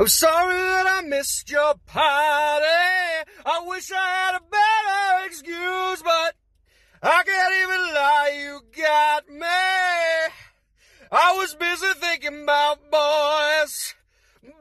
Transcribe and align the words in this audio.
I'm 0.00 0.08
sorry 0.08 0.56
that 0.56 0.86
I 0.88 1.06
missed 1.06 1.50
your 1.50 1.74
party. 1.84 2.64
I 3.44 3.62
wish 3.66 3.92
I 3.92 3.96
had 3.96 4.34
a 4.36 4.40
better 4.40 5.26
excuse, 5.26 6.02
but 6.02 6.34
I 7.02 7.22
can't 7.22 7.54
even 7.62 7.94
lie, 7.94 8.40
you 8.40 8.60
got 8.82 9.28
me. 9.28 9.46
I 11.12 11.34
was 11.36 11.54
busy 11.54 11.92
thinking 11.96 12.44
about 12.44 12.90
boys, 12.90 13.94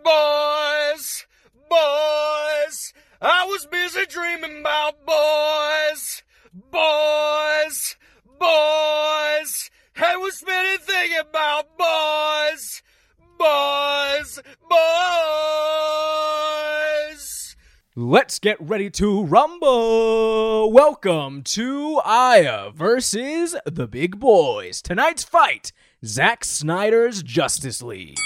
boys, 0.03 1.25
boys. 1.69 2.93
I 3.21 3.45
was 3.45 3.65
busy 3.67 4.07
dreaming 4.07 4.59
about 4.59 5.05
boys, 5.05 6.21
boys, 6.69 7.95
boys. 8.37 9.71
I 9.95 10.17
was 10.17 10.43
busy 10.45 10.83
thinking 10.83 11.19
about 11.19 11.77
boys, 11.77 12.83
boys, 13.39 14.39
boys. 14.69 14.75
Let's 17.95 18.37
get 18.39 18.57
ready 18.59 18.89
to 18.91 19.23
rumble. 19.23 20.71
Welcome 20.73 21.43
to 21.43 22.01
Aya 22.03 22.71
versus 22.71 23.55
the 23.65 23.87
Big 23.87 24.19
Boys. 24.19 24.81
Tonight's 24.81 25.23
fight 25.23 25.71
Zack 26.05 26.43
Snyder's 26.43 27.23
Justice 27.23 27.81
League. 27.81 28.19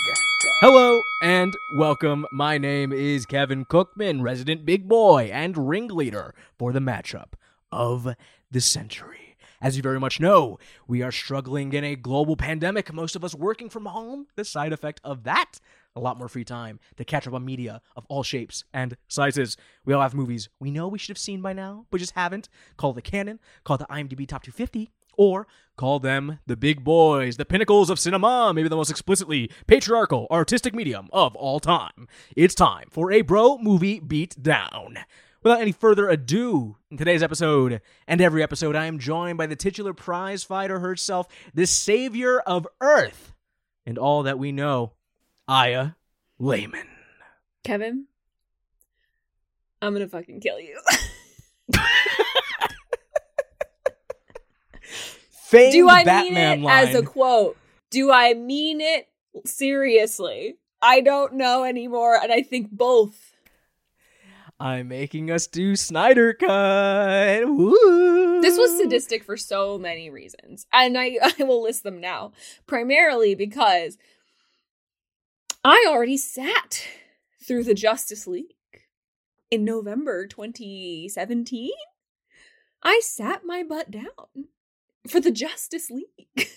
Hello 0.62 1.00
and 1.22 1.54
welcome. 1.78 2.26
My 2.32 2.58
name 2.58 2.92
is 2.92 3.28
Kevin 3.28 3.66
Cookman, 3.66 4.24
resident 4.24 4.66
big 4.66 4.88
boy 4.88 5.30
and 5.32 5.70
ringleader 5.70 6.34
for 6.58 6.74
the 6.74 6.80
matchup 6.80 7.34
of 7.72 8.16
the 8.50 8.62
century. 8.62 9.23
As 9.64 9.78
you 9.78 9.82
very 9.82 9.98
much 9.98 10.20
know, 10.20 10.60
we 10.90 11.02
are 11.04 11.12
struggling 11.12 11.72
in 11.72 11.86
a 11.86 11.96
global 11.96 12.36
pandemic, 12.36 12.92
most 12.92 13.16
of 13.16 13.24
us 13.24 13.34
working 13.34 13.70
from 13.70 13.86
home. 13.86 14.28
The 14.36 14.44
side 14.44 14.74
effect 14.74 15.00
of 15.06 15.24
that, 15.24 15.62
a 15.96 16.02
lot 16.02 16.18
more 16.18 16.28
free 16.28 16.44
time 16.44 16.82
to 16.98 17.06
catch 17.06 17.26
up 17.28 17.34
on 17.34 17.46
media 17.46 17.82
of 17.96 18.06
all 18.10 18.24
shapes 18.24 18.66
and 18.74 18.98
sizes. 19.08 19.56
We 19.86 19.94
all 19.94 20.02
have 20.02 20.14
movies 20.14 20.50
we 20.60 20.70
know 20.70 20.90
we 20.90 21.00
should 21.00 21.12
have 21.12 21.18
seen 21.18 21.42
by 21.42 21.54
now, 21.54 21.86
but 21.92 22.02
just 22.02 22.12
haven't. 22.12 22.50
Call 22.76 22.92
the 22.92 23.02
canon, 23.02 23.40
call 23.64 23.78
the 23.78 23.86
IMDb 23.86 24.28
Top 24.28 24.44
250, 24.44 24.92
or 25.16 25.48
call 25.78 25.98
them 25.98 26.40
the 26.46 26.58
big 26.58 26.84
boys, 26.84 27.38
the 27.38 27.46
pinnacles 27.46 27.90
of 27.90 28.00
cinema, 28.00 28.52
maybe 28.54 28.68
the 28.68 28.76
most 28.76 28.92
explicitly 28.92 29.50
patriarchal 29.66 30.28
artistic 30.30 30.76
medium 30.76 31.08
of 31.14 31.38
all 31.38 31.62
time. 31.62 32.10
It's 32.36 32.54
time 32.54 32.90
for 32.92 33.14
a 33.14 33.22
bro 33.22 33.58
movie 33.60 34.02
beat 34.02 34.44
down. 34.44 34.98
Without 35.44 35.60
any 35.62 35.74
further 35.74 36.08
ado, 36.10 36.78
in 36.90 36.98
today's 36.98 37.22
episode 37.22 37.82
and 38.08 38.22
every 38.22 38.42
episode, 38.42 38.78
I 38.78 38.86
am 38.86 38.98
joined 38.98 39.38
by 39.38 39.46
the 39.46 39.58
titular 39.58 39.94
prize 39.94 40.44
fighter 40.44 40.80
herself, 40.80 41.28
the 41.54 41.68
savior 41.68 42.40
of 42.40 42.66
Earth, 42.80 43.34
and 43.86 43.98
all 43.98 44.24
that 44.24 44.40
we 44.40 44.54
know, 44.54 44.94
Aya 45.48 45.92
Layman. 46.40 46.88
Kevin, 47.66 48.06
I'm 49.82 49.92
gonna 49.92 50.08
fucking 50.08 50.40
kill 50.40 50.62
you. 50.62 50.80
Famed 55.30 55.74
Do 55.74 55.90
I 55.90 56.04
Batman 56.06 56.34
mean 56.34 56.60
it 56.64 56.66
line. 56.66 56.88
as 56.88 56.96
a 56.96 57.04
quote? 57.04 57.58
Do 57.90 58.12
I 58.12 58.34
mean 58.34 58.80
it 58.80 59.10
seriously? 59.46 60.56
I 60.82 61.02
don't 61.02 61.34
know 61.34 61.64
anymore, 61.66 62.18
and 62.22 62.32
I 62.32 62.42
think 62.44 62.70
both. 62.72 63.33
I'm 64.60 64.88
making 64.88 65.32
us 65.32 65.48
do 65.48 65.76
Snyder 65.76 66.34
Cut. 66.34 67.48
Woo! 67.48 68.42
This 68.42 68.58
was 68.58 68.78
sadistic 68.78 69.24
for 69.24 69.38
so 69.38 69.78
many 69.78 70.10
reasons, 70.10 70.68
and 70.72 70.98
I, 70.98 71.18
I 71.40 71.44
will 71.44 71.64
list 71.64 71.84
them 71.84 72.00
now. 72.00 72.32
Primarily 72.68 73.36
because 73.36 73.98
I 75.64 75.86
already 75.90 76.18
sat 76.18 76.86
through 77.46 77.64
the 77.64 77.74
Justice 77.74 78.28
League 78.28 78.54
in 79.50 79.64
November 79.64 80.28
2017. 80.28 81.72
I 82.82 83.02
sat 83.04 83.46
my 83.46 83.64
butt 83.64 83.92
down 83.92 84.48
for 85.08 85.20
the 85.20 85.32
Justice 85.32 85.90
League. 85.90 86.28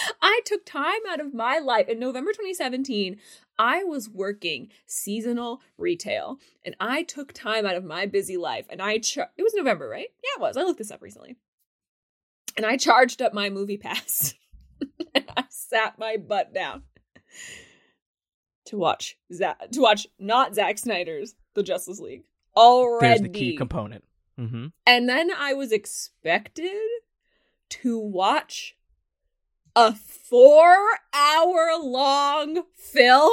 I 0.22 0.40
took 0.44 0.64
time 0.64 1.00
out 1.10 1.20
of 1.20 1.34
my 1.34 1.58
life 1.58 1.88
in 1.88 1.98
November 1.98 2.32
2017. 2.32 3.18
I 3.58 3.84
was 3.84 4.08
working 4.08 4.70
seasonal 4.86 5.60
retail 5.76 6.38
and 6.64 6.74
I 6.80 7.02
took 7.02 7.32
time 7.32 7.66
out 7.66 7.76
of 7.76 7.84
my 7.84 8.06
busy 8.06 8.36
life 8.36 8.66
and 8.70 8.80
I 8.80 8.92
it 8.94 9.28
was 9.38 9.54
November, 9.54 9.88
right? 9.88 10.08
Yeah, 10.22 10.38
it 10.38 10.40
was. 10.40 10.56
I 10.56 10.62
looked 10.62 10.78
this 10.78 10.90
up 10.90 11.02
recently. 11.02 11.36
And 12.56 12.66
I 12.66 12.76
charged 12.76 13.22
up 13.22 13.32
my 13.32 13.50
movie 13.50 13.78
pass. 13.78 14.34
and 15.14 15.24
I 15.36 15.44
sat 15.48 15.98
my 15.98 16.16
butt 16.16 16.52
down 16.52 16.82
to 18.66 18.76
watch 18.76 19.16
Zack 19.32 19.70
to 19.72 19.80
watch 19.80 20.06
not 20.18 20.54
Zack 20.54 20.78
Snyder's 20.78 21.34
The 21.54 21.62
Justice 21.62 22.00
League. 22.00 22.24
Already. 22.56 23.06
There's 23.06 23.20
the 23.22 23.28
key 23.28 23.56
component. 23.56 24.04
Mm-hmm. 24.38 24.66
And 24.86 25.08
then 25.08 25.30
I 25.30 25.54
was 25.54 25.72
expected 25.72 26.80
to 27.70 27.98
watch 27.98 28.76
a 29.76 29.94
four 29.94 30.76
hour 31.14 31.78
long 31.80 32.62
film. 32.76 33.30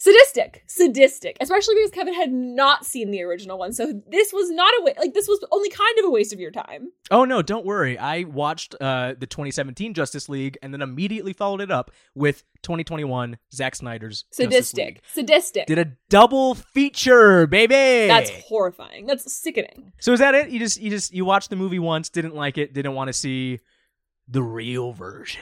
Sadistic, 0.00 0.62
sadistic, 0.68 1.36
especially 1.40 1.74
because 1.74 1.90
Kevin 1.90 2.14
had 2.14 2.32
not 2.32 2.86
seen 2.86 3.10
the 3.10 3.20
original 3.24 3.58
one. 3.58 3.72
So 3.72 4.00
this 4.08 4.32
was 4.32 4.48
not 4.48 4.72
a 4.78 4.82
wa- 4.84 4.92
like 5.00 5.12
this 5.12 5.26
was 5.26 5.44
only 5.50 5.70
kind 5.70 5.98
of 5.98 6.04
a 6.04 6.10
waste 6.10 6.32
of 6.32 6.38
your 6.38 6.52
time. 6.52 6.92
Oh 7.10 7.24
no, 7.24 7.42
don't 7.42 7.66
worry. 7.66 7.98
I 7.98 8.22
watched 8.22 8.76
uh, 8.80 9.14
the 9.18 9.26
2017 9.26 9.94
Justice 9.94 10.28
League 10.28 10.56
and 10.62 10.72
then 10.72 10.82
immediately 10.82 11.32
followed 11.32 11.60
it 11.60 11.72
up 11.72 11.90
with 12.14 12.44
2021 12.62 13.38
Zack 13.52 13.74
Snyder's 13.74 14.24
Sadistic, 14.30 15.02
sadistic. 15.12 15.66
Did 15.66 15.80
a 15.80 15.86
double 16.08 16.54
feature, 16.54 17.48
baby. 17.48 18.06
That's 18.06 18.30
horrifying. 18.46 19.06
That's 19.06 19.32
sickening. 19.32 19.92
so. 19.98 20.12
Is 20.12 20.20
that 20.20 20.36
it? 20.36 20.50
You 20.50 20.60
just 20.60 20.80
you 20.80 20.90
just 20.90 21.12
you 21.12 21.24
watched 21.24 21.50
the 21.50 21.56
movie 21.56 21.80
once, 21.80 22.08
didn't 22.08 22.36
like 22.36 22.56
it, 22.56 22.72
didn't 22.72 22.94
want 22.94 23.08
to 23.08 23.12
see 23.12 23.58
the 24.28 24.42
real 24.42 24.92
version. 24.92 25.40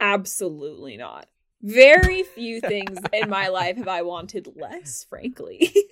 Absolutely 0.00 0.96
not. 0.96 1.26
Very 1.62 2.22
few 2.22 2.60
things 2.62 2.98
in 3.12 3.28
my 3.28 3.48
life 3.48 3.76
have 3.76 3.88
I 3.88 4.02
wanted 4.02 4.48
less, 4.56 5.04
frankly. 5.08 5.72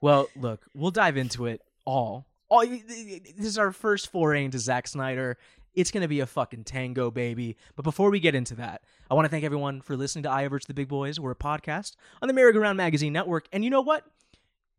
Well, 0.00 0.28
look, 0.36 0.64
we'll 0.74 0.92
dive 0.92 1.16
into 1.16 1.46
it 1.46 1.60
all. 1.84 2.26
All 2.48 2.64
this 2.64 3.32
is 3.36 3.58
our 3.58 3.72
first 3.72 4.10
foray 4.10 4.44
into 4.44 4.58
Zack 4.58 4.86
Snyder. 4.86 5.38
It's 5.74 5.90
gonna 5.90 6.08
be 6.08 6.20
a 6.20 6.26
fucking 6.26 6.64
tango, 6.64 7.10
baby. 7.10 7.56
But 7.76 7.82
before 7.82 8.10
we 8.10 8.20
get 8.20 8.34
into 8.34 8.54
that, 8.56 8.82
I 9.10 9.14
want 9.14 9.24
to 9.26 9.28
thank 9.28 9.44
everyone 9.44 9.80
for 9.80 9.96
listening 9.96 10.22
to 10.22 10.30
Aya 10.30 10.48
vs. 10.48 10.66
the 10.66 10.74
Big 10.74 10.88
Boys. 10.88 11.18
We're 11.18 11.32
a 11.32 11.36
podcast 11.36 11.96
on 12.22 12.28
the 12.28 12.34
Merry-Go-Round 12.34 12.76
Magazine 12.76 13.12
Network. 13.12 13.48
And 13.52 13.64
you 13.64 13.70
know 13.70 13.80
what? 13.80 14.04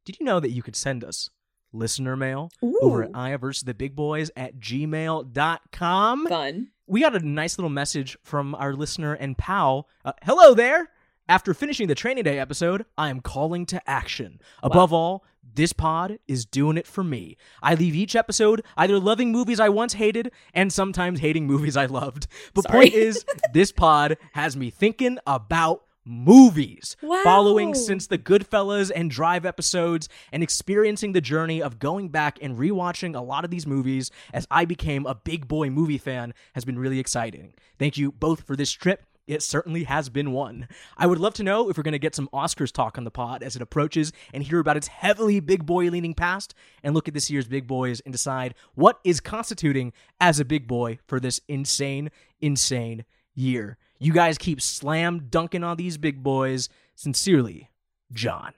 Did 0.06 0.20
you 0.20 0.26
know 0.26 0.40
that 0.40 0.52
you 0.52 0.64
could 0.64 0.76
send 0.76 1.04
us 1.04 1.30
listener 1.72 2.16
mail 2.16 2.52
over 2.82 3.04
at 3.04 3.10
Ooh. 3.10 3.14
Aya 3.16 3.38
vs. 3.38 3.64
the 3.64 3.74
Big 3.74 3.96
Boys 3.96 4.32
at 4.36 4.60
gmail.com? 4.60 6.28
Fun. 6.28 6.68
we 6.88 7.02
got 7.02 7.16
a 7.16 7.20
nice 7.20 7.58
little 7.58 7.70
message 7.70 8.18
from 8.24 8.56
our 8.56 8.74
listener 8.74 9.14
and 9.14 9.38
pal. 9.38 9.88
Uh, 10.04 10.14
hello 10.24 10.54
there. 10.54 10.90
After 11.28 11.54
finishing 11.54 11.88
the 11.88 11.94
training 11.96 12.24
day 12.24 12.40
episode, 12.40 12.86
I 12.98 13.10
am 13.12 13.20
calling 13.20 13.68
to 13.68 13.88
action. 13.88 14.42
Above 14.64 14.92
all, 14.92 15.24
this 15.54 15.74
pod 15.74 16.18
is 16.28 16.44
doing 16.46 16.76
it 16.76 16.88
for 16.88 17.04
me. 17.04 17.38
I 17.62 17.76
leave 17.76 17.96
each 17.96 18.16
episode 18.16 18.64
either 18.76 19.00
loving 19.00 19.32
movies 19.32 19.60
I 19.60 19.70
once 19.70 19.94
hated 19.94 20.32
and 20.56 20.74
sometimes 20.74 21.20
hating 21.20 21.46
movies 21.46 21.78
I 21.78 21.86
loved. 21.86 22.26
But 22.56 22.64
Sorry. 22.64 22.78
point 22.80 22.94
is, 22.96 23.24
this 23.54 23.72
pod 23.72 24.18
has 24.34 24.58
me 24.58 24.72
thinking 24.72 25.20
about 25.28 25.84
movies. 26.10 26.98
Wow. 27.02 27.22
Following 27.24 27.76
since 27.76 28.08
the 28.08 28.18
Goodfellas 28.18 28.92
and 28.94 29.12
Drive 29.12 29.46
episodes 29.46 30.10
and 30.32 30.42
experiencing 30.42 31.14
the 31.14 31.22
journey 31.22 31.62
of 31.62 31.80
going 31.80 32.10
back 32.10 32.40
and 32.42 32.58
rewatching 32.58 33.16
a 33.16 33.22
lot 33.22 33.46
of 33.46 33.52
these 33.52 33.68
movies 33.68 34.10
as 34.34 34.48
I 34.50 34.66
became 34.66 35.06
a 35.06 35.16
big 35.16 35.48
boy 35.48 35.70
movie 35.70 36.00
fan 36.00 36.34
has 36.56 36.66
been 36.66 36.80
really 36.80 37.00
exciting. 37.00 37.54
Thank 37.78 37.98
you 37.98 38.12
both 38.12 38.42
for 38.42 38.56
this 38.56 38.72
trip. 38.72 39.06
It 39.28 39.44
certainly 39.44 39.84
has 39.84 40.10
been 40.10 40.32
one. 40.32 40.68
I 40.98 41.06
would 41.06 41.20
love 41.20 41.36
to 41.36 41.44
know 41.44 41.70
if 41.70 41.78
we're 41.78 41.84
going 41.84 41.92
to 41.92 42.00
get 42.00 42.16
some 42.16 42.30
Oscars 42.34 42.72
talk 42.72 42.98
on 42.98 43.04
the 43.04 43.12
pod 43.12 43.44
as 43.44 43.56
it 43.56 43.62
approaches 43.62 44.12
and 44.34 44.42
hear 44.42 44.58
about 44.58 44.78
its 44.78 44.88
heavily 44.88 45.40
big 45.40 45.68
boy 45.68 45.92
leaning 45.92 46.16
past 46.16 46.56
and 46.82 46.96
look 46.96 47.08
at 47.08 47.14
this 47.14 47.30
year's 47.30 47.48
big 47.48 47.68
boys 47.68 48.00
and 48.00 48.12
decide 48.12 48.56
what 48.74 49.00
is 49.04 49.20
constituting 49.20 49.94
as 50.20 50.40
a 50.40 50.46
big 50.46 50.68
boy 50.68 50.98
for 51.06 51.20
this 51.20 51.40
insane, 51.48 52.10
insane 52.42 53.06
year. 53.36 53.78
You 54.00 54.14
guys 54.14 54.38
keep 54.38 54.62
slam 54.62 55.28
dunking 55.30 55.64
on 55.64 55.76
these 55.78 55.98
big 55.98 56.24
boys. 56.24 56.70
Sincerely, 56.96 57.70
John. 58.14 58.54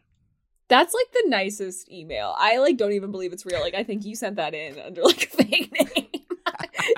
That's 0.67 0.93
like 0.93 1.11
the 1.11 1.29
nicest 1.29 1.91
email. 1.91 2.35
I 2.37 2.57
like 2.59 2.77
don't 2.77 2.93
even 2.93 3.11
believe 3.11 3.33
it's 3.33 3.45
real. 3.45 3.59
Like 3.59 3.73
I 3.73 3.83
think 3.83 4.05
you 4.05 4.15
sent 4.15 4.35
that 4.37 4.53
in 4.53 4.79
under 4.79 5.03
like 5.03 5.23
a 5.23 5.43
fake 5.43 5.71
name. 5.95 6.07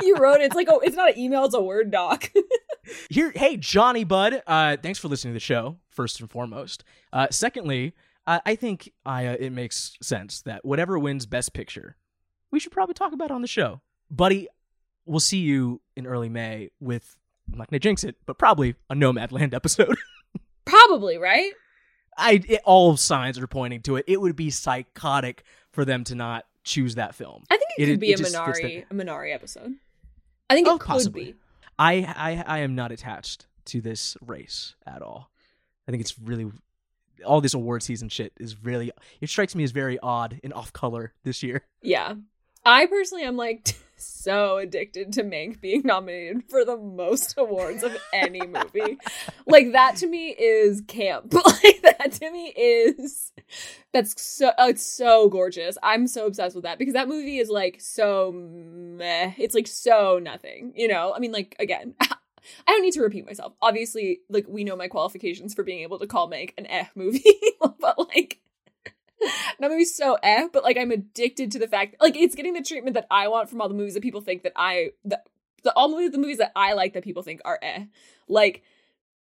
you 0.02 0.18
wrote 0.18 0.42
it. 0.42 0.44
It's 0.44 0.56
like 0.56 0.68
oh, 0.70 0.80
it's 0.80 0.96
not 0.96 1.14
an 1.14 1.20
email. 1.20 1.46
It's 1.46 1.56
a 1.56 1.62
word 1.62 1.90
doc. 1.90 2.32
Here, 3.10 3.32
hey 3.34 3.58
Johnny 3.58 4.04
Bud. 4.04 4.44
Uh, 4.46 4.78
thanks 4.82 5.00
for 5.00 5.08
listening 5.08 5.34
to 5.34 5.38
the 5.38 5.40
show. 5.40 5.78
First 5.90 6.20
and 6.20 6.30
foremost. 6.30 6.84
Uh, 7.12 7.28
secondly, 7.32 7.94
uh, 8.28 8.40
I 8.46 8.56
think 8.56 8.92
I, 9.06 9.26
uh, 9.28 9.38
it 9.40 9.52
makes 9.52 9.98
sense 10.02 10.42
that 10.42 10.66
whatever 10.66 11.00
wins 11.00 11.26
Best 11.26 11.54
Picture, 11.54 11.96
we 12.52 12.60
should 12.60 12.72
probably 12.72 12.94
talk 12.94 13.14
about 13.14 13.32
on 13.32 13.42
the 13.42 13.48
show, 13.48 13.82
buddy. 14.12 14.48
We'll 15.06 15.20
see 15.20 15.40
you 15.40 15.82
in 15.98 16.06
early 16.06 16.30
May 16.30 16.70
with 16.80 17.18
I'm 17.52 17.58
not 17.58 17.70
gonna 17.70 17.80
jinx 17.80 18.04
it, 18.04 18.16
but 18.26 18.38
probably 18.38 18.76
a 18.90 18.96
Nomadland 18.96 19.54
episode. 19.54 19.96
Probably, 20.66 21.18
right? 21.18 21.52
I 22.18 22.42
it, 22.48 22.62
all 22.64 22.96
signs 22.96 23.38
are 23.38 23.48
pointing 23.48 23.82
to 23.82 23.98
it. 23.98 24.06
It 24.08 24.22
would 24.22 24.36
be 24.36 24.50
psychotic 24.50 25.44
for 25.72 25.84
them 25.84 26.04
to 26.06 26.16
not 26.16 26.46
choose 26.64 26.96
that 26.96 27.16
film. 27.16 27.44
I 27.52 27.58
think 27.58 27.70
it, 27.78 27.84
It- 27.84 27.92
could 27.94 28.00
be 28.00 28.12
it 28.14 28.20
a 28.20 28.24
Minari, 28.24 28.86
a 28.90 28.94
Minari 28.94 29.34
episode. 29.34 29.74
I 30.50 30.54
think 30.56 30.68
Oh, 30.68 30.76
it 30.76 30.80
could 30.80 30.88
possibly. 30.88 31.24
be. 31.26 31.36
I, 31.78 31.94
I 32.16 32.44
I 32.48 32.60
am 32.60 32.76
not 32.76 32.92
attached 32.92 33.48
to 33.66 33.82
this 33.82 34.16
race 34.26 34.76
at 34.86 35.02
all. 35.02 35.32
I 35.88 35.92
think 35.92 36.02
it's 36.02 36.18
really 36.20 36.50
all 37.26 37.42
this 37.42 37.54
award 37.54 37.84
season 37.84 38.10
shit 38.10 38.32
is 38.40 38.62
really 38.64 38.92
it 39.22 39.30
strikes 39.30 39.56
me 39.56 39.64
as 39.64 39.72
very 39.72 39.98
odd 40.00 40.40
and 40.44 40.54
off 40.54 40.72
color 40.72 41.14
this 41.24 41.44
year. 41.44 41.64
Yeah. 41.82 42.14
I 42.66 42.86
personally 42.86 43.24
am 43.26 43.36
like 43.36 43.76
so 44.04 44.58
addicted 44.58 45.14
to 45.14 45.24
Mank 45.24 45.62
being 45.62 45.82
nominated 45.84 46.44
for 46.50 46.66
the 46.66 46.78
most 46.78 47.36
awards 47.38 47.84
of 47.84 47.96
any 48.14 48.46
movie. 48.48 48.98
like 49.46 49.72
that 49.74 49.96
to 49.98 50.08
me 50.08 50.30
is 50.30 50.82
camp. 50.88 51.34
like 51.46 51.82
that 51.84 52.12
to 52.14 52.32
me 52.32 52.54
is 52.56 53.32
that's 53.92 54.22
so 54.22 54.52
oh, 54.58 54.70
it's 54.70 54.86
so 54.86 55.30
gorgeous. 55.30 55.78
I'm 55.82 56.08
so 56.08 56.26
obsessed 56.26 56.56
with 56.56 56.64
that 56.64 56.78
because 56.78 56.94
that 56.94 57.08
movie 57.08 57.38
is 57.38 57.50
like 57.50 57.80
so 57.80 58.32
meh. 58.34 59.34
It's 59.38 59.56
like 59.56 59.68
so 59.68 60.20
nothing, 60.22 60.74
you 60.76 60.88
know? 60.88 61.14
I 61.16 61.20
mean 61.20 61.32
like 61.32 61.56
again, 61.60 61.96
I 62.68 62.72
don't 62.72 62.82
need 62.82 62.94
to 62.94 63.02
repeat 63.02 63.26
myself. 63.26 63.54
Obviously, 63.62 64.20
like 64.30 64.46
we 64.48 64.64
know 64.64 64.76
my 64.76 64.88
qualifications 64.88 65.54
for 65.54 65.64
being 65.64 65.82
able 65.82 66.00
to 66.00 66.08
call 66.08 66.30
Mank 66.30 66.52
an 66.58 66.66
eh 66.68 66.86
movie, 66.96 67.24
but 67.80 67.98
like 67.98 68.40
that 69.60 69.70
movie's 69.70 69.96
so 69.96 70.18
eh, 70.24 70.48
but 70.52 70.64
like 70.64 70.78
I'm 70.78 70.92
addicted 70.92 71.52
to 71.52 71.60
the 71.60 71.68
fact 71.68 71.96
like 72.02 72.16
it's 72.16 72.36
getting 72.36 72.54
the 72.54 72.62
treatment 72.62 72.94
that 72.96 73.08
I 73.10 73.28
want 73.28 73.50
from 73.50 73.62
all 73.62 73.70
the 73.70 73.76
movies 73.76 73.94
that 73.94 74.04
people 74.04 74.22
think 74.22 74.44
that 74.44 74.54
I 74.56 74.92
the 75.04 75.74
all 75.76 75.90
movies 75.90 76.12
the 76.12 76.18
movies 76.18 76.38
that 76.38 76.52
I 76.56 76.74
like 76.74 76.94
that 76.94 77.04
people 77.04 77.24
think 77.24 77.42
are 77.46 77.60
eh. 77.62 77.86
Like 78.28 78.64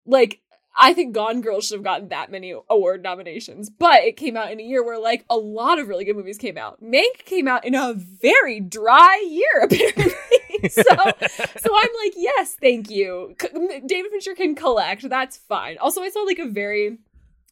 like 0.05 0.41
I 0.75 0.93
think 0.93 1.13
Gone 1.13 1.41
Girl 1.41 1.61
should 1.61 1.75
have 1.75 1.83
gotten 1.83 2.09
that 2.09 2.31
many 2.31 2.53
award 2.69 3.03
nominations, 3.03 3.69
but 3.69 4.03
it 4.03 4.17
came 4.17 4.35
out 4.35 4.51
in 4.51 4.59
a 4.59 4.63
year 4.63 4.83
where 4.83 4.99
like 4.99 5.23
a 5.29 5.37
lot 5.37 5.77
of 5.79 5.87
really 5.87 6.03
good 6.03 6.15
movies 6.15 6.37
came 6.37 6.57
out. 6.57 6.83
Mank 6.83 7.25
came 7.25 7.47
out 7.47 7.63
in 7.63 7.75
a 7.75 7.93
very 7.93 8.59
dry 8.59 9.23
year 9.29 9.61
apparently. 9.63 10.69
so 10.69 10.83
so 10.83 11.69
I'm 11.75 11.89
like, 12.03 12.13
yes, 12.15 12.55
thank 12.59 12.89
you. 12.89 13.35
C- 13.39 13.81
David 13.85 14.11
Fincher 14.11 14.33
can 14.33 14.55
collect. 14.55 15.07
That's 15.07 15.37
fine. 15.37 15.77
Also, 15.77 16.01
I 16.01 16.09
saw 16.09 16.21
like 16.21 16.39
a 16.39 16.47
very 16.47 16.97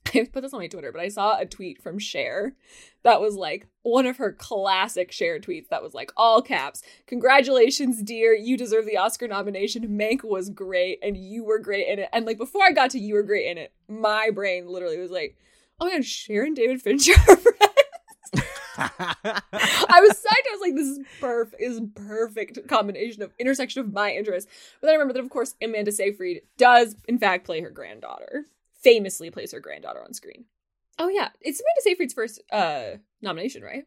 I 0.15 0.27
put 0.31 0.41
this 0.41 0.53
on 0.53 0.59
my 0.59 0.67
Twitter, 0.67 0.91
but 0.91 1.01
I 1.01 1.09
saw 1.09 1.37
a 1.37 1.45
tweet 1.45 1.81
from 1.81 1.99
Cher 1.99 2.55
that 3.03 3.21
was 3.21 3.35
like 3.35 3.67
one 3.83 4.05
of 4.05 4.17
her 4.17 4.31
classic 4.31 5.11
Cher 5.11 5.39
tweets 5.39 5.69
that 5.69 5.83
was 5.83 5.93
like 5.93 6.11
all 6.17 6.41
caps. 6.41 6.81
Congratulations, 7.07 8.01
dear. 8.01 8.33
You 8.33 8.57
deserve 8.57 8.85
the 8.85 8.97
Oscar 8.97 9.27
nomination. 9.27 9.87
Mank 9.89 10.23
was 10.23 10.49
great 10.49 10.99
and 11.01 11.17
you 11.17 11.43
were 11.43 11.59
great 11.59 11.87
in 11.87 11.99
it. 11.99 12.09
And 12.13 12.25
like 12.25 12.37
before 12.37 12.63
I 12.65 12.71
got 12.71 12.91
to 12.91 12.99
you 12.99 13.15
were 13.15 13.23
great 13.23 13.47
in 13.47 13.57
it, 13.57 13.73
my 13.87 14.29
brain 14.33 14.67
literally 14.67 14.97
was 14.97 15.11
like, 15.11 15.37
oh 15.79 15.85
my 15.85 15.91
god, 15.91 16.05
Cher 16.05 16.43
and 16.43 16.55
David 16.55 16.81
Fincher 16.81 17.13
are 17.27 17.37
friends. 17.37 17.57
I 18.77 20.01
was 20.01 20.13
psyched. 20.13 20.47
I 20.47 20.51
was 20.51 20.61
like, 20.61 20.75
this 20.75 20.87
is 20.87 20.99
perfect. 21.19 21.61
Is 21.61 21.81
perfect 21.95 22.67
combination 22.67 23.21
of 23.21 23.31
intersection 23.39 23.81
of 23.81 23.93
my 23.93 24.11
interests. 24.11 24.49
But 24.79 24.87
then 24.87 24.93
I 24.93 24.97
remember 24.97 25.13
that, 25.13 25.23
of 25.23 25.29
course, 25.29 25.55
Amanda 25.61 25.91
Seyfried 25.91 26.41
does 26.57 26.95
in 27.07 27.19
fact 27.19 27.45
play 27.45 27.61
her 27.61 27.69
granddaughter. 27.69 28.45
Famously 28.81 29.29
plays 29.31 29.51
her 29.51 29.59
granddaughter 29.59 30.03
on 30.03 30.13
screen. 30.13 30.45
Oh 30.99 31.09
yeah, 31.09 31.29
it's 31.39 31.59
Amanda 31.59 31.81
Seyfried's 31.81 32.13
first 32.13 32.41
uh 32.51 32.97
nomination, 33.21 33.63
right? 33.63 33.85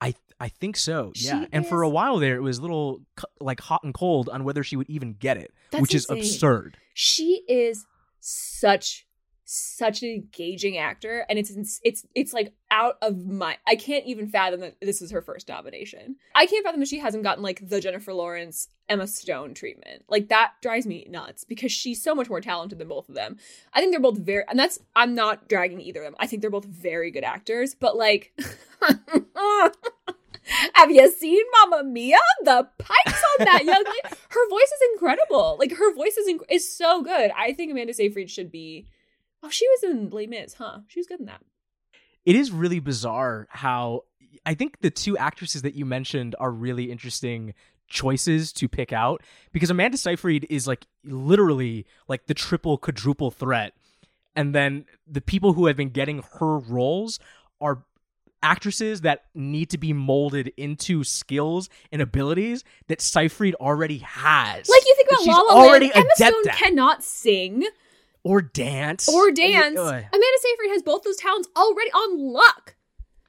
I 0.00 0.14
I 0.38 0.48
think 0.48 0.76
so. 0.76 1.12
Yeah. 1.14 1.42
She 1.42 1.48
and 1.52 1.66
for 1.66 1.82
a 1.82 1.88
while 1.88 2.18
there 2.18 2.36
it 2.36 2.42
was 2.42 2.58
a 2.58 2.62
little 2.62 3.02
like 3.40 3.60
hot 3.60 3.82
and 3.84 3.94
cold 3.94 4.28
on 4.28 4.44
whether 4.44 4.62
she 4.62 4.76
would 4.76 4.90
even 4.90 5.14
get 5.14 5.36
it, 5.36 5.52
That's 5.70 5.82
which 5.82 5.94
is 5.94 6.08
absurd. 6.10 6.76
She 6.94 7.42
is 7.48 7.86
such 8.20 9.05
such 9.48 10.02
an 10.02 10.08
engaging 10.08 10.76
actor 10.76 11.24
and 11.28 11.38
it's 11.38 11.80
it's 11.84 12.04
it's 12.16 12.32
like 12.32 12.52
out 12.72 12.98
of 13.00 13.26
my 13.26 13.56
I 13.64 13.76
can't 13.76 14.04
even 14.04 14.28
fathom 14.28 14.58
that 14.60 14.74
this 14.82 15.00
is 15.00 15.12
her 15.12 15.22
first 15.22 15.48
nomination. 15.48 16.16
I 16.34 16.46
can't 16.46 16.64
fathom 16.64 16.80
that 16.80 16.88
she 16.88 16.98
hasn't 16.98 17.22
gotten 17.22 17.44
like 17.44 17.68
the 17.68 17.80
Jennifer 17.80 18.12
Lawrence 18.12 18.68
Emma 18.88 19.06
Stone 19.06 19.54
treatment. 19.54 20.02
Like 20.08 20.28
that 20.28 20.54
drives 20.62 20.84
me 20.84 21.06
nuts 21.08 21.44
because 21.44 21.70
she's 21.70 22.02
so 22.02 22.12
much 22.12 22.28
more 22.28 22.40
talented 22.40 22.78
than 22.78 22.88
both 22.88 23.08
of 23.08 23.14
them. 23.14 23.36
I 23.72 23.78
think 23.80 23.92
they're 23.92 24.00
both 24.00 24.18
very 24.18 24.42
and 24.48 24.58
that's 24.58 24.80
I'm 24.96 25.14
not 25.14 25.48
dragging 25.48 25.80
either 25.80 26.00
of 26.00 26.06
them. 26.06 26.16
I 26.18 26.26
think 26.26 26.42
they're 26.42 26.50
both 26.50 26.64
very 26.64 27.12
good 27.12 27.24
actors, 27.24 27.74
but 27.74 27.96
like 27.96 28.32
Have 30.74 30.90
you 30.90 31.10
seen 31.10 31.42
Mamma 31.52 31.84
Mia? 31.84 32.18
The 32.42 32.68
pipes 32.78 33.22
on 33.38 33.44
that 33.46 33.64
young 33.64 33.84
lady. 33.84 34.16
Her 34.28 34.48
voice 34.48 34.62
is 34.62 34.88
incredible. 34.94 35.56
Like 35.58 35.72
her 35.72 35.94
voice 35.94 36.16
is 36.16 36.28
inc- 36.28 36.50
is 36.50 36.76
so 36.76 37.02
good. 37.02 37.30
I 37.36 37.52
think 37.52 37.72
Amanda 37.72 37.94
Seyfried 37.94 38.30
should 38.30 38.52
be. 38.52 38.86
Oh, 39.46 39.50
she 39.50 39.66
was 39.68 39.82
in 39.84 40.10
Les 40.10 40.26
Mis, 40.26 40.54
huh? 40.54 40.80
She 40.88 40.98
was 40.98 41.06
good 41.06 41.20
in 41.20 41.26
that. 41.26 41.40
It 42.24 42.34
is 42.34 42.50
really 42.50 42.80
bizarre 42.80 43.46
how 43.50 44.02
I 44.44 44.54
think 44.54 44.80
the 44.80 44.90
two 44.90 45.16
actresses 45.16 45.62
that 45.62 45.74
you 45.74 45.84
mentioned 45.84 46.34
are 46.40 46.50
really 46.50 46.90
interesting 46.90 47.54
choices 47.88 48.52
to 48.54 48.68
pick 48.68 48.92
out 48.92 49.22
because 49.52 49.70
Amanda 49.70 49.96
Seyfried 49.96 50.44
is 50.50 50.66
like 50.66 50.86
literally 51.04 51.86
like 52.08 52.26
the 52.26 52.34
triple 52.34 52.76
quadruple 52.78 53.30
threat 53.30 53.74
and 54.34 54.52
then 54.52 54.86
the 55.06 55.20
people 55.20 55.52
who 55.52 55.66
have 55.66 55.76
been 55.76 55.90
getting 55.90 56.24
her 56.40 56.58
roles 56.58 57.20
are 57.60 57.84
actresses 58.42 59.02
that 59.02 59.26
need 59.34 59.70
to 59.70 59.78
be 59.78 59.92
molded 59.92 60.52
into 60.56 61.04
skills 61.04 61.68
and 61.92 62.02
abilities 62.02 62.64
that 62.88 63.00
Seyfried 63.00 63.54
already 63.56 63.98
has. 63.98 64.68
Like 64.68 64.82
you 64.84 64.94
think 64.96 65.08
about 65.10 65.26
La 65.26 65.40
La 65.54 65.62
already 65.62 65.86
Land, 65.86 65.96
Emma 65.96 66.08
adept 66.16 66.34
Stone 66.34 66.48
at. 66.48 66.56
cannot 66.56 67.04
sing 67.04 67.64
or 68.26 68.42
dance 68.42 69.08
or 69.08 69.30
dance. 69.30 69.78
Ugh. 69.78 69.86
Amanda 69.94 70.38
Seyfried 70.40 70.70
has 70.70 70.82
both 70.82 71.04
those 71.04 71.16
talents 71.16 71.48
already 71.56 71.90
on 71.92 72.18
luck. 72.18 72.74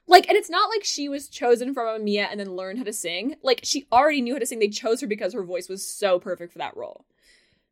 Like, 0.08 0.26
and 0.28 0.36
it's 0.36 0.50
not 0.50 0.70
like 0.70 0.84
she 0.84 1.08
was 1.08 1.28
chosen 1.28 1.74
from 1.74 1.86
Mamma 1.86 2.02
Mia 2.02 2.28
and 2.30 2.40
then 2.40 2.56
learned 2.56 2.78
how 2.78 2.84
to 2.84 2.92
sing. 2.92 3.36
Like, 3.42 3.60
she 3.62 3.86
already 3.92 4.22
knew 4.22 4.32
how 4.32 4.38
to 4.38 4.46
sing. 4.46 4.58
They 4.58 4.68
chose 4.68 5.02
her 5.02 5.06
because 5.06 5.34
her 5.34 5.44
voice 5.44 5.68
was 5.68 5.86
so 5.86 6.18
perfect 6.18 6.52
for 6.52 6.58
that 6.58 6.76
role. 6.76 7.04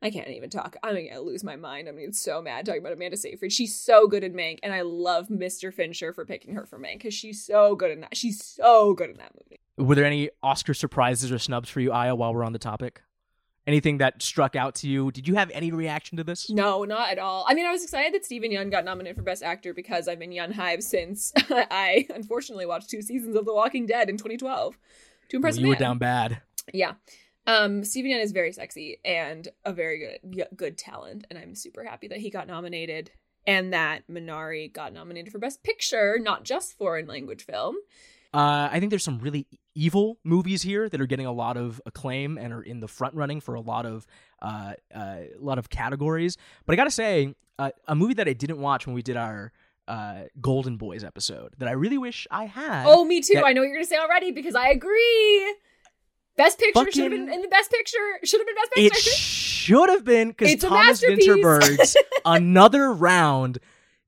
I 0.02 0.10
can't 0.10 0.28
even 0.28 0.50
talk. 0.50 0.76
I'm 0.82 0.94
gonna 0.94 1.20
lose 1.20 1.42
my 1.42 1.56
mind. 1.56 1.88
I'm 1.88 1.94
gonna 1.94 2.06
get 2.06 2.14
so 2.14 2.42
mad 2.42 2.66
talking 2.66 2.82
about 2.82 2.92
Amanda 2.92 3.16
Seyfried. 3.16 3.52
She's 3.52 3.74
so 3.74 4.06
good 4.06 4.22
in 4.22 4.34
Mank, 4.34 4.58
and 4.62 4.72
I 4.72 4.82
love 4.82 5.28
Mr. 5.28 5.72
Fincher 5.72 6.12
for 6.12 6.26
picking 6.26 6.54
her 6.54 6.66
for 6.66 6.78
Mank 6.78 6.98
because 6.98 7.14
she's 7.14 7.42
so 7.42 7.74
good 7.74 7.90
in 7.90 8.02
that. 8.02 8.14
She's 8.14 8.44
so 8.44 8.92
good 8.92 9.08
in 9.08 9.16
that 9.16 9.32
movie. 9.34 9.58
Were 9.78 9.94
there 9.94 10.04
any 10.04 10.28
Oscar 10.42 10.74
surprises 10.74 11.32
or 11.32 11.38
snubs 11.38 11.70
for 11.70 11.80
you, 11.80 11.92
Aya, 11.92 12.14
while 12.14 12.34
we're 12.34 12.44
on 12.44 12.52
the 12.52 12.58
topic? 12.58 13.02
Anything 13.66 13.98
that 13.98 14.22
struck 14.22 14.54
out 14.54 14.76
to 14.76 14.88
you? 14.88 15.10
Did 15.10 15.26
you 15.26 15.34
have 15.34 15.50
any 15.52 15.72
reaction 15.72 16.16
to 16.18 16.24
this? 16.24 16.48
No, 16.48 16.84
not 16.84 17.10
at 17.10 17.18
all. 17.18 17.44
I 17.48 17.54
mean, 17.54 17.66
I 17.66 17.72
was 17.72 17.82
excited 17.82 18.14
that 18.14 18.24
Steven 18.24 18.52
Yeun 18.52 18.70
got 18.70 18.84
nominated 18.84 19.16
for 19.16 19.22
Best 19.22 19.42
Actor 19.42 19.74
because 19.74 20.06
I've 20.06 20.20
been 20.20 20.30
Yeun 20.30 20.52
Hive 20.52 20.84
since 20.84 21.32
I 21.50 22.06
unfortunately 22.14 22.66
watched 22.66 22.90
two 22.90 23.02
seasons 23.02 23.34
of 23.34 23.44
The 23.44 23.52
Walking 23.52 23.86
Dead 23.86 24.08
in 24.08 24.16
2012. 24.16 24.74
To 24.74 24.78
Well, 24.78 25.38
impress 25.38 25.56
a 25.56 25.60
you 25.60 25.68
were 25.68 25.74
down 25.74 25.98
bad. 25.98 26.42
Yeah. 26.72 26.92
Um, 27.48 27.82
Steven 27.84 28.12
Yeun 28.12 28.22
is 28.22 28.30
very 28.30 28.52
sexy 28.52 28.98
and 29.04 29.48
a 29.64 29.72
very 29.72 30.20
good 30.30 30.46
good 30.56 30.78
talent, 30.78 31.26
and 31.28 31.38
I'm 31.38 31.54
super 31.54 31.82
happy 31.82 32.08
that 32.08 32.18
he 32.18 32.30
got 32.30 32.46
nominated 32.46 33.10
and 33.46 33.72
that 33.72 34.06
Minari 34.08 34.72
got 34.72 34.92
nominated 34.92 35.32
for 35.32 35.38
Best 35.38 35.62
Picture, 35.62 36.18
not 36.20 36.44
just 36.44 36.76
foreign 36.76 37.06
language 37.06 37.44
film. 37.44 37.76
Uh, 38.34 38.68
I 38.70 38.80
think 38.80 38.90
there's 38.90 39.04
some 39.04 39.18
really 39.20 39.46
evil 39.76 40.18
movies 40.24 40.62
here 40.62 40.88
that 40.88 41.00
are 41.00 41.06
getting 41.06 41.26
a 41.26 41.32
lot 41.32 41.56
of 41.56 41.80
acclaim 41.86 42.38
and 42.38 42.52
are 42.52 42.62
in 42.62 42.80
the 42.80 42.88
front 42.88 43.14
running 43.14 43.40
for 43.40 43.54
a 43.54 43.60
lot 43.60 43.86
of 43.86 44.06
uh, 44.42 44.72
uh, 44.94 44.98
a 44.98 45.28
lot 45.38 45.58
of 45.58 45.68
categories. 45.70 46.36
But 46.64 46.72
I 46.72 46.76
gotta 46.76 46.90
say, 46.90 47.34
uh, 47.58 47.70
a 47.86 47.94
movie 47.94 48.14
that 48.14 48.26
I 48.26 48.32
didn't 48.32 48.58
watch 48.58 48.86
when 48.86 48.94
we 48.94 49.02
did 49.02 49.16
our 49.16 49.52
uh, 49.86 50.22
Golden 50.40 50.76
Boys 50.78 51.04
episode 51.04 51.54
that 51.58 51.68
I 51.68 51.72
really 51.72 51.98
wish 51.98 52.26
I 52.30 52.46
had. 52.46 52.86
Oh, 52.88 53.04
me 53.04 53.20
too. 53.20 53.34
that- 53.34 53.44
I 53.44 53.52
know 53.52 53.60
what 53.60 53.66
you're 53.68 53.76
gonna 53.76 53.86
say 53.86 53.98
already 53.98 54.32
because 54.32 54.54
I 54.54 54.68
agree. 54.70 55.54
Best 56.36 56.58
Picture 56.58 56.90
should 56.92 57.02
have 57.04 57.10
been 57.12 57.32
in 57.32 57.40
the 57.42 57.48
Best 57.48 57.70
Picture. 57.70 57.96
Should 58.24 58.40
have 58.40 58.46
been 58.46 58.54
Best 58.56 58.72
picture. 58.72 58.96
it 58.96 59.02
should 59.02 59.88
have 59.88 60.04
been 60.04 60.28
because 60.30 60.56
Thomas. 60.56 61.02
Vinterberg's 61.02 61.96
another 62.26 62.92
round. 62.92 63.58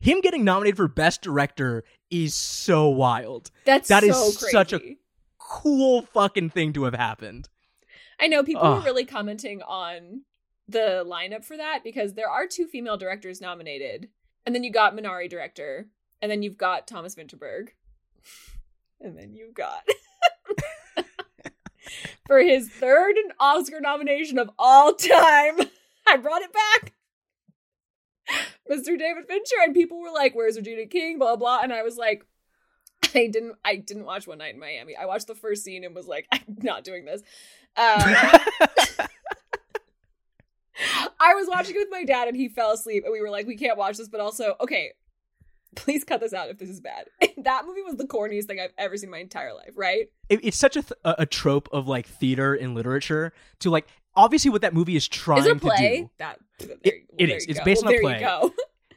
Him 0.00 0.20
getting 0.20 0.44
nominated 0.44 0.76
for 0.76 0.88
Best 0.88 1.22
Director 1.22 1.84
is 2.10 2.34
so 2.34 2.88
wild. 2.88 3.50
That's 3.64 3.88
that 3.88 4.04
is 4.04 4.14
so 4.14 4.38
crazy. 4.38 4.52
such 4.52 4.72
a- 4.74 4.96
Cool 5.48 6.02
fucking 6.02 6.50
thing 6.50 6.74
to 6.74 6.84
have 6.84 6.94
happened. 6.94 7.48
I 8.20 8.26
know 8.26 8.42
people 8.42 8.68
were 8.70 8.80
really 8.80 9.06
commenting 9.06 9.62
on 9.62 10.22
the 10.68 11.04
lineup 11.06 11.44
for 11.44 11.56
that 11.56 11.82
because 11.82 12.14
there 12.14 12.28
are 12.28 12.46
two 12.46 12.66
female 12.66 12.98
directors 12.98 13.40
nominated, 13.40 14.08
and 14.44 14.54
then 14.54 14.62
you 14.62 14.70
got 14.70 14.94
Minari 14.94 15.28
director, 15.28 15.88
and 16.20 16.30
then 16.30 16.42
you've 16.42 16.58
got 16.58 16.86
Thomas 16.86 17.14
Vinterberg, 17.14 17.68
and 19.00 19.16
then 19.16 19.34
you've 19.34 19.54
got 19.54 19.88
for 22.26 22.40
his 22.40 22.68
third 22.68 23.16
Oscar 23.40 23.80
nomination 23.80 24.38
of 24.38 24.50
all 24.58 24.92
time. 24.94 25.58
I 26.06 26.16
brought 26.16 26.42
it 26.42 26.52
back. 26.52 26.94
Mr. 28.70 28.98
David 28.98 29.26
Fincher, 29.26 29.56
and 29.64 29.72
people 29.72 29.98
were 29.98 30.12
like, 30.12 30.34
"Where's 30.34 30.58
Regina 30.58 30.84
King?" 30.86 31.18
Blah 31.18 31.36
blah, 31.36 31.60
and 31.62 31.72
I 31.72 31.82
was 31.82 31.96
like, 31.96 32.26
I 33.14 33.26
didn't, 33.26 33.56
I 33.64 33.76
didn't 33.76 34.04
watch 34.04 34.26
One 34.26 34.38
Night 34.38 34.54
in 34.54 34.60
Miami. 34.60 34.96
I 34.96 35.06
watched 35.06 35.26
the 35.26 35.34
first 35.34 35.64
scene 35.64 35.84
and 35.84 35.94
was 35.94 36.06
like, 36.06 36.26
"I'm 36.32 36.40
not 36.62 36.84
doing 36.84 37.04
this." 37.04 37.22
Um, 37.76 38.00
I 41.20 41.34
was 41.34 41.48
watching 41.48 41.74
it 41.74 41.78
with 41.80 41.88
my 41.90 42.04
dad 42.04 42.28
and 42.28 42.36
he 42.36 42.48
fell 42.48 42.70
asleep 42.72 43.02
and 43.04 43.12
we 43.12 43.20
were 43.20 43.30
like, 43.30 43.46
we 43.46 43.56
can't 43.56 43.76
watch 43.76 43.96
this, 43.96 44.08
but 44.08 44.20
also, 44.20 44.54
okay, 44.60 44.92
please 45.74 46.04
cut 46.04 46.20
this 46.20 46.32
out 46.32 46.50
if 46.50 46.58
this 46.58 46.68
is 46.68 46.80
bad. 46.80 47.06
that 47.38 47.64
movie 47.66 47.82
was 47.82 47.96
the 47.96 48.04
corniest 48.06 48.44
thing 48.44 48.60
I've 48.60 48.72
ever 48.78 48.96
seen 48.96 49.08
in 49.08 49.10
my 49.10 49.18
entire 49.18 49.52
life, 49.54 49.72
right? 49.74 50.06
It, 50.28 50.40
it's 50.44 50.56
such 50.56 50.76
a, 50.76 50.82
th- 50.82 50.92
a 51.04 51.26
trope 51.26 51.68
of 51.72 51.88
like 51.88 52.06
theater 52.06 52.54
and 52.54 52.74
literature 52.76 53.32
to 53.60 53.70
like 53.70 53.88
obviously 54.14 54.50
what 54.52 54.62
that 54.62 54.72
movie 54.72 54.94
is 54.94 55.08
trying 55.08 55.40
Is 55.40 55.46
it 55.46 55.50
a 55.50 55.54
to 55.54 55.60
play? 55.60 56.00
do. 56.02 56.10
That 56.18 56.38
It- 56.60 57.06
well, 57.08 57.16
it 57.18 57.30
is. 57.30 57.46
It's 57.46 57.58
go. 57.58 57.64
based 57.64 57.82
well, 57.84 57.88
on 57.94 57.94
a 57.94 58.02
there 58.02 58.18
play. 58.18 58.50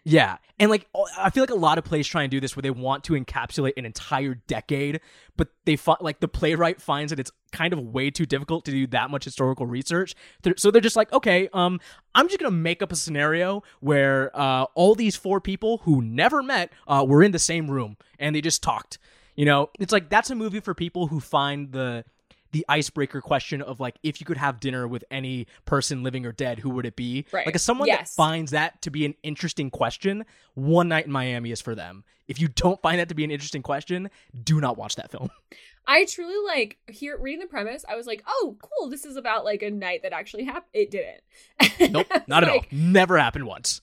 Yeah. 0.04 0.38
And 0.60 0.70
like 0.70 0.88
I 1.18 1.30
feel 1.30 1.44
like 1.44 1.52
a 1.52 1.56
lot 1.56 1.78
of 1.78 1.84
plays 1.84 2.08
try 2.08 2.24
and 2.24 2.32
do 2.32 2.40
this 2.40 2.56
where 2.56 2.62
they 2.62 2.72
want 2.72 3.04
to 3.06 3.14
encapsulate 3.14 3.74
an 3.78 3.86
entire 3.86 4.36
decade, 4.36 5.00
but 5.38 5.50
they 5.66 5.78
like 6.00 6.20
the 6.20 6.28
playwright 6.28 6.82
finds 6.82 7.12
that 7.12 7.20
it's 7.20 7.32
kind 7.52 7.74
of 7.74 7.80
way 7.80 8.10
too 8.10 8.26
difficult 8.26 8.66
to 8.66 8.72
do 8.72 8.88
that 8.88 9.10
much 9.10 9.24
historical 9.24 9.66
research. 9.66 10.16
So 10.58 10.72
they're 10.72 10.82
just 10.82 10.96
like, 10.96 11.12
okay, 11.14 11.50
um, 11.54 11.80
I'm 12.16 12.28
just 12.28 12.40
gonna 12.40 12.52
make 12.52 12.82
up 12.82 12.92
a 12.92 12.96
scenario 12.96 13.64
where 13.80 14.36
uh, 14.38 14.66
all 14.76 14.96
these 14.96 15.16
four 15.16 15.40
people 15.42 15.80
who 15.80 16.02
never 16.02 16.42
met 16.42 16.72
uh, 16.88 17.06
were 17.08 17.24
in 17.24 17.32
the 17.32 17.40
same 17.40 17.70
room 17.70 17.98
and 18.20 18.36
they 18.36 18.42
just 18.42 18.64
talked. 18.64 18.98
You 19.36 19.46
know, 19.46 19.70
it's 19.80 19.94
like 19.94 20.10
that's 20.10 20.30
a 20.30 20.36
movie 20.36 20.60
for 20.60 20.74
people 20.74 21.08
who 21.08 21.20
find 21.20 21.72
the 21.72 22.06
the 22.52 22.66
icebreaker 22.70 23.22
question 23.22 23.62
of 23.62 23.80
like 23.80 23.98
if 24.04 24.20
you 24.20 24.26
could 24.26 24.38
have 24.38 24.60
dinner 24.60 24.88
with 24.88 25.04
any 25.12 25.48
person 25.66 26.04
living 26.04 26.26
or 26.26 26.32
dead 26.32 26.60
who 26.60 26.70
would 26.72 26.86
it 26.86 26.96
be 26.96 27.26
Right. 27.32 27.46
like 27.46 27.56
as 27.56 27.62
someone 27.64 27.88
Yes. 27.88 28.16
that 28.16 28.22
finds 28.22 28.52
that 28.52 28.82
to 28.84 28.90
be 28.90 29.06
an 29.06 29.16
interesting 29.24 29.70
question 29.70 30.26
one 30.56 30.88
night 30.90 31.06
in 31.06 31.12
miami 31.12 31.52
is 31.52 31.62
for 31.62 31.76
them 31.76 32.04
if 32.28 32.40
you 32.40 32.48
don't 32.48 32.82
find 32.82 33.00
that 33.00 33.10
to 33.10 33.16
be 33.16 33.24
an 33.24 33.32
interesting 33.32 33.62
question 33.62 34.10
do 34.44 34.60
not 34.62 34.78
watch 34.78 34.96
that 34.96 35.12
film 35.12 35.30
I 35.88 36.06
truly 36.06 36.36
like 36.46 36.78
here 36.88 37.18
reading 37.20 37.40
the 37.40 37.48
premise. 37.48 37.84
I 37.90 37.96
was 37.96 38.06
like, 38.06 38.22
"Oh, 38.28 38.56
cool! 38.62 38.88
This 38.92 39.04
is 39.04 39.16
about 39.16 39.44
like 39.44 39.64
a 39.64 39.72
night 39.72 40.02
that 40.04 40.14
actually 40.14 40.44
happened." 40.44 40.70
It 40.74 40.92
didn't. 40.92 41.92
nope 41.92 42.06
not 42.28 42.44
at 42.44 42.50
all 42.50 42.64
never 42.72 43.18
happened 43.18 43.48
once 43.48 43.82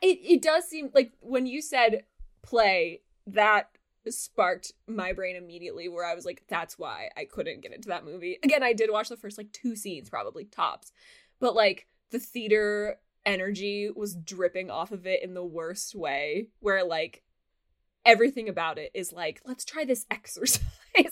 It 0.00 0.18
it 0.22 0.40
does 0.42 0.64
seem 0.66 0.88
like 0.94 1.12
when 1.20 1.44
you 1.46 1.60
said 1.60 2.04
play 2.42 3.02
that 3.26 3.68
sparked 4.12 4.72
my 4.86 5.12
brain 5.12 5.36
immediately 5.36 5.88
where 5.88 6.04
I 6.04 6.14
was 6.14 6.24
like, 6.24 6.44
"That's 6.48 6.78
why 6.78 7.10
I 7.16 7.24
couldn't 7.24 7.62
get 7.62 7.72
into 7.72 7.88
that 7.88 8.04
movie." 8.04 8.38
Again, 8.42 8.62
I 8.62 8.72
did 8.72 8.90
watch 8.90 9.08
the 9.08 9.16
first 9.16 9.38
like 9.38 9.52
two 9.52 9.76
scenes, 9.76 10.10
probably 10.10 10.44
tops, 10.44 10.92
but 11.40 11.54
like 11.54 11.86
the 12.10 12.18
theater 12.18 13.00
energy 13.26 13.90
was 13.94 14.14
dripping 14.14 14.70
off 14.70 14.92
of 14.92 15.06
it 15.06 15.22
in 15.22 15.34
the 15.34 15.44
worst 15.44 15.94
way, 15.94 16.48
where 16.60 16.84
like 16.84 17.22
everything 18.04 18.48
about 18.48 18.78
it 18.78 18.90
is 18.94 19.12
like, 19.12 19.40
let's 19.44 19.64
try 19.64 19.84
this 19.84 20.06
exercise. 20.10 20.62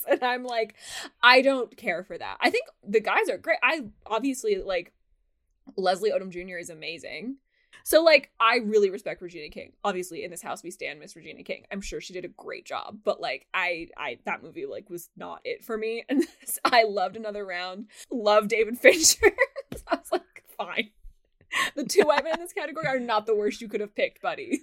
and 0.09 0.23
I'm 0.23 0.45
like, 0.45 0.75
I 1.23 1.43
don't 1.43 1.77
care 1.77 2.05
for 2.05 2.17
that. 2.17 2.37
I 2.41 2.51
think 2.51 2.67
the 2.87 3.01
guys 3.01 3.29
are 3.29 3.39
great. 3.39 3.59
I 3.63 3.85
obviously 4.07 4.63
like 4.63 4.93
Leslie 5.77 6.11
Odom 6.11 6.31
Jr. 6.31 6.59
is 6.59 6.71
amazing. 6.71 7.37
So 7.85 8.03
like 8.03 8.31
I 8.41 8.57
really 8.57 8.91
respect 8.91 9.23
Regina 9.23 9.49
King. 9.49 9.73
Obviously 9.85 10.25
in 10.25 10.31
this 10.31 10.43
house 10.43 10.63
we 10.63 10.71
stand 10.71 11.01
Miss 11.01 11.17
Regina 11.17 11.43
King. 11.43 11.65
I'm 11.71 11.81
sure 11.81 12.01
she 12.01 12.13
did 12.13 12.25
a 12.25 12.29
great 12.29 12.65
job, 12.65 12.99
but 13.05 13.21
like 13.21 13.47
I 13.53 13.89
I 13.97 14.19
that 14.25 14.43
movie 14.43 14.67
like 14.67 14.89
was 14.91 15.11
not 15.17 15.41
it 15.45 15.65
for 15.65 15.77
me. 15.77 16.05
And 16.13 16.25
I 16.65 16.85
loved 16.85 17.17
another 17.17 17.45
round. 17.45 17.87
Love 18.11 18.49
David 18.49 18.79
Fincher. 18.81 19.33
so 19.77 19.83
I 19.89 19.97
was 19.97 20.13
like, 20.13 20.45
fine. 20.57 20.91
The 21.77 21.85
two 21.85 22.03
white 22.05 22.25
men 22.25 22.35
in 22.35 22.41
this 22.41 22.53
category 22.53 22.87
are 22.87 22.99
not 22.99 23.27
the 23.27 23.35
worst 23.35 23.61
you 23.61 23.69
could 23.69 23.81
have 23.81 23.95
picked, 23.95 24.23
buddy. 24.23 24.61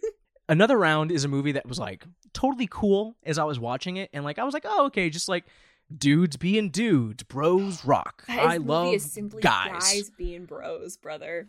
another 0.48 0.78
round 0.78 1.12
is 1.12 1.24
a 1.24 1.28
movie 1.28 1.52
that 1.54 1.68
was 1.68 1.78
like 1.80 2.04
totally 2.34 2.68
cool 2.72 3.16
as 3.24 3.38
i 3.38 3.44
was 3.44 3.60
watching 3.60 3.98
it 3.98 4.10
and 4.14 4.24
like 4.24 4.40
i 4.40 4.44
was 4.44 4.54
like 4.54 4.66
oh 4.68 4.86
okay 4.88 5.10
just 5.10 5.30
like 5.30 5.46
dudes 5.96 6.38
being 6.38 6.70
dudes 6.72 7.22
bros 7.24 7.86
rock 7.86 8.24
i 8.28 8.58
love 8.58 8.94
is 8.94 9.12
simply 9.12 9.42
guys. 9.42 9.72
guys 9.72 10.12
being 10.18 10.46
bros, 10.46 10.98
brother. 10.98 11.48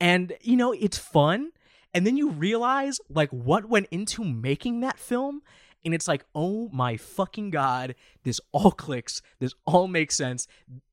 And 0.00 0.32
you 0.42 0.56
know 0.56 0.72
it's 0.72 0.98
fun. 0.98 1.52
And 1.94 2.06
then 2.06 2.16
you 2.18 2.30
realize 2.30 2.98
like 3.08 3.30
what 3.30 3.68
went 3.68 3.86
into 3.90 4.22
making 4.22 4.80
that 4.80 4.98
film 4.98 5.40
and 5.84 5.94
it's 5.94 6.06
like 6.08 6.24
oh 6.34 6.68
my 6.72 6.96
fucking 6.96 7.50
god 7.50 7.94
this 8.22 8.40
all 8.52 8.70
clicks 8.70 9.22
this 9.38 9.54
all 9.64 9.88
makes 9.88 10.14
sense. 10.16 10.46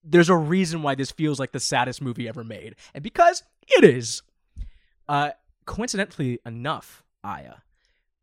There's 0.04 0.30
a 0.30 0.38
reason 0.38 0.82
why 0.82 0.96
this 0.96 1.12
feels 1.12 1.40
like 1.40 1.52
the 1.52 1.60
saddest 1.60 2.02
movie 2.02 2.28
ever 2.28 2.44
made. 2.44 2.76
And 2.94 3.04
because 3.04 3.44
it 3.68 3.84
is. 3.84 4.22
Uh 5.10 5.32
coincidentally 5.66 6.40
enough 6.46 7.04
aya 7.24 7.56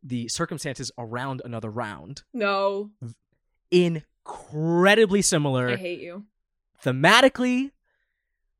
the 0.03 0.29
circumstances 0.29 0.91
around 0.99 1.43
another 1.45 1.71
round 1.71 2.23
No, 2.33 2.91
incredibly 3.71 5.23
similar. 5.23 5.71
I 5.71 5.77
hate 5.77 6.01
you. 6.01 6.25
thematically, 6.85 7.71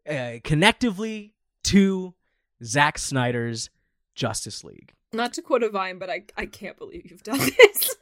uh, 0.09 0.41
connectively 0.45 1.33
to 1.71 2.15
Zack 2.63 2.99
Snyder's 2.99 3.71
Justice 4.15 4.65
League. 4.65 4.93
Not 5.13 5.33
to 5.35 5.43
quote 5.43 5.63
a 5.63 5.69
vine, 5.69 5.99
but 5.99 6.11
I 6.11 6.25
I 6.37 6.47
can't 6.47 6.77
believe 6.77 7.11
you've 7.11 7.23
done 7.23 7.39
this. 7.59 7.97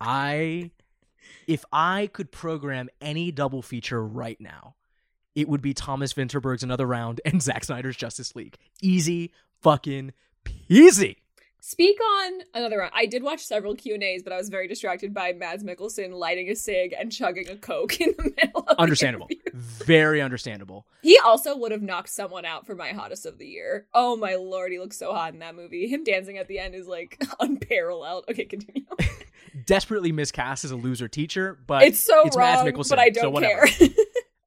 I, 0.00 0.70
if 1.46 1.64
I 1.72 2.08
could 2.12 2.30
program 2.30 2.88
any 3.00 3.32
double 3.32 3.62
feature 3.62 4.04
right 4.04 4.40
now, 4.40 4.74
it 5.34 5.48
would 5.48 5.62
be 5.62 5.74
Thomas 5.74 6.12
Vinterberg's 6.12 6.62
Another 6.62 6.86
Round 6.86 7.20
and 7.24 7.42
Zack 7.42 7.64
Snyder's 7.64 7.96
Justice 7.96 8.36
League. 8.36 8.56
Easy 8.82 9.32
fucking 9.62 10.12
peasy. 10.44 11.16
Speak 11.66 11.96
on 11.98 12.40
another 12.52 12.76
round. 12.76 12.92
I 12.94 13.06
did 13.06 13.22
watch 13.22 13.40
several 13.40 13.74
Q 13.74 13.94
and 13.94 14.02
A's, 14.02 14.22
but 14.22 14.34
I 14.34 14.36
was 14.36 14.50
very 14.50 14.68
distracted 14.68 15.14
by 15.14 15.32
Mads 15.32 15.64
Mikkelsen 15.64 16.12
lighting 16.12 16.50
a 16.50 16.54
cig 16.54 16.94
and 16.96 17.10
chugging 17.10 17.48
a 17.48 17.56
coke 17.56 18.02
in 18.02 18.12
the 18.18 18.24
middle. 18.36 18.64
of 18.68 18.76
Understandable. 18.76 19.30
Very 19.54 20.20
understandable. 20.20 20.86
He 21.00 21.18
also 21.18 21.56
would 21.56 21.72
have 21.72 21.80
knocked 21.80 22.10
someone 22.10 22.44
out 22.44 22.66
for 22.66 22.74
my 22.74 22.90
hottest 22.90 23.24
of 23.24 23.38
the 23.38 23.46
year. 23.46 23.86
Oh 23.94 24.14
my 24.14 24.34
lord, 24.34 24.72
he 24.72 24.78
looks 24.78 24.98
so 24.98 25.14
hot 25.14 25.32
in 25.32 25.38
that 25.38 25.54
movie. 25.54 25.88
Him 25.88 26.04
dancing 26.04 26.36
at 26.36 26.48
the 26.48 26.58
end 26.58 26.74
is 26.74 26.86
like 26.86 27.18
unparalleled. 27.40 28.26
Okay, 28.30 28.44
continue. 28.44 28.84
Desperately 29.64 30.12
miscast 30.12 30.66
as 30.66 30.70
a 30.70 30.76
loser 30.76 31.08
teacher, 31.08 31.58
but 31.66 31.84
it's 31.84 31.98
so 31.98 32.26
it's 32.26 32.36
Mads 32.36 32.58
wrong, 32.58 32.72
Mikkelsen, 32.72 32.90
but 32.90 32.98
I 32.98 33.08
don't 33.08 33.32
whatever. 33.32 33.66
care. 33.68 33.88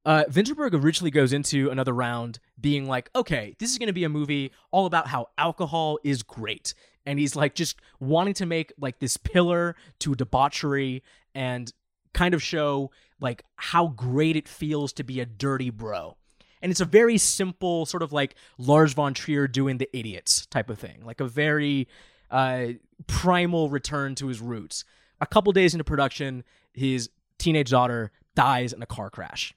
Uh, 0.05 0.23
Vinterberg 0.29 0.73
originally 0.73 1.11
goes 1.11 1.33
into 1.33 1.69
another 1.69 1.91
round 1.93 2.39
being 2.61 2.87
like, 2.87 3.09
okay, 3.13 3.55
this 3.59 3.71
is 3.71 3.77
going 3.77 3.87
to 3.87 3.93
be 3.93 4.05
a 4.05 4.09
movie 4.09 4.53
all 4.71 4.85
about 4.85 5.05
how 5.07 5.25
alcohol 5.37 5.99
is 6.01 6.23
great. 6.23 6.73
And 7.07 7.17
he's 7.17 7.35
like 7.35 7.55
just 7.55 7.77
wanting 7.99 8.35
to 8.35 8.45
make 8.45 8.71
like 8.79 8.99
this 8.99 9.17
pillar 9.17 9.75
to 9.99 10.13
debauchery 10.13 11.03
and 11.33 11.71
kind 12.13 12.33
of 12.33 12.43
show 12.43 12.91
like 13.19 13.43
how 13.55 13.87
great 13.87 14.35
it 14.35 14.47
feels 14.47 14.93
to 14.93 15.03
be 15.03 15.19
a 15.19 15.25
dirty 15.25 15.69
bro. 15.71 16.17
And 16.61 16.71
it's 16.71 16.81
a 16.81 16.85
very 16.85 17.17
simple 17.17 17.85
sort 17.85 18.03
of 18.03 18.11
like 18.11 18.35
Lars 18.57 18.93
von 18.93 19.13
Trier 19.13 19.47
doing 19.47 19.77
the 19.77 19.89
idiots 19.97 20.45
type 20.47 20.69
of 20.69 20.77
thing, 20.79 21.01
like 21.05 21.21
a 21.21 21.27
very 21.27 21.87
uh, 22.29 22.67
primal 23.07 23.69
return 23.69 24.15
to 24.15 24.27
his 24.27 24.41
roots. 24.41 24.83
A 25.21 25.25
couple 25.25 25.51
days 25.53 25.73
into 25.73 25.83
production, 25.83 26.43
his 26.73 27.09
teenage 27.39 27.69
daughter 27.69 28.11
dies 28.35 28.73
in 28.73 28.81
a 28.81 28.85
car 28.85 29.09
crash 29.09 29.53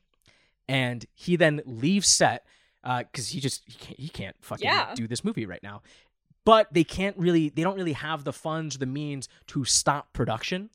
and 0.69 1.05
he 1.15 1.37
then 1.37 1.61
leaves 1.67 2.07
set 2.09 2.47
because 2.83 3.29
he 3.29 3.41
just 3.41 3.63
he 3.67 3.73
can't, 3.75 3.99
he 4.01 4.09
can't 4.09 4.37
fucking 4.41 4.67
Yeah. 4.67 4.95
do 4.95 5.07
this 5.09 5.25
movie 5.25 5.47
right 5.47 5.63
now. 5.63 5.83
But 6.45 6.73
they 6.73 6.85
can't 6.85 7.17
really 7.19 7.49
they 7.49 7.63
don't 7.63 7.77
really 7.77 7.93
have 7.93 8.25
the 8.25 8.33
funds, 8.33 8.79
the 8.79 8.87
means 8.87 9.29
to 9.49 9.65
stop 9.65 10.13
production. 10.13 10.71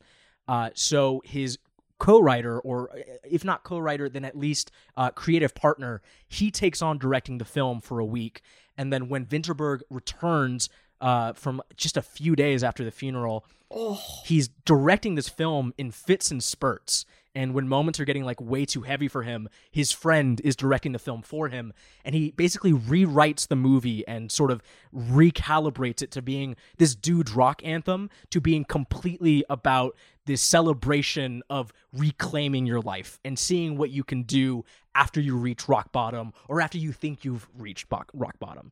Uh, 0.48 0.69
so 0.74 1.22
his 1.25 1.57
co-writer, 1.98 2.60
or 2.60 2.89
if 3.24 3.43
not 3.43 3.63
co-writer, 3.63 4.10
then 4.10 4.25
at 4.25 4.38
least 4.38 4.72
uh, 4.98 5.10
creative 5.12 5.55
partner, 5.55 6.01
he 6.27 6.51
takes 6.51 6.81
on 6.81 6.98
directing 6.98 7.38
the 7.38 7.45
film 7.45 7.79
for 7.79 8.00
a 8.00 8.05
week, 8.05 8.41
and 8.77 8.91
then 8.91 9.07
when 9.10 9.25
Vinterberg 9.25 9.81
returns 9.89 10.69
uh, 11.01 11.34
from 11.34 11.62
just 11.75 11.98
a 11.98 12.01
few 12.01 12.36
days 12.36 12.63
after 12.63 12.84
the 12.84 12.91
funeral, 12.91 13.45
oh, 13.72 14.01
he's 14.25 14.50
directing 14.65 15.15
this 15.15 15.29
film 15.29 15.74
in 15.77 15.91
fits 15.91 16.31
and 16.31 16.43
spurts 16.43 17.05
and 17.36 17.54
when 17.54 17.68
moments 17.68 18.00
are 18.00 18.06
getting 18.06 18.24
like 18.24 18.39
way 18.42 18.65
too 18.65 18.82
heavy 18.82 19.08
for 19.08 19.24
him 19.24 19.48
his 19.70 19.92
friend 19.92 20.42
is 20.44 20.56
directing 20.56 20.94
the 20.94 21.00
film 21.00 21.22
for 21.22 21.50
him 21.50 21.74
and 22.04 22.15
he 22.15 22.32
basically 22.32 22.72
rewrites 22.72 23.48
the 23.48 23.56
movie 23.56 24.08
and 24.08 24.32
sort 24.32 24.50
of 24.50 24.63
recalibrates 24.96 26.01
it 26.01 26.12
to 26.12 26.22
being 26.22 26.56
this 26.77 26.96
dude 26.96 27.30
rock 27.30 27.62
anthem 27.63 28.10
to 28.30 28.39
being 28.39 28.63
completely 28.63 29.44
about 29.50 29.96
this 30.25 30.42
celebration 30.42 31.44
of 31.50 31.72
reclaiming 31.94 32.65
your 32.65 32.82
life 32.82 33.20
and 33.24 33.38
seeing 33.38 33.77
what 33.77 33.92
you 33.92 34.04
can 34.04 34.24
do 34.24 34.65
after 34.94 35.20
you 35.20 35.36
reach 35.36 35.68
rock 35.70 35.92
bottom 35.92 36.34
or 36.48 36.62
after 36.62 36.77
you 36.77 36.92
think 36.92 37.24
you've 37.24 37.48
reached 37.58 37.88
rock 37.92 38.39
bottom. 38.39 38.72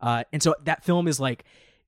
Uh, 0.00 0.24
and 0.32 0.42
so 0.42 0.54
that 0.64 0.84
film 0.84 1.08
is 1.08 1.20
like 1.20 1.44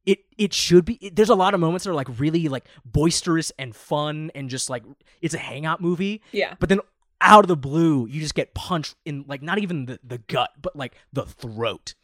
it 0.07 0.21
it 0.39 0.55
should 0.55 0.85
be 0.85 0.95
it- 0.95 1.17
there's 1.17 1.29
a 1.29 1.35
lot 1.35 1.53
of 1.53 1.61
moments 1.61 1.85
that 1.85 1.91
are 1.91 1.95
like 1.95 2.09
really 2.19 2.49
like 2.49 2.65
boisterous 2.85 3.53
and 3.59 3.75
fun 3.77 4.31
and 4.35 4.49
just 4.49 4.71
like 4.71 4.85
it's 5.21 5.35
a 5.35 5.39
hangout 5.39 5.81
movie 5.81 6.23
yeah. 6.33 6.55
but 6.59 6.69
then 6.69 6.81
out 7.21 7.45
of 7.45 7.49
the 7.49 7.57
blue 7.57 8.07
you 8.07 8.21
just 8.21 8.35
get 8.35 8.55
punched 8.55 8.95
in 9.05 9.25
like 9.27 9.43
not 9.43 9.59
even 9.59 9.87
the, 9.87 9.99
the 10.05 10.19
gut 10.19 10.51
but 10.61 10.75
like 10.77 10.95
the 11.13 11.25
throat 11.25 11.95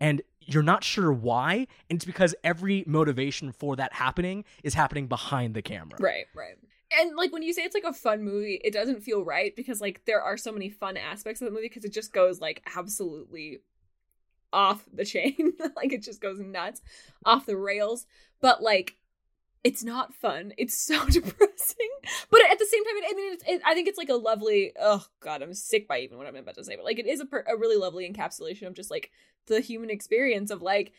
and 0.00 0.22
you're 0.40 0.62
not 0.62 0.84
sure 0.84 1.12
why 1.12 1.66
and 1.88 1.96
it's 1.96 2.04
because 2.04 2.34
every 2.44 2.84
motivation 2.86 3.50
for 3.52 3.74
that 3.76 3.92
happening 3.94 4.44
is 4.62 4.74
happening 4.74 5.06
behind 5.06 5.54
the 5.54 5.62
camera 5.62 5.96
Right, 5.98 6.26
right. 6.34 6.56
And 6.96 7.16
like 7.16 7.32
when 7.32 7.42
you 7.42 7.52
say 7.52 7.62
it's 7.62 7.74
like 7.74 7.82
a 7.84 7.92
fun 7.92 8.22
movie, 8.22 8.60
it 8.62 8.72
doesn't 8.72 9.02
feel 9.02 9.24
right 9.24 9.54
because 9.56 9.80
like 9.80 10.04
there 10.04 10.22
are 10.22 10.36
so 10.36 10.52
many 10.52 10.70
fun 10.70 10.96
aspects 10.96 11.40
of 11.42 11.46
the 11.46 11.50
movie 11.50 11.66
because 11.66 11.84
it 11.84 11.92
just 11.92 12.12
goes 12.12 12.40
like 12.40 12.62
absolutely 12.76 13.58
off 14.56 14.84
the 14.92 15.04
chain. 15.04 15.52
like 15.76 15.92
it 15.92 16.02
just 16.02 16.20
goes 16.20 16.40
nuts, 16.40 16.80
off 17.24 17.46
the 17.46 17.56
rails. 17.56 18.06
But 18.40 18.62
like 18.62 18.96
it's 19.62 19.84
not 19.84 20.14
fun. 20.14 20.52
It's 20.56 20.76
so 20.76 21.04
depressing. 21.10 21.90
But 22.30 22.40
at 22.50 22.58
the 22.58 22.66
same 22.66 22.84
time, 22.84 22.94
I 23.10 23.14
mean, 23.14 23.32
it's, 23.32 23.44
it, 23.46 23.62
I 23.66 23.74
think 23.74 23.88
it's 23.88 23.98
like 23.98 24.08
a 24.08 24.14
lovely. 24.14 24.72
Oh 24.80 25.04
God, 25.20 25.42
I'm 25.42 25.54
sick 25.54 25.86
by 25.86 26.00
even 26.00 26.18
what 26.18 26.26
I'm 26.26 26.36
about 26.36 26.54
to 26.54 26.64
say. 26.64 26.76
But 26.76 26.84
like, 26.84 26.98
it 26.98 27.06
is 27.06 27.20
a, 27.20 27.26
per, 27.26 27.44
a 27.46 27.56
really 27.56 27.76
lovely 27.76 28.10
encapsulation 28.10 28.66
of 28.66 28.74
just 28.74 28.90
like 28.90 29.10
the 29.46 29.60
human 29.60 29.90
experience 29.90 30.50
of 30.50 30.62
like 30.62 30.92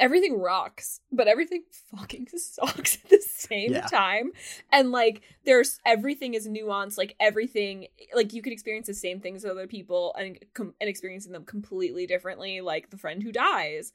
everything 0.00 0.40
rocks, 0.40 1.00
but 1.12 1.28
everything 1.28 1.62
fucking 1.96 2.26
sucks 2.36 2.96
at 2.96 3.08
the 3.10 3.20
same 3.20 3.72
Yeah. 3.72 3.86
time. 3.86 4.32
And 4.72 4.90
like, 4.90 5.22
there's 5.44 5.78
everything 5.86 6.34
is 6.34 6.48
nuanced. 6.48 6.98
Like 6.98 7.14
everything, 7.20 7.86
like 8.14 8.32
you 8.32 8.42
could 8.42 8.52
experience 8.52 8.88
the 8.88 8.94
same 8.94 9.20
things 9.20 9.44
as 9.44 9.50
other 9.52 9.68
people 9.68 10.14
and 10.18 10.38
com- 10.54 10.74
and 10.80 10.90
experiencing 10.90 11.30
them 11.32 11.44
completely 11.44 12.06
differently. 12.06 12.60
Like 12.60 12.90
the 12.90 12.98
friend 12.98 13.22
who 13.22 13.30
dies 13.30 13.92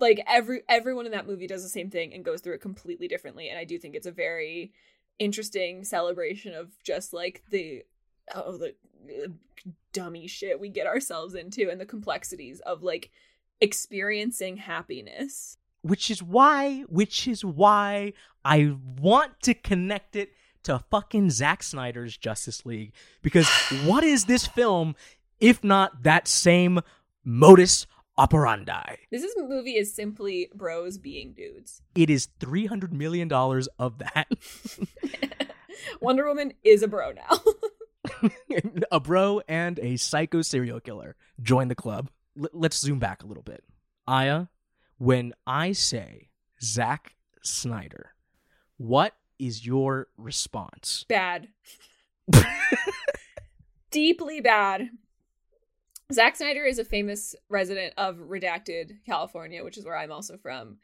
like 0.00 0.22
every 0.28 0.62
everyone 0.68 1.06
in 1.06 1.10
that 1.12 1.26
movie 1.26 1.48
does 1.48 1.64
the 1.64 1.68
same 1.68 1.90
thing 1.90 2.14
and 2.14 2.24
goes 2.24 2.40
through 2.40 2.54
it 2.54 2.60
completely 2.60 3.08
differently 3.08 3.48
and 3.48 3.58
i 3.58 3.64
do 3.64 3.76
think 3.80 3.96
it's 3.96 4.06
a 4.06 4.12
very 4.12 4.72
interesting 5.18 5.82
celebration 5.82 6.54
of 6.54 6.70
just 6.84 7.12
like 7.12 7.42
the 7.50 7.82
oh 8.32 8.56
the 8.56 8.74
uh, 9.24 9.28
dummy 9.92 10.28
shit 10.28 10.60
we 10.60 10.68
get 10.68 10.86
ourselves 10.86 11.34
into 11.34 11.68
and 11.68 11.80
the 11.80 11.84
complexities 11.84 12.60
of 12.60 12.84
like 12.84 13.10
experiencing 13.60 14.56
happiness. 14.58 15.56
Which 15.82 16.10
is 16.10 16.22
why 16.22 16.84
which 16.88 17.28
is 17.28 17.44
why 17.44 18.12
i 18.44 18.74
want 19.00 19.40
to 19.42 19.54
connect 19.54 20.16
it 20.16 20.32
to 20.64 20.80
fucking 20.90 21.30
Zack 21.30 21.62
Snyder's 21.62 22.16
Justice 22.16 22.66
League. 22.66 22.92
Because 23.22 23.48
what 23.84 24.04
is 24.04 24.24
this 24.24 24.46
film 24.46 24.96
if 25.40 25.62
not 25.62 26.02
that 26.02 26.26
same 26.28 26.80
modus 27.24 27.86
operandi? 28.16 28.96
This 29.10 29.22
is 29.22 29.34
movie 29.48 29.76
is 29.76 29.92
simply 29.94 30.50
bros 30.54 30.98
being 30.98 31.32
dudes. 31.32 31.82
It 31.94 32.10
is 32.10 32.28
300 32.38 32.92
million 32.92 33.28
dollars 33.28 33.68
of 33.78 33.98
that. 33.98 34.26
Wonder 36.00 36.26
woman 36.26 36.52
is 36.62 36.82
a 36.82 36.88
bro 36.88 37.12
now. 37.12 37.38
A 38.92 39.00
bro 39.00 39.42
and 39.48 39.78
a 39.80 39.96
psycho 39.96 40.42
serial 40.42 40.80
killer. 40.80 41.16
Join 41.42 41.68
the 41.68 41.74
club 41.74 42.10
L- 42.38 42.50
let's 42.52 42.78
zoom 42.78 42.98
back 42.98 43.22
a 43.22 43.26
little 43.26 43.42
bit 43.42 43.64
aya 44.06 44.46
when 44.98 45.32
i 45.46 45.72
say 45.72 46.28
Zack 46.62 47.14
Snyder 47.42 48.10
what 48.76 49.14
is 49.38 49.64
your 49.64 50.08
response 50.16 51.04
bad 51.08 51.48
deeply 53.90 54.40
bad. 54.40 54.90
Zack 56.12 56.36
Snyder 56.36 56.64
is 56.64 56.78
a 56.78 56.84
famous 56.84 57.34
resident 57.48 57.94
of 57.98 58.16
Redacted, 58.16 59.04
California, 59.04 59.62
which 59.62 59.76
is 59.76 59.84
where 59.84 59.96
I'm 59.96 60.12
also 60.12 60.38
from. 60.38 60.78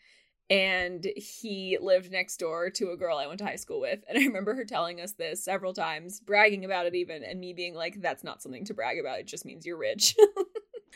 And 0.51 1.07
he 1.17 1.79
lived 1.81 2.13
next 2.13 2.37
door 2.37 2.69
to 2.71 2.91
a 2.91 2.97
girl 2.97 3.17
I 3.17 3.27
went 3.27 3.39
to 3.39 3.47
high 3.47 3.57
school 3.57 3.81
with. 3.81 4.01
And 4.07 4.19
I 4.23 4.23
remember 4.25 4.55
her 4.55 4.65
telling 4.65 5.01
us 5.01 5.13
this 5.13 5.43
several 5.43 5.73
times, 5.73 6.21
bragging 6.21 6.65
about 6.65 6.87
it 6.87 6.95
even, 6.95 7.25
and 7.25 7.41
me 7.41 7.55
being 7.55 7.75
like, 7.75 8.03
that's 8.03 8.25
not 8.25 8.43
something 8.43 8.65
to 8.67 8.75
brag 8.75 8.99
about. 8.99 9.21
It 9.21 9.27
just 9.27 9.47
means 9.47 9.65
you're 9.65 9.79
rich. 9.79 10.15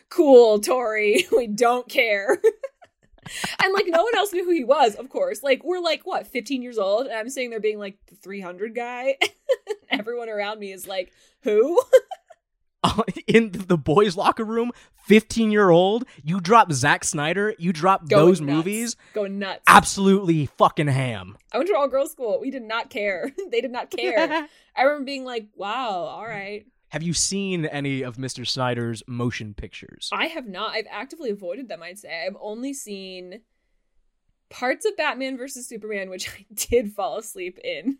cool, 0.09 0.59
Tori. 0.61 1.26
We 1.37 1.47
don't 1.47 1.88
care. 1.88 2.31
and 3.62 3.73
like, 3.73 3.87
no 3.87 4.02
one 4.02 4.17
else 4.17 4.33
knew 4.33 4.45
who 4.45 4.52
he 4.52 4.64
was, 4.64 4.95
of 4.95 5.09
course. 5.09 5.43
Like, 5.43 5.62
we're 5.64 5.81
like, 5.81 6.07
what, 6.07 6.26
15 6.26 6.62
years 6.62 6.78
old? 6.78 7.07
And 7.07 7.14
I'm 7.17 7.28
sitting 7.28 7.50
there 7.50 7.61
being 7.61 7.78
like, 7.78 7.99
the 8.07 8.17
300 8.17 8.75
guy. 8.75 9.17
Everyone 9.90 10.28
around 10.28 10.59
me 10.59 10.73
is 10.73 10.87
like, 10.87 11.12
who? 11.43 11.81
Uh, 12.85 13.02
in 13.26 13.50
the 13.52 13.76
boys 13.76 14.17
locker 14.17 14.45
room 14.45 14.71
15 15.07 15.50
year 15.50 15.69
old 15.69 16.05
you 16.23 16.40
drop 16.40 16.71
Zack 16.71 17.02
Snyder 17.02 17.52
you 17.59 17.73
drop 17.73 18.09
Going 18.09 18.25
those 18.26 18.40
nuts. 18.40 18.55
movies 18.55 18.97
Going 19.14 19.40
nuts. 19.40 19.62
absolutely 19.67 20.46
fucking 20.46 20.87
ham 20.87 21.37
I 21.53 21.59
went 21.59 21.68
to 21.70 21.77
all 21.77 21.88
girls 21.88 22.12
school. 22.12 22.38
We 22.40 22.53
did 22.53 22.62
not 22.62 22.88
care. 22.88 23.33
they 23.51 23.61
did 23.61 23.73
not 23.73 23.90
care. 23.90 24.46
I 24.77 24.83
remember 24.83 25.07
being 25.07 25.25
like, 25.25 25.49
wow, 25.57 25.88
all 26.05 26.25
right. 26.25 26.66
Have 26.90 27.03
you 27.03 27.12
seen 27.12 27.66
any 27.66 28.03
of 28.03 28.16
Mr. 28.16 28.46
Snyder's 28.46 29.03
motion 29.07 29.55
pictures 29.55 30.11
I 30.12 30.27
have 30.27 30.46
not. 30.46 30.72
I've 30.72 30.87
actively 30.90 31.31
avoided 31.31 31.68
them, 31.68 31.83
I'd 31.83 31.98
say. 31.98 32.27
I've 32.27 32.37
only 32.40 32.72
seen 32.72 33.40
parts 34.51 34.87
of 34.87 34.96
Batman 34.96 35.37
versus 35.37 35.68
Superman, 35.68 36.11
which 36.11 36.29
I 36.38 36.46
did 36.55 36.92
fall 36.92 37.18
asleep 37.18 37.59
in. 37.62 37.98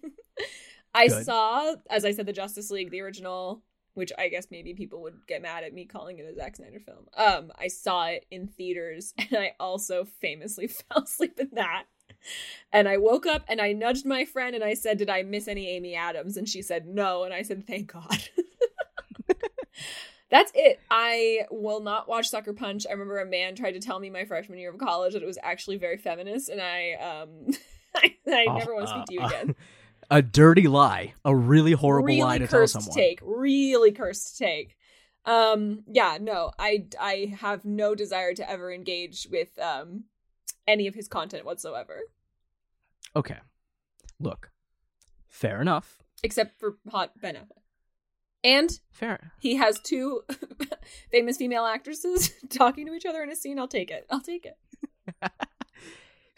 I 0.95 1.09
Good. 1.09 1.27
saw, 1.27 1.75
as 1.91 2.05
I 2.05 2.13
said, 2.13 2.27
the 2.27 2.33
Justice 2.33 2.71
League, 2.71 2.91
the 2.91 3.03
original, 3.03 3.63
which 3.95 4.13
I 4.17 4.29
guess 4.29 4.49
maybe 4.51 4.75
people 4.75 5.03
would 5.03 5.27
get 5.27 5.43
mad 5.43 5.65
at 5.65 5.75
me 5.75 5.85
calling 5.85 6.19
it 6.19 6.27
a 6.27 6.35
Zack 6.35 6.57
Snyder 6.57 6.81
film. 6.81 7.07
Um, 7.17 7.53
I 7.59 7.69
saw 7.69 8.07
it 8.07 8.27
in 8.31 8.47
theaters, 8.47 9.13
and 9.19 9.29
I 9.33 9.53
also 9.61 10.05
famously 10.05 10.67
fell 10.69 11.03
asleep 11.03 11.39
in 11.39 11.51
that. 11.53 11.85
And 12.73 12.89
I 12.89 12.97
woke 12.97 13.27
up 13.27 13.45
and 13.49 13.61
I 13.61 13.73
nudged 13.73 14.05
my 14.05 14.25
friend 14.25 14.55
and 14.55 14.65
I 14.65 14.75
said, 14.75 14.99
Did 14.99 15.09
I 15.11 15.23
miss 15.23 15.47
any 15.47 15.69
Amy 15.69 15.95
Adams? 15.95 16.37
And 16.37 16.49
she 16.49 16.63
said, 16.63 16.87
No. 16.87 17.23
And 17.23 17.33
I 17.33 17.43
said, 17.43 17.67
Thank 17.67 17.93
God. 17.93 18.29
That's 20.31 20.53
it. 20.55 20.81
I 20.91 21.47
will 21.51 21.81
not 21.81 22.07
watch 22.09 22.29
Sucker 22.29 22.53
Punch. 22.53 22.87
I 22.87 22.93
remember 22.93 23.19
a 23.19 23.27
man 23.27 23.55
tried 23.55 23.73
to 23.73 23.81
tell 23.81 23.99
me 23.99 24.11
my 24.11 24.25
freshman 24.27 24.59
year 24.59 24.71
of 24.71 24.79
college 24.79 25.15
that 25.15 25.23
it 25.23 25.27
was 25.27 25.39
actually 25.43 25.79
very 25.79 25.97
feminist, 25.97 26.49
and 26.51 26.61
I 26.61 26.93
um 26.95 27.29
I, 27.97 28.15
I 28.27 28.45
Oh, 28.49 28.59
never 28.59 28.75
want 28.75 28.89
to 28.89 28.93
speak 28.93 29.07
to 29.07 29.15
you 29.15 29.21
uh, 29.21 29.27
again. 29.27 29.55
a 30.11 30.23
dirty 30.23 30.69
lie 30.69 31.15
a 31.25 31.35
really 31.35 31.73
horrible 31.73 32.07
really 32.07 32.23
lie 32.23 32.39
to 32.39 32.47
tell 32.47 32.67
someone 32.67 32.95
take. 32.95 33.21
Really 33.23 33.93
cursed 33.93 34.39
take. 34.39 34.77
Um 35.25 35.85
yeah, 35.87 36.19
no. 36.21 36.51
I 36.59 36.87
I 37.01 37.35
have 37.41 37.65
no 37.65 37.95
desire 37.95 38.35
to 38.35 38.51
ever 38.51 38.73
engage 38.73 39.27
with 39.31 39.59
um 39.59 40.05
any 40.67 40.87
of 40.87 40.95
his 40.95 41.09
content 41.09 41.47
whatsoever, 41.47 42.01
okay 43.17 43.39
look 44.21 44.51
fair 45.29 45.63
enough 45.63 46.03
except 46.23 46.61
for 46.61 46.77
Hot 46.91 47.13
Ben 47.21 47.37
Affleck. 47.37 47.63
And 48.45 48.71
fair 48.91 49.33
he 49.39 49.57
has 49.57 49.81
two 49.81 50.23
famous 51.11 51.37
female 51.37 51.65
actresses 51.65 52.33
talking 52.51 52.87
to 52.87 52.95
each 52.95 53.07
other 53.07 53.23
in 53.23 53.31
a 53.31 53.37
scene. 53.37 53.59
I'll 53.59 53.69
take 53.69 53.91
it. 53.91 54.07
I'll 54.11 54.21
take 54.21 54.47
it. 54.47 54.57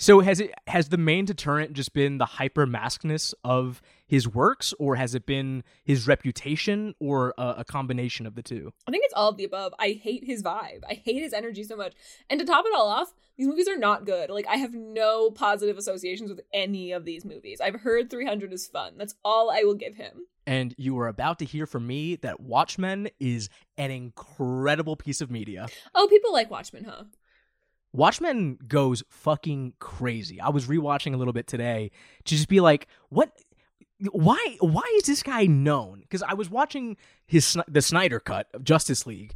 So 0.01 0.21
has 0.21 0.41
it 0.41 0.55
has 0.67 0.89
the 0.89 0.97
main 0.97 1.27
deterrent 1.27 1.75
just 1.75 1.93
been 1.93 2.17
the 2.17 2.25
hyper 2.25 2.67
maskness 2.67 3.35
of 3.45 3.83
his 4.07 4.27
works, 4.27 4.73
or 4.79 4.97
has 4.97 5.15
it 5.15 5.27
been 5.27 5.63
his 5.85 6.09
reputation, 6.09 6.95
or 7.01 7.35
a, 7.37 7.57
a 7.59 7.65
combination 7.65 8.25
of 8.25 8.35
the 8.35 8.43
two? 8.43 8.73
I 8.89 8.93
think 8.93 9.05
it's 9.05 9.13
all 9.13 9.29
of 9.29 9.37
the 9.37 9.45
above. 9.45 9.75
I 9.79 10.01
hate 10.03 10.25
his 10.25 10.43
vibe. 10.43 10.85
I 10.89 10.95
hate 10.95 11.21
his 11.21 11.35
energy 11.35 11.65
so 11.65 11.77
much. 11.77 11.93
And 12.31 12.41
to 12.41 12.47
top 12.47 12.65
it 12.65 12.73
all 12.75 12.89
off, 12.89 13.13
these 13.37 13.47
movies 13.47 13.69
are 13.69 13.77
not 13.77 14.07
good. 14.07 14.31
Like 14.31 14.47
I 14.49 14.57
have 14.57 14.73
no 14.73 15.31
positive 15.31 15.77
associations 15.77 16.31
with 16.31 16.41
any 16.51 16.93
of 16.93 17.05
these 17.05 17.27
movies. 17.27 17.61
I've 17.61 17.83
heard 17.83 18.09
300 18.09 18.55
is 18.55 18.67
fun. 18.67 18.95
That's 18.97 19.17
all 19.23 19.51
I 19.51 19.65
will 19.65 19.75
give 19.75 19.97
him. 19.97 20.23
And 20.51 20.75
you 20.77 20.99
are 20.99 21.07
about 21.07 21.39
to 21.39 21.45
hear 21.45 21.65
from 21.65 21.87
me 21.87 22.17
that 22.17 22.41
Watchmen 22.41 23.09
is 23.21 23.49
an 23.79 23.93
incredible 23.93 24.97
piece 24.97 25.21
of 25.21 25.31
media. 25.31 25.69
Oh, 25.95 26.09
people 26.11 26.33
like 26.33 26.51
Watchmen, 26.51 26.83
huh? 26.83 27.05
Watchmen 27.93 28.59
goes 28.67 29.05
fucking 29.11 29.75
crazy. 29.79 30.41
I 30.41 30.49
was 30.49 30.67
rewatching 30.67 31.15
a 31.15 31.17
little 31.17 31.33
bit 31.33 31.47
today 31.47 31.93
to 32.25 32.35
just 32.35 32.49
be 32.49 32.59
like, 32.59 32.89
what? 33.11 33.31
Why? 34.11 34.57
Why 34.59 34.93
is 34.97 35.05
this 35.05 35.23
guy 35.23 35.47
known? 35.47 36.01
Because 36.01 36.25
I 36.25 36.35
was 36.35 36.51
watching 36.51 36.97
his 37.29 37.57
the 37.69 37.81
Snyder 37.81 38.19
cut 38.19 38.49
of 38.53 38.65
Justice 38.65 39.07
League, 39.07 39.35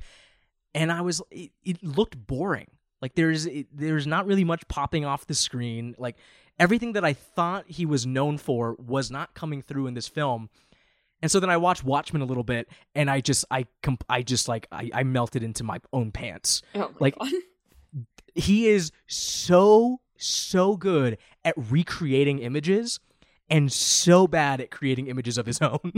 and 0.75 0.91
I 0.91 1.03
was 1.03 1.23
it, 1.31 1.53
it 1.65 1.81
looked 1.85 2.27
boring. 2.27 2.71
Like 3.01 3.15
there's 3.15 3.47
it, 3.47 3.69
there's 3.73 4.07
not 4.09 4.27
really 4.27 4.45
much 4.45 4.67
popping 4.67 5.05
off 5.05 5.29
the 5.29 5.35
screen. 5.35 5.95
Like 5.97 6.17
everything 6.59 6.93
that 6.93 7.05
I 7.05 7.13
thought 7.13 7.65
he 7.69 7.87
was 7.87 8.07
known 8.07 8.39
for 8.39 8.77
was 8.79 9.11
not 9.11 9.35
coming 9.35 9.63
through 9.63 9.87
in 9.87 9.95
this 9.95 10.09
film. 10.09 10.49
And 11.25 11.31
so 11.31 11.41
then 11.41 11.49
I 11.49 11.57
watched 11.57 11.85
Watchmen 11.85 12.21
a 12.21 12.27
little 12.27 12.43
bit, 12.45 12.69
and 12.95 13.09
I 13.11 13.23
just 13.23 13.47
I 13.51 13.65
comp- 13.83 14.05
I 14.11 14.21
just 14.21 14.47
like 14.47 14.67
I, 14.71 14.91
I 14.93 15.03
melted 15.05 15.43
into 15.43 15.65
my 15.65 15.79
own 15.91 16.13
pants 16.13 16.61
Oh 16.75 16.81
my 16.81 16.87
Like- 17.01 17.19
god. 17.19 17.33
he 18.35 18.67
is 18.67 18.93
so 19.07 20.01
so 20.19 20.77
good 20.77 21.17
at 21.47 21.55
recreating 21.57 22.41
images 22.41 23.01
and 23.49 23.73
so 23.73 24.27
bad 24.27 24.61
at 24.61 24.71
creating 24.71 25.07
images 25.07 25.39
of 25.39 25.47
his 25.47 25.63
own 25.63 25.93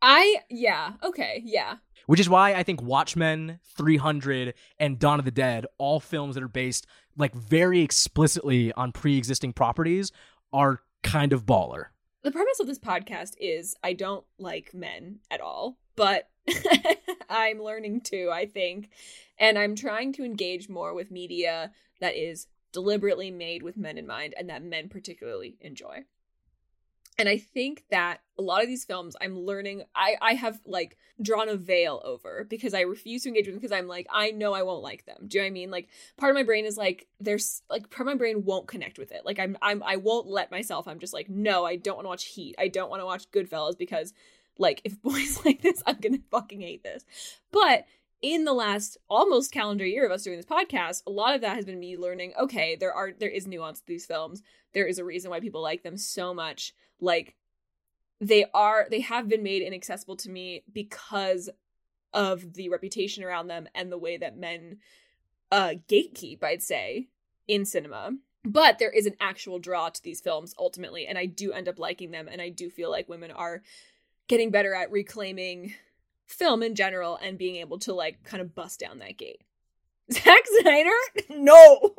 I 0.00 0.36
yeah, 0.50 0.92
okay, 1.02 1.42
yeah. 1.44 1.76
which 2.06 2.20
is 2.20 2.28
why 2.28 2.54
i 2.54 2.62
think 2.62 2.80
watchmen 2.82 3.58
300 3.76 4.54
and 4.78 4.98
dawn 5.00 5.18
of 5.18 5.24
the 5.24 5.30
dead 5.30 5.66
all 5.78 5.98
films 6.00 6.34
that 6.36 6.44
are 6.44 6.48
based 6.48 6.86
like 7.16 7.34
very 7.34 7.80
explicitly 7.80 8.72
on 8.74 8.92
pre-existing 8.92 9.52
properties 9.52 10.12
are 10.52 10.80
kind 11.02 11.32
of 11.32 11.44
baller 11.46 11.86
The 12.24 12.32
premise 12.32 12.58
of 12.58 12.66
this 12.66 12.78
podcast 12.78 13.34
is 13.38 13.76
I 13.84 13.92
don't 13.92 14.24
like 14.38 14.72
men 14.72 15.18
at 15.30 15.42
all, 15.42 15.76
but 15.94 16.30
I'm 17.28 17.62
learning 17.62 18.00
to, 18.04 18.30
I 18.30 18.46
think. 18.46 18.88
And 19.38 19.58
I'm 19.58 19.76
trying 19.76 20.14
to 20.14 20.24
engage 20.24 20.70
more 20.70 20.94
with 20.94 21.10
media 21.10 21.72
that 22.00 22.16
is 22.16 22.46
deliberately 22.72 23.30
made 23.30 23.62
with 23.62 23.76
men 23.76 23.98
in 23.98 24.06
mind 24.06 24.32
and 24.38 24.48
that 24.48 24.62
men 24.62 24.88
particularly 24.88 25.58
enjoy. 25.60 26.04
And 27.16 27.28
I 27.28 27.38
think 27.38 27.84
that 27.90 28.20
a 28.38 28.42
lot 28.42 28.62
of 28.62 28.68
these 28.68 28.84
films 28.84 29.16
I'm 29.20 29.38
learning 29.38 29.84
I 29.94 30.16
I 30.20 30.34
have 30.34 30.60
like 30.66 30.96
drawn 31.22 31.48
a 31.48 31.56
veil 31.56 32.02
over 32.04 32.44
because 32.48 32.74
I 32.74 32.80
refuse 32.80 33.22
to 33.22 33.28
engage 33.28 33.46
with 33.46 33.54
them 33.54 33.60
because 33.60 33.76
I'm 33.76 33.86
like 33.86 34.06
I 34.10 34.32
know 34.32 34.52
I 34.52 34.62
won't 34.62 34.82
like 34.82 35.06
them. 35.06 35.26
Do 35.28 35.38
you 35.38 35.42
know 35.42 35.46
what 35.46 35.50
I 35.50 35.52
mean? 35.52 35.70
Like 35.70 35.88
part 36.16 36.30
of 36.30 36.34
my 36.34 36.42
brain 36.42 36.64
is 36.64 36.76
like 36.76 37.06
there's 37.20 37.62
like 37.70 37.90
part 37.90 38.08
of 38.08 38.14
my 38.14 38.18
brain 38.18 38.44
won't 38.44 38.66
connect 38.66 38.98
with 38.98 39.12
it. 39.12 39.24
Like 39.24 39.38
I'm 39.38 39.56
I'm 39.62 39.82
I 39.82 39.96
won't 39.96 40.26
let 40.26 40.50
myself. 40.50 40.88
I'm 40.88 40.98
just 40.98 41.14
like 41.14 41.28
no, 41.28 41.64
I 41.64 41.76
don't 41.76 41.96
want 41.96 42.06
to 42.06 42.10
watch 42.10 42.24
Heat. 42.24 42.56
I 42.58 42.68
don't 42.68 42.90
want 42.90 43.00
to 43.00 43.06
watch 43.06 43.30
Goodfellas 43.30 43.78
because 43.78 44.12
like 44.58 44.80
if 44.84 45.00
boys 45.02 45.44
like 45.44 45.62
this, 45.62 45.82
I'm 45.86 45.98
to 45.98 46.20
fucking 46.30 46.60
hate 46.60 46.82
this. 46.82 47.04
But 47.52 47.86
in 48.22 48.44
the 48.44 48.54
last 48.54 48.96
almost 49.10 49.52
calendar 49.52 49.84
year 49.84 50.06
of 50.06 50.10
us 50.10 50.22
doing 50.22 50.38
this 50.38 50.46
podcast, 50.46 51.02
a 51.06 51.10
lot 51.10 51.34
of 51.34 51.42
that 51.42 51.56
has 51.56 51.66
been 51.66 51.78
me 51.78 51.96
learning, 51.96 52.32
okay, 52.40 52.74
there 52.74 52.92
are 52.92 53.12
there 53.12 53.28
is 53.28 53.46
nuance 53.46 53.80
to 53.80 53.86
these 53.86 54.06
films. 54.06 54.42
There 54.72 54.86
is 54.86 54.98
a 54.98 55.04
reason 55.04 55.30
why 55.30 55.40
people 55.40 55.60
like 55.60 55.82
them 55.82 55.98
so 55.98 56.32
much. 56.32 56.72
Like 57.00 57.34
they 58.20 58.46
are 58.54 58.86
they 58.90 59.00
have 59.00 59.28
been 59.28 59.42
made 59.42 59.62
inaccessible 59.62 60.16
to 60.16 60.30
me 60.30 60.62
because 60.72 61.50
of 62.12 62.54
the 62.54 62.68
reputation 62.68 63.24
around 63.24 63.48
them 63.48 63.68
and 63.74 63.90
the 63.90 63.98
way 63.98 64.16
that 64.16 64.36
men 64.36 64.78
uh 65.50 65.74
gatekeep, 65.88 66.42
I'd 66.42 66.62
say, 66.62 67.08
in 67.48 67.64
cinema. 67.64 68.12
But 68.46 68.78
there 68.78 68.90
is 68.90 69.06
an 69.06 69.16
actual 69.20 69.58
draw 69.58 69.88
to 69.88 70.02
these 70.02 70.20
films 70.20 70.54
ultimately, 70.58 71.06
and 71.06 71.16
I 71.16 71.24
do 71.26 71.52
end 71.52 71.68
up 71.68 71.78
liking 71.78 72.10
them, 72.10 72.28
and 72.30 72.42
I 72.42 72.50
do 72.50 72.68
feel 72.68 72.90
like 72.90 73.08
women 73.08 73.30
are 73.30 73.62
getting 74.28 74.50
better 74.50 74.74
at 74.74 74.90
reclaiming 74.90 75.74
film 76.26 76.62
in 76.62 76.74
general 76.74 77.18
and 77.22 77.38
being 77.38 77.56
able 77.56 77.78
to 77.78 77.94
like 77.94 78.22
kind 78.24 78.40
of 78.40 78.54
bust 78.54 78.80
down 78.80 78.98
that 78.98 79.16
gate. 79.16 79.42
Zack 80.12 80.42
Snyder? 80.60 80.90
No. 81.30 81.94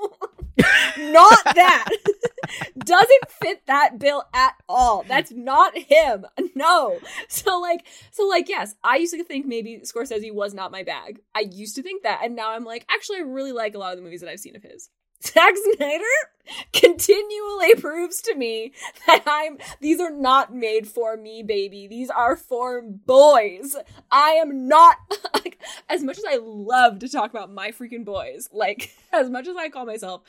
not 0.98 1.44
that. 1.56 1.90
Doesn't 2.78 3.30
fit 3.42 3.62
that 3.68 4.00
bill 4.00 4.24
at 4.34 4.54
all. 4.70 5.04
That's 5.08 5.32
not 5.32 5.78
him. 5.78 6.26
No. 6.56 7.00
So 7.28 7.60
like 7.60 7.86
so 8.12 8.26
like 8.26 8.48
yes, 8.48 8.76
I 8.84 8.98
used 8.98 9.14
to 9.14 9.24
think 9.24 9.46
maybe 9.46 9.82
Scorsese 9.84 10.34
was 10.34 10.54
not 10.54 10.72
my 10.72 10.84
bag. 10.84 11.20
I 11.36 11.42
used 11.42 11.76
to 11.76 11.84
think 11.84 12.04
that 12.04 12.22
and 12.24 12.36
now 12.36 12.52
I'm 12.52 12.64
like 12.64 12.86
actually 12.90 13.18
I 13.18 13.22
really 13.22 13.52
like 13.52 13.76
a 13.76 13.78
lot 13.78 13.92
of 13.92 13.98
the 13.98 14.04
movies 14.04 14.22
that 14.22 14.30
I've 14.30 14.40
seen 14.40 14.56
of 14.56 14.64
his. 14.64 14.90
Zack 15.24 15.56
Snyder 15.76 16.04
continually 16.74 17.76
proves 17.76 18.22
to 18.22 18.36
me 18.36 18.72
that 19.08 19.24
I'm 19.26 19.58
these 19.82 20.00
are 20.00 20.12
not 20.12 20.54
made 20.54 20.88
for 20.88 21.18
me, 21.18 21.44
baby. 21.44 21.88
These 21.88 22.10
are 22.10 22.36
for 22.36 22.82
boys. 22.82 23.76
I 24.12 24.32
am 24.32 24.68
not 24.68 24.98
like 25.34 25.60
as 25.90 26.04
much 26.04 26.18
as 26.18 26.26
I 26.28 26.40
love 26.42 27.00
to 27.00 27.10
talk 27.10 27.32
about 27.32 27.52
my 27.52 27.72
freaking 27.72 28.06
boys, 28.06 28.50
like 28.52 28.96
as 29.14 29.30
much 29.30 29.48
as 29.48 29.56
I 29.56 29.70
call 29.70 29.86
myself 29.86 30.22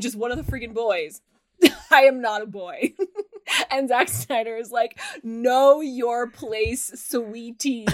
just 0.00 0.16
one 0.16 0.30
of 0.30 0.36
the 0.36 0.50
freaking 0.50 0.74
boys, 0.74 1.20
I 1.90 2.02
am 2.02 2.20
not 2.20 2.42
a 2.42 2.46
boy. 2.46 2.92
and 3.70 3.88
Zack 3.88 4.08
Snyder 4.08 4.56
is 4.56 4.70
like, 4.70 4.98
know 5.22 5.80
your 5.80 6.28
place, 6.28 6.90
sweetie. 6.94 7.86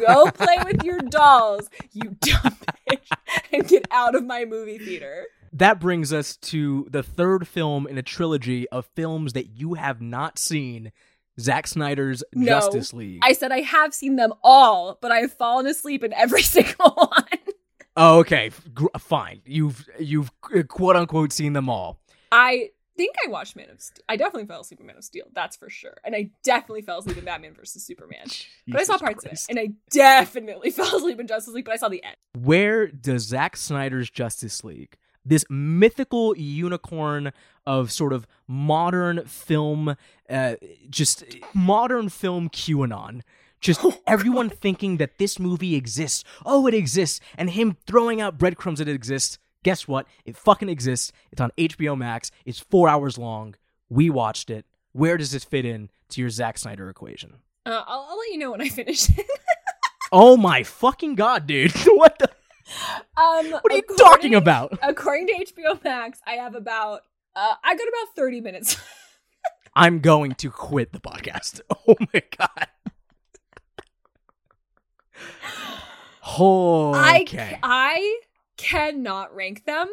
Go 0.00 0.30
play 0.30 0.56
with 0.64 0.82
your 0.82 0.98
dolls, 0.98 1.68
you 1.92 2.16
dumb 2.20 2.56
bitch, 2.90 3.08
and 3.52 3.68
get 3.68 3.86
out 3.90 4.14
of 4.14 4.24
my 4.24 4.44
movie 4.44 4.78
theater 4.78 5.26
that 5.52 5.80
brings 5.80 6.12
us 6.12 6.36
to 6.36 6.86
the 6.90 7.02
third 7.02 7.46
film 7.48 7.86
in 7.86 7.98
a 7.98 8.02
trilogy 8.02 8.68
of 8.68 8.86
films 8.94 9.32
that 9.32 9.48
you 9.48 9.74
have 9.74 10.00
not 10.00 10.38
seen 10.38 10.92
Zack 11.40 11.66
Snyder's 11.66 12.24
no, 12.34 12.46
Justice 12.46 12.92
League. 12.92 13.20
I 13.22 13.32
said 13.32 13.52
I 13.52 13.60
have 13.60 13.94
seen 13.94 14.16
them 14.16 14.32
all, 14.42 14.98
but 15.00 15.12
I 15.12 15.20
have 15.20 15.32
fallen 15.32 15.66
asleep 15.66 16.02
in 16.02 16.12
every 16.12 16.42
single 16.56 16.90
one. 16.90 17.54
Oh, 17.96 18.18
okay, 18.20 18.50
G- 18.76 18.86
fine. 18.98 19.42
You've 19.44 19.84
you've 19.98 20.30
uh, 20.54 20.62
quote 20.62 20.96
unquote 20.96 21.32
seen 21.32 21.52
them 21.52 21.68
all. 21.68 22.00
I 22.30 22.70
think 22.96 23.14
I 23.24 23.30
watched 23.30 23.56
Man 23.56 23.70
of 23.70 23.80
Steel. 23.80 24.04
I 24.08 24.16
definitely 24.16 24.46
fell 24.46 24.60
asleep 24.60 24.80
in 24.80 24.86
Man 24.86 24.96
of 24.96 25.04
Steel. 25.04 25.26
That's 25.32 25.56
for 25.56 25.70
sure. 25.70 25.96
And 26.04 26.14
I 26.14 26.30
definitely 26.42 26.82
fell 26.82 26.98
asleep 26.98 27.16
in 27.16 27.24
Batman 27.24 27.54
versus 27.54 27.84
Superman. 27.84 28.26
Jesus 28.26 28.46
but 28.68 28.80
I 28.80 28.84
saw 28.84 28.98
parts 28.98 29.24
Christ. 29.24 29.50
of 29.50 29.56
it. 29.56 29.60
And 29.60 29.70
I 29.70 29.74
definitely 29.90 30.70
fell 30.72 30.96
asleep 30.96 31.18
in 31.18 31.26
Justice 31.26 31.54
League, 31.54 31.64
but 31.64 31.74
I 31.74 31.76
saw 31.76 31.88
the 31.88 32.02
end. 32.02 32.16
Where 32.36 32.88
does 32.88 33.22
Zack 33.22 33.56
Snyder's 33.56 34.10
Justice 34.10 34.62
League 34.64 34.96
this 35.28 35.44
mythical 35.48 36.36
unicorn 36.36 37.32
of 37.66 37.92
sort 37.92 38.12
of 38.12 38.26
modern 38.46 39.24
film, 39.24 39.96
uh, 40.28 40.54
just 40.88 41.24
modern 41.54 42.08
film 42.08 42.48
QAnon. 42.48 43.22
Just 43.60 43.80
oh, 43.82 43.98
everyone 44.06 44.48
God. 44.48 44.58
thinking 44.58 44.96
that 44.98 45.18
this 45.18 45.38
movie 45.38 45.74
exists. 45.74 46.24
Oh, 46.46 46.66
it 46.66 46.74
exists. 46.74 47.20
And 47.36 47.50
him 47.50 47.76
throwing 47.86 48.20
out 48.20 48.38
breadcrumbs 48.38 48.78
that 48.78 48.88
it 48.88 48.94
exists. 48.94 49.38
Guess 49.64 49.88
what? 49.88 50.06
It 50.24 50.36
fucking 50.36 50.68
exists. 50.68 51.12
It's 51.32 51.40
on 51.40 51.50
HBO 51.58 51.98
Max. 51.98 52.30
It's 52.44 52.60
four 52.60 52.88
hours 52.88 53.18
long. 53.18 53.56
We 53.88 54.10
watched 54.10 54.48
it. 54.50 54.64
Where 54.92 55.16
does 55.16 55.32
this 55.32 55.44
fit 55.44 55.64
in 55.64 55.90
to 56.10 56.20
your 56.20 56.30
Zack 56.30 56.56
Snyder 56.58 56.88
equation? 56.88 57.34
Uh, 57.66 57.82
I'll, 57.86 58.06
I'll 58.10 58.18
let 58.18 58.30
you 58.30 58.38
know 58.38 58.52
when 58.52 58.62
I 58.62 58.68
finish 58.68 59.10
it. 59.10 59.26
oh 60.12 60.36
my 60.36 60.62
fucking 60.62 61.16
god, 61.16 61.46
dude! 61.46 61.72
what 61.86 62.18
the? 62.18 62.30
Um, 63.16 63.50
what 63.50 63.72
are 63.72 63.76
you 63.76 63.82
talking 63.96 64.34
about? 64.34 64.78
According 64.82 65.26
to 65.28 65.46
HBO 65.46 65.82
Max, 65.82 66.20
I 66.26 66.32
have 66.32 66.54
about 66.54 67.02
uh, 67.34 67.54
I 67.62 67.74
got 67.76 67.88
about 67.88 68.14
thirty 68.14 68.40
minutes. 68.40 68.76
I'm 69.74 70.00
going 70.00 70.32
to 70.36 70.50
quit 70.50 70.92
the 70.92 71.00
podcast. 71.00 71.60
Oh 71.90 71.96
my 72.12 72.22
god. 72.36 72.66
Oh, 76.38 76.90
okay. 77.22 77.58
I, 77.62 77.94
I 77.96 78.20
cannot 78.58 79.34
rank 79.34 79.64
them. 79.64 79.88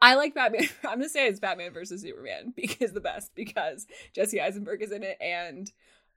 I 0.00 0.14
like 0.14 0.34
Batman. 0.34 0.68
I'm 0.84 0.98
gonna 0.98 1.08
say 1.08 1.26
it's 1.26 1.40
Batman 1.40 1.72
versus 1.72 2.02
Superman 2.02 2.52
because 2.56 2.92
the 2.92 3.00
best 3.00 3.34
because 3.34 3.86
Jesse 4.14 4.40
Eisenberg 4.40 4.82
is 4.82 4.92
in 4.92 5.02
it 5.02 5.18
and 5.20 5.70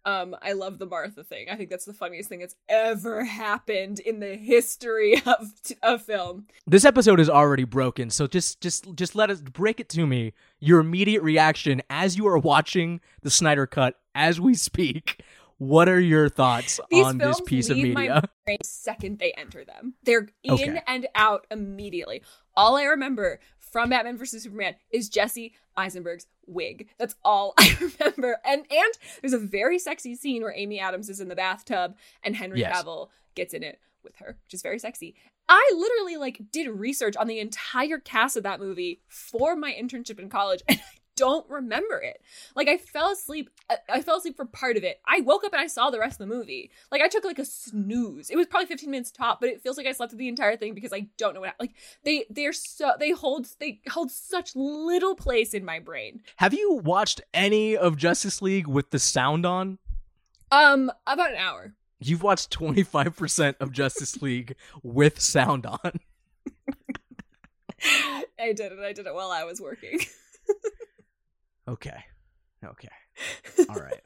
um, 0.06 0.36
I 0.42 0.54
love 0.54 0.80
the 0.80 0.86
Martha 0.86 1.24
thing. 1.24 1.48
I 1.50 1.56
think 1.56 1.70
that's 1.70 1.86
the 1.86 1.94
funniest 1.94 2.30
thing 2.30 2.40
that's 2.40 2.56
ever 2.68 3.24
happened 3.24 4.00
in 4.00 4.20
the 4.20 4.36
history 4.36 5.22
of 5.26 5.52
of 5.82 6.04
film. 6.04 6.48
This 6.68 6.86
episode 6.86 7.20
is 7.20 7.30
already 7.30 7.64
broken, 7.64 8.10
so 8.10 8.28
just 8.28 8.62
just 8.62 8.94
just 8.96 9.16
let 9.16 9.30
us 9.30 9.42
break 9.42 9.80
it 9.80 9.90
to 9.90 10.06
me. 10.06 10.34
Your 10.60 10.80
immediate 10.80 11.24
reaction 11.24 11.82
as 11.90 12.18
you 12.18 12.28
are 12.28 12.38
watching 12.38 13.02
the 13.22 13.30
Snyder 13.30 13.66
cut 13.66 14.00
as 14.14 14.40
we 14.40 14.56
speak. 14.56 15.22
What 15.58 15.88
are 15.88 16.00
your 16.00 16.28
thoughts 16.28 16.80
These 16.90 17.06
on 17.06 17.18
this 17.18 17.40
piece 17.42 17.70
of 17.70 17.78
media? 17.78 18.24
My 18.46 18.58
second 18.64 19.20
they 19.20 19.32
enter 19.34 19.64
them, 19.64 19.94
they're 20.04 20.28
in 20.44 20.54
okay. 20.54 20.82
and 20.88 21.08
out 21.16 21.48
immediately. 21.50 22.24
All 22.56 22.76
I 22.76 22.84
remember 22.84 23.40
from 23.74 23.90
Batman 23.90 24.18
vs 24.18 24.44
Superman 24.44 24.76
is 24.92 25.10
Jesse 25.10 25.52
Eisenberg's 25.76 26.28
wig. 26.46 26.90
That's 27.00 27.16
all 27.26 27.56
I 27.60 27.76
remember. 27.82 28.38
And 28.46 28.66
and 28.72 28.94
there's 29.22 29.34
a 29.34 29.40
very 29.40 29.80
sexy 29.80 30.16
scene 30.16 30.44
where 30.44 30.54
Amy 30.56 30.80
Adams 30.80 31.10
is 31.10 31.20
in 31.20 31.28
the 31.28 31.36
bathtub 31.36 31.96
and 32.24 32.36
Henry 32.36 32.60
yes. 32.60 32.84
Cavill 32.84 33.10
gets 33.36 33.54
in 33.54 33.64
it 33.64 33.80
with 34.04 34.16
her, 34.18 34.38
which 34.46 34.54
is 34.54 34.62
very 34.62 34.78
sexy. 34.78 35.16
I 35.50 35.74
literally 35.76 36.18
like 36.18 36.52
did 36.52 36.70
research 36.70 37.18
on 37.18 37.28
the 37.28 37.40
entire 37.40 37.98
cast 37.98 38.38
of 38.38 38.44
that 38.44 38.60
movie 38.60 39.02
for 39.08 39.56
my 39.56 39.74
internship 39.74 40.20
in 40.20 40.30
college 40.30 40.62
and 40.68 40.80
I 40.80 40.84
don't 41.16 41.48
remember 41.50 41.98
it. 41.98 42.22
Like 42.56 42.68
I 42.68 42.78
fell 42.78 43.12
asleep. 43.12 43.50
I, 43.90 44.02
fell 44.02 44.18
asleep 44.18 44.36
for 44.36 44.46
part 44.46 44.78
of 44.78 44.84
it. 44.84 45.00
I 45.06 45.22
woke 45.22 45.44
up 45.44 45.54
and 45.54 45.62
I 45.62 45.68
saw 45.68 45.90
the 45.90 46.00
rest 46.00 46.20
of 46.20 46.28
the 46.28 46.34
movie. 46.36 46.72
Like 46.92 47.02
I 47.02 47.08
took 47.08 47.26
like 47.26 47.40
a 47.40 47.46
snooze. 47.46 48.30
It 48.30 48.36
was 48.36 48.48
probably 48.48 48.68
15 48.68 48.90
minutes 48.90 49.12
top, 49.12 49.40
but 49.40 49.50
it 49.50 49.62
feels 49.62 49.78
like 49.78 49.88
I 49.88 49.92
slept 49.92 50.12
through 50.12 50.20
the 50.20 50.28
entire 50.28 50.58
thing 50.58 50.74
because 50.74 50.94
I 50.94 51.08
don't 51.18 51.34
know 51.34 51.42
what. 51.42 51.56
Like 51.60 51.76
they 52.04 52.26
they're 52.30 52.54
so 52.54 52.94
they 53.00 53.12
hold 53.12 53.48
they 53.60 53.82
hold 53.90 54.12
such 54.12 54.56
little 54.56 55.16
place 55.16 55.54
in 55.54 55.66
my 55.66 55.80
brain. 55.80 56.22
Have 56.38 56.54
you 56.54 56.74
watched 56.74 57.22
any 57.34 57.78
of 57.78 57.98
Justice 57.98 58.42
League 58.42 58.68
with 58.68 58.92
the 58.92 59.00
sound 59.00 59.46
on? 59.46 59.80
Um, 60.52 60.92
about 61.08 61.32
an 61.32 61.38
hour. 61.38 61.74
You've 62.00 62.22
watched 62.22 62.52
25% 62.58 63.56
of 63.60 63.72
Justice 63.72 64.22
League 64.22 64.56
with 64.84 65.22
sound 65.22 65.66
on. 65.66 65.80
I 68.40 68.54
did 68.54 68.72
it. 68.74 68.80
I 68.80 68.94
did 68.94 69.08
it 69.08 69.14
while 69.14 69.32
I 69.32 69.46
was 69.46 69.62
working. 69.62 70.00
Okay. 71.68 72.04
Okay. 72.64 72.90
All 73.70 73.76
right. 73.76 74.02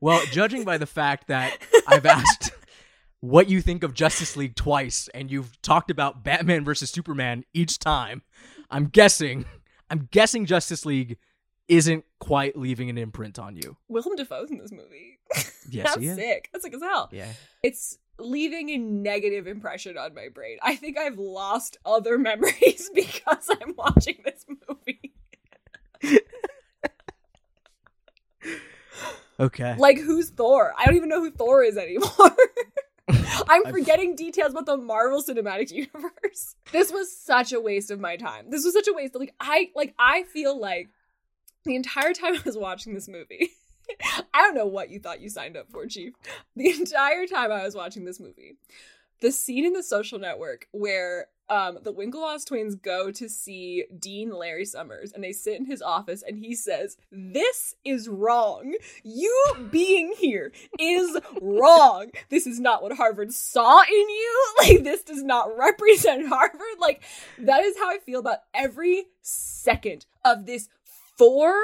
well, 0.00 0.24
judging 0.32 0.64
by 0.64 0.78
the 0.78 0.86
fact 0.86 1.28
that 1.28 1.56
I've 1.86 2.06
asked 2.06 2.52
what 3.20 3.48
you 3.48 3.60
think 3.60 3.82
of 3.82 3.94
Justice 3.94 4.36
League 4.36 4.54
twice 4.54 5.08
and 5.14 5.30
you've 5.30 5.60
talked 5.62 5.90
about 5.90 6.22
Batman 6.22 6.64
versus 6.64 6.90
Superman 6.90 7.44
each 7.54 7.78
time, 7.78 8.22
I'm 8.70 8.86
guessing 8.86 9.44
I'm 9.90 10.08
guessing 10.10 10.46
Justice 10.46 10.84
League 10.84 11.18
isn't 11.68 12.04
quite 12.20 12.56
leaving 12.56 12.90
an 12.90 12.98
imprint 12.98 13.38
on 13.38 13.56
you. 13.56 13.76
Willem 13.88 14.16
Dafoe's 14.16 14.50
in 14.50 14.58
this 14.58 14.72
movie. 14.72 15.18
Yes, 15.68 15.96
That's 15.96 16.14
sick. 16.14 16.48
That's 16.52 16.62
sick 16.62 16.74
as 16.74 16.80
hell. 16.80 17.08
Yeah. 17.10 17.26
It's 17.60 17.98
leaving 18.20 18.70
a 18.70 18.78
negative 18.78 19.48
impression 19.48 19.98
on 19.98 20.14
my 20.14 20.28
brain. 20.32 20.58
I 20.62 20.76
think 20.76 20.96
I've 20.96 21.18
lost 21.18 21.76
other 21.84 22.18
memories 22.18 22.88
because 22.94 23.50
I'm 23.50 23.74
watching 23.76 24.18
this 24.24 24.46
movie. 24.48 25.12
Okay. 29.38 29.76
Like 29.78 29.98
who's 29.98 30.30
Thor? 30.30 30.74
I 30.78 30.86
don't 30.86 30.96
even 30.96 31.08
know 31.08 31.22
who 31.22 31.30
Thor 31.30 31.62
is 31.62 31.76
anymore. 31.76 32.10
I'm 33.48 33.64
forgetting 33.70 34.16
details 34.16 34.52
about 34.52 34.66
the 34.66 34.76
Marvel 34.76 35.22
Cinematic 35.22 35.70
Universe. 35.70 36.54
This 36.72 36.90
was 36.90 37.16
such 37.16 37.52
a 37.52 37.60
waste 37.60 37.92
of 37.92 38.00
my 38.00 38.16
time. 38.16 38.50
This 38.50 38.64
was 38.64 38.74
such 38.74 38.88
a 38.88 38.92
waste. 38.92 39.14
Like 39.14 39.34
I 39.38 39.70
like 39.76 39.94
I 39.98 40.24
feel 40.24 40.58
like 40.58 40.88
the 41.64 41.76
entire 41.76 42.12
time 42.12 42.34
I 42.34 42.42
was 42.44 42.56
watching 42.56 42.92
this 42.92 43.08
movie, 43.08 43.50
I 44.34 44.42
don't 44.42 44.54
know 44.54 44.66
what 44.66 44.90
you 44.90 44.98
thought 44.98 45.20
you 45.20 45.28
signed 45.28 45.56
up 45.56 45.70
for, 45.70 45.86
Chief. 45.86 46.14
The 46.56 46.70
entire 46.70 47.26
time 47.26 47.52
I 47.52 47.64
was 47.64 47.74
watching 47.76 48.04
this 48.04 48.18
movie, 48.18 48.56
the 49.20 49.32
scene 49.32 49.64
in 49.64 49.72
the 49.72 49.82
social 49.82 50.18
network 50.18 50.68
where 50.72 51.28
um, 51.48 51.78
the 51.82 51.92
Winklevoss 51.92 52.44
twins 52.44 52.74
go 52.74 53.10
to 53.12 53.28
see 53.28 53.84
Dean 53.98 54.30
Larry 54.30 54.64
Summers 54.64 55.12
and 55.12 55.22
they 55.22 55.32
sit 55.32 55.58
in 55.58 55.66
his 55.66 55.80
office 55.80 56.22
and 56.26 56.38
he 56.38 56.54
says, 56.54 56.96
This 57.12 57.74
is 57.84 58.08
wrong. 58.08 58.74
You 59.04 59.54
being 59.70 60.14
here 60.18 60.52
is 60.78 61.16
wrong. 61.40 62.10
This 62.30 62.46
is 62.46 62.58
not 62.58 62.82
what 62.82 62.96
Harvard 62.96 63.32
saw 63.32 63.82
in 63.82 64.08
you. 64.08 64.32
Like, 64.58 64.84
this 64.84 65.02
does 65.02 65.22
not 65.22 65.56
represent 65.56 66.28
Harvard. 66.28 66.60
Like, 66.80 67.02
that 67.38 67.62
is 67.62 67.76
how 67.76 67.90
I 67.90 67.98
feel 67.98 68.18
about 68.18 68.38
every 68.54 69.04
second 69.20 70.06
of 70.24 70.46
this 70.46 70.68
four 71.18 71.54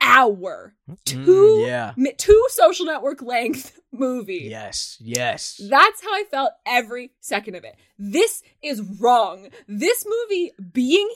hour, 0.00 0.74
two, 1.04 1.18
Mm, 1.18 1.66
yeah. 1.66 1.92
two 2.16 2.46
social 2.50 2.86
network 2.86 3.22
length 3.22 3.78
movie. 3.92 4.46
Yes. 4.50 4.96
Yes. 5.00 5.60
That's 5.68 6.02
how 6.02 6.12
I 6.12 6.24
felt 6.30 6.52
every 6.66 7.12
second 7.20 7.54
of 7.56 7.64
it. 7.64 7.76
This 7.98 8.42
is 8.62 8.80
wrong. 9.00 9.48
This 9.68 10.06
movie 10.06 10.52
being 10.72 11.08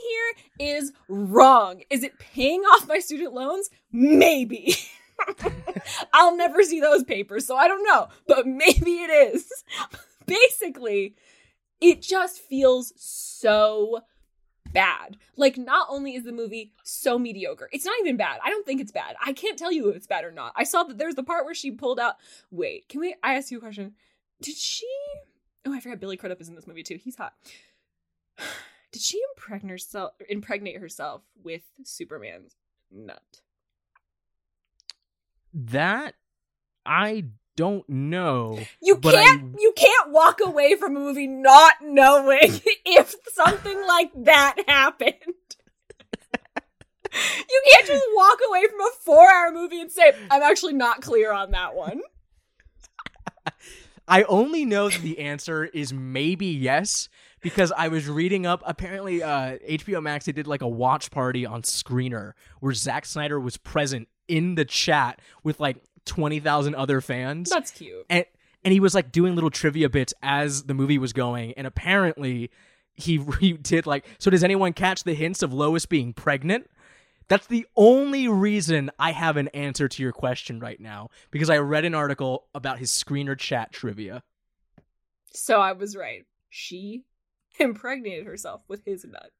here 0.59 0.69
is 0.75 0.93
wrong. 1.09 1.83
Is 1.91 2.03
it 2.03 2.19
paying 2.19 2.61
off 2.63 2.87
my 2.89 2.99
student 2.99 3.33
loans? 3.33 3.71
Maybe. 3.93 4.75
I'll 6.13 6.37
never 6.37 6.63
see 6.63 6.81
those 6.81 7.05
papers, 7.05 7.47
so 7.47 7.57
I 7.57 7.69
don't 7.69 7.85
know, 7.87 8.09
but 8.27 8.47
maybe 8.47 8.93
it 8.99 9.35
is. 9.35 9.51
Basically, 10.27 11.15
it 11.81 12.03
just 12.03 12.39
feels 12.41 12.93
so 12.97 14.01
bad. 14.75 15.17
Like, 15.37 15.57
not 15.57 15.87
only 15.89 16.15
is 16.15 16.25
the 16.25 16.33
movie 16.33 16.73
so 16.83 17.19
mediocre, 17.19 17.71
it's 17.73 17.87
not 17.87 17.99
even 18.01 18.19
bad. 18.19 18.41
I 18.45 18.51
don't 18.51 18.67
think 18.67 18.81
it's 18.81 18.93
bad. 18.93 19.17
I 19.25 19.33
can't 19.33 19.59
tell 19.59 19.73
you 19.73 19.89
if 19.89 19.97
it's 19.97 20.07
bad 20.07 20.25
or 20.25 20.33
not. 20.33 20.53
I 20.57 20.65
saw 20.65 20.83
that 20.85 20.99
there's 20.99 21.15
the 21.15 21.23
part 21.23 21.47
where 21.47 21.55
she 21.55 21.71
pulled 21.71 21.99
out. 21.99 22.17
Wait, 22.51 22.89
can 22.89 23.01
we? 23.01 23.15
I 23.23 23.37
ask 23.37 23.51
you 23.51 23.59
a 23.59 23.63
question. 23.63 23.95
Did 24.43 24.57
she? 24.57 24.89
Oh, 25.65 25.73
I 25.73 25.81
forgot 25.81 26.01
Billy 26.01 26.19
Crudup 26.19 26.41
is 26.41 26.49
in 26.49 26.55
this 26.55 26.67
movie 26.67 26.83
too. 26.83 26.99
He's 27.03 27.17
hot. 27.17 27.33
Did 28.93 29.01
she 29.03 29.21
impregnate 29.35 29.71
herself, 29.71 30.13
impregnate 30.29 30.79
herself 30.79 31.23
with 31.43 31.63
Superman's 31.85 32.55
nut? 32.93 33.41
That 35.53 36.15
I 36.85 37.25
don't 37.57 37.89
know. 37.89 38.59
You 38.83 38.97
can't. 38.99 39.43
I- 39.43 39.57
You 39.59 39.73
can't 39.77 40.11
walk 40.11 40.41
away 40.45 40.75
from 40.77 40.97
a 40.97 41.01
movie 41.01 41.27
not 41.27 41.75
knowing 41.83 42.61
if 42.85 43.15
something 43.33 43.87
like 43.87 44.11
that 44.25 44.57
happened. 44.69 45.15
You 47.49 47.63
can't 47.71 47.87
just 47.87 48.05
walk 48.17 48.39
away 48.49 48.65
from 48.69 48.81
a 48.81 48.91
four-hour 49.05 49.53
movie 49.53 49.81
and 49.81 49.91
say, 49.91 50.13
"I'm 50.31 50.43
actually 50.43 50.73
not 50.73 51.01
clear 51.01 51.33
on 51.33 51.53
that 51.53 51.75
one." 51.77 52.01
I 54.09 54.25
only 54.25 54.65
know 54.65 54.89
that 54.91 55.01
the 55.01 55.21
answer 55.21 55.65
is 55.65 55.93
maybe 55.93 56.47
yes 56.47 57.09
because 57.41 57.73
I 57.77 57.87
was 57.89 58.09
reading 58.09 58.47
up. 58.47 58.63
Apparently, 58.67 59.23
uh, 59.23 59.59
HBO 59.69 60.03
Max 60.03 60.25
they 60.27 60.33
did 60.33 60.47
like 60.49 60.63
a 60.63 60.69
watch 60.69 61.11
party 61.13 61.47
on 61.47 61.63
Screener 61.63 62.33
where 62.61 62.75
Zack 62.75 63.07
Snyder 63.07 63.39
was 63.39 63.57
present 63.59 64.09
in 64.27 64.57
the 64.57 64.65
chat 64.65 65.21
with 65.45 65.61
like 65.61 65.77
twenty 66.07 66.41
thousand 66.41 66.75
other 66.75 67.01
fans, 67.01 67.51
That's 67.51 67.71
cute. 67.71 68.07
and 68.11 68.25
and 68.65 68.73
he 68.73 68.81
was 68.81 68.95
like 68.95 69.13
doing 69.13 69.35
little 69.35 69.51
trivia 69.51 69.89
bits 69.89 70.15
as 70.23 70.65
the 70.65 70.75
movie 70.75 70.99
was 70.99 71.13
going, 71.13 71.53
and 71.55 71.67
apparently 71.67 72.51
he 72.95 73.23
he 73.41 73.53
did 73.55 73.87
like. 73.87 74.05
So 74.19 74.31
does 74.31 74.45
anyone 74.45 74.73
catch 74.73 75.05
the 75.05 75.15
hints 75.15 75.43
of 75.43 75.53
Lois 75.53 75.87
being 75.87 76.13
pregnant? 76.13 76.69
That's 77.27 77.47
the 77.47 77.67
only 77.75 78.29
reason 78.29 78.91
I 78.99 79.13
have 79.13 79.39
an 79.39 79.49
answer 79.49 79.89
to 79.89 80.03
your 80.03 80.13
question 80.13 80.61
right 80.61 80.79
now 80.79 81.09
because 81.31 81.49
I 81.49 81.57
read 81.57 81.87
an 81.87 81.95
article 81.95 82.49
about 82.55 82.79
his 82.79 82.91
screener 82.91 83.39
chat 83.39 83.73
trivia. 83.73 84.23
So 85.33 85.59
I 85.59 85.73
was 85.73 85.97
right. 85.97 86.27
She 86.51 87.05
impregnated 87.59 88.27
herself 88.27 88.61
with 88.69 88.85
his 88.85 89.07
nut. 89.07 89.31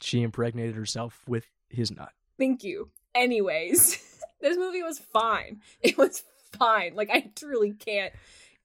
She 0.00 0.22
impregnated 0.22 0.74
herself 0.74 1.20
with 1.26 1.46
his 1.68 1.90
nut. 1.90 2.12
Thank 2.38 2.64
you. 2.64 2.90
Anyways, 3.14 3.98
this 4.42 4.58
movie 4.58 4.82
was 4.82 4.98
fine. 4.98 5.60
It 5.82 5.96
was 5.96 6.22
fine. 6.58 6.94
Like 6.94 7.08
I 7.10 7.30
truly 7.34 7.72
can't 7.72 8.12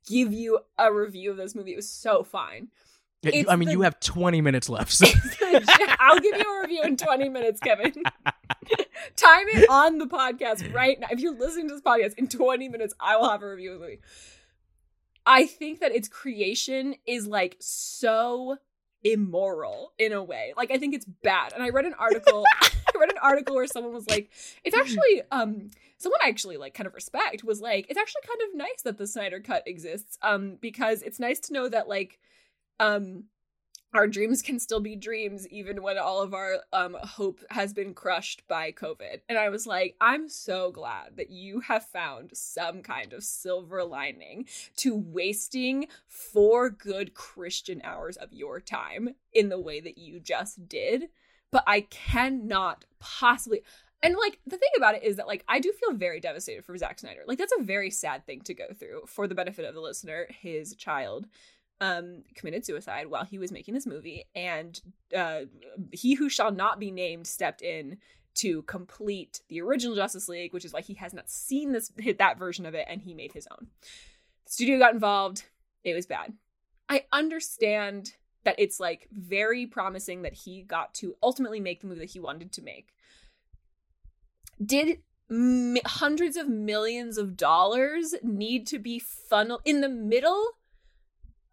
give 0.08 0.34
you 0.34 0.60
a 0.78 0.92
review 0.94 1.32
of 1.32 1.38
this 1.38 1.56
movie. 1.56 1.74
It 1.74 1.78
was 1.78 1.90
so 1.90 2.24
fine. 2.24 2.68
Yeah, 3.24 3.32
you- 3.34 3.42
It's 3.42 3.50
I 3.50 3.56
mean, 3.56 3.68
the- 3.68 3.74
you 3.74 3.82
have 3.82 4.00
20 4.00 4.42
minutes 4.42 4.70
left. 4.70 4.92
So. 4.92 5.06
I'll 6.00 6.20
give 6.20 6.38
you 6.38 6.58
a 6.58 6.62
review 6.62 6.84
in 6.84 6.98
20 6.98 7.30
minutes, 7.30 7.60
Kevin. 7.60 7.94
Time 9.16 9.46
it 9.50 9.70
on 9.70 9.98
the 9.98 10.06
podcast 10.06 10.74
right 10.74 11.00
now. 11.00 11.08
If 11.12 11.20
you're 11.20 11.38
listening 11.38 11.70
to 11.70 11.76
this 11.76 11.82
podcast 11.82 12.14
in 12.18 12.28
20 12.28 12.70
minutes, 12.70 12.94
I 13.00 13.16
will 13.18 13.30
have 13.30 13.42
a 13.42 13.50
review 13.50 13.74
of 13.74 13.80
the 13.80 13.86
movie. 13.86 14.00
I 15.26 15.46
think 15.46 15.80
that 15.82 15.92
its 15.94 16.08
creation 16.08 16.96
is 17.06 17.28
like 17.28 17.58
so 17.60 18.58
immoral 19.04 19.94
in 19.98 20.12
a 20.12 20.24
way. 20.24 20.54
Like 20.58 20.72
I 20.72 20.78
think 20.78 20.94
it's 20.94 21.06
bad. 21.06 21.54
And 21.54 21.64
I 21.64 21.70
read 21.70 21.86
an 21.86 21.96
article 21.98 22.46
I 22.62 23.00
read 23.00 23.12
an 23.12 23.18
article 23.22 23.56
where 23.56 23.68
someone 23.68 23.94
was 23.94 24.08
like, 24.10 24.32
it's 24.64 24.76
actually 24.76 25.22
um 25.32 25.70
someone 25.98 26.20
I 26.24 26.30
actually 26.30 26.58
like 26.58 26.74
kind 26.74 26.88
of 26.88 26.94
respect 26.94 27.44
was 27.44 27.62
like, 27.62 27.88
it's 27.90 28.00
actually 28.00 28.22
kind 28.28 28.42
of 28.50 28.58
nice 28.58 28.82
that 28.84 28.98
the 28.98 29.08
Snyder 29.08 29.40
cut 29.40 29.64
exists. 29.68 30.18
Um, 30.22 30.58
because 30.62 31.02
it's 31.02 31.20
nice 31.20 31.40
to 31.42 31.54
know 31.54 31.70
that 31.70 31.88
like 31.88 32.20
um 32.80 33.26
our 33.94 34.08
dreams 34.08 34.42
can 34.42 34.60
still 34.60 34.80
be 34.80 34.96
dreams 34.96 35.48
even 35.48 35.82
when 35.82 35.98
all 35.98 36.22
of 36.22 36.34
our 36.34 36.58
um 36.74 36.98
hope 37.02 37.40
has 37.50 37.74
been 37.74 37.94
crushed 37.94 38.44
by 38.48 38.72
covid 38.72 39.22
and 39.30 39.38
i 39.38 39.50
was 39.50 39.66
like 39.66 39.96
i'm 40.02 40.28
so 40.28 40.72
glad 40.72 41.16
that 41.16 41.30
you 41.30 41.60
have 41.62 41.86
found 41.86 42.30
some 42.34 42.82
kind 42.82 43.14
of 43.14 43.24
silver 43.24 43.84
lining 43.84 44.46
to 44.76 44.96
wasting 44.96 45.88
four 46.08 46.70
good 46.70 47.14
christian 47.14 47.82
hours 47.84 48.18
of 48.18 48.34
your 48.34 48.60
time 48.60 49.10
in 49.34 49.50
the 49.50 49.60
way 49.60 49.80
that 49.80 49.98
you 49.98 50.20
just 50.20 50.68
did 50.68 51.06
but 51.52 51.64
i 51.66 51.82
cannot 51.82 52.86
possibly 53.00 53.62
and 54.04 54.16
like 54.16 54.40
the 54.46 54.58
thing 54.58 54.70
about 54.78 54.96
it 54.96 55.04
is 55.04 55.16
that 55.16 55.28
like 55.28 55.44
I 55.48 55.60
do 55.60 55.74
feel 55.74 55.98
very 55.98 56.20
devastated 56.20 56.64
for 56.64 56.78
Zack 56.78 57.00
Snyder. 57.00 57.22
Like 57.26 57.40
that's 57.40 57.54
a 57.58 57.64
very 57.64 57.90
sad 57.90 58.26
thing 58.26 58.42
to 58.42 58.54
go 58.54 58.66
through 58.78 59.02
for 59.08 59.28
the 59.28 59.36
benefit 59.36 59.66
of 59.66 59.74
the 59.74 59.82
listener. 59.82 60.28
His 60.30 60.76
child 60.76 61.26
um 61.80 62.24
committed 62.36 62.66
suicide 62.66 63.08
while 63.08 63.26
he 63.26 63.38
was 63.38 63.52
making 63.52 63.74
this 63.74 63.86
movie 63.86 64.26
and 64.34 64.82
uh 65.16 65.42
he 65.92 66.16
who 66.16 66.28
shall 66.28 66.52
not 66.52 66.80
be 66.80 66.90
named 66.90 67.28
stepped 67.28 67.62
in 67.62 67.98
to 68.38 68.62
complete 68.64 69.42
the 69.50 69.60
original 69.62 69.96
Justice 69.96 70.30
League, 70.30 70.54
which 70.54 70.64
is 70.64 70.72
why 70.72 70.82
he 70.82 70.94
has 70.94 71.14
not 71.14 71.30
seen 71.30 71.72
this 71.72 71.92
hit 71.98 72.20
that 72.20 72.38
version 72.38 72.66
of 72.66 72.76
it 72.76 72.86
and 72.88 73.02
he 73.02 73.14
made 73.14 73.34
his 73.34 73.48
own. 73.52 73.68
The 74.46 74.52
studio 74.52 74.78
got 74.80 74.94
involved. 74.94 75.44
It 75.84 75.96
was 75.96 76.06
bad. 76.06 76.34
I 76.88 77.06
understand 77.12 78.14
that 78.44 78.56
it's 78.60 78.80
like 78.80 79.08
very 79.12 79.66
promising 79.66 80.22
that 80.22 80.34
he 80.34 80.62
got 80.62 80.94
to 80.96 81.16
ultimately 81.22 81.60
make 81.60 81.82
the 81.82 81.88
movie 81.88 82.02
that 82.02 82.12
he 82.12 82.20
wanted 82.20 82.52
to 82.54 82.62
make. 82.62 82.94
Did 84.64 85.00
m- 85.30 85.78
hundreds 85.86 86.38
of 86.38 86.48
millions 86.48 87.18
of 87.18 87.36
dollars 87.36 88.14
need 88.22 88.68
to 88.68 88.80
be 88.80 89.00
funneled 89.00 89.62
in 89.66 89.82
the 89.82 89.90
middle 89.90 90.57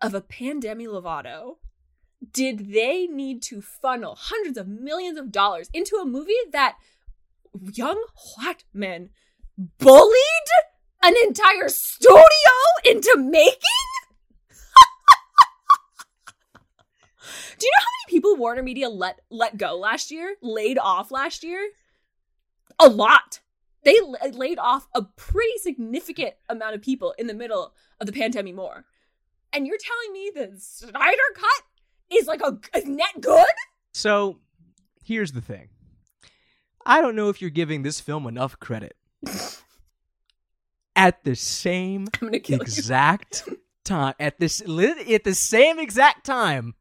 of 0.01 0.15
a 0.15 0.21
pandemic 0.21 0.89
Lovato? 0.89 1.57
Did 2.33 2.73
they 2.73 3.07
need 3.07 3.43
to 3.45 3.61
funnel 3.61 4.17
hundreds 4.19 4.57
of 4.57 4.67
millions 4.67 5.19
of 5.19 5.31
dollars 5.31 5.69
into 5.73 5.97
a 5.97 6.07
movie 6.07 6.33
that 6.53 6.77
young 7.73 8.03
white 8.37 8.65
men 8.73 9.11
bullied 9.79 10.15
an 11.03 11.15
entire 11.25 11.69
studio 11.69 12.15
into 12.85 13.15
making? 13.19 13.53
Do 17.59 17.67
you 17.67 17.71
know 17.71 17.81
how 17.81 18.07
many 18.07 18.09
people 18.09 18.37
Warner 18.37 18.63
Media 18.63 18.89
let 18.89 19.21
let 19.31 19.59
go 19.59 19.77
last 19.77 20.11
year? 20.11 20.35
Laid 20.43 20.79
off 20.79 21.11
last 21.11 21.45
year? 21.45 21.71
A 22.81 22.89
lot. 22.89 23.41
They 23.85 24.01
la- 24.01 24.31
laid 24.33 24.59
off 24.59 24.89
a 24.95 25.03
pretty 25.03 25.59
significant 25.59 26.35
amount 26.49 26.75
of 26.75 26.83
people 26.83 27.15
in 27.19 27.27
the 27.27 27.35
middle 27.35 27.75
of 28.01 28.07
the 28.07 28.13
pandemic 28.13 28.55
more. 28.55 28.87
And 29.55 29.67
you're 29.67 29.79
telling 29.79 30.13
me 30.13 30.33
the 30.35 30.59
Snyder 30.59 31.23
cut 31.37 31.63
is 32.11 32.27
like 32.27 32.43
a, 32.43 32.59
a 32.75 32.85
net 32.85 33.21
good? 33.21 33.47
So 33.93 34.41
here's 35.05 35.33
the 35.33 35.41
thing 35.41 35.69
I 36.85 37.01
don't 37.01 37.15
know 37.15 37.29
if 37.29 37.41
you're 37.41 37.51
giving 37.51 37.83
this 37.83 38.01
film 38.01 38.27
enough 38.27 38.59
credit. 38.59 38.97
At 40.97 41.25
the 41.25 41.35
same 41.35 42.09
I'm 42.21 42.29
gonna 42.29 42.41
kill 42.41 42.59
you. 42.59 42.63
exact 42.63 43.49
time, 43.85 44.15
at 44.19 44.39
this 44.39 44.61
at 44.61 45.25
the 45.25 45.35
same 45.35 45.79
exact 45.79 46.27
time, 46.27 46.75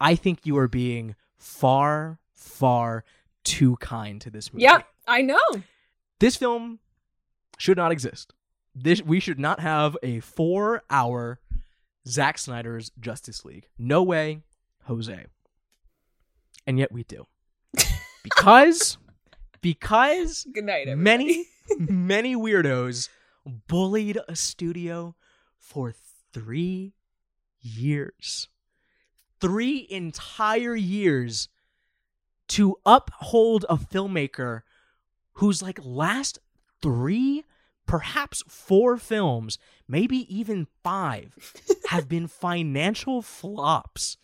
I 0.00 0.14
think 0.14 0.40
you 0.44 0.56
are 0.58 0.68
being 0.68 1.14
far, 1.36 2.18
far 2.34 3.04
too 3.44 3.76
kind 3.76 4.20
to 4.22 4.30
this 4.30 4.52
movie. 4.52 4.64
Yep, 4.64 4.86
I 5.06 5.22
know. 5.22 5.38
This 6.20 6.36
film 6.36 6.80
should 7.58 7.76
not 7.76 7.92
exist. 7.92 8.32
This 8.74 9.02
we 9.02 9.20
should 9.20 9.38
not 9.38 9.60
have 9.60 9.96
a 10.02 10.20
four-hour 10.20 11.40
Zack 12.06 12.38
Snyder's 12.38 12.90
Justice 13.00 13.44
League. 13.44 13.68
No 13.78 14.02
way, 14.02 14.40
Jose. 14.84 15.26
And 16.66 16.78
yet 16.78 16.92
we 16.92 17.04
do. 17.04 17.26
Because 18.22 18.96
because 19.60 20.46
Good 20.50 20.64
night, 20.64 20.88
everybody. 20.88 20.96
many 20.96 21.46
many 21.92 22.34
weirdos 22.34 23.10
bullied 23.68 24.18
a 24.28 24.34
studio 24.34 25.14
for 25.58 25.92
3 26.32 26.94
years. 27.60 28.48
3 29.42 29.86
entire 29.90 30.74
years 30.74 31.48
to 32.48 32.76
uphold 32.86 33.66
a 33.68 33.76
filmmaker 33.76 34.62
whose 35.34 35.60
like 35.60 35.78
last 35.84 36.38
3 36.80 37.44
perhaps 37.86 38.42
4 38.48 38.96
films, 38.96 39.58
maybe 39.88 40.26
even 40.34 40.66
5 40.82 41.64
have 41.88 42.08
been 42.08 42.26
financial 42.26 43.22
flops. 43.22 44.16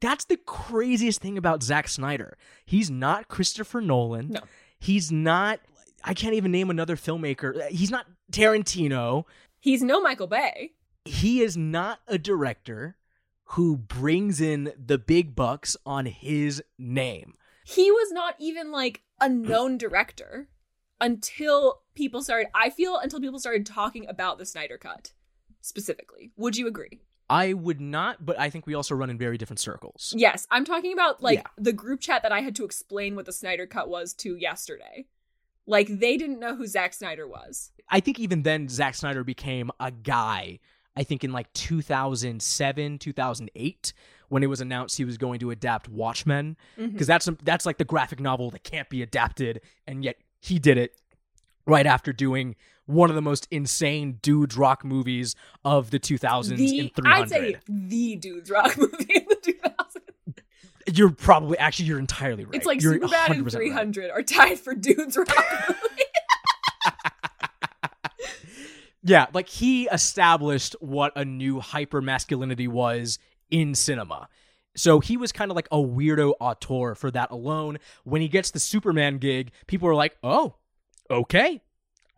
That's 0.00 0.24
the 0.24 0.36
craziest 0.36 1.20
thing 1.20 1.38
about 1.38 1.62
Zack 1.62 1.88
Snyder. 1.88 2.36
He's 2.66 2.90
not 2.90 3.28
Christopher 3.28 3.80
Nolan. 3.80 4.30
No. 4.30 4.40
He's 4.78 5.12
not 5.12 5.60
I 6.04 6.14
can't 6.14 6.34
even 6.34 6.50
name 6.50 6.70
another 6.70 6.96
filmmaker. 6.96 7.68
He's 7.68 7.90
not 7.90 8.06
Tarantino. 8.32 9.24
He's 9.60 9.82
no 9.82 10.00
Michael 10.00 10.26
Bay. 10.26 10.72
He 11.04 11.40
is 11.40 11.56
not 11.56 12.00
a 12.08 12.18
director 12.18 12.96
who 13.44 13.76
brings 13.76 14.40
in 14.40 14.72
the 14.76 14.98
big 14.98 15.34
bucks 15.34 15.76
on 15.86 16.06
his 16.06 16.62
name. 16.78 17.34
He 17.64 17.90
was 17.90 18.10
not 18.10 18.34
even 18.40 18.72
like 18.72 19.02
a 19.20 19.28
known 19.28 19.78
director 19.78 20.48
until 21.00 21.81
people 21.94 22.22
started, 22.22 22.48
I 22.54 22.70
feel, 22.70 22.98
until 22.98 23.20
people 23.20 23.38
started 23.38 23.66
talking 23.66 24.08
about 24.08 24.38
the 24.38 24.46
Snyder 24.46 24.78
Cut 24.78 25.12
specifically. 25.60 26.32
Would 26.36 26.56
you 26.56 26.66
agree? 26.66 27.00
I 27.30 27.54
would 27.54 27.80
not, 27.80 28.26
but 28.26 28.38
I 28.38 28.50
think 28.50 28.66
we 28.66 28.74
also 28.74 28.94
run 28.94 29.08
in 29.08 29.16
very 29.16 29.38
different 29.38 29.60
circles. 29.60 30.12
Yes, 30.16 30.46
I'm 30.50 30.64
talking 30.64 30.92
about 30.92 31.22
like 31.22 31.38
Yeah. 31.38 31.46
the 31.56 31.72
group 31.72 32.00
chat 32.00 32.22
that 32.22 32.32
I 32.32 32.40
had 32.40 32.54
to 32.56 32.64
explain 32.64 33.16
what 33.16 33.26
the 33.26 33.32
Snyder 33.32 33.66
Cut 33.66 33.88
was 33.88 34.12
to 34.14 34.36
yesterday. 34.36 35.06
Like 35.66 35.86
they 35.88 36.16
didn't 36.16 36.40
know 36.40 36.56
who 36.56 36.66
Zack 36.66 36.92
Snyder 36.92 37.26
was. 37.26 37.70
I 37.88 38.00
think 38.00 38.18
even 38.18 38.42
then 38.42 38.68
Zack 38.68 38.94
Snyder 38.94 39.24
became 39.24 39.70
a 39.80 39.90
guy. 39.90 40.58
I 40.94 41.04
think 41.04 41.24
in 41.24 41.32
like 41.32 41.50
2007, 41.54 42.98
2008 42.98 43.92
when 44.28 44.42
it 44.42 44.46
was 44.46 44.62
announced 44.62 44.96
he 44.96 45.04
was 45.04 45.18
going 45.18 45.38
to 45.40 45.50
adapt 45.50 45.90
Watchmen 45.90 46.56
mm-hmm. 46.78 46.90
because 46.90 47.06
that's 47.06 47.28
that's 47.42 47.66
like 47.66 47.78
the 47.78 47.84
graphic 47.84 48.18
novel 48.18 48.50
that 48.50 48.64
can't 48.64 48.88
be 48.88 49.02
adapted 49.02 49.60
and 49.86 50.04
yet 50.04 50.16
he 50.40 50.58
did 50.58 50.78
it 50.78 50.96
right 51.66 51.86
after 51.86 52.12
doing 52.12 52.56
one 52.86 53.10
of 53.10 53.16
the 53.16 53.22
most 53.22 53.46
insane 53.50 54.18
dudes 54.22 54.56
rock 54.56 54.84
movies 54.84 55.34
of 55.64 55.90
the 55.90 56.00
2000s 56.00 56.56
The, 56.56 56.78
in 56.78 56.88
300. 56.90 57.22
I'd 57.22 57.28
say 57.28 57.56
the 57.68 58.16
Dudes 58.16 58.50
Rock 58.50 58.76
movie 58.78 59.06
in 59.14 59.24
the 59.28 59.36
2000s. 59.36 60.38
You're 60.92 61.10
probably 61.10 61.56
actually 61.58 61.86
you're 61.86 62.00
entirely 62.00 62.44
right. 62.44 62.54
It's 62.56 62.66
like 62.66 62.82
you're 62.82 62.98
Superbad 62.98 63.30
and 63.30 63.44
100% 63.44 63.44
right. 63.44 63.52
300 63.52 64.10
are 64.10 64.22
tied 64.22 64.58
for 64.58 64.74
Dudes 64.74 65.16
Rock. 65.16 65.28
Yeah, 69.04 69.26
like 69.32 69.48
he 69.48 69.88
established 69.88 70.76
what 70.80 71.12
a 71.16 71.24
new 71.24 71.60
hyper 71.60 72.00
masculinity 72.00 72.68
was 72.68 73.18
in 73.50 73.74
cinema. 73.74 74.28
So 74.76 75.00
he 75.00 75.16
was 75.16 75.32
kind 75.32 75.50
of 75.50 75.56
like 75.56 75.66
a 75.72 75.76
weirdo 75.76 76.34
auteur 76.40 76.94
for 76.94 77.10
that 77.10 77.30
alone. 77.30 77.78
When 78.04 78.22
he 78.22 78.28
gets 78.28 78.52
the 78.52 78.60
Superman 78.60 79.18
gig, 79.18 79.50
people 79.66 79.88
are 79.88 79.94
like, 79.94 80.16
"Oh, 80.22 80.54
okay, 81.10 81.60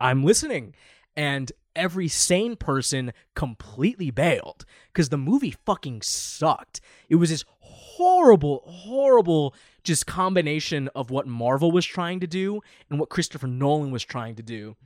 I'm 0.01 0.25
listening." 0.25 0.75
And 1.17 1.53
every 1.77 2.09
sane 2.09 2.57
person 2.57 3.13
completely 3.35 4.11
bailed 4.11 4.65
because 4.93 5.09
the 5.09 5.17
movie 5.17 5.55
fucking 5.65 6.03
sucked. 6.03 6.81
It 7.09 7.17
was 7.17 7.31
this 7.31 7.45
horrible, 7.61 8.63
horrible 8.67 9.55
just 9.83 10.07
combination 10.07 10.89
of 10.95 11.11
what 11.11 11.27
Marvel 11.27 11.71
was 11.71 11.85
trying 11.85 12.21
to 12.21 12.27
do 12.27 12.61
and 12.91 12.99
what 12.99 13.11
Christopher 13.11 13.47
Nolan 13.47 13.91
was 13.91 14.05
trying 14.05 14.35
to 14.37 14.43
do 14.43 14.77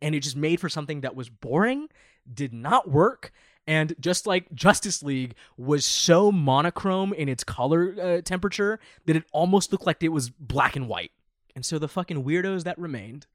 and 0.00 0.14
it 0.14 0.20
just 0.20 0.36
made 0.36 0.60
for 0.60 0.68
something 0.68 1.00
that 1.00 1.16
was 1.16 1.28
boring, 1.28 1.88
did 2.32 2.52
not 2.52 2.90
work, 2.90 3.32
and 3.66 3.94
just 4.00 4.26
like 4.26 4.52
Justice 4.54 5.02
League 5.02 5.34
was 5.56 5.84
so 5.84 6.32
monochrome 6.32 7.12
in 7.12 7.28
its 7.28 7.44
color 7.44 7.94
uh, 8.00 8.20
temperature 8.22 8.78
that 9.06 9.16
it 9.16 9.24
almost 9.32 9.72
looked 9.72 9.86
like 9.86 10.02
it 10.02 10.08
was 10.08 10.30
black 10.30 10.76
and 10.76 10.88
white. 10.88 11.12
And 11.54 11.64
so 11.64 11.78
the 11.78 11.88
fucking 11.88 12.24
weirdos 12.24 12.64
that 12.64 12.78
remained 12.78 13.26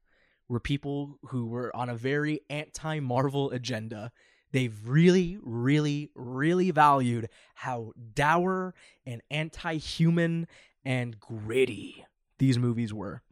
were 0.48 0.60
people 0.60 1.18
who 1.28 1.46
were 1.46 1.74
on 1.74 1.88
a 1.88 1.96
very 1.96 2.40
anti-Marvel 2.50 3.50
agenda. 3.50 4.12
They've 4.52 4.76
really, 4.86 5.38
really, 5.42 6.10
really 6.14 6.70
valued 6.70 7.28
how 7.54 7.92
dour 8.14 8.74
and 9.06 9.22
anti-human 9.30 10.46
and 10.84 11.18
gritty 11.18 12.04
these 12.38 12.58
movies 12.58 12.92
were. 12.92 13.22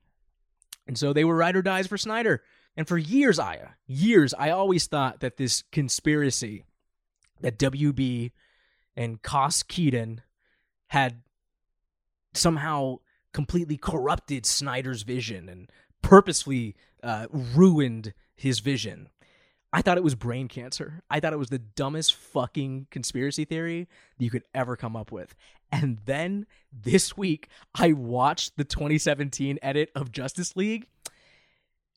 And 0.87 0.98
so 0.98 1.12
they 1.12 1.25
were 1.25 1.37
ride 1.37 1.57
or 1.57 1.62
dies 1.62 1.87
for 1.87 1.98
Snyder. 1.98 2.42
And 2.77 2.88
for 2.88 2.98
years, 2.98 3.38
Aya, 3.38 3.68
years, 3.87 4.35
I 4.37 4.51
always 4.51 4.87
thought 4.87 5.20
that 5.20 5.37
this 5.37 5.62
conspiracy 5.70 6.64
that 7.40 7.59
WB 7.59 8.33
and 8.96 9.22
Joss 9.22 9.62
Whedon 9.62 10.22
had 10.88 11.22
somehow 12.35 12.96
completely 13.33 13.77
corrupted 13.77 14.46
Snyder's 14.46 15.03
vision 15.03 15.48
and 15.48 15.70
purposefully 16.03 16.75
uh, 17.03 17.27
ruined 17.31 18.15
his 18.35 18.61
vision. 18.61 19.09
I 19.73 19.81
thought 19.81 19.97
it 19.97 20.05
was 20.05 20.15
brain 20.15 20.49
cancer. 20.49 21.03
I 21.11 21.21
thought 21.21 21.33
it 21.33 21.38
was 21.38 21.49
the 21.49 21.59
dumbest 21.59 22.15
fucking 22.15 22.88
conspiracy 22.91 23.45
theory 23.45 23.88
that 24.19 24.25
you 24.25 24.31
could 24.31 24.45
ever 24.55 24.77
come 24.77 24.97
up 24.97 25.11
with. 25.11 25.35
And 25.71 25.99
then 26.05 26.47
this 26.71 27.17
week, 27.17 27.49
I 27.75 27.93
watched 27.93 28.59
the 28.59 28.65
2017 28.65 29.59
edit 29.62 29.91
of 29.95 30.12
Justice 30.12 30.55
League. 30.57 30.87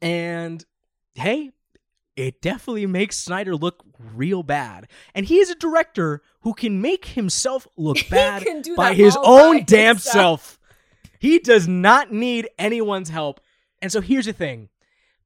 And 0.01 0.63
hey, 1.15 1.51
it 2.15 2.41
definitely 2.41 2.85
makes 2.85 3.17
Snyder 3.17 3.55
look 3.55 3.83
real 4.13 4.43
bad. 4.43 4.87
And 5.13 5.25
he 5.25 5.39
is 5.39 5.49
a 5.49 5.55
director 5.55 6.21
who 6.41 6.53
can 6.53 6.81
make 6.81 7.05
himself 7.05 7.67
look 7.75 7.97
bad 8.09 8.45
by 8.77 8.93
his 8.93 9.17
own 9.21 9.57
by 9.57 9.63
damn 9.63 9.95
himself. 9.95 10.13
self. 10.13 10.59
He 11.19 11.39
does 11.39 11.67
not 11.67 12.13
need 12.13 12.47
anyone's 12.57 13.09
help. 13.09 13.41
And 13.81 13.91
so 13.91 13.99
here's 13.99 14.25
the 14.25 14.33
thing 14.33 14.69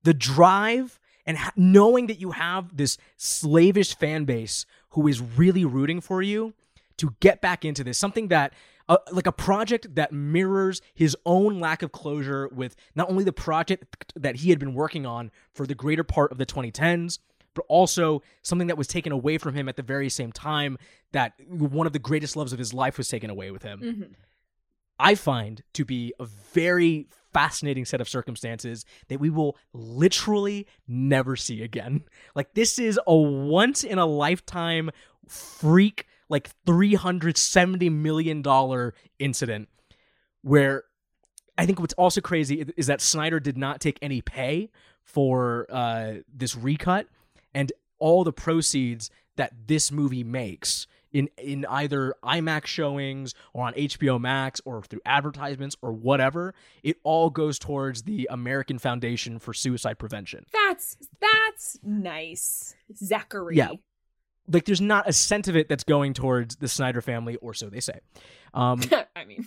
the 0.04 0.14
drive 0.14 1.00
and 1.26 1.38
ha- 1.38 1.52
knowing 1.56 2.08
that 2.08 2.20
you 2.20 2.32
have 2.32 2.76
this 2.76 2.98
slavish 3.18 3.96
fan 3.96 4.26
base 4.26 4.66
who 4.92 5.08
is 5.08 5.22
really 5.22 5.66
rooting 5.66 6.02
for 6.02 6.22
you 6.22 6.54
to 6.98 7.16
get 7.20 7.42
back 7.42 7.64
into 7.64 7.84
this, 7.84 7.98
something 7.98 8.28
that 8.30 8.54
uh, 8.88 8.98
like 9.12 9.28
a 9.28 9.32
project 9.32 9.94
that 9.94 10.12
mirrors 10.12 10.82
his 10.96 11.16
own 11.26 11.60
lack 11.60 11.84
of 11.84 11.92
closure 11.92 12.48
with 12.52 12.76
not 12.96 13.10
only 13.10 13.24
the 13.24 13.32
project 13.32 14.12
that 14.16 14.38
he 14.38 14.50
had 14.50 14.58
been 14.58 14.74
working 14.74 15.06
on 15.06 15.30
for 15.54 15.68
the 15.68 15.76
greater 15.76 16.04
part 16.04 16.32
of 16.32 16.40
the 16.40 16.46
2010s, 16.46 17.20
but 17.54 17.64
also 17.68 18.22
something 18.42 18.68
that 18.68 18.78
was 18.78 18.88
taken 18.88 19.12
away 19.12 19.38
from 19.38 19.54
him 19.54 19.70
at 19.70 19.76
the 19.76 19.84
very 19.84 20.10
same 20.10 20.32
time 20.32 20.78
that 21.12 21.34
one 21.48 21.86
of 21.86 21.94
the 21.94 22.00
greatest 22.00 22.36
loves 22.36 22.52
of 22.54 22.58
his 22.60 22.74
life 22.74 22.98
was 22.98 23.08
taken 23.08 23.30
away 23.30 23.52
with 23.52 23.62
him. 23.62 23.80
Mhm. 23.82 24.16
I 24.98 25.16
find 25.16 25.64
to 25.74 25.86
be 25.86 26.14
a 26.20 26.26
very 26.26 27.08
fascinating 27.34 27.86
set 27.86 28.02
of 28.02 28.10
circumstances 28.10 28.86
that 29.08 29.20
we 29.20 29.30
will 29.30 29.58
literally 29.74 30.68
never 30.88 31.36
see 31.36 31.62
again. 31.62 32.04
Like 32.36 32.54
this 32.54 32.80
is 32.80 33.00
a 33.06 33.16
once 33.16 33.84
in 33.84 33.98
a 33.98 34.06
lifetime 34.06 34.92
freak 35.28 36.06
like 36.30 36.50
370 36.66 37.90
million 37.90 38.42
dollar 38.42 38.94
incident 39.18 39.68
where 40.42 40.84
I 41.58 41.66
think 41.66 41.80
what's 41.80 41.94
also 41.96 42.22
crazy 42.22 42.66
is 42.78 42.88
that 42.88 43.02
Snyder 43.02 43.40
did 43.40 43.58
not 43.58 43.82
take 43.82 44.00
any 44.02 44.22
pay 44.22 44.70
for 45.04 45.68
uh, 45.70 46.14
this 46.34 46.56
recut, 46.56 47.08
and 47.54 47.74
all 47.98 48.24
the 48.24 48.32
proceeds 48.32 49.10
that 49.36 49.52
this 49.68 49.92
movie 49.92 50.24
makes 50.24 50.88
in 51.12 51.30
in 51.38 51.66
either 51.66 52.16
IMAX 52.24 52.68
showings 52.68 53.34
or 53.54 53.68
on 53.68 53.74
HBO 53.74 54.20
Max 54.20 54.62
or 54.66 54.84
through 54.84 55.02
advertisements 55.06 55.76
or 55.82 55.92
whatever, 55.92 56.54
it 56.84 56.98
all 57.04 57.30
goes 57.30 57.58
towards 57.60 58.04
the 58.04 58.28
American 58.32 58.80
Foundation 58.80 59.40
for 59.40 59.54
Suicide 59.54 59.98
Prevention. 59.98 60.46
That's 60.52 60.98
that's 61.20 61.80
nice, 61.84 62.76
Zachary. 62.96 63.58
Yeah. 63.58 63.72
Like, 64.52 64.66
there's 64.66 64.82
not 64.82 65.08
a 65.08 65.14
cent 65.14 65.48
of 65.48 65.56
it 65.56 65.70
that's 65.70 65.84
going 65.84 66.14
towards 66.14 66.56
the 66.56 66.68
Snyder 66.68 67.02
family, 67.02 67.36
or 67.36 67.54
so 67.54 67.70
they 67.70 67.82
say. 67.82 68.00
Um, 68.56 68.82
I 69.16 69.26
mean, 69.26 69.46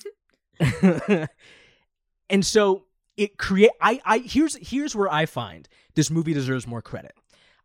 and 2.31 2.47
so 2.47 2.85
it 3.17 3.37
create 3.37 3.71
I 3.81 4.01
I 4.05 4.19
here's 4.19 4.57
here's 4.57 4.95
where 4.95 5.13
I 5.13 5.27
find 5.27 5.69
this 5.95 6.11
movie 6.11 6.35
deserves 6.35 6.67
more 6.67 6.83
credit. 6.83 7.15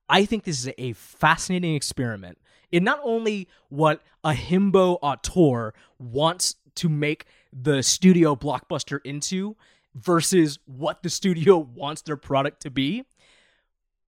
I 0.10 0.26
think 0.26 0.46
this 0.46 0.66
is 0.66 0.74
a 0.78 0.94
fascinating 0.94 1.76
experiment 1.76 2.38
in 2.72 2.84
not 2.84 3.00
only 3.04 3.48
what 3.70 4.04
a 4.24 4.32
himbo 4.32 4.98
auteur 5.02 5.74
wants 6.00 6.56
to 6.76 6.90
make 6.90 7.26
the 7.54 7.82
studio 7.82 8.36
blockbuster 8.36 9.00
into 9.04 9.56
versus 9.96 10.60
what 10.66 11.04
the 11.04 11.10
studio 11.10 11.58
wants 11.76 12.02
their 12.02 12.18
product 12.18 12.62
to 12.62 12.70
be, 12.70 13.04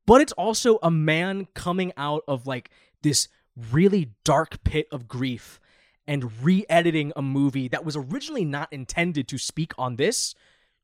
but 0.06 0.22
it's 0.22 0.34
also 0.34 0.80
a 0.82 0.92
man 0.92 1.48
coming 1.54 1.94
out 1.98 2.24
of 2.28 2.48
like 2.48 2.70
this 3.02 3.28
really 3.72 4.12
dark 4.24 4.64
pit 4.64 4.88
of 4.92 5.08
grief 5.08 5.60
and 6.08 6.44
re-editing 6.44 7.14
a 7.16 7.22
movie 7.22 7.68
that 7.68 7.86
was 7.86 7.96
originally 7.96 8.46
not 8.46 8.72
intended 8.74 9.28
to 9.28 9.38
speak 9.38 9.74
on 9.78 9.96
this 9.98 10.34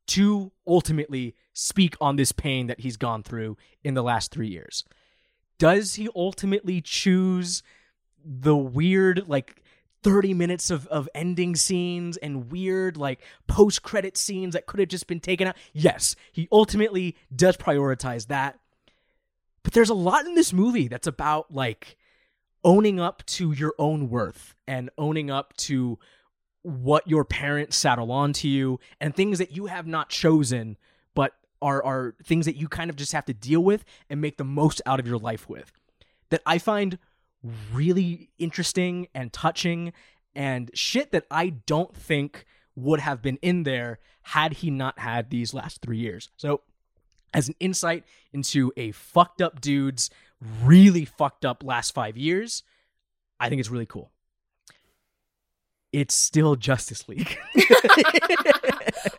to 0.08 0.52
ultimately 0.68 1.34
speak 1.54 1.96
on 2.00 2.16
this 2.16 2.32
pain 2.32 2.68
that 2.68 2.82
he's 2.82 2.98
gone 2.98 3.24
through 3.24 3.58
in 3.84 3.96
the 3.96 4.04
last 4.04 4.32
three 4.32 4.48
years. 4.48 4.86
Does 5.58 5.96
he 5.96 6.10
ultimately 6.16 6.82
choose 6.82 7.64
the 8.24 8.56
weird, 8.56 9.28
like, 9.28 9.62
30 10.04 10.34
minutes 10.34 10.70
of, 10.70 10.86
of 10.88 11.10
ending 11.16 11.56
scenes 11.56 12.18
and 12.18 12.52
weird, 12.52 12.98
like, 12.98 13.22
post 13.48 13.82
credit 13.82 14.18
scenes 14.18 14.54
that 14.54 14.66
could 14.66 14.80
have 14.80 14.90
just 14.90 15.08
been 15.08 15.20
taken 15.20 15.48
out? 15.48 15.56
Yes, 15.74 16.16
he 16.32 16.48
ultimately 16.52 17.16
does 17.36 17.58
prioritize 17.58 18.28
that. 18.28 18.60
But 19.64 19.74
there's 19.74 19.90
a 19.90 19.96
lot 19.96 20.26
in 20.26 20.36
this 20.36 20.54
movie 20.54 20.88
that's 20.88 21.08
about, 21.08 21.52
like, 21.54 21.98
owning 22.64 23.00
up 23.00 23.26
to 23.26 23.52
your 23.52 23.74
own 23.78 24.10
worth 24.10 24.56
and 24.68 24.90
owning 24.98 25.30
up 25.30 25.56
to 25.58 26.00
what 26.64 27.08
your 27.08 27.24
parents 27.24 27.78
saddle 27.78 28.12
onto 28.12 28.48
you 28.48 28.80
and 29.00 29.16
things 29.16 29.38
that 29.38 29.56
you 29.56 29.68
have 29.68 29.86
not 29.86 30.10
chosen 30.10 30.78
are 31.62 31.84
are 31.84 32.16
things 32.24 32.46
that 32.46 32.56
you 32.56 32.68
kind 32.68 32.90
of 32.90 32.96
just 32.96 33.12
have 33.14 33.26
to 33.26 33.34
deal 33.34 33.64
with 33.64 33.86
and 34.10 34.22
make 34.22 34.38
the 34.38 34.44
most 34.44 34.82
out 34.86 35.00
of 35.00 35.08
your 35.08 35.18
life 35.18 35.50
with 35.50 35.72
that 36.30 36.42
I 36.46 36.58
find 36.58 36.98
really 37.72 38.30
interesting 38.38 39.08
and 39.14 39.32
touching 39.32 39.94
and 40.34 40.72
shit 40.74 41.12
that 41.12 41.26
I 41.30 41.50
don't 41.50 41.96
think 41.96 42.46
would 42.76 43.00
have 43.00 43.22
been 43.22 43.38
in 43.42 43.64
there 43.64 44.00
had 44.22 44.54
he 44.54 44.70
not 44.70 45.00
had 45.00 45.30
these 45.30 45.54
last 45.54 45.82
3 45.82 45.98
years. 45.98 46.30
So 46.36 46.62
as 47.34 47.48
an 47.48 47.56
insight 47.60 48.04
into 48.34 48.74
a 48.76 48.92
fucked 48.92 49.42
up 49.42 49.62
dude's 49.62 50.10
really 50.64 51.06
fucked 51.06 51.46
up 51.46 51.64
last 51.64 51.92
5 51.92 52.18
years, 52.18 52.64
I 53.40 53.50
think 53.50 53.60
it's 53.60 53.70
really 53.70 53.86
cool 53.86 54.12
it's 55.96 56.14
still 56.14 56.58
Justice 56.58 57.08
League. 57.08 57.38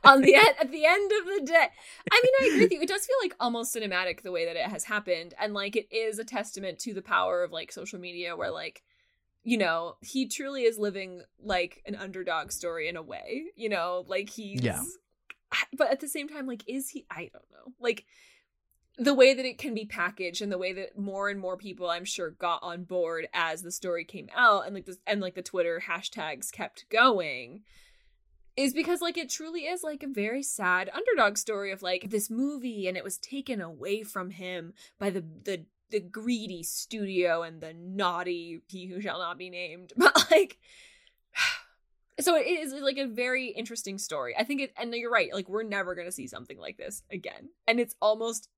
On 0.05 0.21
the 0.21 0.35
end, 0.35 0.55
at 0.61 0.71
the 0.71 0.85
end 0.85 1.11
of 1.11 1.25
the 1.25 1.41
day, 1.47 1.69
I 2.13 2.23
mean, 2.23 2.33
I 2.43 2.47
agree 2.53 2.65
with 2.65 2.73
you. 2.73 2.83
It 2.83 2.89
does 2.89 3.07
feel 3.07 3.17
like 3.23 3.35
almost 3.41 3.75
cinematic 3.75 4.21
the 4.21 4.31
way 4.31 4.45
that 4.45 4.57
it 4.57 4.67
has 4.67 4.85
happened, 4.85 5.33
and 5.41 5.55
like 5.55 5.75
it 5.75 5.89
is 5.91 6.19
a 6.19 6.25
testament 6.25 6.79
to 6.81 6.93
the 6.93 7.01
power 7.01 7.43
of 7.43 7.51
like 7.51 7.73
social 7.73 7.99
media, 7.99 8.37
where 8.37 8.51
like, 8.51 8.83
you 9.43 9.57
know, 9.57 9.97
he 10.03 10.29
truly 10.29 10.65
is 10.65 10.77
living 10.77 11.23
like 11.43 11.83
an 11.87 11.95
underdog 11.95 12.53
story 12.53 12.89
in 12.89 12.97
a 12.97 13.03
way. 13.03 13.45
You 13.57 13.71
know, 13.71 14.05
like 14.07 14.29
he's. 14.29 14.61
Yeah. 14.61 14.83
But 15.79 15.91
at 15.91 16.01
the 16.01 16.09
same 16.09 16.29
time, 16.29 16.47
like, 16.47 16.63
is 16.67 16.91
he? 16.91 17.07
I 17.11 17.31
don't 17.33 17.51
know. 17.53 17.73
Like, 17.81 18.05
the 18.99 19.15
way 19.15 19.35
that 19.35 19.45
it 19.45 19.59
can 19.59 19.75
be 19.75 19.85
packaged 19.85 20.41
and 20.41 20.51
the 20.51 20.59
way 20.59 20.73
that 20.73 20.99
more 20.99 21.29
and 21.29 21.39
more 21.39 21.57
people 21.57 21.89
i'm 21.89 22.05
sure 22.05 22.31
got 22.31 22.63
on 22.63 22.85
board 22.85 23.29
as 23.35 23.63
the 23.63 23.71
story 23.71 24.05
came 24.05 24.29
out 24.35 24.67
and 24.67 24.75
like 24.75 24.87
this 24.87 24.99
and 25.07 25.21
like 25.21 25.35
the 25.35 25.43
twitter 25.43 25.83
hashtags 25.87 26.51
kept 26.51 26.89
going 26.89 27.63
is 28.57 28.73
because 28.73 29.01
like 29.03 29.19
it 29.19 29.29
truly 29.29 29.63
is 29.63 29.83
like 29.83 30.03
a 30.03 30.09
very 30.09 30.43
sad 30.43 30.91
underdog 30.95 31.37
story 31.37 31.71
of 31.71 31.83
like 31.83 32.09
this 32.11 32.31
movie 32.31 32.89
and 32.89 32.97
it 32.97 33.05
was 33.05 33.19
taken 33.19 33.61
away 33.61 34.03
from 34.03 34.31
him 34.31 34.73
by 34.99 35.11
the 35.11 35.23
the 35.45 35.67
the 35.91 36.01
greedy 36.01 36.63
studio 36.63 37.43
and 37.43 37.61
the 37.61 37.75
naughty 37.75 38.61
he 38.67 38.87
who 38.87 39.01
shall 39.01 39.19
not 39.19 39.39
be 39.39 39.51
named. 39.51 39.93
But 39.97 40.31
like 40.31 40.59
so 42.21 42.37
it 42.37 42.47
is 42.47 42.73
like 42.73 42.99
a 42.99 43.07
very 43.07 43.49
interesting 43.49 43.99
story. 43.99 44.35
I 44.37 44.45
think 44.45 44.63
it 44.63 44.73
and 44.77 44.93
you're 44.95 45.11
right 45.11 45.33
like 45.33 45.49
we're 45.49 45.63
never 45.63 45.95
going 45.95 46.09
to 46.09 46.13
see 46.13 46.27
something 46.27 46.59
like 46.59 46.77
this 46.77 47.03
again. 47.11 47.51
And 47.67 47.79
it's 47.79 47.95
almost 48.01 48.49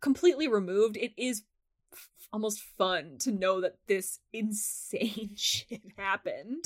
completely 0.00 0.48
removed, 0.48 0.96
it 0.96 1.12
is 1.16 1.42
f- 1.92 2.08
almost 2.32 2.60
fun 2.60 3.16
to 3.20 3.32
know 3.32 3.60
that 3.60 3.76
this 3.86 4.20
insane 4.32 5.30
shit 5.36 5.82
happened 5.96 6.64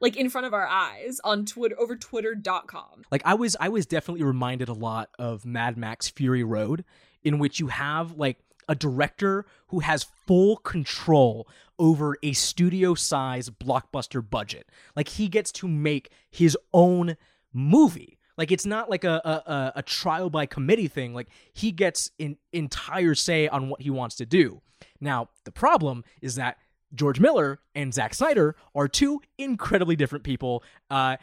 like 0.00 0.16
in 0.16 0.28
front 0.28 0.46
of 0.46 0.54
our 0.54 0.66
eyes 0.66 1.20
on 1.24 1.44
Twitter 1.44 1.78
over 1.78 1.96
twitter.com. 1.96 3.02
Like 3.10 3.22
I 3.24 3.34
was 3.34 3.56
I 3.60 3.68
was 3.68 3.86
definitely 3.86 4.24
reminded 4.24 4.68
a 4.68 4.74
lot 4.74 5.10
of 5.18 5.44
Mad 5.44 5.76
Max 5.76 6.08
Fury 6.08 6.44
Road 6.44 6.84
in 7.22 7.38
which 7.38 7.58
you 7.58 7.68
have 7.68 8.16
like 8.16 8.38
a 8.68 8.74
director 8.74 9.44
who 9.68 9.80
has 9.80 10.06
full 10.26 10.56
control 10.56 11.48
over 11.78 12.16
a 12.22 12.32
studio 12.32 12.94
size 12.94 13.50
blockbuster 13.50 14.28
budget. 14.28 14.68
Like 14.94 15.08
he 15.08 15.28
gets 15.28 15.52
to 15.52 15.68
make 15.68 16.10
his 16.30 16.56
own 16.72 17.16
movie. 17.52 18.18
Like 18.36 18.50
it's 18.50 18.66
not 18.66 18.90
like 18.90 19.04
a 19.04 19.20
a, 19.24 19.72
a 19.76 19.82
trial 19.82 20.30
by 20.30 20.46
committee 20.46 20.88
thing. 20.88 21.14
Like 21.14 21.28
he 21.52 21.72
gets 21.72 22.10
an 22.18 22.36
entire 22.52 23.14
say 23.14 23.48
on 23.48 23.68
what 23.68 23.82
he 23.82 23.90
wants 23.90 24.16
to 24.16 24.26
do. 24.26 24.60
Now 25.00 25.28
the 25.44 25.52
problem 25.52 26.04
is 26.20 26.34
that 26.36 26.58
George 26.94 27.20
Miller 27.20 27.60
and 27.74 27.92
Zack 27.92 28.14
Snyder 28.14 28.56
are 28.74 28.88
two 28.88 29.20
incredibly 29.38 29.96
different 29.96 30.24
people, 30.24 30.62
uh, 30.90 31.16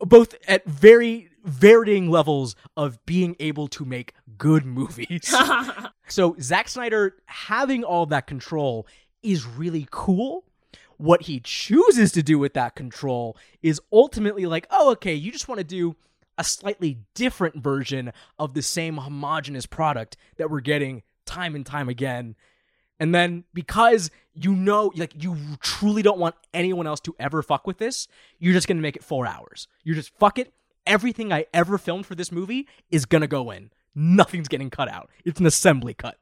both 0.00 0.34
at 0.46 0.64
very 0.64 1.28
varying 1.44 2.10
levels 2.10 2.54
of 2.76 3.04
being 3.04 3.34
able 3.40 3.68
to 3.68 3.84
make 3.84 4.14
good 4.36 4.64
movies. 4.64 5.34
so 6.08 6.36
Zack 6.40 6.68
Snyder 6.68 7.16
having 7.26 7.84
all 7.84 8.06
that 8.06 8.26
control 8.26 8.86
is 9.22 9.46
really 9.46 9.88
cool. 9.90 10.44
What 10.96 11.22
he 11.22 11.40
chooses 11.40 12.10
to 12.12 12.22
do 12.22 12.38
with 12.38 12.54
that 12.54 12.74
control 12.74 13.36
is 13.62 13.80
ultimately 13.92 14.46
like, 14.46 14.66
oh, 14.70 14.90
okay, 14.92 15.14
you 15.14 15.30
just 15.30 15.48
want 15.48 15.58
to 15.58 15.64
do 15.64 15.96
a 16.38 16.44
slightly 16.44 17.00
different 17.14 17.56
version 17.56 18.12
of 18.38 18.54
the 18.54 18.62
same 18.62 18.96
homogenous 18.96 19.66
product 19.66 20.16
that 20.36 20.50
we're 20.50 20.60
getting 20.60 21.02
time 21.26 21.54
and 21.54 21.66
time 21.66 21.88
again. 21.88 22.36
And 23.00 23.14
then 23.14 23.44
because 23.52 24.10
you 24.34 24.54
know, 24.54 24.92
like 24.94 25.22
you 25.22 25.36
truly 25.60 26.02
don't 26.02 26.18
want 26.18 26.36
anyone 26.54 26.86
else 26.86 27.00
to 27.00 27.14
ever 27.18 27.42
fuck 27.42 27.66
with 27.66 27.78
this, 27.78 28.08
you're 28.38 28.54
just 28.54 28.68
gonna 28.68 28.80
make 28.80 28.96
it 28.96 29.04
four 29.04 29.26
hours. 29.26 29.68
You're 29.82 29.96
just 29.96 30.16
fuck 30.16 30.38
it. 30.38 30.52
Everything 30.86 31.32
I 31.32 31.46
ever 31.52 31.76
filmed 31.76 32.06
for 32.06 32.14
this 32.14 32.32
movie 32.32 32.66
is 32.90 33.04
gonna 33.04 33.26
go 33.26 33.50
in. 33.50 33.70
Nothing's 33.94 34.48
getting 34.48 34.70
cut 34.70 34.88
out. 34.88 35.10
It's 35.24 35.40
an 35.40 35.46
assembly 35.46 35.92
cut. 35.92 36.18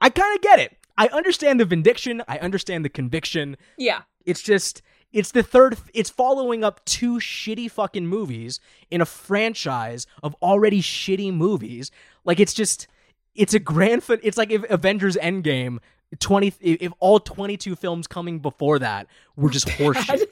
I 0.00 0.10
kind 0.10 0.34
of 0.34 0.42
get 0.42 0.58
it. 0.58 0.76
I 0.96 1.08
understand 1.08 1.60
the 1.60 1.64
vindication. 1.64 2.22
I 2.26 2.38
understand 2.38 2.84
the 2.84 2.88
conviction. 2.88 3.56
Yeah. 3.76 4.02
It's 4.24 4.42
just 4.42 4.82
it's 5.12 5.32
the 5.32 5.42
third. 5.42 5.78
It's 5.94 6.10
following 6.10 6.62
up 6.62 6.84
two 6.84 7.14
shitty 7.18 7.70
fucking 7.70 8.06
movies 8.06 8.60
in 8.90 9.00
a 9.00 9.06
franchise 9.06 10.06
of 10.22 10.34
already 10.42 10.82
shitty 10.82 11.32
movies. 11.32 11.90
Like 12.24 12.40
it's 12.40 12.52
just, 12.52 12.86
it's 13.34 13.54
a 13.54 13.58
grand. 13.58 14.02
It's 14.22 14.36
like 14.36 14.50
if 14.50 14.68
Avengers 14.70 15.16
Endgame 15.16 15.78
twenty. 16.18 16.52
If 16.60 16.92
all 17.00 17.20
twenty 17.20 17.56
two 17.56 17.74
films 17.74 18.06
coming 18.06 18.38
before 18.40 18.78
that 18.80 19.06
were 19.36 19.50
just 19.50 19.68
horseshit. 19.68 20.26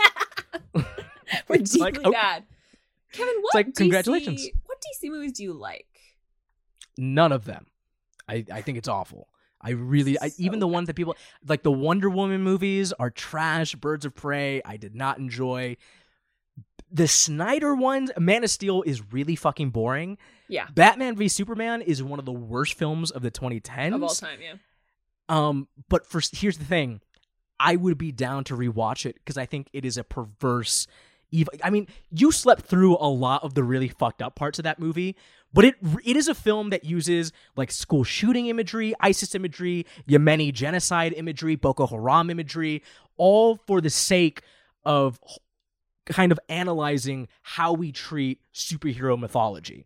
we're 0.74 1.58
deeply 1.58 1.80
like, 1.80 1.98
okay. 1.98 2.10
bad. 2.10 2.44
Kevin, 3.12 3.34
what 3.40 3.54
like, 3.54 3.68
DC, 3.68 3.76
congratulations. 3.76 4.46
What 4.66 4.78
DC 4.78 5.10
movies 5.10 5.32
do 5.32 5.42
you 5.42 5.54
like? 5.54 5.86
None 6.98 7.32
of 7.32 7.44
them. 7.44 7.66
I 8.28 8.44
I 8.52 8.60
think 8.60 8.76
it's 8.76 8.88
awful. 8.88 9.28
I 9.66 9.70
really, 9.70 10.16
I, 10.20 10.30
even 10.38 10.60
the 10.60 10.68
ones 10.68 10.86
that 10.86 10.94
people 10.94 11.16
like 11.44 11.64
the 11.64 11.72
Wonder 11.72 12.08
Woman 12.08 12.42
movies 12.42 12.92
are 12.92 13.10
trash. 13.10 13.74
Birds 13.74 14.04
of 14.04 14.14
Prey, 14.14 14.62
I 14.64 14.76
did 14.76 14.94
not 14.94 15.18
enjoy. 15.18 15.76
The 16.92 17.08
Snyder 17.08 17.74
ones, 17.74 18.12
Man 18.16 18.44
of 18.44 18.50
Steel 18.50 18.82
is 18.82 19.12
really 19.12 19.34
fucking 19.34 19.70
boring. 19.70 20.18
Yeah. 20.46 20.68
Batman 20.72 21.16
v 21.16 21.26
Superman 21.26 21.82
is 21.82 22.00
one 22.00 22.20
of 22.20 22.24
the 22.24 22.32
worst 22.32 22.74
films 22.74 23.10
of 23.10 23.22
the 23.22 23.30
2010s 23.32 23.94
of 23.94 24.02
all 24.04 24.08
time. 24.10 24.38
Yeah. 24.40 24.54
Um, 25.28 25.66
but 25.88 26.06
for 26.06 26.20
here's 26.32 26.58
the 26.58 26.64
thing, 26.64 27.00
I 27.58 27.74
would 27.74 27.98
be 27.98 28.12
down 28.12 28.44
to 28.44 28.56
rewatch 28.56 29.04
it 29.04 29.16
because 29.16 29.36
I 29.36 29.46
think 29.46 29.68
it 29.72 29.84
is 29.84 29.98
a 29.98 30.04
perverse. 30.04 30.86
Evil. 31.30 31.54
I 31.62 31.70
mean, 31.70 31.88
you 32.10 32.30
slept 32.30 32.62
through 32.62 32.96
a 32.98 33.08
lot 33.08 33.42
of 33.42 33.54
the 33.54 33.64
really 33.64 33.88
fucked 33.88 34.22
up 34.22 34.36
parts 34.36 34.58
of 34.58 34.62
that 34.62 34.78
movie, 34.78 35.16
but 35.52 35.64
it 35.64 35.74
it 36.04 36.16
is 36.16 36.28
a 36.28 36.34
film 36.34 36.70
that 36.70 36.84
uses 36.84 37.32
like 37.56 37.70
school 37.70 38.04
shooting 38.04 38.46
imagery, 38.46 38.94
ISIS 39.00 39.34
imagery, 39.34 39.86
Yemeni 40.08 40.52
genocide 40.52 41.12
imagery, 41.14 41.56
Boko 41.56 41.86
Haram 41.86 42.30
imagery, 42.30 42.82
all 43.16 43.56
for 43.56 43.80
the 43.80 43.90
sake 43.90 44.42
of 44.84 45.18
kind 46.06 46.30
of 46.30 46.38
analyzing 46.48 47.28
how 47.42 47.72
we 47.72 47.90
treat 47.92 48.40
superhero 48.54 49.18
mythology. 49.18 49.84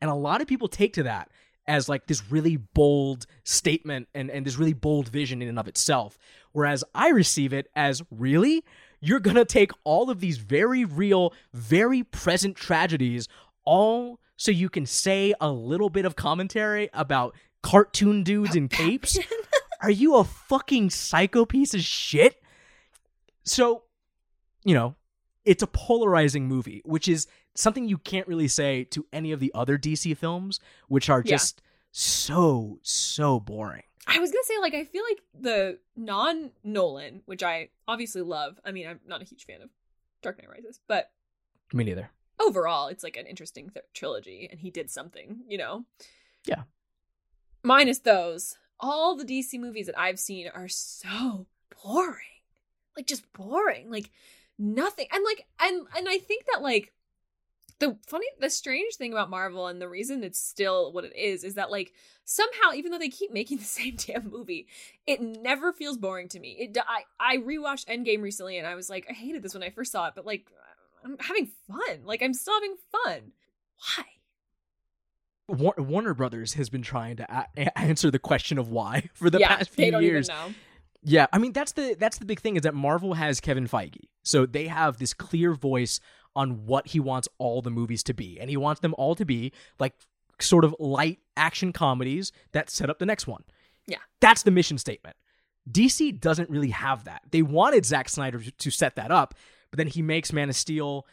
And 0.00 0.10
a 0.10 0.14
lot 0.14 0.40
of 0.40 0.46
people 0.46 0.68
take 0.68 0.92
to 0.94 1.04
that 1.04 1.30
as 1.66 1.88
like 1.88 2.06
this 2.06 2.30
really 2.30 2.56
bold 2.56 3.26
statement 3.44 4.08
and, 4.14 4.30
and 4.30 4.44
this 4.44 4.56
really 4.58 4.72
bold 4.72 5.08
vision 5.08 5.40
in 5.42 5.48
and 5.48 5.58
of 5.58 5.68
itself. 5.68 6.18
Whereas 6.52 6.84
I 6.94 7.10
receive 7.10 7.52
it 7.52 7.68
as 7.74 8.02
really? 8.10 8.64
You're 9.04 9.20
gonna 9.20 9.44
take 9.44 9.72
all 9.82 10.10
of 10.10 10.20
these 10.20 10.38
very 10.38 10.84
real, 10.84 11.34
very 11.52 12.04
present 12.04 12.56
tragedies, 12.56 13.28
all 13.64 14.20
so 14.36 14.50
you 14.50 14.68
can 14.68 14.86
say 14.86 15.34
a 15.40 15.50
little 15.50 15.90
bit 15.90 16.04
of 16.04 16.16
commentary 16.16 16.88
about 16.94 17.34
cartoon 17.62 18.22
dudes 18.22 18.56
in 18.56 18.68
capes? 18.68 19.18
Are 19.82 19.90
you 19.90 20.16
a 20.16 20.24
fucking 20.24 20.90
psycho 20.90 21.44
piece 21.44 21.74
of 21.74 21.80
shit? 21.80 22.40
So, 23.44 23.82
you 24.64 24.74
know, 24.74 24.94
it's 25.44 25.62
a 25.62 25.66
polarizing 25.66 26.46
movie, 26.46 26.82
which 26.84 27.08
is 27.08 27.26
something 27.54 27.88
you 27.88 27.98
can't 27.98 28.28
really 28.28 28.48
say 28.48 28.84
to 28.84 29.06
any 29.12 29.32
of 29.32 29.40
the 29.40 29.52
other 29.54 29.76
DC 29.78 30.16
films, 30.16 30.60
which 30.88 31.10
are 31.10 31.22
just 31.22 31.58
yeah. 31.58 31.70
so, 31.90 32.78
so 32.82 33.40
boring. 33.40 33.82
I 34.06 34.18
was 34.18 34.30
gonna 34.30 34.44
say, 34.44 34.58
like, 34.60 34.74
I 34.74 34.84
feel 34.84 35.04
like 35.08 35.22
the 35.38 35.78
non 35.96 36.50
Nolan, 36.64 37.22
which 37.26 37.42
I 37.42 37.68
obviously 37.86 38.22
love. 38.22 38.58
I 38.64 38.72
mean, 38.72 38.86
I'm 38.86 39.00
not 39.06 39.22
a 39.22 39.24
huge 39.24 39.46
fan 39.46 39.62
of 39.62 39.70
Dark 40.22 40.38
Knight 40.38 40.50
Rises, 40.50 40.80
but 40.88 41.10
me 41.72 41.84
neither 41.84 42.10
overall, 42.42 42.88
it's 42.88 43.04
like 43.04 43.16
an 43.16 43.26
interesting 43.26 43.70
th- 43.70 43.84
trilogy, 43.94 44.48
and 44.50 44.60
he 44.60 44.70
did 44.70 44.90
something, 44.90 45.40
you 45.48 45.58
know. 45.58 45.84
Yeah. 46.44 46.62
Minus 47.62 48.00
those, 48.00 48.56
all 48.80 49.16
the 49.16 49.24
DC 49.24 49.58
movies 49.58 49.86
that 49.86 49.98
I've 49.98 50.18
seen 50.18 50.48
are 50.52 50.68
so 50.68 51.46
boring, 51.82 52.16
like 52.96 53.06
just 53.06 53.32
boring, 53.32 53.90
like 53.90 54.10
nothing, 54.58 55.06
and 55.12 55.24
like 55.24 55.46
and 55.60 55.86
and 55.96 56.08
I 56.08 56.18
think 56.18 56.44
that 56.52 56.62
like 56.62 56.92
the 57.82 57.98
funny 58.06 58.26
the 58.38 58.48
strange 58.48 58.94
thing 58.94 59.12
about 59.12 59.28
marvel 59.28 59.66
and 59.66 59.82
the 59.82 59.88
reason 59.88 60.22
it's 60.22 60.40
still 60.40 60.92
what 60.92 61.04
it 61.04 61.16
is 61.16 61.42
is 61.42 61.54
that 61.54 61.68
like 61.68 61.92
somehow 62.24 62.72
even 62.72 62.92
though 62.92 62.98
they 62.98 63.08
keep 63.08 63.32
making 63.32 63.58
the 63.58 63.64
same 63.64 63.96
damn 63.96 64.30
movie 64.30 64.68
it 65.04 65.20
never 65.20 65.72
feels 65.72 65.98
boring 65.98 66.28
to 66.28 66.38
me. 66.38 66.56
It 66.60 66.78
i 66.86 67.02
i 67.18 67.38
rewatched 67.38 67.86
endgame 67.86 68.22
recently 68.22 68.56
and 68.56 68.66
i 68.68 68.76
was 68.76 68.88
like 68.88 69.04
i 69.10 69.12
hated 69.12 69.42
this 69.42 69.52
when 69.52 69.64
i 69.64 69.70
first 69.70 69.90
saw 69.90 70.06
it 70.06 70.14
but 70.14 70.24
like 70.24 70.46
i'm 71.04 71.16
having 71.18 71.50
fun. 71.66 72.04
Like 72.04 72.22
i'm 72.22 72.34
still 72.34 72.54
having 72.54 72.76
fun. 73.04 73.32
Why? 73.96 74.04
Warner 75.48 76.14
Brothers 76.14 76.54
has 76.54 76.70
been 76.70 76.82
trying 76.82 77.16
to 77.16 77.26
a- 77.56 77.78
answer 77.78 78.12
the 78.12 78.20
question 78.20 78.58
of 78.58 78.70
why 78.70 79.10
for 79.14 79.28
the 79.28 79.40
yeah 79.40 79.56
past 79.56 79.70
few 79.70 79.98
years. 79.98 80.30
Yeah, 81.04 81.26
I 81.32 81.38
mean 81.38 81.52
that's 81.52 81.72
the 81.72 81.96
that's 81.98 82.18
the 82.18 82.24
big 82.24 82.40
thing 82.40 82.54
is 82.54 82.62
that 82.62 82.74
Marvel 82.74 83.14
has 83.14 83.40
Kevin 83.40 83.66
Feige. 83.66 84.04
So 84.22 84.46
they 84.46 84.68
have 84.68 84.98
this 84.98 85.12
clear 85.12 85.52
voice 85.52 85.98
on 86.34 86.66
what 86.66 86.88
he 86.88 87.00
wants 87.00 87.28
all 87.38 87.62
the 87.62 87.70
movies 87.70 88.02
to 88.04 88.14
be. 88.14 88.38
And 88.40 88.48
he 88.48 88.56
wants 88.56 88.80
them 88.80 88.94
all 88.98 89.14
to 89.14 89.24
be 89.24 89.52
like 89.78 89.94
sort 90.40 90.64
of 90.64 90.74
light 90.78 91.18
action 91.36 91.72
comedies 91.72 92.32
that 92.52 92.70
set 92.70 92.90
up 92.90 92.98
the 92.98 93.06
next 93.06 93.26
one. 93.26 93.44
Yeah. 93.86 93.98
That's 94.20 94.42
the 94.42 94.50
mission 94.50 94.78
statement. 94.78 95.16
DC 95.70 96.20
doesn't 96.20 96.50
really 96.50 96.70
have 96.70 97.04
that. 97.04 97.22
They 97.30 97.42
wanted 97.42 97.86
Zack 97.86 98.08
Snyder 98.08 98.40
to 98.40 98.70
set 98.70 98.96
that 98.96 99.10
up, 99.10 99.34
but 99.70 99.78
then 99.78 99.86
he 99.86 100.02
makes 100.02 100.32
Man 100.32 100.48
of 100.48 100.56
Steel, 100.56 101.06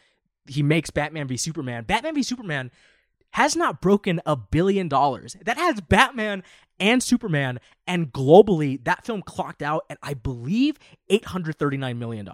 he 0.48 0.64
makes 0.64 0.90
Batman 0.90 1.28
v 1.28 1.38
Superman. 1.38 1.84
Batman 1.84 2.16
v 2.16 2.24
Superman 2.24 2.72
has 3.32 3.56
not 3.56 3.80
broken 3.82 4.22
a 4.26 4.36
billion 4.36 4.88
dollars. 4.88 5.36
That 5.46 5.58
has 5.58 5.82
Batman 5.82 6.44
and 6.80 7.04
Superman, 7.04 7.60
and 7.86 8.12
globally, 8.12 8.84
that 8.86 9.06
film 9.06 9.22
clocked 9.22 9.62
out 9.62 9.84
at, 9.90 9.98
I 10.02 10.14
believe, 10.14 10.80
$839 11.12 11.98
million. 11.98 12.28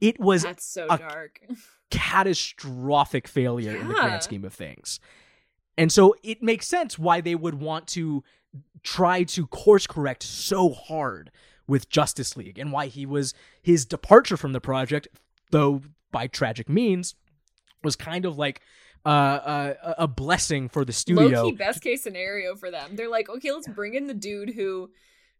It 0.00 0.20
was 0.20 0.44
that's 0.44 0.64
so 0.64 0.86
a- 0.88 0.98
dark 0.98 1.40
catastrophic 1.90 3.28
failure 3.28 3.76
in 3.76 3.88
the 3.88 3.94
grand 3.94 4.22
scheme 4.22 4.44
of 4.44 4.52
things. 4.52 5.00
And 5.78 5.92
so 5.92 6.14
it 6.22 6.42
makes 6.42 6.66
sense 6.66 6.98
why 6.98 7.20
they 7.20 7.34
would 7.34 7.60
want 7.60 7.86
to 7.88 8.24
try 8.82 9.24
to 9.24 9.46
course 9.46 9.86
correct 9.86 10.22
so 10.22 10.70
hard 10.70 11.30
with 11.66 11.88
Justice 11.88 12.36
League 12.36 12.58
and 12.58 12.72
why 12.72 12.86
he 12.86 13.04
was 13.04 13.34
his 13.60 13.84
departure 13.84 14.36
from 14.36 14.52
the 14.52 14.60
project, 14.60 15.08
though 15.50 15.82
by 16.12 16.26
tragic 16.26 16.68
means, 16.68 17.14
was 17.82 17.96
kind 17.96 18.24
of 18.24 18.38
like 18.38 18.62
uh, 19.04 19.08
uh, 19.08 19.94
a 19.98 20.08
blessing 20.08 20.68
for 20.68 20.84
the 20.84 20.92
studio. 20.92 21.44
Low 21.44 21.52
best 21.52 21.82
case 21.82 22.02
scenario 22.02 22.56
for 22.56 22.70
them. 22.70 22.96
They're 22.96 23.10
like, 23.10 23.28
okay, 23.28 23.52
let's 23.52 23.68
bring 23.68 23.94
in 23.94 24.06
the 24.06 24.14
dude 24.14 24.54
who, 24.54 24.90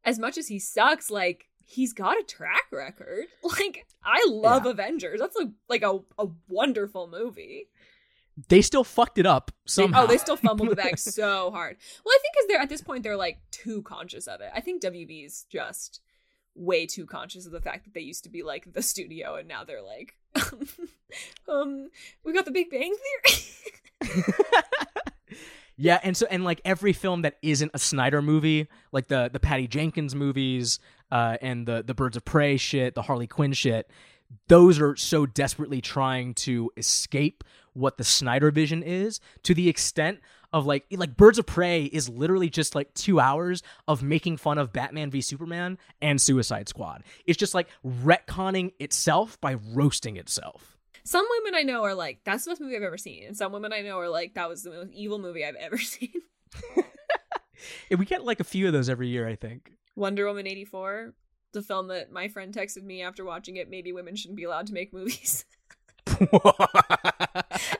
as 0.05 0.18
much 0.18 0.36
as 0.38 0.49
he 0.49 0.59
sucks, 0.59 1.11
like 1.11 1.49
he's 1.66 1.92
got 1.92 2.18
a 2.18 2.22
track 2.22 2.64
record. 2.72 3.26
Like 3.58 3.86
I 4.04 4.24
love 4.28 4.64
Yeah. 4.64 4.70
Avengers. 4.72 5.20
That's 5.20 5.36
like 5.36 5.48
like 5.68 5.82
a, 5.82 5.98
a 6.18 6.28
wonderful 6.48 7.06
movie. 7.08 7.68
They 8.48 8.60
still 8.62 8.84
fucked 8.84 9.18
it 9.18 9.24
up 9.26 9.50
They- 9.76 9.88
oh, 9.94 10.06
they 10.06 10.18
still 10.18 10.36
fumbled 10.36 10.70
the 10.70 10.76
bag 10.76 10.98
so 10.98 11.50
hard. 11.50 11.76
Well, 12.04 12.12
I 12.14 12.18
think 12.22 12.34
because 12.34 12.46
they're 12.48 12.60
at 12.60 12.68
this 12.68 12.82
point 12.82 13.02
they're 13.02 13.16
like 13.16 13.38
too 13.50 13.82
conscious 13.82 14.26
of 14.26 14.40
it. 14.40 14.50
I 14.54 14.60
think 14.60 14.82
WB 14.82 15.24
is 15.26 15.44
just 15.50 16.00
way 16.54 16.86
too 16.86 17.04
conscious 17.06 17.44
of 17.46 17.52
the 17.52 17.60
fact 17.60 17.84
that 17.84 17.94
they 17.94 18.00
used 18.00 18.24
to 18.24 18.30
be 18.30 18.42
like 18.42 18.72
the 18.72 18.82
studio 18.82 19.34
and 19.36 19.46
now 19.48 19.62
they're 19.64 19.82
like, 19.82 20.14
um, 21.48 21.88
we 22.24 22.32
got 22.32 22.44
the 22.44 22.50
Big 22.50 22.70
Bang 22.70 22.94
Theory. 23.24 24.24
yeah, 25.76 26.00
and 26.02 26.16
so 26.16 26.26
and 26.30 26.44
like 26.44 26.60
every 26.64 26.92
film 26.92 27.22
that 27.22 27.36
isn't 27.42 27.70
a 27.74 27.78
Snyder 27.78 28.22
movie, 28.22 28.68
like 28.92 29.08
the 29.08 29.28
the 29.32 29.40
Patty 29.40 29.66
Jenkins 29.68 30.14
movies, 30.14 30.78
uh, 31.11 31.36
and 31.40 31.66
the 31.66 31.82
the 31.86 31.94
Birds 31.94 32.16
of 32.16 32.24
Prey 32.24 32.57
shit, 32.57 32.94
the 32.94 33.02
Harley 33.02 33.26
Quinn 33.26 33.52
shit, 33.52 33.90
those 34.48 34.80
are 34.80 34.96
so 34.96 35.26
desperately 35.26 35.80
trying 35.80 36.34
to 36.34 36.70
escape 36.76 37.44
what 37.74 37.98
the 37.98 38.04
Snyder 38.04 38.50
vision 38.50 38.82
is 38.82 39.20
to 39.42 39.54
the 39.54 39.68
extent 39.68 40.20
of 40.52 40.66
like 40.66 40.86
like 40.92 41.16
Birds 41.16 41.38
of 41.38 41.46
Prey 41.46 41.84
is 41.84 42.09
literally 42.09 42.48
just 42.48 42.74
like 42.74 42.92
2 42.94 43.20
hours 43.20 43.62
of 43.86 44.02
making 44.02 44.36
fun 44.38 44.59
of 44.59 44.72
Batman 44.72 45.11
v 45.11 45.20
Superman 45.20 45.78
and 46.00 46.20
Suicide 46.20 46.68
Squad. 46.68 47.04
It's 47.26 47.38
just 47.38 47.54
like 47.54 47.68
retconning 47.84 48.72
itself 48.78 49.40
by 49.40 49.57
roasting 49.72 50.16
itself. 50.16 50.76
Some 51.04 51.26
women 51.38 51.54
I 51.54 51.62
know 51.62 51.84
are 51.84 51.94
like, 51.94 52.20
that's 52.24 52.44
the 52.44 52.50
best 52.50 52.61
movie 52.61 52.74
I've 52.74 52.82
ever 52.82 52.98
seen. 52.98 53.24
And 53.26 53.36
some 53.36 53.52
women 53.52 53.72
I 53.72 53.82
know 53.82 53.98
are 54.00 54.09
like, 54.09 54.34
that 54.34 54.48
was 54.48 54.64
the 54.64 54.70
most 54.70 54.92
evil 54.92 55.20
movie 55.20 55.44
I've 55.44 55.54
ever 55.54 55.78
seen. 55.78 56.11
And 57.90 57.98
we 57.98 58.04
get 58.04 58.24
like 58.24 58.40
a 58.40 58.44
few 58.44 58.66
of 58.66 58.72
those 58.72 58.88
every 58.88 59.09
year, 59.09 59.26
I 59.26 59.34
think. 59.34 59.72
Wonder 59.97 60.26
Woman 60.26 60.47
84, 60.47 61.14
the 61.53 61.62
film 61.62 61.88
that 61.88 62.12
my 62.12 62.28
friend 62.28 62.55
texted 62.55 62.84
me 62.84 63.03
after 63.03 63.24
watching 63.24 63.57
it, 63.57 63.70
maybe 63.70 63.92
women 63.92 64.14
shouldn't 64.14 64.36
be 64.36 64.44
allowed 64.44 64.66
to 64.68 64.74
make 64.74 64.92
movies. 64.92 65.44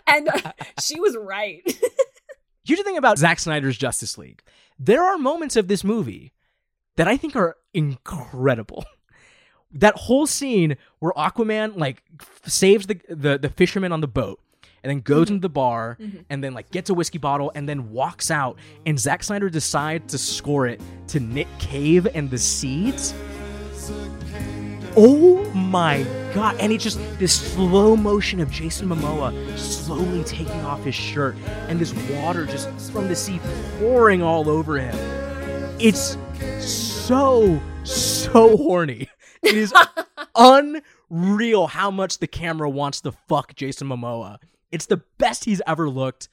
and 0.07 0.29
uh, 0.29 0.53
she 0.81 0.99
was 0.99 1.17
right. 1.17 1.63
Here's 2.65 2.79
the 2.79 2.85
thing 2.85 2.97
about 2.97 3.19
Zack 3.19 3.39
Snyder's 3.39 3.79
Justice 3.79 4.19
League. 4.19 4.43
There 4.79 5.05
are 5.05 5.17
moments 5.17 5.55
of 5.55 5.69
this 5.69 5.85
movie 5.85 6.33
that 6.97 7.07
I 7.07 7.17
think 7.17 7.37
are 7.37 7.57
incredible. 7.73 8.85
That 9.71 9.95
whole 9.95 10.27
scene 10.27 10.77
where 10.99 11.13
Aquaman 11.13 11.77
like 11.77 12.03
f- 12.21 12.41
saves 12.47 12.87
the, 12.87 13.01
the 13.09 13.39
the 13.39 13.49
fisherman 13.49 13.93
on 13.93 14.01
the 14.01 14.09
boat 14.09 14.41
and 14.83 14.91
then 14.91 15.01
goes 15.01 15.31
into 15.31 15.35
mm-hmm. 15.35 15.41
the 15.41 15.49
bar 15.49 15.97
mm-hmm. 16.01 16.19
and 16.31 16.43
then 16.43 16.55
like 16.55 16.71
gets 16.71 16.91
a 16.91 16.95
whiskey 16.95 17.19
bottle 17.19 17.53
and 17.55 17.69
then 17.69 17.91
walks 17.91 18.31
out 18.31 18.59
and 18.85 18.99
Zack 18.99 19.23
Snyder 19.23 19.49
decides 19.49 20.13
to 20.13 20.19
score 20.19 20.67
it 20.67 20.81
to 21.09 21.21
Nick 21.21 21.49
Cave 21.59 22.07
and 22.15 22.31
the 22.31 22.39
Seeds. 22.39 23.15
Oh 24.99 25.45
my 25.53 26.07
god! 26.33 26.57
And 26.59 26.73
it's 26.73 26.83
just 26.83 26.99
this 27.19 27.53
slow 27.53 27.97
motion 27.97 28.41
of 28.41 28.51
Jason 28.51 28.89
Momoa 28.89 29.59
slowly 29.59 30.25
taking 30.25 30.65
off 30.65 30.83
his 30.85 30.95
shirt, 30.95 31.37
and 31.69 31.79
this 31.79 31.93
water 32.11 32.47
just 32.47 32.71
from 32.91 33.07
the 33.07 33.15
sea 33.15 33.39
pouring 33.79 34.23
all 34.23 34.49
over 34.49 34.79
him. 34.79 34.97
It's 35.79 36.17
so 36.61 37.61
so 37.85 38.57
horny. 38.57 39.09
It 39.43 39.55
is 39.55 39.75
unreal 40.35 41.67
how 41.67 41.91
much 41.91 42.19
the 42.19 42.27
camera 42.27 42.71
wants 42.71 43.03
to 43.03 43.13
fuck 43.13 43.55
Jason 43.55 43.89
Momoa. 43.89 44.39
It's 44.71 44.87
the 44.87 45.03
best 45.19 45.45
he's 45.45 45.63
ever 45.67 45.89
looked. 45.89 46.29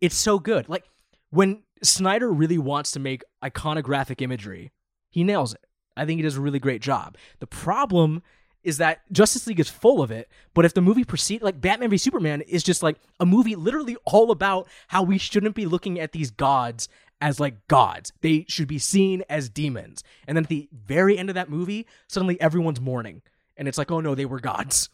It's 0.00 0.16
so 0.16 0.38
good. 0.38 0.68
Like 0.68 0.84
when 1.30 1.62
Snyder 1.82 2.30
really 2.32 2.58
wants 2.58 2.92
to 2.92 3.00
make 3.00 3.22
iconographic 3.42 4.20
imagery, 4.20 4.72
he 5.10 5.24
nails 5.24 5.54
it. 5.54 5.64
I 5.96 6.04
think 6.04 6.18
he 6.18 6.22
does 6.22 6.36
a 6.36 6.40
really 6.40 6.58
great 6.58 6.82
job. 6.82 7.16
The 7.38 7.46
problem 7.46 8.22
is 8.64 8.78
that 8.78 9.00
Justice 9.12 9.46
League 9.46 9.60
is 9.60 9.68
full 9.68 10.02
of 10.02 10.10
it, 10.10 10.28
but 10.54 10.64
if 10.64 10.74
the 10.74 10.80
movie 10.80 11.04
proceed 11.04 11.42
like 11.42 11.60
Batman 11.60 11.90
v 11.90 11.98
Superman 11.98 12.40
is 12.40 12.62
just 12.62 12.82
like 12.82 12.96
a 13.20 13.26
movie 13.26 13.54
literally 13.54 13.96
all 14.04 14.30
about 14.30 14.68
how 14.88 15.02
we 15.02 15.18
shouldn't 15.18 15.54
be 15.54 15.66
looking 15.66 16.00
at 16.00 16.12
these 16.12 16.30
gods 16.30 16.88
as 17.20 17.40
like 17.40 17.66
gods. 17.68 18.12
They 18.22 18.44
should 18.48 18.68
be 18.68 18.78
seen 18.78 19.22
as 19.28 19.48
demons. 19.48 20.02
And 20.26 20.36
then 20.36 20.44
at 20.44 20.48
the 20.48 20.68
very 20.72 21.16
end 21.16 21.28
of 21.28 21.34
that 21.34 21.50
movie, 21.50 21.86
suddenly 22.08 22.40
everyone's 22.40 22.80
mourning. 22.80 23.22
And 23.56 23.68
it's 23.68 23.78
like, 23.78 23.90
oh 23.90 24.00
no, 24.00 24.14
they 24.14 24.24
were 24.24 24.40
gods. 24.40 24.88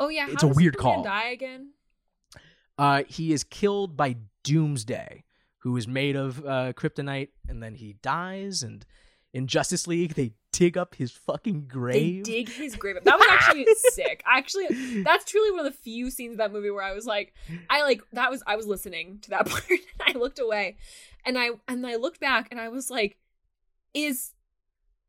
Oh 0.00 0.08
yeah, 0.08 0.26
It's 0.28 0.42
how 0.42 0.50
a 0.50 0.52
weird 0.52 0.74
Superman 0.74 0.94
call. 0.94 1.04
Die 1.04 1.28
again? 1.30 1.70
Uh, 2.76 3.02
he 3.06 3.32
is 3.32 3.44
killed 3.44 3.96
by 3.96 4.16
Doomsday, 4.42 5.22
who 5.58 5.76
is 5.76 5.86
made 5.86 6.16
of 6.16 6.38
uh, 6.40 6.72
kryptonite, 6.72 7.28
and 7.48 7.62
then 7.62 7.74
he 7.74 7.92
dies. 8.02 8.62
And 8.62 8.84
in 9.32 9.46
Justice 9.46 9.86
League, 9.86 10.14
they 10.14 10.32
dig 10.52 10.76
up 10.78 10.94
his 10.94 11.12
fucking 11.12 11.66
grave. 11.68 12.24
They 12.24 12.42
dig 12.44 12.48
his 12.48 12.74
grave 12.74 12.96
up. 12.96 13.04
That 13.04 13.18
was 13.18 13.28
actually 13.30 13.66
sick. 13.90 14.22
Actually, 14.26 15.02
that's 15.02 15.24
truly 15.26 15.50
one 15.50 15.60
of 15.60 15.66
the 15.66 15.78
few 15.78 16.10
scenes 16.10 16.32
of 16.32 16.38
that 16.38 16.52
movie 16.52 16.70
where 16.70 16.82
I 16.82 16.92
was 16.92 17.04
like, 17.06 17.34
I 17.68 17.82
like 17.82 18.02
that 18.12 18.30
was 18.30 18.42
I 18.46 18.56
was 18.56 18.66
listening 18.66 19.18
to 19.22 19.30
that 19.30 19.46
part 19.50 19.68
and 19.70 19.78
I 20.00 20.18
looked 20.18 20.38
away, 20.38 20.76
and 21.26 21.38
I 21.38 21.50
and 21.68 21.86
I 21.86 21.96
looked 21.96 22.18
back 22.20 22.48
and 22.50 22.58
I 22.58 22.68
was 22.68 22.90
like, 22.90 23.18
is 23.92 24.32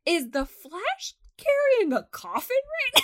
is 0.05 0.31
the 0.31 0.45
Flash 0.45 1.13
carrying 1.37 1.93
a 1.93 2.03
coffin 2.11 2.57
right 2.95 3.03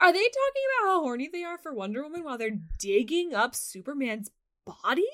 Are 0.00 0.12
they 0.12 0.18
talking 0.18 0.62
about 0.80 0.88
how 0.90 1.00
horny 1.02 1.28
they 1.32 1.44
are 1.44 1.58
for 1.58 1.72
Wonder 1.72 2.02
Woman 2.02 2.24
while 2.24 2.38
they're 2.38 2.58
digging 2.78 3.34
up 3.34 3.54
Superman's 3.54 4.30
body? 4.66 5.06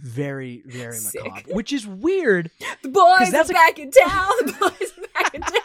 very, 0.00 0.62
very 0.66 0.96
Sick. 0.96 1.24
macabre. 1.24 1.52
Which 1.54 1.72
is 1.72 1.86
weird. 1.86 2.50
The 2.82 2.88
boys 2.88 3.30
that's 3.30 3.50
are 3.50 3.52
a- 3.52 3.54
back 3.54 3.78
in 3.78 3.90
town. 3.90 4.30
The 4.46 4.52
boys 4.60 4.92
are 4.98 5.22
back 5.22 5.34
in 5.34 5.40
town. 5.42 5.52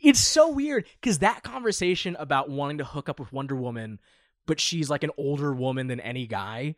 It's 0.00 0.20
so 0.20 0.48
weird 0.48 0.86
because 1.00 1.18
that 1.18 1.42
conversation 1.42 2.16
about 2.20 2.48
wanting 2.48 2.78
to 2.78 2.84
hook 2.84 3.08
up 3.08 3.18
with 3.18 3.32
Wonder 3.32 3.56
Woman, 3.56 3.98
but 4.46 4.60
she's 4.60 4.88
like 4.88 5.02
an 5.02 5.10
older 5.18 5.52
woman 5.52 5.88
than 5.88 5.98
any 5.98 6.28
guy. 6.28 6.76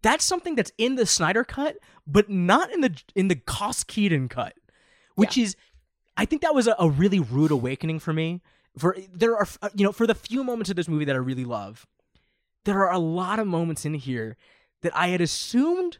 That's 0.00 0.24
something 0.24 0.54
that's 0.54 0.72
in 0.78 0.94
the 0.94 1.04
Snyder 1.04 1.44
cut, 1.44 1.76
but 2.06 2.30
not 2.30 2.72
in 2.72 2.80
the 2.80 2.98
in 3.14 3.28
the 3.28 3.34
Joss 3.34 3.84
Whedon 3.94 4.28
cut, 4.30 4.54
which 5.16 5.36
is, 5.36 5.54
I 6.18 6.24
think 6.26 6.42
that 6.42 6.54
was 6.54 6.66
a, 6.66 6.74
a 6.78 6.90
really 6.90 7.20
rude 7.20 7.50
awakening 7.52 8.00
for 8.00 8.12
me 8.12 8.40
For 8.76 8.96
there 9.14 9.36
are 9.36 9.46
uh, 9.62 9.70
you 9.74 9.84
know 9.84 9.92
for 9.92 10.06
the 10.06 10.14
few 10.14 10.42
moments 10.44 10.68
of 10.70 10.76
this 10.76 10.88
movie 10.88 11.04
that 11.06 11.14
I 11.14 11.18
really 11.18 11.44
love, 11.44 11.86
there 12.64 12.78
are 12.84 12.92
a 12.92 12.98
lot 12.98 13.38
of 13.38 13.46
moments 13.46 13.84
in 13.86 13.94
here 13.94 14.36
that 14.82 14.94
I 14.96 15.08
had 15.08 15.20
assumed 15.20 15.98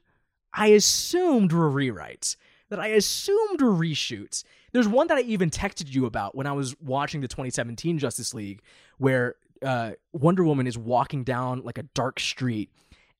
I 0.52 0.68
assumed 0.68 1.52
were 1.52 1.70
rewrites, 1.70 2.36
that 2.70 2.80
I 2.80 2.88
assumed 2.88 3.60
were 3.62 3.72
reshoots. 3.72 4.44
There's 4.72 4.88
one 4.88 5.06
that 5.08 5.18
I 5.18 5.22
even 5.22 5.50
texted 5.50 5.92
you 5.94 6.04
about 6.06 6.34
when 6.34 6.46
I 6.46 6.52
was 6.52 6.74
watching 6.80 7.20
the 7.20 7.28
2017 7.28 7.98
Justice 7.98 8.34
League, 8.34 8.60
where 8.98 9.36
uh, 9.62 9.92
Wonder 10.12 10.44
Woman 10.44 10.66
is 10.66 10.76
walking 10.78 11.22
down 11.24 11.62
like 11.64 11.78
a 11.78 11.82
dark 11.94 12.18
street 12.20 12.70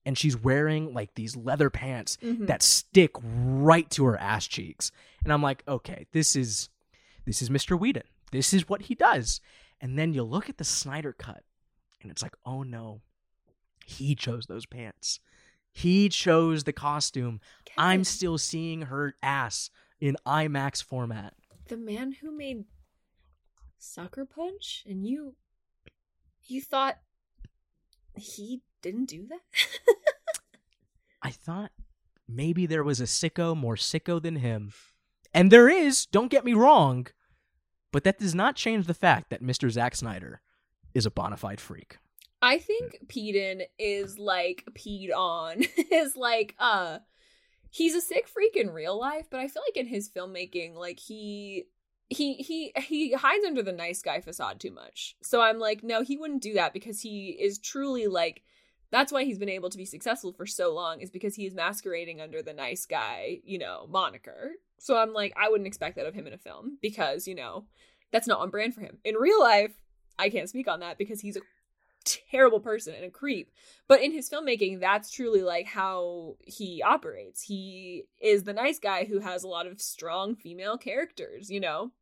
and 0.06 0.16
she's 0.16 0.36
wearing 0.36 0.92
like 0.94 1.14
these 1.14 1.36
leather 1.36 1.70
pants 1.70 2.16
Mhm. 2.22 2.46
that 2.46 2.62
stick 2.62 3.10
right 3.22 3.88
to 3.90 4.04
her 4.06 4.16
ass 4.18 4.46
cheeks. 4.46 4.90
And 5.24 5.32
I'm 5.32 5.42
like, 5.42 5.62
okay, 5.66 6.06
this 6.12 6.36
is 6.36 6.68
this 7.28 7.42
is 7.42 7.50
Mr. 7.50 7.78
Whedon. 7.78 8.04
This 8.32 8.54
is 8.54 8.70
what 8.70 8.82
he 8.82 8.94
does. 8.94 9.42
And 9.82 9.98
then 9.98 10.14
you 10.14 10.22
look 10.22 10.48
at 10.48 10.56
the 10.56 10.64
Snyder 10.64 11.12
cut 11.12 11.42
and 12.00 12.10
it's 12.10 12.22
like, 12.22 12.34
oh 12.46 12.62
no. 12.62 13.02
He 13.84 14.14
chose 14.14 14.46
those 14.46 14.64
pants. 14.64 15.20
He 15.70 16.08
chose 16.08 16.64
the 16.64 16.72
costume. 16.72 17.40
I'm 17.76 18.02
still 18.04 18.38
seeing 18.38 18.82
her 18.82 19.14
ass 19.22 19.68
in 20.00 20.16
IMAX 20.26 20.82
format. 20.82 21.34
the 21.68 21.76
man 21.76 22.12
who 22.12 22.34
made 22.34 22.64
Sucker 23.78 24.24
Punch, 24.24 24.84
and 24.88 25.06
you, 25.06 25.36
you 26.46 26.62
thought 26.62 26.98
he 28.16 28.62
didn't 28.80 29.10
do 29.10 29.26
that. 29.26 29.42
I 31.22 31.30
thought 31.30 31.72
maybe 32.26 32.64
there 32.64 32.84
was 32.84 33.00
a 33.00 33.04
sicko 33.04 33.54
more 33.54 33.76
sicko 33.76 34.20
than 34.20 34.36
him. 34.36 34.72
And 35.34 35.52
there 35.52 35.68
is, 35.68 36.06
don't 36.06 36.30
get 36.30 36.44
me 36.44 36.54
wrong, 36.54 37.08
but 37.92 38.04
that 38.04 38.18
does 38.18 38.34
not 38.34 38.56
change 38.56 38.86
the 38.86 38.94
fact 38.94 39.30
that 39.30 39.42
Mr. 39.42 39.70
Zack 39.70 39.96
Snyder 39.96 40.40
is 40.94 41.06
a 41.06 41.10
bona 41.10 41.36
fide 41.36 41.60
freak. 41.60 41.98
I 42.40 42.58
think 42.58 43.08
Peden 43.08 43.62
is 43.78 44.18
like 44.18 44.64
peed 44.72 45.10
on. 45.14 45.64
is 45.90 46.16
like 46.16 46.54
uh 46.58 46.98
he's 47.70 47.94
a 47.94 48.00
sick 48.00 48.28
freak 48.28 48.56
in 48.56 48.70
real 48.70 48.98
life, 48.98 49.26
but 49.30 49.40
I 49.40 49.48
feel 49.48 49.62
like 49.66 49.76
in 49.76 49.86
his 49.86 50.08
filmmaking, 50.08 50.74
like 50.74 50.98
he 50.98 51.66
he 52.08 52.34
he 52.34 52.72
he 52.76 53.12
hides 53.12 53.44
under 53.44 53.62
the 53.62 53.72
nice 53.72 54.02
guy 54.02 54.20
facade 54.20 54.60
too 54.60 54.70
much. 54.70 55.16
So 55.22 55.40
I'm 55.40 55.58
like, 55.58 55.82
no, 55.82 56.02
he 56.02 56.16
wouldn't 56.16 56.42
do 56.42 56.54
that 56.54 56.72
because 56.72 57.00
he 57.00 57.30
is 57.30 57.58
truly 57.58 58.06
like 58.06 58.42
that's 58.90 59.12
why 59.12 59.24
he's 59.24 59.38
been 59.38 59.48
able 59.48 59.70
to 59.70 59.78
be 59.78 59.84
successful 59.84 60.32
for 60.32 60.46
so 60.46 60.74
long 60.74 61.00
is 61.00 61.10
because 61.10 61.34
he 61.34 61.46
is 61.46 61.54
masquerading 61.54 62.20
under 62.20 62.42
the 62.42 62.52
nice 62.52 62.86
guy, 62.86 63.40
you 63.44 63.58
know, 63.58 63.86
moniker. 63.90 64.52
So 64.78 64.96
I'm 64.96 65.12
like, 65.12 65.34
I 65.36 65.48
wouldn't 65.48 65.66
expect 65.66 65.96
that 65.96 66.06
of 66.06 66.14
him 66.14 66.26
in 66.26 66.32
a 66.32 66.38
film 66.38 66.78
because, 66.80 67.26
you 67.26 67.34
know, 67.34 67.64
that's 68.12 68.26
not 68.26 68.40
on 68.40 68.50
brand 68.50 68.74
for 68.74 68.80
him. 68.80 68.98
In 69.04 69.16
real 69.16 69.40
life, 69.40 69.74
I 70.18 70.30
can't 70.30 70.48
speak 70.48 70.68
on 70.68 70.80
that 70.80 70.98
because 70.98 71.20
he's 71.20 71.36
a 71.36 71.42
terrible 72.04 72.60
person 72.60 72.94
and 72.94 73.04
a 73.04 73.10
creep. 73.10 73.50
But 73.86 74.02
in 74.02 74.12
his 74.12 74.30
filmmaking, 74.30 74.80
that's 74.80 75.10
truly 75.10 75.42
like 75.42 75.66
how 75.66 76.36
he 76.40 76.82
operates. 76.82 77.42
He 77.42 78.04
is 78.20 78.44
the 78.44 78.52
nice 78.52 78.78
guy 78.78 79.04
who 79.04 79.20
has 79.20 79.42
a 79.42 79.48
lot 79.48 79.66
of 79.66 79.80
strong 79.80 80.34
female 80.34 80.78
characters, 80.78 81.50
you 81.50 81.60
know? 81.60 81.92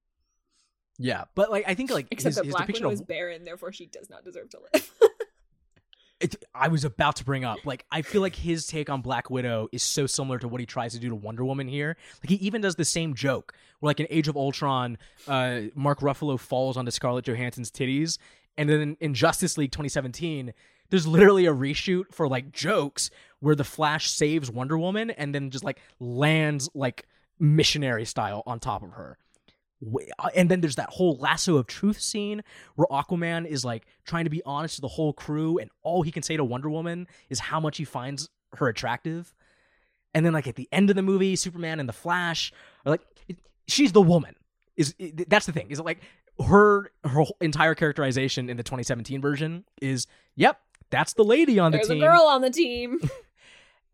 Yeah, 0.99 1.25
but 1.35 1.51
like 1.51 1.65
I 1.67 1.75
think 1.75 1.91
like 1.91 2.07
Except 2.11 2.31
his, 2.31 2.37
that 2.37 2.45
his 2.47 2.55
Black 2.55 2.69
Widow 2.69 2.87
of 2.87 2.93
is 2.95 3.03
barren, 3.03 3.45
therefore 3.45 3.73
she 3.73 3.87
does 3.87 4.09
not 4.09 4.25
deserve 4.25 4.49
to 4.51 4.61
live. 4.73 4.91
it, 6.21 6.45
I 6.55 6.69
was 6.69 6.85
about 6.85 7.17
to 7.17 7.25
bring 7.25 7.45
up 7.45 7.59
like 7.65 7.85
I 7.91 8.03
feel 8.03 8.23
like 8.23 8.35
his 8.35 8.67
take 8.67 8.89
on 8.89 9.03
Black 9.03 9.29
Widow 9.29 9.69
is 9.73 9.83
so 9.83 10.07
similar 10.07 10.39
to 10.39 10.49
what 10.49 10.61
he 10.61 10.67
tries 10.67 10.93
to 10.95 10.99
do 10.99 11.09
to 11.11 11.15
Wonder 11.15 11.45
Woman 11.45 11.69
here. 11.69 11.97
Like 12.23 12.31
he 12.31 12.37
even 12.47 12.63
does 12.63 12.77
the 12.77 12.85
same 12.85 13.15
joke 13.15 13.53
where 13.81 13.91
like 13.91 14.01
in 14.01 14.07
Age 14.09 14.29
of 14.29 14.37
Ultron, 14.37 14.99
uh, 15.29 15.63
Mark 15.75 16.01
Ruffalo 16.01 16.39
falls 16.39 16.77
onto 16.77 16.91
Scarlett 16.91 17.27
Johansson's 17.27 17.71
titties, 17.71 18.19
and 18.57 18.69
then 18.69 18.97
in 19.01 19.15
Justice 19.15 19.59
League 19.59 19.73
2017, 19.73 20.55
there's 20.89 21.07
literally 21.07 21.47
a 21.47 21.53
reshoot 21.53 22.13
for 22.13 22.29
like 22.29 22.53
jokes 22.53 23.11
where 23.41 23.55
the 23.55 23.65
Flash 23.65 24.11
saves 24.11 24.51
Wonder 24.51 24.79
Woman 24.79 25.11
and 25.11 25.35
then 25.35 25.51
just 25.51 25.65
like 25.65 25.81
lands 26.01 26.71
like 26.75 27.07
missionary 27.39 28.07
style 28.07 28.43
on 28.47 28.59
top 28.59 28.83
of 28.83 28.93
her. 28.93 29.19
Uh, 30.19 30.29
And 30.35 30.51
then 30.51 30.61
there's 30.61 30.77
that 30.77 30.91
whole 30.91 31.17
lasso 31.17 31.57
of 31.57 31.67
truth 31.67 32.01
scene 32.01 32.43
where 32.77 32.87
Aquaman 32.91 33.47
is 33.47 33.65
like 33.65 33.87
trying 34.05 34.25
to 34.25 34.31
be 34.31 34.43
honest 34.45 34.77
to 34.77 34.81
the 34.81 34.89
whole 34.89 35.13
crew, 35.13 35.59
and 35.59 35.71
all 35.83 36.03
he 36.03 36.11
can 36.11 36.23
say 36.23 36.37
to 36.37 36.45
Wonder 36.45 36.71
Woman 36.71 37.07
is 37.29 37.39
how 37.41 37.61
much 37.61 37.77
he 37.77 37.85
finds 37.85 38.29
her 38.55 38.69
attractive. 38.69 39.35
And 40.15 40.25
then, 40.25 40.33
like 40.33 40.47
at 40.47 40.55
the 40.57 40.69
end 40.73 40.89
of 40.91 40.97
the 40.97 41.03
movie, 41.03 41.37
Superman 41.37 41.79
and 41.79 41.89
the 41.89 41.93
Flash 41.93 42.53
are 42.87 42.91
like, 42.91 43.03
she's 43.69 43.93
the 43.93 44.01
woman. 44.01 44.35
Is 44.77 44.95
it, 44.99 45.29
that's 45.29 45.47
the 45.47 45.53
thing? 45.53 45.71
Is 45.71 45.79
it 45.79 45.85
like 45.85 46.01
her 46.47 46.91
her 47.05 47.25
entire 47.41 47.75
characterization 47.75 48.49
in 48.49 48.57
the 48.57 48.63
2017 48.63 49.21
version 49.21 49.65
is, 49.83 50.07
yep, 50.35 50.59
that's 50.91 51.13
the 51.15 51.25
lady 51.25 51.59
on 51.59 51.73
the 51.73 51.79
There's 51.79 51.89
team. 51.89 52.03
a 52.03 52.07
girl 52.07 52.23
on 52.23 52.41
the 52.41 52.51
team. 52.51 53.01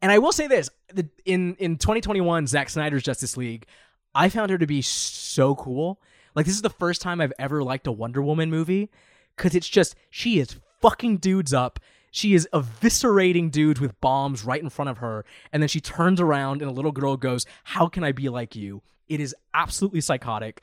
And 0.00 0.10
I 0.10 0.18
will 0.18 0.32
say 0.32 0.48
this: 0.48 0.68
the, 0.92 1.08
in 1.24 1.54
in 1.60 1.76
2021, 1.78 2.48
Zack 2.48 2.68
Snyder's 2.70 3.04
Justice 3.04 3.36
League, 3.36 3.66
I 4.14 4.28
found 4.28 4.50
her 4.50 4.58
to 4.58 4.66
be 4.66 4.82
so 4.82 5.54
cool. 5.54 6.00
Like 6.34 6.46
this 6.46 6.54
is 6.54 6.62
the 6.62 6.70
first 6.70 7.02
time 7.02 7.20
I've 7.20 7.32
ever 7.38 7.62
liked 7.62 7.86
a 7.86 7.92
Wonder 7.92 8.22
Woman 8.22 8.50
movie 8.50 8.90
because 9.36 9.54
it's 9.54 9.68
just 9.68 9.94
she 10.10 10.38
is 10.38 10.56
fucking 10.80 11.18
dudes 11.18 11.52
up. 11.52 11.78
She 12.10 12.34
is 12.34 12.48
eviscerating 12.52 13.50
dudes 13.50 13.80
with 13.80 13.98
bombs 14.00 14.44
right 14.44 14.62
in 14.62 14.68
front 14.68 14.90
of 14.90 14.98
her, 14.98 15.24
and 15.50 15.62
then 15.62 15.68
she 15.68 15.80
turns 15.80 16.20
around 16.20 16.60
and 16.60 16.70
a 16.70 16.74
little 16.74 16.92
girl 16.92 17.16
goes, 17.16 17.46
"How 17.64 17.88
can 17.88 18.04
I 18.04 18.12
be 18.12 18.28
like 18.28 18.54
you?" 18.54 18.82
It 19.08 19.20
is 19.20 19.34
absolutely 19.54 20.02
psychotic. 20.02 20.62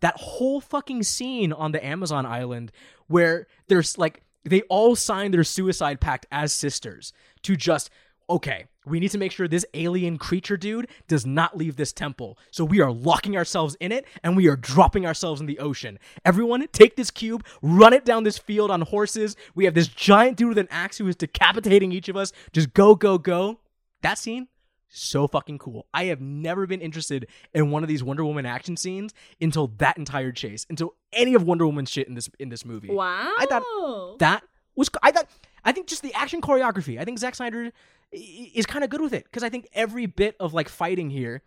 That 0.00 0.16
whole 0.16 0.60
fucking 0.60 1.02
scene 1.02 1.52
on 1.52 1.72
the 1.72 1.84
Amazon 1.84 2.26
island 2.26 2.72
where 3.06 3.46
there's 3.68 3.96
like 3.98 4.22
they 4.44 4.62
all 4.62 4.96
sign 4.96 5.30
their 5.30 5.44
suicide 5.44 6.00
pact 6.00 6.26
as 6.30 6.52
sisters 6.52 7.12
to 7.42 7.56
just 7.56 7.90
okay, 8.28 8.66
we 8.86 9.00
need 9.00 9.10
to 9.10 9.18
make 9.18 9.32
sure 9.32 9.46
this 9.46 9.66
alien 9.74 10.18
creature 10.18 10.56
dude 10.56 10.88
does 11.06 11.26
not 11.26 11.56
leave 11.56 11.76
this 11.76 11.92
temple. 11.92 12.38
So 12.50 12.64
we 12.64 12.80
are 12.80 12.90
locking 12.90 13.36
ourselves 13.36 13.76
in 13.80 13.92
it 13.92 14.06
and 14.22 14.36
we 14.36 14.48
are 14.48 14.56
dropping 14.56 15.06
ourselves 15.06 15.40
in 15.40 15.46
the 15.46 15.58
ocean. 15.58 15.98
Everyone, 16.24 16.66
take 16.72 16.96
this 16.96 17.10
cube, 17.10 17.44
run 17.62 17.92
it 17.92 18.04
down 18.04 18.24
this 18.24 18.38
field 18.38 18.70
on 18.70 18.80
horses. 18.82 19.36
We 19.54 19.64
have 19.66 19.74
this 19.74 19.88
giant 19.88 20.36
dude 20.36 20.48
with 20.48 20.58
an 20.58 20.68
axe 20.70 20.98
who 20.98 21.08
is 21.08 21.16
decapitating 21.16 21.92
each 21.92 22.08
of 22.08 22.16
us. 22.16 22.32
Just 22.52 22.72
go, 22.72 22.94
go, 22.94 23.18
go. 23.18 23.60
That 24.02 24.16
scene, 24.16 24.48
so 24.88 25.28
fucking 25.28 25.58
cool. 25.58 25.86
I 25.94 26.04
have 26.04 26.20
never 26.20 26.66
been 26.66 26.80
interested 26.80 27.26
in 27.54 27.70
one 27.70 27.82
of 27.82 27.88
these 27.88 28.02
Wonder 28.02 28.24
Woman 28.24 28.46
action 28.46 28.76
scenes 28.76 29.14
until 29.40 29.68
that 29.78 29.98
entire 29.98 30.32
chase, 30.32 30.66
until 30.68 30.94
any 31.12 31.34
of 31.34 31.44
Wonder 31.44 31.66
Woman's 31.66 31.90
shit 31.90 32.08
in 32.08 32.14
this 32.14 32.28
in 32.38 32.48
this 32.48 32.64
movie 32.64 32.90
wow. 32.90 33.32
I 33.38 33.46
thought 33.46 34.18
that 34.18 34.42
was 34.74 34.90
I 35.02 35.12
thought 35.12 35.28
I 35.64 35.72
think 35.72 35.86
just 35.86 36.02
the 36.02 36.14
action 36.14 36.40
choreography. 36.40 36.98
I 36.98 37.04
think 37.04 37.18
Zack 37.18 37.34
Snyder 37.34 37.72
is 38.12 38.66
kind 38.66 38.84
of 38.84 38.90
good 38.90 39.00
with 39.00 39.12
it 39.12 39.24
because 39.24 39.42
I 39.42 39.48
think 39.48 39.68
every 39.72 40.06
bit 40.06 40.36
of 40.40 40.52
like 40.54 40.68
fighting 40.68 41.10
here 41.10 41.42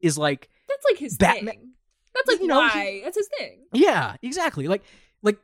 is 0.00 0.16
like 0.18 0.48
that's 0.68 0.84
like 0.90 0.98
his 0.98 1.16
Batman- 1.16 1.54
thing. 1.54 1.70
That's 2.14 2.28
like 2.28 2.40
You 2.40 2.46
know, 2.48 2.58
why. 2.58 3.00
That's 3.04 3.16
his 3.16 3.28
thing. 3.38 3.58
yeah, 3.72 4.16
exactly. 4.22 4.66
Like 4.68 4.82
like 5.22 5.38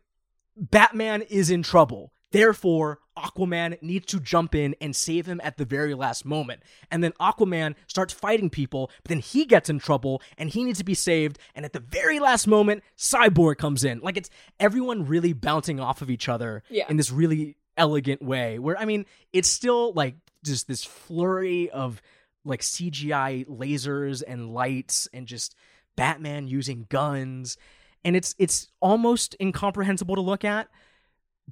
Batman 0.56 1.22
is 1.22 1.50
in 1.50 1.62
trouble. 1.62 2.12
Therefore, 2.32 2.98
Aquaman 3.16 3.80
needs 3.80 4.06
to 4.06 4.18
jump 4.18 4.56
in 4.56 4.74
and 4.80 4.94
save 4.96 5.24
him 5.26 5.40
at 5.44 5.56
the 5.56 5.64
very 5.64 5.94
last 5.94 6.24
moment. 6.24 6.62
And 6.90 7.02
then 7.04 7.12
Aquaman 7.20 7.76
starts 7.86 8.12
fighting 8.12 8.50
people, 8.50 8.90
but 9.04 9.10
then 9.10 9.20
he 9.20 9.44
gets 9.44 9.70
in 9.70 9.78
trouble 9.78 10.20
and 10.36 10.50
he 10.50 10.64
needs 10.64 10.80
to 10.80 10.84
be 10.84 10.94
saved. 10.94 11.38
And 11.54 11.64
at 11.64 11.72
the 11.72 11.78
very 11.80 12.18
last 12.18 12.48
moment, 12.48 12.82
Cyborg 12.98 13.58
comes 13.58 13.84
in. 13.84 14.00
Like 14.00 14.16
it's 14.16 14.30
everyone 14.58 15.06
really 15.06 15.32
bouncing 15.32 15.78
off 15.78 16.02
of 16.02 16.10
each 16.10 16.28
other 16.28 16.64
Yeah. 16.70 16.86
in 16.88 16.96
this 16.96 17.12
really 17.12 17.56
elegant 17.76 18.20
way. 18.20 18.58
Where, 18.58 18.76
I 18.76 18.84
mean, 18.84 19.06
it's 19.32 19.48
still 19.48 19.92
like 19.92 20.16
just 20.44 20.68
this 20.68 20.84
flurry 20.84 21.68
of 21.70 22.00
like 22.44 22.60
CGI 22.60 23.46
lasers 23.46 24.22
and 24.26 24.52
lights 24.54 25.08
and 25.12 25.26
just 25.26 25.56
Batman 25.96 26.46
using 26.46 26.86
guns. 26.88 27.56
And 28.04 28.14
it's 28.16 28.34
it's 28.38 28.68
almost 28.80 29.34
incomprehensible 29.40 30.14
to 30.14 30.20
look 30.20 30.44
at 30.44 30.68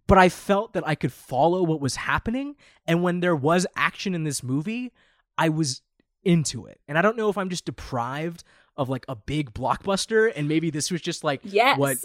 but 0.07 0.17
i 0.17 0.29
felt 0.31 0.73
that 0.73 0.87
i 0.89 0.95
could 0.95 1.13
follow 1.13 1.63
what 1.63 1.81
was 1.81 1.97
happening. 1.97 2.57
And 2.87 3.03
when 3.03 3.21
there 3.21 3.37
was 3.37 3.67
action 3.77 4.15
in 4.15 4.25
this 4.25 4.43
movie 4.43 4.91
i 5.37 5.49
was 5.51 5.83
into 6.25 6.67
it. 6.67 6.81
And 6.89 6.97
i 6.99 7.03
don't 7.03 7.17
know 7.17 7.29
if 7.29 7.37
i'm 7.39 7.51
just 7.51 7.65
deprived 7.67 8.43
of 8.77 8.89
like 8.89 9.05
a 9.09 9.15
big 9.17 9.53
blockbuster 9.53 10.33
and 10.35 10.49
maybe 10.49 10.71
this 10.71 10.91
was 10.91 11.01
just 11.03 11.25
like 11.25 11.41
Yes. 11.45 11.79
what 11.79 11.99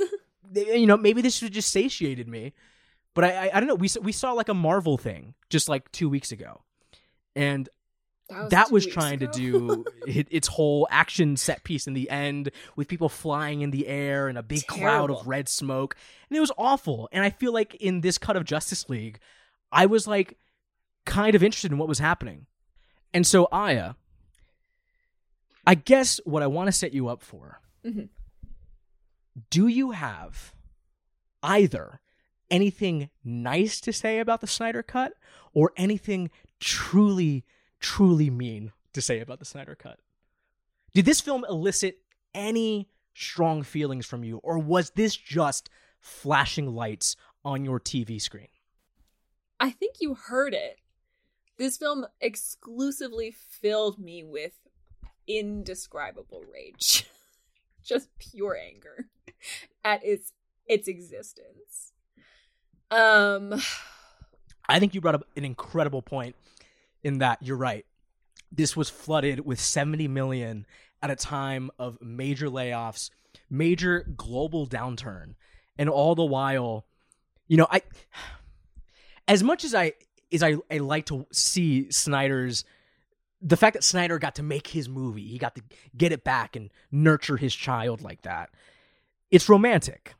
you 0.53 0.85
know 0.85 0.97
maybe 0.97 1.21
this 1.21 1.41
was 1.41 1.51
just 1.51 1.71
satiated 1.71 2.27
me. 2.27 2.53
But 3.13 3.23
i 3.25 3.47
i, 3.47 3.51
I 3.55 3.59
don't 3.59 3.67
know. 3.67 3.75
We, 3.75 3.89
we 4.01 4.11
saw 4.11 4.33
like 4.33 4.49
a 4.49 4.53
marvel 4.53 4.97
thing 4.97 5.33
just 5.49 5.67
like 5.69 5.89
two 5.91 6.09
weeks 6.09 6.31
ago 6.33 6.61
and 7.37 7.69
that 8.49 8.67
two 8.67 8.73
was 8.73 8.85
trying 8.85 9.21
ago. 9.23 9.31
to 9.31 9.39
do 9.39 9.85
its 10.07 10.47
whole 10.49 10.85
action 10.91 11.37
set 11.37 11.63
piece 11.63 11.87
in 11.87 11.93
the 11.93 12.09
end 12.09 12.51
with 12.75 12.87
people 12.89 13.07
flying 13.07 13.61
in 13.61 13.71
the 13.71 13.87
air 13.87 14.27
and 14.27 14.37
a 14.37 14.43
big 14.43 14.67
cloud 14.67 15.09
of 15.09 15.25
red 15.25 15.47
smoke 15.47 15.95
and 16.29 16.35
it 16.35 16.41
was 16.41 16.51
awful 16.57 17.07
and 17.13 17.23
i 17.23 17.29
feel 17.29 17.53
like 17.53 17.75
in 17.75 18.01
this 18.01 18.17
cut 18.17 18.35
of 18.35 18.43
justice 18.43 18.89
league 18.89 19.17
i 19.71 19.85
was 19.85 20.07
like 20.07 20.37
kind 21.05 21.35
of 21.35 21.43
interested 21.43 21.71
in 21.71 21.77
what 21.77 21.87
was 21.87 21.99
happening 21.99 22.45
and 23.13 23.25
so 23.25 23.47
aya 23.51 23.93
i 25.65 25.73
guess 25.73 26.19
what 26.25 26.43
i 26.43 26.47
want 26.47 26.67
to 26.67 26.71
set 26.73 26.93
you 26.93 27.07
up 27.07 27.21
for 27.21 27.61
Mhm. 27.85 28.09
do 29.49 29.67
you 29.67 29.91
have 29.91 30.53
either 31.43 32.01
anything 32.49 33.09
nice 33.23 33.79
to 33.81 33.91
say 33.93 34.19
about 34.19 34.41
the 34.41 34.47
Snyder 34.47 34.81
Cut 34.81 35.13
or 35.53 35.71
anything 35.77 36.29
truly, 36.59 37.45
truly 37.79 38.29
mean 38.29 38.71
to 38.93 39.01
say 39.01 39.19
about 39.19 39.39
the 39.39 39.45
Snyder 39.45 39.75
Cut. 39.75 39.99
Did 40.93 41.05
this 41.05 41.21
film 41.21 41.45
elicit 41.47 41.99
any 42.33 42.89
strong 43.13 43.63
feelings 43.63 44.05
from 44.05 44.23
you, 44.23 44.37
or 44.37 44.57
was 44.57 44.91
this 44.91 45.15
just 45.15 45.69
flashing 45.99 46.73
lights 46.73 47.15
on 47.43 47.65
your 47.65 47.79
TV 47.79 48.21
screen? 48.21 48.47
I 49.59 49.71
think 49.71 49.95
you 49.99 50.15
heard 50.15 50.53
it. 50.53 50.79
This 51.57 51.77
film 51.77 52.05
exclusively 52.21 53.31
filled 53.31 53.97
me 53.99 54.23
with 54.23 54.53
indescribable 55.27 56.43
rage. 56.53 57.05
Just 57.83 58.09
pure 58.19 58.57
anger 58.57 59.07
at 59.83 60.03
its 60.05 60.33
its 60.67 60.87
existence. 60.87 61.93
Um 62.91 63.61
I 64.69 64.79
think 64.79 64.93
you 64.93 65.01
brought 65.01 65.15
up 65.15 65.25
an 65.35 65.45
incredible 65.45 66.01
point 66.01 66.35
in 67.07 67.19
that 67.19 67.41
you're 67.41 67.55
right. 67.55 67.85
This 68.51 68.75
was 68.75 68.89
flooded 68.89 69.45
with 69.45 69.61
70 69.61 70.09
million 70.09 70.65
at 71.01 71.09
a 71.09 71.15
time 71.15 71.71
of 71.79 71.97
major 72.01 72.49
layoffs, 72.49 73.11
major 73.49 74.05
global 74.17 74.67
downturn, 74.67 75.35
and 75.77 75.89
all 75.89 76.15
the 76.15 76.25
while, 76.25 76.85
you 77.47 77.55
know, 77.55 77.67
I 77.71 77.81
as 79.25 79.41
much 79.41 79.63
as 79.63 79.73
I 79.73 79.93
is 80.29 80.43
I, 80.43 80.57
I 80.69 80.79
like 80.79 81.05
to 81.05 81.25
see 81.31 81.89
Snyder's 81.91 82.65
the 83.41 83.55
fact 83.55 83.75
that 83.75 83.83
Snyder 83.85 84.19
got 84.19 84.35
to 84.35 84.43
make 84.43 84.67
his 84.67 84.89
movie, 84.89 85.27
he 85.27 85.37
got 85.37 85.55
to 85.55 85.61
get 85.95 86.11
it 86.11 86.25
back 86.25 86.57
and 86.57 86.71
nurture 86.91 87.37
his 87.37 87.55
child 87.55 88.01
like 88.01 88.23
that. 88.23 88.49
It's 89.31 89.47
romantic. 89.47 90.15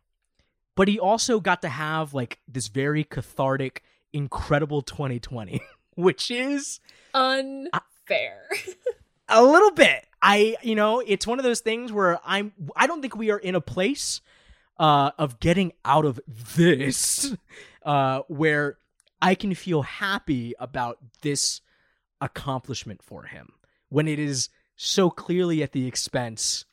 But 0.75 0.87
he 0.87 0.99
also 0.99 1.41
got 1.41 1.63
to 1.63 1.69
have 1.69 2.13
like 2.13 2.39
this 2.47 2.67
very 2.67 3.03
cathartic, 3.03 3.83
incredible 4.13 4.83
2020, 4.83 5.59
which 5.97 6.31
is 6.31 6.79
unfair. 7.13 8.47
a 9.29 9.43
little 9.43 9.71
bit. 9.71 10.05
I, 10.21 10.55
you 10.61 10.75
know, 10.75 11.01
it's 11.05 11.27
one 11.27 11.39
of 11.39 11.43
those 11.43 11.59
things 11.59 11.91
where 11.91 12.19
I'm 12.25 12.53
I 12.75 12.87
don't 12.87 13.01
think 13.01 13.15
we 13.15 13.31
are 13.31 13.37
in 13.37 13.55
a 13.55 13.61
place 13.61 14.21
uh 14.79 15.11
of 15.17 15.39
getting 15.39 15.73
out 15.83 16.05
of 16.05 16.19
this 16.55 17.35
uh 17.83 18.21
where 18.27 18.77
I 19.21 19.35
can 19.35 19.53
feel 19.55 19.81
happy 19.81 20.53
about 20.59 20.99
this 21.21 21.61
accomplishment 22.21 23.01
for 23.01 23.23
him 23.23 23.53
when 23.89 24.07
it 24.07 24.19
is 24.19 24.49
so 24.75 25.09
clearly 25.09 25.63
at 25.63 25.71
the 25.71 25.87
expense 25.87 26.65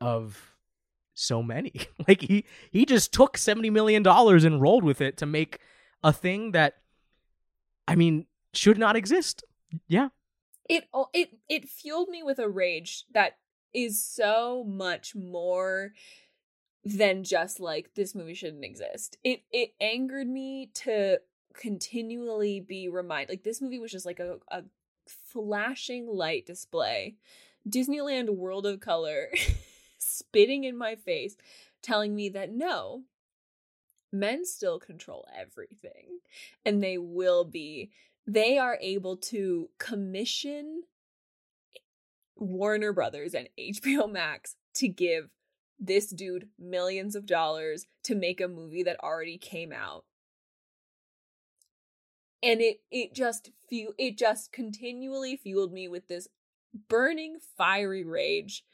of 0.00 0.54
so 1.14 1.42
many. 1.42 1.72
like 2.08 2.22
he 2.22 2.44
he 2.70 2.84
just 2.84 3.12
took 3.12 3.36
70 3.36 3.70
million 3.70 4.02
dollars 4.02 4.44
and 4.44 4.60
rolled 4.60 4.84
with 4.84 5.00
it 5.00 5.16
to 5.18 5.26
make 5.26 5.58
a 6.02 6.12
thing 6.12 6.52
that 6.52 6.76
I 7.86 7.94
mean 7.94 8.26
should 8.52 8.78
not 8.78 8.96
exist. 8.96 9.44
Yeah. 9.88 10.08
It 10.68 10.84
it 11.12 11.38
it 11.48 11.68
fueled 11.68 12.08
me 12.08 12.22
with 12.22 12.38
a 12.38 12.48
rage 12.48 13.04
that 13.12 13.38
is 13.74 14.02
so 14.02 14.64
much 14.64 15.14
more 15.14 15.92
than 16.84 17.24
just 17.24 17.60
like 17.60 17.94
this 17.94 18.14
movie 18.14 18.34
shouldn't 18.34 18.64
exist. 18.64 19.16
It 19.24 19.42
it 19.50 19.74
angered 19.80 20.28
me 20.28 20.70
to 20.74 21.20
continually 21.52 22.60
be 22.60 22.88
reminded 22.88 23.30
like 23.30 23.42
this 23.42 23.60
movie 23.60 23.78
was 23.78 23.92
just 23.92 24.06
like 24.06 24.20
a, 24.20 24.38
a 24.48 24.62
flashing 25.06 26.06
light 26.06 26.46
display 26.46 27.16
disneyland 27.68 28.30
world 28.30 28.66
of 28.66 28.80
color 28.80 29.28
spitting 29.98 30.64
in 30.64 30.76
my 30.76 30.94
face 30.94 31.36
telling 31.82 32.14
me 32.14 32.28
that 32.28 32.52
no 32.52 33.02
men 34.12 34.44
still 34.44 34.78
control 34.78 35.26
everything 35.36 36.18
and 36.64 36.82
they 36.82 36.98
will 36.98 37.44
be 37.44 37.90
they 38.26 38.58
are 38.58 38.78
able 38.80 39.16
to 39.16 39.68
commission 39.78 40.82
warner 42.36 42.92
brothers 42.92 43.34
and 43.34 43.48
hbo 43.58 44.10
max 44.10 44.56
to 44.74 44.88
give 44.88 45.28
this 45.82 46.10
dude 46.10 46.48
millions 46.58 47.16
of 47.16 47.26
dollars 47.26 47.86
to 48.04 48.14
make 48.14 48.40
a 48.40 48.48
movie 48.48 48.84
that 48.84 49.02
already 49.02 49.36
came 49.36 49.72
out. 49.72 50.04
And 52.42 52.60
it 52.60 52.78
it 52.90 53.14
just 53.14 53.50
fu- 53.68 53.94
it 53.98 54.16
just 54.16 54.52
continually 54.52 55.36
fueled 55.36 55.72
me 55.72 55.88
with 55.88 56.08
this 56.08 56.28
burning 56.88 57.38
fiery 57.56 58.04
rage 58.04 58.64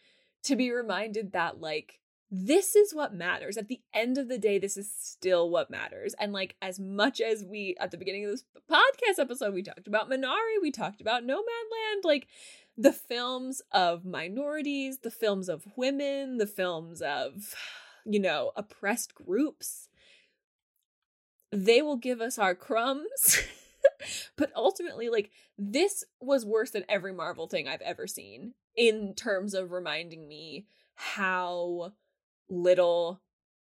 to 0.44 0.54
be 0.54 0.70
reminded 0.70 1.32
that 1.32 1.60
like 1.60 2.00
this 2.30 2.76
is 2.76 2.94
what 2.94 3.14
matters 3.14 3.56
at 3.56 3.68
the 3.68 3.80
end 3.94 4.18
of 4.18 4.28
the 4.28 4.38
day 4.38 4.58
this 4.58 4.76
is 4.76 4.90
still 4.92 5.48
what 5.48 5.70
matters 5.70 6.14
and 6.20 6.32
like 6.32 6.56
as 6.60 6.78
much 6.78 7.20
as 7.20 7.42
we 7.42 7.74
at 7.80 7.90
the 7.90 7.96
beginning 7.96 8.24
of 8.24 8.30
this 8.30 8.44
podcast 8.70 9.18
episode 9.18 9.54
we 9.54 9.62
talked 9.62 9.86
about 9.86 10.10
minari 10.10 10.60
we 10.60 10.70
talked 10.70 11.00
about 11.00 11.22
nomadland 11.22 12.04
like 12.04 12.26
the 12.76 12.92
films 12.92 13.62
of 13.72 14.04
minorities 14.04 14.98
the 14.98 15.10
films 15.10 15.48
of 15.48 15.64
women 15.74 16.36
the 16.36 16.46
films 16.46 17.00
of 17.00 17.54
you 18.04 18.20
know 18.20 18.52
oppressed 18.56 19.14
groups 19.14 19.88
they 21.50 21.82
will 21.82 21.96
give 21.96 22.20
us 22.20 22.38
our 22.38 22.54
crumbs. 22.54 23.42
but 24.36 24.50
ultimately, 24.54 25.08
like, 25.08 25.30
this 25.56 26.04
was 26.20 26.44
worse 26.44 26.70
than 26.70 26.84
every 26.88 27.12
Marvel 27.12 27.48
thing 27.48 27.68
I've 27.68 27.82
ever 27.82 28.06
seen 28.06 28.54
in 28.76 29.14
terms 29.14 29.54
of 29.54 29.72
reminding 29.72 30.28
me 30.28 30.66
how 30.94 31.92
little 32.48 33.20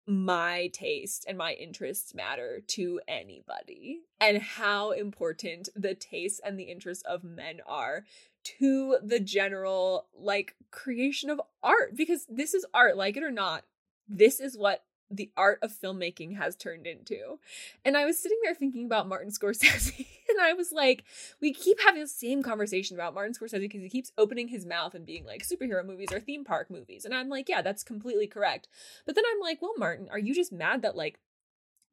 my 0.07 0.69
taste 0.73 1.25
and 1.27 1.37
my 1.37 1.53
interests 1.53 2.13
matter 2.13 2.61
to 2.67 2.99
anybody 3.07 3.99
and 4.19 4.41
how 4.41 4.91
important 4.91 5.69
the 5.75 5.93
tastes 5.93 6.41
and 6.43 6.59
the 6.59 6.63
interests 6.63 7.03
of 7.07 7.23
men 7.23 7.59
are 7.67 8.03
to 8.43 8.97
the 9.03 9.19
general 9.19 10.07
like 10.17 10.55
creation 10.71 11.29
of 11.29 11.39
art 11.61 11.95
because 11.95 12.25
this 12.27 12.53
is 12.53 12.65
art 12.73 12.97
like 12.97 13.15
it 13.15 13.23
or 13.23 13.31
not 13.31 13.63
this 14.07 14.39
is 14.39 14.57
what 14.57 14.83
the 15.11 15.31
art 15.35 15.59
of 15.61 15.71
filmmaking 15.71 16.37
has 16.37 16.55
turned 16.55 16.87
into. 16.87 17.39
And 17.83 17.97
I 17.97 18.05
was 18.05 18.17
sitting 18.17 18.37
there 18.43 18.55
thinking 18.55 18.85
about 18.85 19.07
Martin 19.07 19.31
Scorsese, 19.31 20.07
and 20.29 20.39
I 20.41 20.53
was 20.53 20.71
like, 20.71 21.03
we 21.41 21.53
keep 21.53 21.79
having 21.81 22.01
the 22.01 22.07
same 22.07 22.41
conversation 22.41 22.95
about 22.95 23.13
Martin 23.13 23.33
Scorsese 23.33 23.61
because 23.61 23.81
he 23.81 23.89
keeps 23.89 24.11
opening 24.17 24.47
his 24.47 24.65
mouth 24.65 24.95
and 24.95 25.05
being 25.05 25.25
like, 25.25 25.45
superhero 25.45 25.85
movies 25.85 26.11
or 26.11 26.19
theme 26.19 26.43
park 26.45 26.71
movies. 26.71 27.05
And 27.05 27.13
I'm 27.13 27.29
like, 27.29 27.49
yeah, 27.49 27.61
that's 27.61 27.83
completely 27.83 28.27
correct. 28.27 28.67
But 29.05 29.15
then 29.15 29.25
I'm 29.31 29.39
like, 29.39 29.61
well, 29.61 29.73
Martin, 29.77 30.07
are 30.11 30.19
you 30.19 30.33
just 30.33 30.51
mad 30.51 30.81
that 30.83 30.95
like 30.95 31.19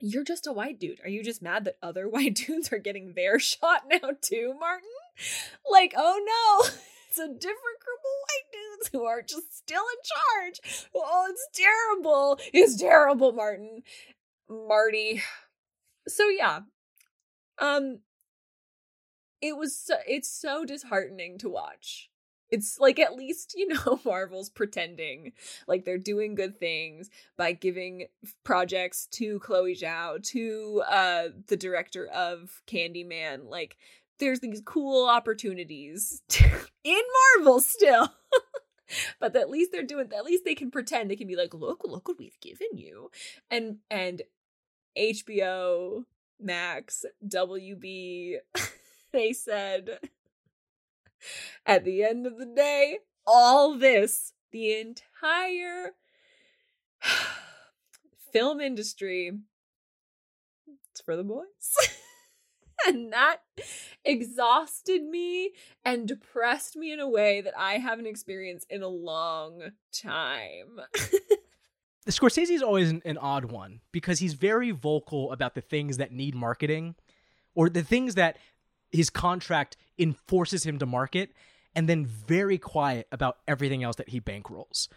you're 0.01 0.25
just 0.25 0.47
a 0.47 0.53
white 0.53 0.79
dude? 0.79 1.01
Are 1.03 1.11
you 1.11 1.25
just 1.25 1.43
mad 1.43 1.65
that 1.65 1.79
other 1.83 2.09
white 2.09 2.35
dudes 2.35 2.73
are 2.73 2.79
getting 2.79 3.15
their 3.15 3.39
shot 3.39 3.85
now 3.91 4.11
too, 4.21 4.55
Martin? 4.59 4.89
Like, 5.71 5.95
oh 5.97 6.21
no. 6.65 6.71
It's 7.11 7.19
a 7.19 7.27
different 7.27 7.81
group 7.81 8.01
of 8.05 8.18
who 8.93 9.05
are 9.05 9.23
just 9.23 9.57
still 9.57 9.83
in 9.83 10.53
charge. 10.63 10.89
Oh, 10.95 11.27
it's 11.31 11.49
terrible. 11.53 12.39
It's 12.53 12.77
terrible, 12.77 13.33
Martin. 13.33 13.83
Marty. 14.49 15.23
So 16.07 16.29
yeah. 16.29 16.61
Um 17.59 18.01
it 19.41 19.57
was 19.57 19.77
so, 19.77 19.95
it's 20.07 20.31
so 20.31 20.65
disheartening 20.65 21.39
to 21.39 21.49
watch. 21.49 22.11
It's 22.51 22.81
like 22.81 22.99
at 22.99 23.15
least, 23.15 23.55
you 23.57 23.69
know, 23.69 24.01
Marvel's 24.05 24.49
pretending 24.49 25.33
like 25.67 25.85
they're 25.85 25.99
doing 25.99 26.35
good 26.35 26.59
things 26.59 27.11
by 27.37 27.53
giving 27.53 28.07
projects 28.43 29.07
to 29.13 29.39
Chloe 29.41 29.77
Zhao, 29.77 30.23
to 30.29 30.83
uh 30.89 31.25
the 31.49 31.57
director 31.57 32.07
of 32.07 32.63
Candyman. 32.67 33.49
Like 33.49 33.77
there's 34.19 34.41
these 34.41 34.63
cool 34.65 35.09
opportunities 35.09 36.23
in 36.85 37.03
Marvel 37.37 37.61
still. 37.61 38.13
but 39.21 39.35
at 39.37 39.51
least 39.51 39.73
they're 39.73 39.83
doing 39.83 40.11
at 40.17 40.25
least 40.25 40.45
they 40.45 40.55
can 40.55 40.71
pretend. 40.71 41.11
They 41.11 41.17
can 41.17 41.29
be 41.29 41.37
like 41.37 41.55
look 41.55 41.83
look 41.85 42.09
what 42.09 42.19
we've 42.19 42.41
given 42.41 42.69
you. 42.77 43.11
And 43.51 43.79
and 43.91 44.23
hbo 44.97 46.05
max 46.41 47.05
wb 47.27 48.37
they 49.13 49.33
said 49.33 49.99
at 51.67 51.85
the 51.85 52.03
end 52.03 52.27
of 52.27 52.39
the 52.39 52.47
day 52.47 52.99
all 53.27 53.77
this 53.77 54.33
the 54.51 54.79
entire 54.79 55.93
film 58.33 58.61
industry 58.61 59.33
it's 60.91 61.01
for 61.01 61.17
the 61.17 61.25
boys 61.25 61.45
and 62.87 63.13
that 63.13 63.39
exhausted 64.05 65.03
me 65.03 65.53
and 65.85 66.07
depressed 66.07 66.77
me 66.77 66.93
in 66.93 67.01
a 67.01 67.09
way 67.09 67.41
that 67.41 67.55
I 67.59 67.79
haven't 67.79 68.07
experienced 68.07 68.67
in 68.71 68.83
a 68.83 68.89
long 68.89 69.73
time. 69.93 70.81
The 70.93 72.13
Scorsese 72.13 72.51
is 72.51 72.63
always 72.63 72.91
an, 72.91 73.03
an, 73.05 73.19
odd 73.19 73.47
one 73.47 73.81
because 73.93 74.21
he's 74.21 74.35
very 74.35 74.71
vocal 74.71 75.33
about 75.33 75.55
the 75.55 75.61
things 75.61 75.97
that 75.97 76.13
need 76.13 76.35
marketing 76.35 76.95
or 77.55 77.69
the 77.69 77.83
things 77.83 78.15
that 78.15 78.37
his 78.91 79.11
contract 79.11 79.77
enforces 79.99 80.65
him 80.65 80.79
to 80.79 80.87
market 80.87 81.33
and 81.75 81.89
then 81.89 82.07
very 82.07 82.59
quiet 82.59 83.07
about 83.13 83.39
everything 83.47 83.83
else 83.83 83.97
that 83.97 84.09
he 84.09 84.21
bankrolls. 84.21 84.89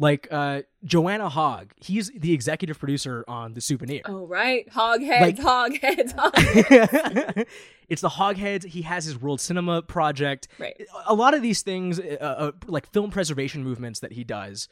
Like 0.00 0.28
uh, 0.30 0.62
Joanna 0.82 1.28
Hogg, 1.28 1.72
he's 1.76 2.10
the 2.16 2.32
executive 2.32 2.78
producer 2.78 3.22
on 3.28 3.52
The 3.52 3.60
Souvenir. 3.60 4.00
Oh 4.06 4.26
right, 4.26 4.66
hogheads, 4.70 5.20
Like- 5.20 5.36
hogheads, 5.38 6.14
hogheads. 6.14 7.46
it's 7.90 8.00
the 8.00 8.08
Hogheads. 8.08 8.64
He 8.64 8.80
has 8.82 9.04
his 9.04 9.20
World 9.20 9.42
Cinema 9.42 9.82
project. 9.82 10.48
right. 10.58 10.80
A 11.06 11.12
lot 11.14 11.34
of 11.34 11.42
these 11.42 11.60
things, 11.60 12.00
uh, 12.00 12.16
uh, 12.20 12.52
like 12.66 12.90
film 12.92 13.10
preservation 13.10 13.62
movements 13.62 14.00
that 14.00 14.12
he 14.12 14.24
does, 14.24 14.68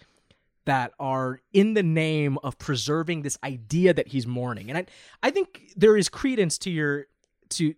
that 0.64 0.92
are 0.98 1.42
in 1.52 1.74
the 1.74 1.82
name 1.82 2.38
of 2.42 2.58
preserving 2.58 3.20
this 3.20 3.36
idea 3.44 3.92
that 3.92 4.08
he's 4.08 4.26
mourning. 4.26 4.70
And 4.70 4.78
I, 4.78 4.86
I 5.22 5.30
think 5.30 5.72
there 5.76 5.96
is 5.98 6.08
credence 6.08 6.56
to 6.58 6.70
your, 6.70 7.06
to, 7.50 7.74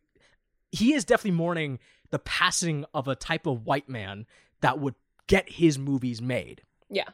he 0.71 0.95
is 0.95 1.05
definitely 1.05 1.37
mourning 1.37 1.81
the 2.11 2.21
passing 2.21 2.85
of 2.95 3.09
a 3.09 3.17
type 3.17 3.47
of 3.47 3.67
white 3.67 3.89
man 3.89 4.25
that 4.61 4.79
would 4.79 4.95
get 5.27 5.49
his 5.51 5.79
movies 5.81 6.23
made. 6.23 6.63
Yeah. 6.89 7.09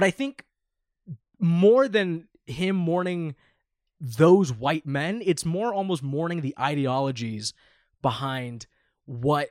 But 0.00 0.06
I 0.06 0.12
think 0.12 0.46
more 1.38 1.86
than 1.86 2.26
him 2.46 2.74
mourning 2.74 3.34
those 4.00 4.50
white 4.50 4.86
men, 4.86 5.20
it's 5.22 5.44
more 5.44 5.74
almost 5.74 6.02
mourning 6.02 6.40
the 6.40 6.54
ideologies 6.58 7.52
behind 8.00 8.66
what 9.04 9.50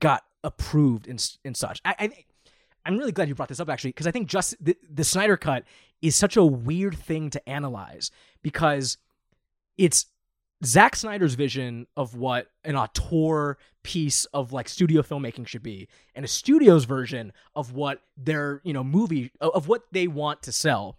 got 0.00 0.22
approved 0.42 1.06
and, 1.06 1.22
and 1.44 1.54
such. 1.54 1.82
I, 1.84 1.94
I 1.98 2.24
I'm 2.86 2.96
really 2.96 3.12
glad 3.12 3.28
you 3.28 3.34
brought 3.34 3.50
this 3.50 3.60
up 3.60 3.68
actually 3.68 3.90
because 3.90 4.06
I 4.06 4.10
think 4.10 4.26
just 4.26 4.56
the, 4.58 4.74
the 4.90 5.04
Snyder 5.04 5.36
cut 5.36 5.64
is 6.00 6.16
such 6.16 6.38
a 6.38 6.44
weird 6.46 6.96
thing 6.96 7.28
to 7.28 7.46
analyze 7.46 8.10
because 8.40 8.96
it's 9.76 10.06
Zack 10.64 10.96
Snyder's 10.96 11.34
vision 11.34 11.86
of 11.96 12.16
what 12.16 12.48
an 12.64 12.76
auteur 12.76 13.58
piece 13.82 14.24
of 14.26 14.52
like 14.52 14.68
studio 14.68 15.02
filmmaking 15.02 15.46
should 15.46 15.62
be, 15.62 15.88
and 16.14 16.24
a 16.24 16.28
studio's 16.28 16.84
version 16.84 17.32
of 17.54 17.72
what 17.72 18.02
their 18.16 18.60
you 18.64 18.72
know 18.72 18.84
movie 18.84 19.30
of 19.40 19.68
what 19.68 19.82
they 19.92 20.08
want 20.08 20.42
to 20.42 20.52
sell. 20.52 20.98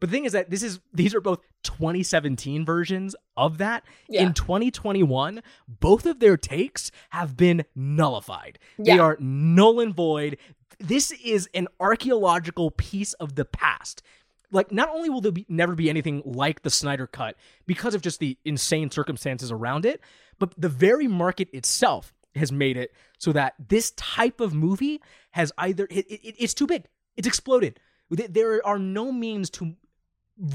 But 0.00 0.10
the 0.10 0.16
thing 0.16 0.24
is 0.24 0.32
that 0.32 0.50
this 0.50 0.62
is 0.62 0.80
these 0.92 1.14
are 1.14 1.20
both 1.20 1.40
2017 1.62 2.64
versions 2.64 3.14
of 3.36 3.58
that. 3.58 3.84
Yeah. 4.08 4.22
In 4.22 4.34
2021, 4.34 5.42
both 5.68 6.06
of 6.06 6.20
their 6.20 6.36
takes 6.36 6.90
have 7.10 7.36
been 7.36 7.64
nullified. 7.74 8.58
They 8.78 8.98
are 8.98 9.16
null 9.20 9.80
and 9.80 9.94
void. 9.94 10.38
This 10.80 11.10
is 11.10 11.48
an 11.54 11.66
archaeological 11.80 12.70
piece 12.70 13.12
of 13.14 13.34
the 13.34 13.44
past. 13.44 14.02
Like, 14.50 14.72
not 14.72 14.88
only 14.88 15.10
will 15.10 15.20
there 15.20 15.32
be, 15.32 15.44
never 15.48 15.74
be 15.74 15.90
anything 15.90 16.22
like 16.24 16.62
the 16.62 16.70
Snyder 16.70 17.06
Cut 17.06 17.36
because 17.66 17.94
of 17.94 18.00
just 18.00 18.18
the 18.18 18.38
insane 18.44 18.90
circumstances 18.90 19.52
around 19.52 19.84
it, 19.84 20.00
but 20.38 20.54
the 20.56 20.70
very 20.70 21.06
market 21.06 21.48
itself 21.52 22.14
has 22.34 22.50
made 22.50 22.76
it 22.76 22.92
so 23.18 23.32
that 23.32 23.54
this 23.68 23.90
type 23.92 24.40
of 24.40 24.54
movie 24.54 25.00
has 25.32 25.52
either 25.58 25.86
it, 25.90 26.06
it, 26.10 26.36
it's 26.38 26.54
too 26.54 26.66
big, 26.66 26.84
it's 27.16 27.28
exploded. 27.28 27.78
There 28.10 28.66
are 28.66 28.78
no 28.78 29.12
means 29.12 29.50
to 29.50 29.74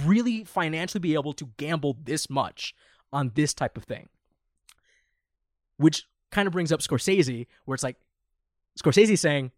really 0.05 0.43
financially 0.43 0.99
be 0.99 1.13
able 1.13 1.33
to 1.33 1.49
gamble 1.57 1.97
this 2.03 2.29
much 2.29 2.73
on 3.11 3.31
this 3.35 3.53
type 3.53 3.77
of 3.77 3.83
thing. 3.83 4.09
Which 5.77 6.07
kind 6.31 6.47
of 6.47 6.53
brings 6.53 6.71
up 6.71 6.79
Scorsese, 6.79 7.45
where 7.65 7.75
it's 7.75 7.83
like 7.83 7.97
Scorsese 8.81 9.19
saying, 9.19 9.51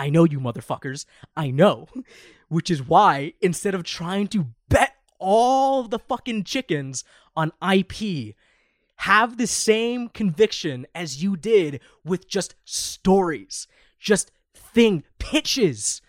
I 0.00 0.08
know 0.08 0.24
you 0.24 0.40
motherfuckers. 0.40 1.04
I 1.36 1.50
know. 1.50 1.86
Which 2.48 2.70
is 2.70 2.82
why 2.82 3.34
instead 3.40 3.74
of 3.74 3.84
trying 3.84 4.26
to 4.28 4.46
bet 4.68 4.94
all 5.18 5.84
the 5.84 5.98
fucking 5.98 6.44
chickens 6.44 7.04
on 7.36 7.52
IP, 7.62 8.34
have 8.96 9.36
the 9.36 9.46
same 9.46 10.08
conviction 10.08 10.86
as 10.94 11.22
you 11.22 11.36
did 11.36 11.80
with 12.04 12.28
just 12.28 12.54
stories, 12.64 13.68
just 13.98 14.32
thing 14.54 15.04
pitches. 15.18 16.02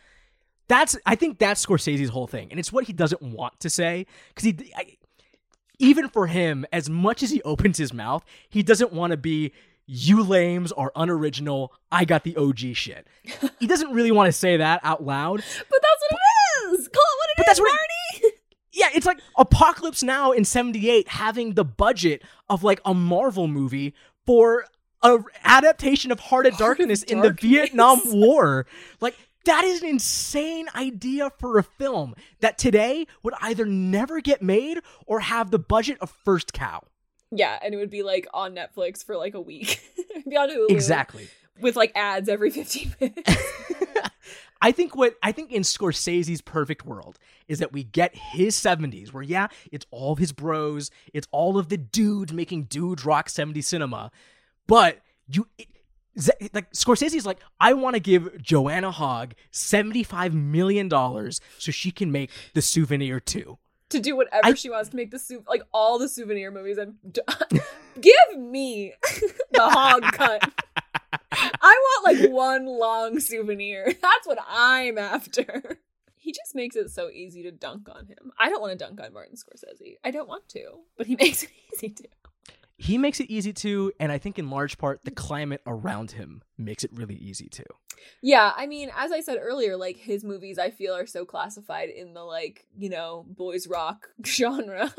That's 0.68 0.98
I 1.06 1.16
think 1.16 1.38
that's 1.38 1.64
Scorsese's 1.64 2.10
whole 2.10 2.28
thing, 2.28 2.48
and 2.50 2.60
it's 2.60 2.72
what 2.72 2.86
he 2.86 2.94
doesn't 2.94 3.22
want 3.22 3.60
to 3.60 3.70
say 3.70 4.08
because 4.30 4.46
he, 4.46 4.74
I, 4.76 4.98
even 5.80 6.10
for 6.10 6.28
him, 6.28 6.66
as 6.72 6.90
much 6.90 7.22
as 7.24 7.30
he 7.30 7.42
opens 7.44 7.78
his 7.78 7.94
mouth, 7.94 8.24
he 8.50 8.64
doesn't 8.64 8.94
want 8.94 9.12
to 9.12 9.18
be 9.18 9.52
you 9.86 10.24
lames 10.24 10.72
are 10.72 10.92
unoriginal. 10.96 11.74
I 11.92 12.06
got 12.06 12.24
the 12.24 12.36
OG 12.38 12.60
shit. 12.76 13.08
he 13.60 13.68
doesn't 13.68 13.92
really 13.94 14.12
want 14.12 14.28
to 14.28 14.32
say 14.32 14.58
that 14.58 14.80
out 14.84 15.04
loud. 15.04 15.44
But 15.70 15.82
that's 15.82 16.04
what 16.10 16.20
it 16.20 16.80
is. 16.80 16.88
Call 16.88 17.02
it 17.04 17.18
what 17.18 17.30
it 17.30 17.32
is, 17.32 17.36
But 17.38 17.46
that's 17.48 17.60
what 17.60 17.72
Marty. 18.22 18.36
Yeah, 18.74 18.88
it's 18.94 19.06
like 19.06 19.20
Apocalypse 19.38 20.02
Now 20.02 20.32
in 20.32 20.46
78 20.46 21.10
having 21.10 21.56
the 21.56 21.66
budget 21.66 22.24
of 22.50 22.64
like 22.64 22.80
a 22.86 22.94
Marvel 22.94 23.48
movie 23.48 23.94
for 24.26 24.66
a 25.04 25.20
adaptation 25.44 26.12
of 26.12 26.20
Heart 26.22 26.46
of 26.46 26.54
Heart 26.54 26.62
of 26.62 26.78
Darkness 26.78 27.04
in 27.04 27.20
the 27.20 27.32
Vietnam 27.34 28.00
War. 28.06 28.66
Like 29.02 29.16
that 29.46 29.66
is 29.66 29.82
an 29.82 29.90
insane 29.90 30.68
idea 30.76 31.32
for 31.40 31.58
a 31.58 31.64
film 31.64 32.16
that 32.40 32.58
today 32.58 33.08
would 33.24 33.34
either 33.42 33.66
never 33.66 34.22
get 34.22 34.42
made 34.42 34.80
or 35.06 35.20
have 35.20 35.52
the 35.52 35.60
budget 35.60 35.98
of 36.00 36.10
First 36.24 36.54
Cow. 36.54 36.84
Yeah, 37.32 37.58
and 37.64 37.74
it 37.74 37.78
would 37.78 37.90
be 37.90 38.04
like 38.04 38.28
on 38.34 38.56
Netflix 38.56 39.04
for 39.04 39.16
like 39.16 39.34
a 39.34 39.42
week. 39.42 39.82
Be 40.30 40.36
on 40.36 40.50
Hulu. 40.50 40.70
Exactly. 40.70 41.28
With 41.60 41.76
like 41.76 41.92
ads 41.96 42.28
every 42.28 42.50
15 42.50 42.96
minutes. 43.02 43.44
I 44.62 44.72
think 44.72 44.96
what 44.96 45.16
I 45.24 45.32
think 45.32 45.52
in 45.52 45.64
Scorsese's 45.64 46.42
perfect 46.42 46.86
world 46.86 47.18
is 47.48 47.60
that 47.60 47.74
we 47.74 47.84
get 47.84 48.16
his 48.16 48.56
70s 48.56 49.12
where 49.12 49.24
yeah, 49.24 49.48
it's 49.72 49.86
all 49.90 50.14
of 50.14 50.20
his 50.20 50.32
bros, 50.32 50.92
it's 51.14 51.28
all 51.32 51.58
of 51.58 51.70
the 51.70 51.78
dudes 51.78 52.32
making 52.32 52.66
dudes 52.66 53.04
rock 53.06 53.30
70 53.30 53.62
cinema, 53.62 54.12
but 54.68 55.00
you 55.28 55.48
it, 55.58 56.54
like 56.54 56.72
Scorsese's 56.74 57.26
like 57.26 57.40
I 57.60 57.74
want 57.74 57.96
to 57.96 58.00
give 58.00 58.42
Joanna 58.42 58.92
Hogg 58.92 59.34
75 59.50 60.34
million 60.34 60.88
dollars 60.90 61.42
so 61.58 61.72
she 61.72 61.90
can 61.90 62.12
make 62.12 62.30
The 62.54 62.62
Souvenir 62.62 63.20
2. 63.20 63.58
To 63.92 64.00
do 64.00 64.16
whatever 64.16 64.48
I- 64.48 64.54
she 64.54 64.70
wants 64.70 64.90
to 64.90 64.96
make 64.96 65.12
the 65.12 65.20
soup 65.20 65.46
like 65.48 65.64
all 65.74 66.00
the 66.00 66.10
souvenir 66.10 66.52
movies 66.52 66.78
and 66.78 66.96
give 68.02 68.38
me 68.40 68.94
the 69.52 69.62
hog 69.62 70.04
cut. 70.14 70.52
I 71.32 72.02
want 72.04 72.22
like 72.22 72.32
one 72.32 72.66
long 72.66 73.20
souvenir. 73.20 73.86
That's 74.02 74.26
what 74.28 74.40
i'm 74.48 74.98
after. 74.98 75.78
He 76.18 76.32
just 76.32 76.54
makes 76.54 76.76
it 76.76 76.92
so 76.92 77.10
easy 77.10 77.42
to 77.44 77.52
dunk 77.52 77.90
on 77.90 78.06
him. 78.06 78.32
I 78.38 78.50
don't 78.50 78.62
want 78.62 78.74
to 78.74 78.78
dunk 78.78 79.02
on 79.02 79.14
martin 79.14 79.36
scorsese. 79.36 79.96
I 80.04 80.12
don't 80.12 80.28
want 80.28 80.48
to 80.50 80.80
but 80.98 81.08
he 81.08 81.16
makes 81.16 81.44
it 81.44 81.50
easy 81.74 81.90
to 81.90 82.04
He 82.82 82.98
makes 82.98 83.20
it 83.20 83.30
easy 83.30 83.54
to 83.54 83.92
and 84.00 84.12
I 84.12 84.18
think 84.18 84.40
in 84.40 84.50
large 84.50 84.78
part 84.78 85.02
the 85.04 85.12
climate 85.12 85.62
around 85.68 86.12
him 86.12 86.42
makes 86.58 86.84
it 86.84 86.92
really 86.94 87.16
easy 87.16 87.48
to. 87.50 87.64
Yeah, 88.24 88.54
I 88.56 88.66
mean, 88.66 88.90
as 88.98 89.12
I 89.12 89.22
said 89.22 89.38
earlier, 89.40 89.78
like 89.78 89.98
his 89.98 90.24
movies 90.24 90.58
I 90.58 90.72
feel 90.72 90.96
are 90.96 91.06
so 91.06 91.24
classified 91.24 91.90
in 91.90 92.16
the 92.16 92.24
like, 92.24 92.66
you 92.76 92.90
know, 92.90 93.26
boys 93.28 93.68
rock 93.68 94.10
genre. 94.26 94.92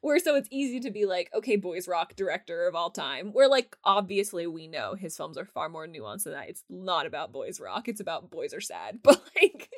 where 0.00 0.18
so 0.18 0.34
it's 0.34 0.48
easy 0.50 0.80
to 0.80 0.90
be 0.90 1.06
like, 1.06 1.30
okay, 1.34 1.56
boys 1.56 1.88
rock 1.88 2.16
director 2.16 2.66
of 2.66 2.74
all 2.74 2.90
time. 2.90 3.32
Where 3.32 3.48
like 3.48 3.76
obviously 3.84 4.46
we 4.46 4.66
know 4.66 4.94
his 4.94 5.16
films 5.16 5.38
are 5.38 5.46
far 5.46 5.68
more 5.68 5.86
nuanced 5.86 6.24
than 6.24 6.32
that. 6.32 6.48
It's 6.48 6.64
not 6.68 7.06
about 7.06 7.32
boys 7.32 7.60
rock, 7.60 7.88
it's 7.88 8.00
about 8.00 8.30
boys 8.30 8.52
are 8.54 8.60
sad. 8.60 8.98
But 9.12 9.22
like 9.40 9.70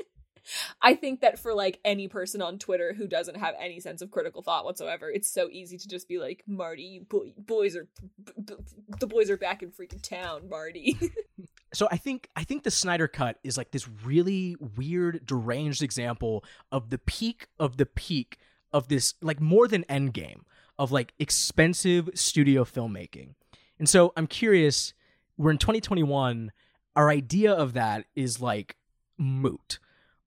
I 0.85 0.95
think 0.95 1.23
that 1.23 1.39
for 1.39 1.55
like 1.55 1.81
any 1.83 2.09
person 2.09 2.43
on 2.43 2.59
Twitter 2.59 2.93
who 2.93 3.07
doesn't 3.07 3.39
have 3.39 3.55
any 3.59 3.81
sense 3.81 4.03
of 4.03 4.11
critical 4.11 4.43
thought 4.43 4.67
whatsoever, 4.67 5.11
it's 5.11 5.29
so 5.29 5.49
easy 5.51 5.79
to 5.79 5.89
just 5.89 6.07
be 6.07 6.19
like, 6.19 6.45
Marty, 6.47 7.07
boy- 7.09 7.33
boys 7.39 7.75
are 7.75 7.89
b- 8.23 8.33
b- 8.45 8.55
the 9.01 9.07
boys 9.07 9.31
are 9.31 9.39
back 9.39 9.63
in 9.63 9.71
freaking 9.71 10.03
town, 10.03 10.47
Marty. 10.51 10.99
so 11.73 11.89
I 11.91 11.97
think 11.97 12.29
I 12.37 12.45
think 12.45 12.65
the 12.65 12.71
Snyder 12.71 13.09
cut 13.09 13.39
is 13.43 13.57
like 13.57 13.71
this 13.71 13.89
really 14.05 14.57
weird, 14.77 15.25
deranged 15.25 15.83
example 15.83 16.45
of 16.71 16.91
the 16.91 16.99
peak 16.99 17.47
of 17.59 17.79
the 17.79 17.87
peak 17.87 18.39
of 18.71 18.89
this, 18.89 19.15
like 19.23 19.41
more 19.41 19.67
than 19.67 19.85
Endgame 19.85 20.43
of 20.79 20.93
like 20.93 21.15
expensive 21.19 22.11
studio 22.15 22.63
filmmaking. 22.63 23.31
And 23.79 23.89
so 23.89 24.13
I'm 24.19 24.27
curious, 24.27 24.93
we're 25.39 25.51
in 25.51 25.59
2021. 25.59 26.53
Our 26.95 27.09
idea 27.09 27.55
of 27.55 27.73
that 27.73 28.05
is 28.15 28.43
like 28.43 28.77
moot. 29.17 29.79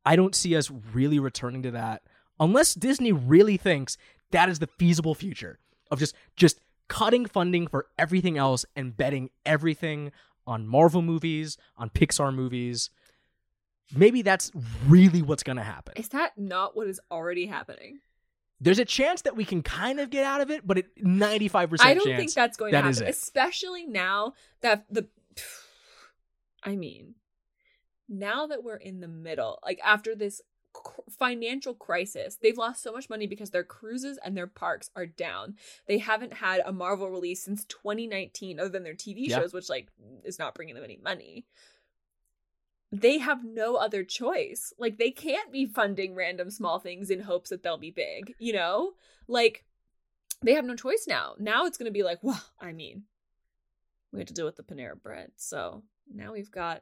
I 0.08 0.16
don't 0.16 0.34
see 0.34 0.55
us 0.55 0.72
really 0.93 1.20
returning 1.20 1.64
to 1.64 1.72
that 1.72 2.01
unless 2.39 2.74
Disney 2.74 3.12
really 3.12 3.58
thinks 3.58 3.97
that 4.32 4.47
is 4.47 4.60
the 4.60 4.68
feasible 4.68 5.14
future 5.14 5.60
of 5.91 5.99
just 5.99 6.16
just 6.38 6.62
cutting 6.88 7.26
funding 7.26 7.68
for 7.68 7.88
everything 7.99 8.38
else 8.38 8.66
and 8.74 8.95
betting 8.95 9.32
everything 9.45 10.14
on 10.45 10.66
Marvel 10.66 11.01
movies, 11.01 11.58
on 11.76 11.89
Pixar 11.89 12.34
movies. 12.34 12.89
Maybe 13.93 14.22
that's 14.22 14.49
really 14.88 15.22
what's 15.22 15.43
going 15.43 15.58
to 15.58 15.64
happen. 15.64 15.95
Is 15.97 16.08
that 16.10 16.38
not 16.38 16.78
what 16.78 16.88
is 16.88 17.01
already 17.12 17.45
happening? 17.45 17.99
There's 18.62 18.80
a 18.80 18.86
chance 18.86 19.24
that 19.24 19.36
we 19.36 19.43
can 19.43 19.62
kind 19.62 19.99
of 19.99 20.10
get 20.10 20.24
out 20.24 20.39
of 20.39 20.49
it, 20.49 20.66
but 20.66 20.78
it 20.78 21.03
95% 21.03 21.80
I 21.82 21.93
don't 21.93 22.16
think 22.16 22.34
that's 22.34 22.55
going 22.55 22.72
that 22.72 22.82
to 22.84 22.88
happen, 22.88 23.08
especially 23.08 23.86
now 23.86 24.36
that 24.62 24.86
the. 24.89 25.10
I 26.64 26.78
mean, 26.78 27.16
now 28.10 28.47
that 28.47 28.64
we're 28.64 28.76
in 28.78 28.99
the 28.99 29.08
middle, 29.08 29.60
like 29.64 29.80
after 29.84 30.16
this 30.16 30.41
cr- 30.74 31.01
financial 31.10 31.74
crisis, 31.74 32.38
they've 32.41 32.58
lost 32.58 32.82
so 32.84 32.91
much 32.91 33.10
money 33.10 33.28
because 33.28 33.51
their 33.51 33.64
cruises 33.64 34.18
and 34.24 34.36
their 34.38 34.47
parks 34.47 34.89
are 34.95 35.05
down. 35.05 35.55
They 35.88 35.97
haven't 35.97 36.34
had 36.34 36.62
a 36.66 36.72
Marvel 36.72 37.10
release 37.10 37.43
since 37.43 37.66
2019, 37.66 38.60
other 38.60 38.70
than 38.70 38.84
their 38.84 38.93
TV 38.95 39.28
Yeah. 39.28 39.39
shows, 39.39 39.53
which 39.53 39.70
like 39.70 39.89
is 40.24 40.39
not 40.39 40.55
bringing 40.55 40.76
them 40.76 40.84
any 40.84 40.97
money. 41.03 41.45
they 42.89 43.18
have 43.18 43.43
no 43.43 43.76
other 43.76 44.01
choice. 44.05 44.72
Like 44.80 44.97
they 44.97 45.12
can't 45.12 45.51
be 45.51 45.66
funding 45.66 46.16
random 46.16 46.49
small 46.49 46.80
things 46.80 47.10
in 47.10 47.20
hopes 47.20 47.49
that 47.49 47.62
they'll 47.62 47.78
be 47.78 47.91
big, 47.91 48.34
you 48.39 48.53
know? 48.53 48.93
Like 49.28 49.66
they 50.41 50.53
have 50.53 50.64
no 50.64 50.74
choice 50.76 51.05
now. 51.05 51.36
Now 51.38 51.66
it's 51.66 51.78
going 51.78 51.88
to 51.88 51.91
be 51.91 52.03
like, 52.03 52.20
well, 52.22 52.41
I 52.62 52.72
mean, 52.72 53.03
we 54.14 54.20
had 54.20 54.30
to 54.30 54.34
deal 54.34 54.45
with 54.45 54.55
the 54.55 54.64
Panera 54.64 54.95
bread. 55.01 55.32
So 55.36 55.84
now 56.10 56.32
we've 56.32 56.49
got 56.49 56.82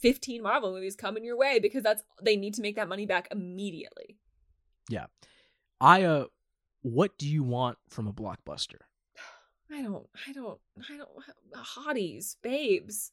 15 0.00 0.42
Marvel 0.42 0.72
movies 0.72 0.96
coming 0.96 1.24
your 1.24 1.36
way 1.36 1.58
because 1.58 1.82
that's 1.82 2.02
they 2.22 2.36
need 2.36 2.54
to 2.54 2.62
make 2.62 2.76
that 2.76 2.88
money 2.88 3.06
back 3.06 3.28
immediately. 3.30 4.16
Yeah. 4.88 5.06
I 5.80 6.02
uh 6.02 6.26
what 6.82 7.16
do 7.16 7.26
you 7.26 7.42
want 7.42 7.78
from 7.88 8.06
a 8.06 8.12
blockbuster? 8.12 8.80
I 9.70 9.82
don't, 9.82 10.06
I 10.28 10.32
don't, 10.32 10.60
I 10.90 10.96
don't, 10.96 11.10
hotties, 11.56 12.36
babes. 12.42 13.10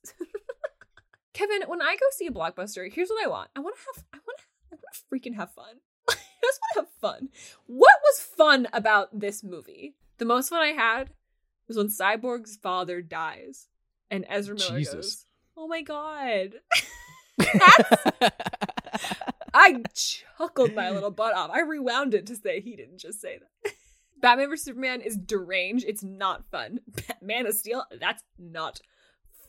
Kevin, 1.33 1.63
when 1.67 1.81
I 1.81 1.95
go 1.95 2.05
see 2.11 2.27
a 2.27 2.31
blockbuster, 2.31 2.91
here's 2.91 3.09
what 3.09 3.23
I 3.23 3.29
want. 3.29 3.49
I 3.55 3.61
want 3.61 3.75
to 3.75 3.81
have, 3.95 4.05
I 4.13 4.17
want 4.17 4.39
to, 4.39 4.43
I 4.73 4.75
want 4.75 4.93
to 4.93 5.29
freaking 5.29 5.35
have 5.37 5.51
fun. 5.51 5.75
I 6.09 6.13
just 6.43 6.59
want 6.59 6.73
to 6.73 6.79
have 6.81 6.89
fun. 6.99 7.29
What 7.67 7.95
was 8.03 8.19
fun 8.19 8.67
about 8.73 9.17
this 9.17 9.41
movie? 9.41 9.95
The 10.17 10.25
most 10.25 10.49
fun 10.49 10.61
I 10.61 10.73
had 10.73 11.11
was 11.67 11.77
when 11.77 11.87
Cyborg's 11.87 12.57
father 12.57 13.01
dies, 13.01 13.69
and 14.09 14.25
Ezra 14.27 14.55
Miller 14.55 14.79
Jesus. 14.79 14.93
goes, 14.93 15.25
"Oh 15.57 15.67
my 15.67 15.81
god." 15.81 16.53
I 19.53 19.81
chuckled 19.93 20.73
my 20.73 20.89
little 20.89 21.11
butt 21.11 21.35
off. 21.35 21.51
I 21.51 21.61
rewound 21.61 22.13
it 22.13 22.25
to 22.27 22.35
say 22.35 22.61
he 22.61 22.75
didn't 22.75 22.99
just 22.99 23.19
say 23.19 23.39
that. 23.39 23.73
Batman 24.21 24.49
vs 24.49 24.65
Superman 24.65 25.01
is 25.01 25.17
deranged. 25.17 25.85
It's 25.87 26.03
not 26.03 26.45
fun. 26.51 26.79
Man 27.21 27.47
of 27.47 27.55
Steel, 27.55 27.85
that's 27.99 28.23
not 28.37 28.79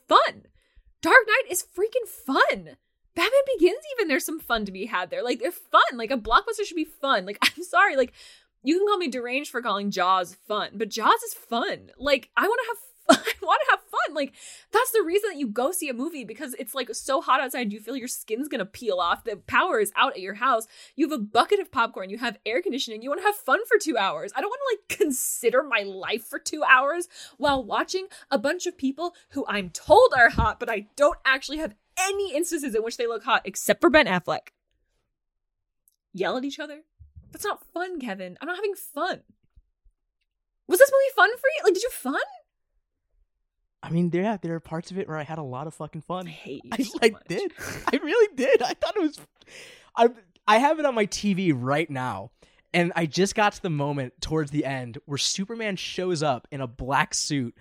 fun. 0.08 0.46
Dark 1.02 1.26
Knight 1.26 1.50
is 1.50 1.62
freaking 1.64 2.08
fun. 2.08 2.76
Batman 3.14 3.40
Begins, 3.58 3.84
even 3.94 4.08
there's 4.08 4.24
some 4.24 4.40
fun 4.40 4.64
to 4.64 4.72
be 4.72 4.86
had 4.86 5.10
there. 5.10 5.22
Like 5.22 5.40
they're 5.40 5.52
fun. 5.52 5.82
Like 5.94 6.10
a 6.10 6.16
blockbuster 6.16 6.64
should 6.64 6.76
be 6.76 6.84
fun. 6.84 7.26
Like 7.26 7.38
I'm 7.56 7.62
sorry. 7.62 7.96
Like 7.96 8.12
you 8.62 8.78
can 8.78 8.86
call 8.86 8.98
me 8.98 9.08
deranged 9.08 9.50
for 9.50 9.60
calling 9.60 9.90
Jaws 9.90 10.36
fun, 10.46 10.70
but 10.74 10.88
Jaws 10.88 11.22
is 11.22 11.34
fun. 11.34 11.90
Like 11.98 12.30
I 12.36 12.46
want 12.46 12.60
to 12.64 12.68
have. 12.70 12.78
I 13.10 13.14
want 13.42 13.60
to 13.64 13.70
have 13.70 13.80
fun. 13.80 14.14
Like 14.14 14.34
that's 14.72 14.90
the 14.92 15.02
reason 15.02 15.30
that 15.30 15.38
you 15.38 15.48
go 15.48 15.72
see 15.72 15.88
a 15.88 15.94
movie 15.94 16.24
because 16.24 16.54
it's 16.54 16.74
like 16.74 16.94
so 16.94 17.20
hot 17.20 17.40
outside. 17.40 17.72
You 17.72 17.80
feel 17.80 17.96
your 17.96 18.08
skin's 18.08 18.48
gonna 18.48 18.66
peel 18.66 18.98
off. 18.98 19.24
The 19.24 19.36
power 19.36 19.80
is 19.80 19.92
out 19.96 20.12
at 20.12 20.20
your 20.20 20.34
house. 20.34 20.66
You 20.96 21.08
have 21.08 21.18
a 21.18 21.22
bucket 21.22 21.60
of 21.60 21.72
popcorn. 21.72 22.10
You 22.10 22.18
have 22.18 22.38
air 22.46 22.62
conditioning. 22.62 23.02
You 23.02 23.10
want 23.10 23.20
to 23.20 23.26
have 23.26 23.36
fun 23.36 23.60
for 23.66 23.78
two 23.78 23.96
hours. 23.96 24.32
I 24.36 24.40
don't 24.40 24.50
want 24.50 24.60
to 24.60 24.76
like 24.76 24.98
consider 24.98 25.62
my 25.62 25.82
life 25.82 26.24
for 26.24 26.38
two 26.38 26.62
hours 26.64 27.08
while 27.38 27.64
watching 27.64 28.06
a 28.30 28.38
bunch 28.38 28.66
of 28.66 28.78
people 28.78 29.14
who 29.30 29.44
I'm 29.48 29.70
told 29.70 30.12
are 30.16 30.30
hot, 30.30 30.60
but 30.60 30.70
I 30.70 30.86
don't 30.96 31.18
actually 31.24 31.58
have 31.58 31.74
any 31.98 32.34
instances 32.34 32.74
in 32.74 32.82
which 32.82 32.96
they 32.96 33.06
look 33.06 33.24
hot 33.24 33.42
except 33.44 33.80
for 33.80 33.90
Ben 33.90 34.06
Affleck. 34.06 34.48
Yell 36.12 36.36
at 36.36 36.44
each 36.44 36.58
other. 36.58 36.82
That's 37.32 37.44
not 37.44 37.64
fun, 37.72 37.98
Kevin. 37.98 38.36
I'm 38.40 38.46
not 38.46 38.56
having 38.56 38.74
fun. 38.74 39.22
Was 40.68 40.78
this 40.78 40.92
movie 40.92 41.14
fun 41.16 41.30
for 41.38 41.48
you? 41.56 41.64
Like, 41.64 41.74
did 41.74 41.82
you 41.82 41.90
fun? 41.90 42.20
I 43.82 43.90
mean, 43.90 44.10
there 44.10 44.22
yeah, 44.22 44.36
there 44.40 44.54
are 44.54 44.60
parts 44.60 44.90
of 44.90 44.98
it 44.98 45.08
where 45.08 45.18
I 45.18 45.24
had 45.24 45.38
a 45.38 45.42
lot 45.42 45.66
of 45.66 45.74
fucking 45.74 46.02
fun. 46.02 46.28
I 46.28 46.30
hate 46.30 46.64
you. 46.64 46.70
I 46.72 46.82
so 46.82 46.98
much. 47.00 47.22
did. 47.28 47.52
I 47.92 47.96
really 47.96 48.34
did. 48.36 48.62
I 48.62 48.74
thought 48.74 48.96
it 48.96 49.02
was. 49.02 49.20
I 49.96 50.08
I 50.46 50.58
have 50.58 50.78
it 50.78 50.86
on 50.86 50.94
my 50.94 51.06
TV 51.06 51.52
right 51.54 51.90
now, 51.90 52.30
and 52.72 52.92
I 52.94 53.06
just 53.06 53.34
got 53.34 53.54
to 53.54 53.62
the 53.62 53.70
moment 53.70 54.14
towards 54.20 54.50
the 54.50 54.64
end 54.64 54.98
where 55.06 55.18
Superman 55.18 55.76
shows 55.76 56.22
up 56.22 56.46
in 56.50 56.60
a 56.60 56.66
black 56.66 57.14
suit 57.14 57.56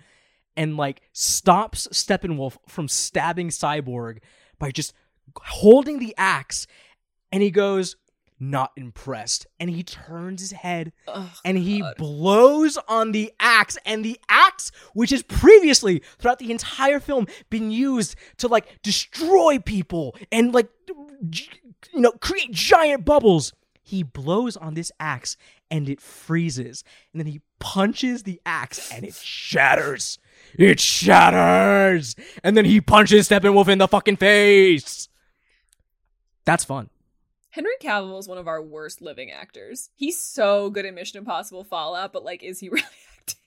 and 0.56 0.76
like 0.76 1.02
stops 1.12 1.88
Steppenwolf 1.92 2.56
from 2.68 2.88
stabbing 2.88 3.48
Cyborg 3.48 4.18
by 4.58 4.70
just 4.70 4.94
holding 5.36 5.98
the 5.98 6.14
axe, 6.16 6.66
and 7.32 7.42
he 7.42 7.50
goes, 7.50 7.96
"Not 8.42 8.72
impressed," 8.76 9.46
and 9.60 9.70
he 9.70 9.84
turns 9.84 10.40
his 10.40 10.50
head 10.50 10.92
Ugh, 11.06 11.28
and 11.44 11.56
he 11.56 11.78
God. 11.78 11.94
blows 11.96 12.76
on 12.88 13.12
the 13.12 13.32
axe. 13.38 13.78
And 13.86 14.04
the 14.04 14.18
axe 14.28 14.72
which 14.94 15.10
has 15.10 15.22
previously 15.22 16.02
throughout 16.18 16.40
the 16.40 16.50
entire 16.50 16.98
film 16.98 17.28
been 17.50 17.70
used 17.70 18.16
to 18.38 18.48
like 18.48 18.82
destroy 18.82 19.60
people 19.60 20.16
and 20.32 20.52
like 20.52 20.68
you 20.90 22.00
know 22.00 22.10
create 22.20 22.50
giant 22.50 23.04
bubbles. 23.04 23.52
He 23.80 24.02
blows 24.02 24.56
on 24.56 24.74
this 24.74 24.90
axe 24.98 25.36
and 25.70 25.88
it 25.88 26.00
freezes. 26.00 26.82
And 27.12 27.20
then 27.20 27.28
he 27.28 27.42
punches 27.60 28.24
the 28.24 28.40
axe 28.44 28.90
and 28.90 29.04
it 29.04 29.14
shatters. 29.14 30.18
It 30.58 30.80
shatters! 30.80 32.16
And 32.42 32.56
then 32.56 32.64
he 32.64 32.80
punches 32.80 33.28
steppenwolf 33.28 33.68
in 33.68 33.78
the 33.78 33.86
fucking 33.86 34.16
face! 34.16 35.08
That's 36.44 36.64
fun 36.64 36.90
Henry 37.52 37.74
Cavill 37.82 38.18
is 38.18 38.26
one 38.26 38.38
of 38.38 38.48
our 38.48 38.62
worst 38.62 39.02
living 39.02 39.30
actors. 39.30 39.90
He's 39.94 40.18
so 40.18 40.70
good 40.70 40.86
at 40.86 40.94
Mission 40.94 41.18
Impossible 41.18 41.64
Fallout, 41.64 42.10
but 42.10 42.24
like, 42.24 42.42
is 42.42 42.60
he 42.60 42.68
really 42.70 42.82
acting? 43.18 43.38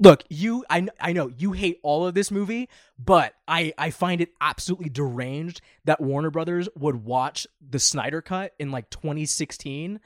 look 0.00 0.22
you 0.30 0.64
I, 0.70 0.86
I 1.00 1.12
know 1.12 1.26
you 1.26 1.52
hate 1.52 1.78
all 1.82 2.06
of 2.06 2.14
this 2.14 2.30
movie 2.30 2.70
but 2.98 3.34
i 3.46 3.74
i 3.76 3.90
find 3.90 4.22
it 4.22 4.30
absolutely 4.40 4.88
deranged 4.88 5.60
that 5.84 6.00
warner 6.00 6.30
brothers 6.30 6.66
would 6.74 7.04
watch 7.04 7.46
the 7.60 7.78
snyder 7.78 8.22
cut 8.22 8.54
in 8.58 8.70
like 8.70 8.88
2016 8.88 10.00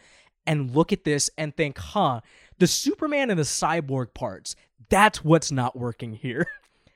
and 0.44 0.74
look 0.74 0.92
at 0.92 1.04
this 1.04 1.30
and 1.38 1.56
think 1.56 1.78
huh 1.78 2.20
the 2.58 2.66
superman 2.66 3.30
and 3.30 3.38
the 3.38 3.44
cyborg 3.44 4.12
parts 4.12 4.56
that's 4.88 5.22
what's 5.24 5.52
not 5.52 5.78
working 5.78 6.14
here 6.14 6.48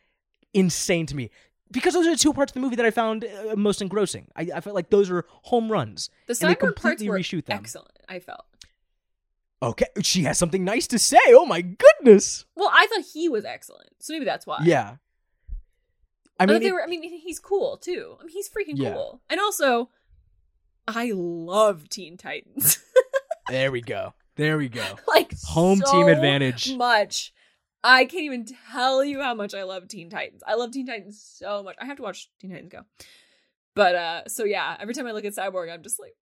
insane 0.52 1.06
to 1.06 1.14
me 1.14 1.30
because 1.70 1.94
those 1.94 2.06
are 2.06 2.10
the 2.10 2.16
two 2.16 2.32
parts 2.32 2.50
of 2.50 2.54
the 2.54 2.60
movie 2.60 2.76
that 2.76 2.86
i 2.86 2.90
found 2.90 3.24
uh, 3.24 3.54
most 3.56 3.80
engrossing 3.82 4.26
I, 4.36 4.48
I 4.56 4.60
felt 4.60 4.74
like 4.74 4.90
those 4.90 5.10
are 5.10 5.24
home 5.42 5.70
runs 5.70 6.10
The 6.26 6.36
And 6.40 6.50
they 6.50 6.54
cyborg 6.54 6.76
parts 6.76 7.02
were 7.02 7.18
reshoot 7.18 7.46
them. 7.46 7.58
excellent. 7.58 7.90
I 8.08 8.18
felt. 8.18 8.44
okay 9.62 9.86
she 10.02 10.22
has 10.24 10.38
something 10.38 10.64
nice 10.64 10.86
to 10.88 10.98
say 10.98 11.18
oh 11.28 11.46
my 11.46 11.60
goodness 11.62 12.44
Well, 12.56 12.70
I 12.72 12.86
thought 12.86 13.04
he 13.12 13.28
was 13.28 13.44
excellent, 13.44 13.90
so 14.00 14.12
maybe 14.12 14.24
that's 14.24 14.46
why. 14.46 14.60
yeah 14.64 14.96
i 16.38 16.46
mean 16.46 16.62
it- 16.62 16.72
were. 16.72 16.82
I 16.82 16.86
mean, 16.86 17.02
he's 17.02 17.38
cool 17.38 17.76
too. 17.76 18.16
I 18.18 18.24
mean, 18.24 18.32
he's 18.32 18.48
freaking 18.48 18.76
Yeah. 18.76 18.94
cool. 18.94 19.20
And 19.28 19.38
also, 19.38 19.90
I 20.88 21.12
love 21.14 21.88
Teen 21.90 22.16
Titans. 22.16 22.78
There 23.48 23.72
we 23.72 23.80
go. 23.80 24.14
There 24.36 24.56
we 24.56 24.68
go. 24.68 24.84
like 25.08 25.34
Home 25.48 25.82
so 25.84 25.90
team 25.92 26.06
advantage. 26.08 26.74
Much. 26.76 27.34
I 27.82 28.04
can't 28.04 28.24
even 28.24 28.46
tell 28.72 29.02
you 29.04 29.22
how 29.22 29.34
much 29.34 29.54
I 29.54 29.62
love 29.62 29.88
Teen 29.88 30.10
Titans. 30.10 30.42
I 30.46 30.54
love 30.54 30.70
Teen 30.72 30.86
Titans 30.86 31.20
so 31.38 31.62
much. 31.62 31.76
I 31.80 31.86
have 31.86 31.96
to 31.96 32.02
watch 32.02 32.30
Teen 32.40 32.50
Titans 32.50 32.70
Go. 32.72 32.80
But 33.74 33.94
uh 33.94 34.28
so 34.28 34.44
yeah, 34.44 34.76
every 34.80 34.94
time 34.94 35.06
I 35.06 35.12
look 35.12 35.24
at 35.24 35.32
Cyborg, 35.34 35.72
I'm 35.72 35.82
just 35.82 35.98
like, 36.00 36.14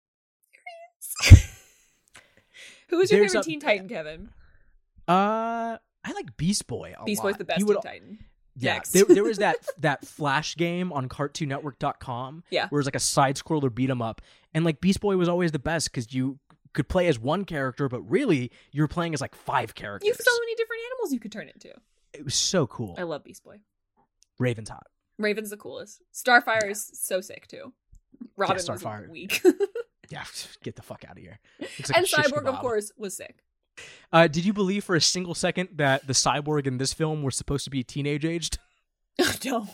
is. 1.32 1.53
Who 2.89 2.97
was 2.97 3.12
your 3.12 3.20
There's 3.22 3.34
favorite 3.34 3.45
a- 3.45 3.49
Teen 3.49 3.60
Titan, 3.60 3.89
Kevin? 3.89 4.30
Uh, 5.08 5.78
I 6.05 6.12
like 6.14 6.38
Beast 6.38 6.68
Boy. 6.68 6.93
A 6.99 7.03
Beast 7.03 7.24
lot. 7.24 7.32
Boy's 7.32 7.38
the 7.38 7.43
best 7.45 7.58
He 7.60 7.66
Teen 7.66 7.76
would- 7.76 7.84
Titan. 7.84 8.20
Yeah, 8.60 8.80
there, 8.91 9.05
there 9.05 9.24
was 9.24 9.38
that 9.38 9.58
that 9.80 10.03
Flash 10.05 10.55
game 10.55 10.91
on 10.91 11.08
CartoonNetwork.com. 11.10 12.43
Yeah. 12.49 12.68
where 12.70 12.80
it 12.80 12.82
was 12.82 12.88
like 12.88 12.95
a 12.95 12.99
side 12.99 13.36
scroller 13.36 13.74
beat 13.74 13.89
'em 13.91 14.01
up, 14.01 14.22
and 14.53 14.66
like 14.66 14.82
Beast 14.82 14.99
Boy 14.99 15.16
was 15.16 15.30
always 15.30 15.51
the 15.51 15.60
best 15.60 15.91
because 15.91 16.12
you 16.14 16.39
could 16.74 16.88
play 16.89 17.07
as 17.07 17.20
one 17.20 17.45
character, 17.45 17.88
but 17.89 18.01
really 18.01 18.51
you're 18.72 18.88
playing 18.88 19.13
as 19.13 19.22
like 19.22 19.36
five 19.36 19.76
characters. 19.76 20.05
You 20.07 20.13
have 20.13 20.22
so 20.22 20.39
many 20.39 20.55
different 20.55 20.82
animals 20.91 21.13
you 21.13 21.20
could 21.20 21.32
turn 21.32 21.49
into. 21.49 21.74
it 22.13 22.24
was 22.24 22.36
so 22.36 22.68
cool. 22.68 22.95
I 22.97 23.03
love 23.03 23.24
Beast 23.24 23.43
Boy. 23.43 23.59
Raven's 24.39 24.70
hot. 24.70 24.88
Raven's 25.18 25.49
the 25.49 25.57
coolest. 25.57 26.01
Starfire 26.13 26.70
is 26.70 26.89
so 26.93 27.22
sick 27.22 27.47
too. 27.47 27.74
Robin 28.36 28.55
was 28.55 28.68
Starfire. 28.68 29.09
weak. 29.09 29.41
Yeah, 30.09 30.24
get 30.63 30.78
the 30.78 30.82
fuck 30.82 31.03
out 31.03 31.18
of 31.18 31.24
here. 31.24 31.39
Like 31.59 31.97
and 31.97 32.05
Cyborg, 32.05 32.45
of 32.45 32.59
course, 32.59 32.93
was 32.97 33.18
sick. 33.18 33.43
Uh, 34.11 34.28
did 34.28 34.45
you 34.45 34.53
believe 34.53 34.84
for 34.86 34.95
a 34.95 35.01
single 35.01 35.36
second 35.36 35.70
that 35.76 36.07
the 36.07 36.13
cyborg 36.13 36.65
in 36.65 36.78
this 36.78 36.93
film 36.93 37.24
were 37.24 37.32
supposed 37.32 37.65
to 37.65 37.70
be 37.70 37.84
teenage 37.84 38.24
aged? 38.24 38.57
no. 39.45 39.68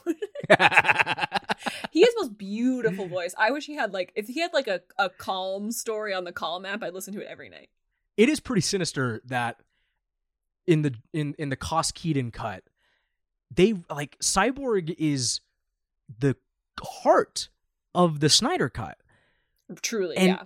He 1.91 2.01
has 2.01 2.13
the 2.15 2.21
most 2.23 2.37
beautiful 2.37 3.07
voice. 3.07 3.33
I 3.37 3.51
wish 3.51 3.65
he 3.65 3.75
had 3.75 3.93
like 3.93 4.11
if 4.15 4.27
he 4.27 4.39
had 4.39 4.53
like 4.53 4.67
a, 4.67 4.81
a 4.97 5.09
calm 5.09 5.71
story 5.71 6.13
on 6.13 6.23
the 6.23 6.31
calm 6.31 6.65
app, 6.65 6.83
I'd 6.83 6.93
listen 6.93 7.13
to 7.13 7.21
it 7.21 7.27
every 7.27 7.49
night. 7.49 7.69
it 8.17 8.29
is 8.29 8.39
pretty 8.39 8.61
sinister 8.61 9.21
that 9.25 9.59
in 10.67 10.81
the 10.81 10.93
in 11.13 11.35
in 11.37 11.49
the 11.49 11.55
Joss 11.57 11.91
Whedon 12.03 12.31
cut, 12.31 12.63
they 13.53 13.73
like 13.89 14.17
Cyborg 14.19 14.95
is 14.97 15.41
the 16.19 16.35
heart 16.81 17.49
of 17.95 18.19
the 18.19 18.29
Snyder 18.29 18.69
cut, 18.69 18.97
Truly, 19.81 20.17
And- 20.17 20.27
yeah. 20.27 20.43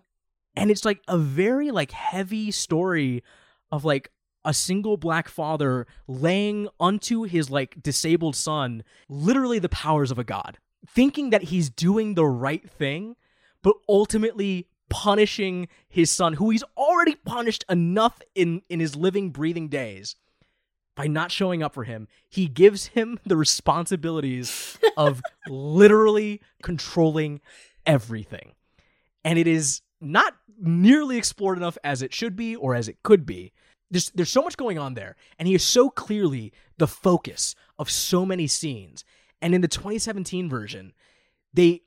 and 0.55 0.69
it's 0.71 0.83
like 0.85 1.01
a 1.07 1.17
very 1.17 1.71
like 1.71 1.91
heavy 1.91 2.51
story 2.51 3.23
of 3.71 3.85
like 3.85 4.11
a 4.45 4.53
single 4.53 4.97
black 4.97 5.27
father 5.29 5.85
laying 6.07 6.67
unto 6.79 7.23
his 7.23 7.49
like 7.49 7.81
disabled 7.83 8.35
son 8.35 8.83
literally 9.09 9.59
the 9.59 9.67
powers 9.69 10.09
of 10.11 10.17
a 10.17 10.23
god 10.23 10.57
thinking 10.85 11.29
that 11.31 11.43
he's 11.43 11.69
doing 11.69 12.13
the 12.13 12.25
right 12.25 12.69
thing 12.69 13.15
but 13.61 13.75
ultimately 13.89 14.67
punishing 14.89 15.67
his 15.89 16.09
son 16.09 16.33
who 16.33 16.49
he's 16.49 16.63
already 16.77 17.15
punished 17.15 17.65
enough 17.69 18.21
in 18.35 18.61
in 18.69 18.79
his 18.79 18.95
living 18.95 19.29
breathing 19.31 19.67
days 19.67 20.15
by 20.97 21.07
not 21.07 21.31
showing 21.31 21.61
up 21.63 21.75
for 21.75 21.83
him, 21.85 22.07
he 22.27 22.47
gives 22.47 22.87
him 22.87 23.19
the 23.23 23.37
responsibilities 23.37 24.77
of 24.97 25.21
literally 25.47 26.41
controlling 26.63 27.39
everything. 27.85 28.53
And 29.23 29.37
it 29.37 29.47
is 29.47 29.81
not 30.01 30.33
nearly 30.59 31.17
explored 31.17 31.57
enough 31.57 31.77
as 31.83 32.01
it 32.01 32.13
should 32.13 32.35
be 32.35 32.55
or 32.55 32.73
as 32.73 32.87
it 32.87 33.03
could 33.03 33.25
be. 33.25 33.53
There's 33.89 34.09
there's 34.09 34.31
so 34.31 34.41
much 34.41 34.57
going 34.57 34.77
on 34.77 34.95
there, 34.95 35.15
and 35.39 35.47
he 35.47 35.55
is 35.55 35.63
so 35.63 35.89
clearly 35.89 36.51
the 36.77 36.87
focus 36.87 37.55
of 37.79 37.89
so 37.89 38.25
many 38.25 38.47
scenes. 38.47 39.05
And 39.41 39.53
in 39.53 39.61
the 39.61 39.67
2017 39.67 40.49
version, 40.49 40.93
they 41.53 41.81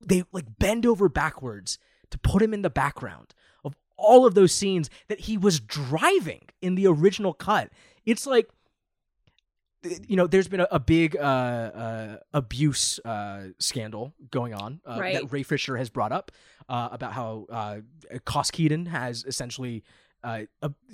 they 0.00 0.24
like 0.32 0.46
bend 0.58 0.84
over 0.86 1.08
backwards 1.08 1.78
to 2.10 2.18
put 2.18 2.42
him 2.42 2.52
in 2.52 2.62
the 2.62 2.70
background 2.70 3.34
of 3.64 3.74
all 3.96 4.26
of 4.26 4.34
those 4.34 4.52
scenes 4.52 4.90
that 5.08 5.20
he 5.20 5.38
was 5.38 5.60
driving 5.60 6.48
in 6.60 6.74
the 6.74 6.86
original 6.86 7.32
cut. 7.32 7.70
It's 8.04 8.26
like 8.26 8.48
you 10.06 10.14
know, 10.16 10.26
there's 10.28 10.46
been 10.48 10.60
a, 10.60 10.68
a 10.70 10.78
big 10.78 11.16
uh, 11.16 11.20
uh, 11.20 12.16
abuse 12.32 13.00
uh, 13.04 13.48
scandal 13.58 14.14
going 14.30 14.54
on 14.54 14.80
uh, 14.86 14.96
Right. 15.00 15.14
that 15.14 15.32
Ray 15.32 15.42
Fisher 15.42 15.76
has 15.76 15.90
brought 15.90 16.12
up 16.12 16.30
uh, 16.68 16.90
about 16.92 17.12
how 17.12 17.46
uh, 17.50 17.78
Joss 18.30 18.50
Whedon 18.56 18.86
has 18.86 19.24
essentially 19.24 19.82
uh, 20.22 20.42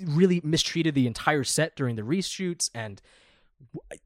really 0.03 0.41
mistreated 0.43 0.95
the 0.95 1.05
entire 1.05 1.43
set 1.43 1.75
during 1.75 1.95
the 1.97 2.01
reshoots, 2.01 2.71
and 2.73 2.99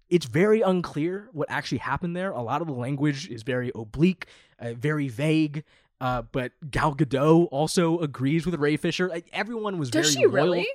it's 0.10 0.26
very 0.26 0.62
unclear 0.62 1.30
what 1.32 1.50
actually 1.50 1.80
happened 1.80 2.16
there. 2.16 2.32
A 2.32 2.42
lot 2.42 2.62
of 2.62 2.68
the 2.68 2.74
language 2.74 3.30
is 3.30 3.44
very 3.44 3.72
oblique, 3.76 4.28
uh, 4.60 4.74
very 4.74 5.08
vague. 5.08 5.64
Uh, 6.02 6.22
but 6.32 6.52
Gal 6.70 6.94
Gadot 6.96 7.48
also 7.52 8.00
agrees 8.00 8.46
with 8.46 8.56
Ray 8.56 8.76
Fisher. 8.78 9.08
Like, 9.08 9.28
everyone 9.32 9.78
was 9.78 9.90
Does 9.90 10.14
very 10.14 10.22
she 10.24 10.28
loyal. 10.28 10.46
really? 10.46 10.68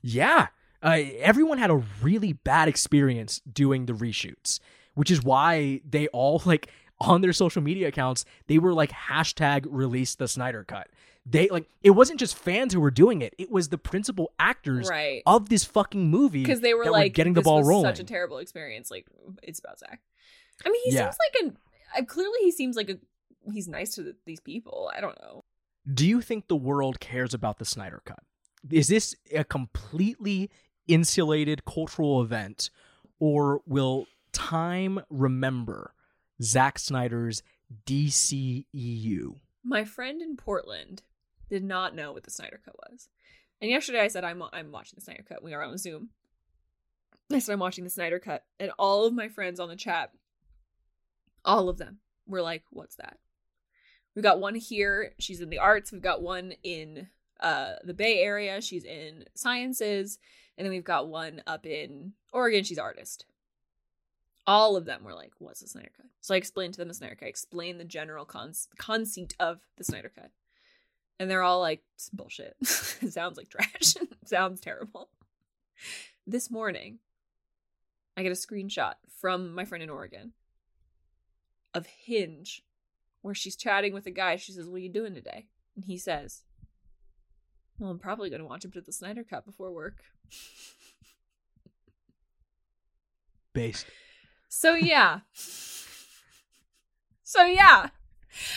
Yeah. 0.00 0.48
Uh, 0.82 0.98
everyone 1.20 1.58
had 1.58 1.70
a 1.70 1.82
really 2.02 2.32
bad 2.32 2.66
experience 2.68 3.40
doing 3.50 3.86
the 3.86 3.92
reshoots, 3.92 4.58
which 4.94 5.10
is 5.10 5.22
why 5.22 5.80
they 5.88 6.08
all 6.08 6.42
like 6.44 6.68
on 7.00 7.20
their 7.20 7.32
social 7.32 7.62
media 7.62 7.88
accounts 7.88 8.24
they 8.46 8.58
were 8.58 8.72
like 8.72 8.90
hashtag 8.90 9.66
release 9.68 10.14
the 10.16 10.26
Snyder 10.26 10.64
cut. 10.64 10.88
They 11.24 11.48
like 11.48 11.68
it 11.82 11.90
wasn't 11.90 12.18
just 12.18 12.36
fans 12.36 12.72
who 12.74 12.80
were 12.80 12.90
doing 12.90 13.22
it; 13.22 13.34
it 13.38 13.50
was 13.50 13.68
the 13.68 13.78
principal 13.78 14.32
actors 14.40 14.88
Right. 14.88 15.22
of 15.24 15.48
this 15.48 15.64
fucking 15.64 16.10
movie 16.10 16.42
Because 16.42 16.60
they 16.60 16.74
were 16.74 16.90
like 16.90 17.14
getting 17.14 17.34
the 17.34 17.42
ball 17.42 17.62
rolling. 17.62 17.86
Such 17.94 18.00
a 18.00 18.04
terrible 18.04 18.38
experience. 18.38 18.90
Like 18.90 19.06
it's 19.42 19.60
about 19.60 19.78
Zack. 19.78 20.00
I 20.66 20.70
mean, 20.70 20.80
he 20.84 20.94
Yeah. 20.94 21.10
seems 21.10 21.16
like 21.34 21.42
an. 21.44 21.56
Uh, 21.96 22.04
clearly, 22.04 22.38
he 22.40 22.50
seems 22.50 22.76
like 22.76 22.90
a. 22.90 22.98
He's 23.52 23.68
nice 23.68 23.94
to 23.94 24.02
the, 24.02 24.16
these 24.26 24.40
people. 24.40 24.90
I 24.96 25.00
don't 25.00 25.18
know. 25.20 25.44
Do 25.92 26.06
you 26.08 26.20
think 26.20 26.48
the 26.48 26.56
world 26.56 26.98
cares 27.00 27.34
about 27.34 27.58
the 27.58 27.64
Snyder 27.64 28.02
cut? 28.04 28.20
Is 28.70 28.88
this 28.88 29.14
a 29.32 29.44
completely 29.44 30.50
insulated 30.88 31.64
cultural 31.64 32.20
event, 32.22 32.70
or 33.20 33.60
will 33.66 34.06
time 34.32 35.00
remember 35.08 35.94
Zack 36.42 36.78
Snyder's 36.80 37.42
DCEU? 37.86 39.36
My 39.64 39.84
friend 39.84 40.20
in 40.22 40.36
Portland 40.36 41.02
did 41.52 41.62
not 41.62 41.94
know 41.94 42.12
what 42.12 42.22
the 42.22 42.30
Snyder 42.30 42.58
Cut 42.64 42.74
was, 42.90 43.08
and 43.60 43.70
yesterday 43.70 44.00
I 44.00 44.08
said 44.08 44.24
I'm 44.24 44.42
I'm 44.52 44.72
watching 44.72 44.94
the 44.96 45.02
Snyder 45.02 45.24
Cut. 45.28 45.42
We 45.42 45.52
are 45.52 45.62
on 45.62 45.76
Zoom. 45.76 46.08
I 47.30 47.38
said 47.38 47.52
I'm 47.52 47.60
watching 47.60 47.84
the 47.84 47.90
Snyder 47.90 48.18
Cut, 48.18 48.44
and 48.58 48.72
all 48.78 49.04
of 49.04 49.12
my 49.12 49.28
friends 49.28 49.60
on 49.60 49.68
the 49.68 49.76
chat, 49.76 50.12
all 51.44 51.68
of 51.68 51.76
them, 51.76 51.98
were 52.26 52.40
like, 52.40 52.64
"What's 52.70 52.96
that?" 52.96 53.18
We've 54.14 54.22
got 54.22 54.40
one 54.40 54.54
here. 54.54 55.12
She's 55.18 55.42
in 55.42 55.50
the 55.50 55.58
arts. 55.58 55.92
We've 55.92 56.00
got 56.00 56.22
one 56.22 56.54
in 56.62 57.08
uh 57.38 57.74
the 57.84 57.94
Bay 57.94 58.20
Area. 58.20 58.62
She's 58.62 58.84
in 58.84 59.26
sciences, 59.34 60.18
and 60.56 60.64
then 60.64 60.72
we've 60.72 60.82
got 60.84 61.08
one 61.08 61.42
up 61.46 61.66
in 61.66 62.14
Oregon. 62.32 62.64
She's 62.64 62.78
artist. 62.78 63.26
All 64.46 64.74
of 64.76 64.86
them 64.86 65.04
were 65.04 65.14
like, 65.14 65.32
"What's 65.38 65.60
the 65.60 65.68
Snyder 65.68 65.92
Cut?" 65.94 66.06
So 66.22 66.34
I 66.34 66.38
explained 66.38 66.72
to 66.74 66.78
them 66.78 66.88
the 66.88 66.94
Snyder 66.94 67.14
Cut. 67.14 67.26
I 67.26 67.28
explained 67.28 67.78
the 67.78 67.84
general 67.84 68.24
con- 68.24 68.54
conceit 68.78 69.34
of 69.38 69.60
the 69.76 69.84
Snyder 69.84 70.10
Cut, 70.14 70.30
and 71.18 71.30
they're 71.30 71.42
all 71.42 71.60
like, 71.60 71.82
"Bullshit! 72.12 72.56
sounds 72.64 73.36
like 73.36 73.48
trash. 73.48 73.94
sounds 74.24 74.60
terrible." 74.60 75.10
This 76.26 76.50
morning, 76.50 76.98
I 78.16 78.22
get 78.22 78.32
a 78.32 78.34
screenshot 78.34 78.94
from 79.20 79.54
my 79.54 79.64
friend 79.64 79.82
in 79.82 79.90
Oregon 79.90 80.32
of 81.74 81.86
Hinge, 81.86 82.62
where 83.22 83.34
she's 83.34 83.56
chatting 83.56 83.92
with 83.92 84.06
a 84.06 84.10
guy. 84.10 84.36
She 84.36 84.52
says, 84.52 84.68
"What 84.68 84.76
are 84.76 84.80
you 84.80 84.88
doing 84.88 85.14
today?" 85.14 85.46
And 85.74 85.84
he 85.84 85.96
says, 85.96 86.42
"Well, 87.78 87.90
I'm 87.90 87.98
probably 87.98 88.30
going 88.30 88.40
to 88.42 88.46
watch 88.46 88.64
him 88.64 88.72
of 88.74 88.84
the 88.84 88.92
Snyder 88.92 89.24
Cut 89.24 89.44
before 89.44 89.72
work." 89.72 90.04
Based. 93.52 93.86
So 94.48 94.74
yeah. 94.74 95.20
so 97.22 97.44
yeah. 97.44 97.88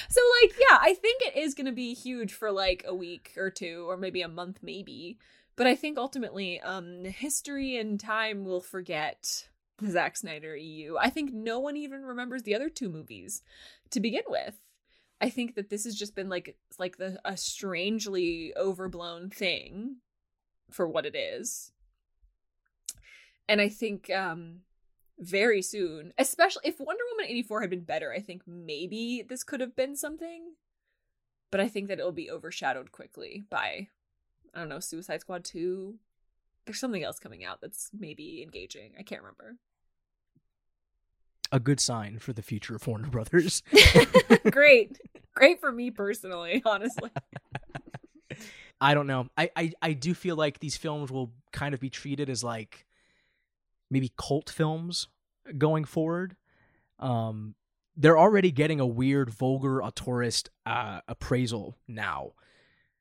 So 0.10 0.22
like 0.42 0.56
yeah, 0.60 0.78
I 0.82 0.94
think 0.94 1.22
it 1.22 1.38
is 1.38 1.54
going 1.54 1.66
to 1.66 1.72
be 1.72 1.94
huge 1.94 2.34
for 2.34 2.52
like 2.52 2.84
a 2.88 2.96
week 2.96 3.34
or 3.38 3.50
two 3.50 3.86
or 3.90 3.98
maybe 3.98 4.22
a 4.22 4.28
month 4.28 4.60
maybe. 4.62 5.18
But 5.56 5.68
I 5.68 5.76
think 5.76 5.98
ultimately 5.98 6.60
um 6.62 7.06
history 7.06 7.78
and 7.78 8.00
time 8.00 8.46
will 8.46 8.62
forget 8.62 9.48
the 9.78 9.92
Zack 9.92 10.18
Snyder 10.18 10.56
EU. 10.56 10.96
I 11.00 11.10
think 11.10 11.34
no 11.34 11.60
one 11.60 11.78
even 11.78 12.04
remembers 12.04 12.44
the 12.44 12.56
other 12.56 12.70
two 12.70 12.90
movies 12.90 13.42
to 13.92 14.00
begin 14.00 14.24
with. 14.28 14.56
I 15.22 15.30
think 15.30 15.56
that 15.56 15.70
this 15.70 15.86
has 15.86 15.96
just 15.96 16.16
been 16.16 16.30
like 16.30 16.58
like 16.78 16.98
the 16.98 17.20
a 17.26 17.38
strangely 17.38 18.54
overblown 18.56 19.30
thing 19.30 19.98
for 20.70 20.88
what 20.88 21.06
it 21.06 21.16
is. 21.16 21.72
And 23.48 23.62
I 23.62 23.70
think 23.70 24.10
um 24.10 24.62
very 25.20 25.62
soon, 25.62 26.14
especially 26.18 26.64
if 26.66 26.80
Wonder 26.80 27.04
Woman 27.12 27.26
84 27.30 27.62
had 27.62 27.70
been 27.70 27.84
better, 27.84 28.12
I 28.14 28.20
think 28.20 28.44
maybe 28.48 29.24
this 29.28 29.44
could 29.44 29.62
have 29.62 29.76
been 29.76 29.96
something. 29.96 30.54
But 31.52 31.62
I 31.62 31.68
think 31.68 31.88
that 31.88 32.00
it'll 32.00 32.12
be 32.12 32.30
overshadowed 32.30 32.92
quickly 32.92 33.46
by 33.50 33.88
I 34.54 34.60
don't 34.60 34.70
know, 34.70 34.80
Suicide 34.80 35.22
Squad 35.22 35.44
2. 35.44 35.96
There's 36.66 36.80
something 36.80 37.04
else 37.04 37.20
coming 37.20 37.44
out 37.44 37.60
that's 37.62 37.92
maybe 37.98 38.42
engaging. 38.42 38.94
I 38.98 39.04
can't 39.04 39.22
remember. 39.22 39.58
A 41.52 41.60
good 41.60 41.80
sign 41.80 42.20
for 42.20 42.34
the 42.34 42.42
future 42.42 42.76
of 42.76 42.88
Warner 42.88 43.10
Brothers. 43.10 43.62
Great. 44.52 45.00
Great 45.36 45.60
for 45.60 45.72
me 45.72 45.92
personally, 45.92 46.62
honestly. 46.66 47.12
I 48.82 48.94
don't 48.94 49.08
know. 49.08 49.28
I, 49.38 49.52
I 49.56 49.72
I 49.82 49.94
do 49.94 50.14
feel 50.14 50.36
like 50.36 50.60
these 50.60 50.76
films 50.76 51.12
will 51.12 51.32
kind 51.52 51.74
of 51.74 51.80
be 51.80 51.90
treated 51.90 52.30
as 52.30 52.44
like 52.44 52.86
maybe 53.96 54.12
cult 54.18 54.50
films 54.50 55.08
going 55.58 55.86
forward. 55.86 56.36
Um, 57.00 57.56
they're 57.96 58.18
already 58.18 58.52
getting 58.52 58.82
a 58.82 58.86
weird, 58.86 59.30
vulgar, 59.30 59.80
auteurist 59.80 60.50
uh, 60.66 61.00
appraisal 61.08 61.78
now. 61.88 62.34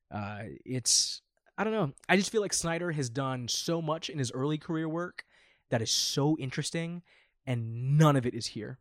Uh, 0.08 0.44
it's 0.64 1.20
I 1.58 1.64
don't 1.64 1.72
know. 1.72 1.90
I 2.08 2.16
just 2.16 2.30
feel 2.30 2.42
like 2.42 2.52
Snyder 2.52 2.92
has 2.92 3.10
done 3.10 3.48
so 3.48 3.82
much 3.82 4.08
in 4.08 4.20
his 4.20 4.30
early 4.30 4.56
career 4.56 4.88
work 4.88 5.24
that 5.70 5.82
is 5.82 5.90
so 5.90 6.36
interesting, 6.38 7.02
and 7.44 7.98
none 7.98 8.14
of 8.14 8.24
it 8.24 8.34
is 8.34 8.46
here. 8.46 8.78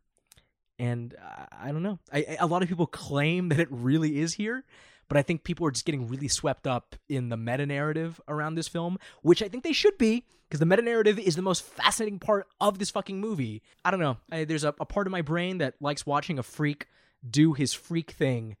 And 0.78 1.16
uh, 1.16 1.46
I 1.50 1.72
don't 1.72 1.82
know. 1.82 1.98
A 2.12 2.46
lot 2.46 2.62
of 2.62 2.68
people 2.68 2.86
claim 2.86 3.48
that 3.48 3.58
it 3.58 3.68
really 3.72 4.20
is 4.20 4.34
here, 4.34 4.64
but 5.08 5.16
I 5.16 5.22
think 5.22 5.44
people 5.44 5.66
are 5.66 5.70
just 5.70 5.84
getting 5.84 6.08
really 6.08 6.28
swept 6.28 6.66
up 6.66 6.96
in 7.08 7.28
the 7.28 7.36
meta 7.36 7.66
narrative 7.66 8.20
around 8.28 8.54
this 8.54 8.68
film, 8.68 8.98
which 9.22 9.42
I 9.42 9.48
think 9.48 9.64
they 9.64 9.72
should 9.72 9.98
be, 9.98 10.24
because 10.48 10.60
the 10.60 10.66
meta 10.66 10.82
narrative 10.82 11.18
is 11.18 11.36
the 11.36 11.42
most 11.42 11.62
fascinating 11.62 12.18
part 12.18 12.46
of 12.60 12.78
this 12.78 12.90
fucking 12.90 13.20
movie. 13.20 13.62
I 13.84 13.90
don't 13.90 14.00
know. 14.00 14.18
I, 14.30 14.44
there's 14.44 14.64
a, 14.64 14.74
a 14.80 14.86
part 14.86 15.06
of 15.06 15.10
my 15.10 15.22
brain 15.22 15.58
that 15.58 15.74
likes 15.80 16.06
watching 16.06 16.38
a 16.38 16.42
freak 16.42 16.86
do 17.28 17.52
his 17.54 17.72
freak 17.72 18.12
thing, 18.12 18.56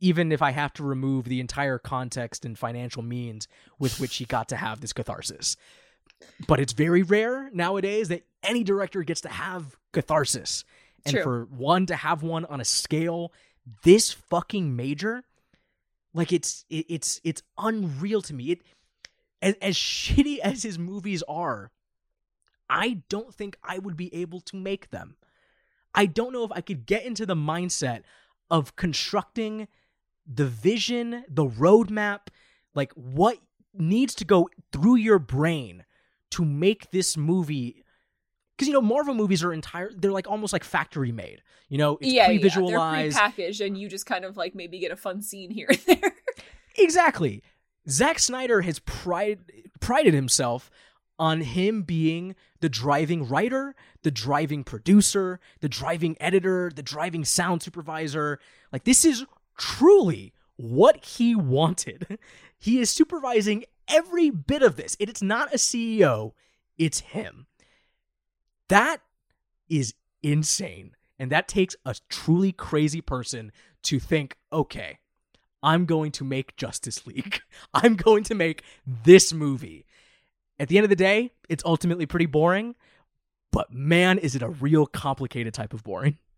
even 0.00 0.32
if 0.32 0.42
I 0.42 0.50
have 0.50 0.72
to 0.74 0.82
remove 0.82 1.24
the 1.24 1.40
entire 1.40 1.78
context 1.78 2.44
and 2.44 2.58
financial 2.58 3.02
means 3.02 3.48
with 3.78 4.00
which 4.00 4.16
he 4.16 4.24
got 4.24 4.48
to 4.50 4.56
have 4.56 4.80
this 4.80 4.92
catharsis. 4.92 5.56
But 6.46 6.60
it's 6.60 6.72
very 6.72 7.02
rare 7.02 7.50
nowadays 7.52 8.08
that 8.08 8.26
any 8.42 8.64
director 8.64 9.02
gets 9.02 9.22
to 9.22 9.28
have 9.28 9.76
catharsis. 9.92 10.64
And 11.04 11.14
True. 11.14 11.22
for 11.22 11.44
one 11.44 11.86
to 11.86 11.94
have 11.94 12.24
one 12.24 12.44
on 12.46 12.60
a 12.60 12.64
scale 12.64 13.32
this 13.82 14.12
fucking 14.12 14.76
major, 14.76 15.24
like 16.14 16.32
it's 16.32 16.64
it, 16.70 16.86
it's 16.88 17.20
it's 17.24 17.42
unreal 17.58 18.22
to 18.22 18.34
me. 18.34 18.52
It 18.52 18.62
as, 19.42 19.54
as 19.60 19.74
shitty 19.76 20.38
as 20.42 20.62
his 20.62 20.78
movies 20.78 21.22
are, 21.28 21.70
I 22.68 23.02
don't 23.08 23.34
think 23.34 23.56
I 23.62 23.78
would 23.78 23.96
be 23.96 24.14
able 24.14 24.40
to 24.40 24.56
make 24.56 24.90
them. 24.90 25.16
I 25.94 26.06
don't 26.06 26.32
know 26.32 26.44
if 26.44 26.52
I 26.52 26.60
could 26.60 26.86
get 26.86 27.04
into 27.04 27.24
the 27.24 27.34
mindset 27.34 28.02
of 28.50 28.76
constructing 28.76 29.66
the 30.26 30.46
vision, 30.46 31.24
the 31.28 31.46
roadmap, 31.46 32.28
like 32.74 32.92
what 32.92 33.38
needs 33.72 34.14
to 34.16 34.24
go 34.24 34.48
through 34.72 34.96
your 34.96 35.18
brain 35.18 35.84
to 36.30 36.44
make 36.44 36.90
this 36.90 37.16
movie 37.16 37.84
because 38.56 38.68
you 38.68 38.72
know 38.72 38.80
Marvel 38.80 39.14
movies 39.14 39.44
are 39.44 39.52
entire 39.52 39.90
they're 39.94 40.12
like 40.12 40.28
almost 40.28 40.52
like 40.52 40.64
factory 40.64 41.12
made. 41.12 41.42
You 41.68 41.78
know, 41.78 41.98
it's 42.00 42.12
yeah, 42.12 42.26
pre-visualized. 42.26 43.16
yeah, 43.16 43.30
they're 43.36 43.48
prepackaged, 43.48 43.66
and 43.66 43.78
you 43.78 43.88
just 43.88 44.06
kind 44.06 44.24
of 44.24 44.36
like 44.36 44.54
maybe 44.54 44.78
get 44.78 44.92
a 44.92 44.96
fun 44.96 45.22
scene 45.22 45.50
here 45.50 45.68
and 45.68 46.00
there. 46.00 46.12
Exactly. 46.78 47.42
Zack 47.88 48.18
Snyder 48.18 48.60
has 48.60 48.80
pride, 48.80 49.38
prided 49.80 50.12
himself 50.12 50.70
on 51.18 51.40
him 51.40 51.82
being 51.82 52.34
the 52.60 52.68
driving 52.68 53.26
writer, 53.26 53.74
the 54.02 54.10
driving 54.10 54.64
producer, 54.64 55.40
the 55.60 55.68
driving 55.68 56.16
editor, 56.20 56.70
the 56.74 56.82
driving 56.82 57.24
sound 57.24 57.62
supervisor. 57.62 58.38
Like, 58.72 58.84
this 58.84 59.06
is 59.06 59.24
truly 59.56 60.34
what 60.56 61.02
he 61.04 61.34
wanted. 61.34 62.18
He 62.58 62.80
is 62.80 62.88
supervising 62.88 63.66
every 63.86 64.30
bit 64.30 64.62
of 64.62 64.76
this. 64.76 64.96
It's 64.98 65.20
not 65.20 65.52
a 65.52 65.58
CEO, 65.58 66.32
it's 66.78 67.00
him. 67.00 67.46
That 68.68 69.00
is 69.68 69.94
insane. 70.22 70.92
And 71.18 71.30
that 71.32 71.48
takes 71.48 71.76
a 71.84 71.94
truly 72.08 72.52
crazy 72.52 73.00
person 73.00 73.52
to 73.84 73.98
think, 73.98 74.36
okay, 74.52 74.98
I'm 75.62 75.86
going 75.86 76.12
to 76.12 76.24
make 76.24 76.56
Justice 76.56 77.06
League. 77.06 77.40
I'm 77.74 77.96
going 77.96 78.24
to 78.24 78.34
make 78.34 78.62
this 79.04 79.32
movie. 79.32 79.86
At 80.58 80.68
the 80.68 80.78
end 80.78 80.84
of 80.84 80.90
the 80.90 80.96
day, 80.96 81.32
it's 81.48 81.64
ultimately 81.64 82.06
pretty 82.06 82.26
boring, 82.26 82.74
but 83.52 83.72
man, 83.72 84.18
is 84.18 84.34
it 84.34 84.42
a 84.42 84.48
real 84.48 84.86
complicated 84.86 85.54
type 85.54 85.72
of 85.74 85.84
boring. 85.84 86.18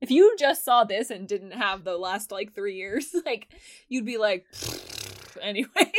If 0.00 0.10
you 0.10 0.36
just 0.38 0.66
saw 0.66 0.84
this 0.84 1.08
and 1.08 1.26
didn't 1.26 1.52
have 1.52 1.82
the 1.82 1.96
last 1.96 2.30
like 2.30 2.54
three 2.54 2.74
years, 2.74 3.14
like 3.24 3.48
you'd 3.88 4.04
be 4.04 4.18
like, 4.18 4.44
anyway. 5.40 5.92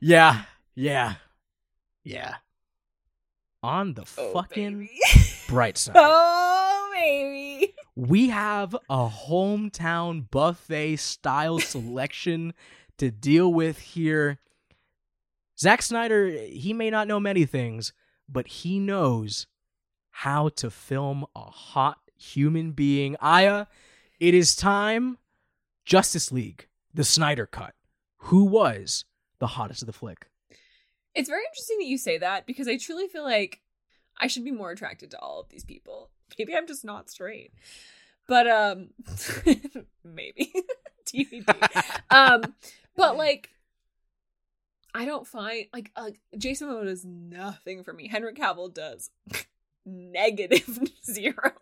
yeah, 0.00 0.42
yeah, 0.74 1.14
yeah. 2.10 2.36
On 3.62 3.92
the 3.94 4.04
Oh, 4.16 4.32
fucking 4.32 4.88
bright 5.48 5.76
side, 5.82 5.94
oh, 5.96 6.90
baby. 6.94 7.74
we 7.94 8.30
have 8.30 8.74
a 8.88 9.06
hometown 9.08 10.30
buffet 10.30 10.96
style 10.96 11.58
selection 11.74 12.54
to 12.96 13.10
deal 13.10 13.52
with 13.52 13.78
here. 13.78 14.38
Zack 15.58 15.82
Snyder, 15.82 16.28
he 16.30 16.72
may 16.72 16.88
not 16.88 17.06
know 17.06 17.20
many 17.20 17.44
things, 17.44 17.92
but 18.26 18.46
he 18.46 18.78
knows 18.78 19.46
how 20.10 20.48
to 20.50 20.70
film 20.70 21.26
a 21.36 21.40
hot 21.50 21.98
human 22.16 22.72
being. 22.72 23.14
Aya, 23.20 23.66
it 24.18 24.32
is 24.32 24.56
time. 24.56 25.18
Justice 25.84 26.32
League, 26.32 26.66
the 26.94 27.04
Snyder 27.04 27.44
Cut. 27.44 27.74
Who 28.24 28.44
was 28.44 29.04
the 29.38 29.48
hottest 29.48 29.82
of 29.82 29.86
the 29.86 29.92
flick? 29.92 30.29
It's 31.14 31.28
very 31.28 31.42
interesting 31.50 31.78
that 31.78 31.86
you 31.86 31.98
say 31.98 32.18
that 32.18 32.46
because 32.46 32.68
I 32.68 32.76
truly 32.76 33.08
feel 33.08 33.24
like 33.24 33.60
I 34.18 34.26
should 34.26 34.44
be 34.44 34.52
more 34.52 34.70
attracted 34.70 35.10
to 35.12 35.18
all 35.18 35.40
of 35.40 35.48
these 35.48 35.64
people. 35.64 36.10
Maybe 36.38 36.54
I'm 36.54 36.66
just 36.66 36.84
not 36.84 37.10
straight. 37.10 37.52
But 38.28 38.46
um 38.48 38.90
maybe 40.04 40.52
TBD. 41.04 41.44
um 42.10 42.54
but 42.94 43.16
like 43.16 43.48
I 44.94 45.04
don't 45.04 45.26
find 45.26 45.66
like 45.72 45.90
uh, 45.96 46.10
Jason 46.38 46.68
Momoa 46.68 46.84
does 46.84 47.04
nothing 47.04 47.82
for 47.82 47.92
me. 47.92 48.06
Henry 48.06 48.32
Cavill 48.34 48.72
does 48.72 49.10
negative 49.84 50.78
zero. 51.04 51.52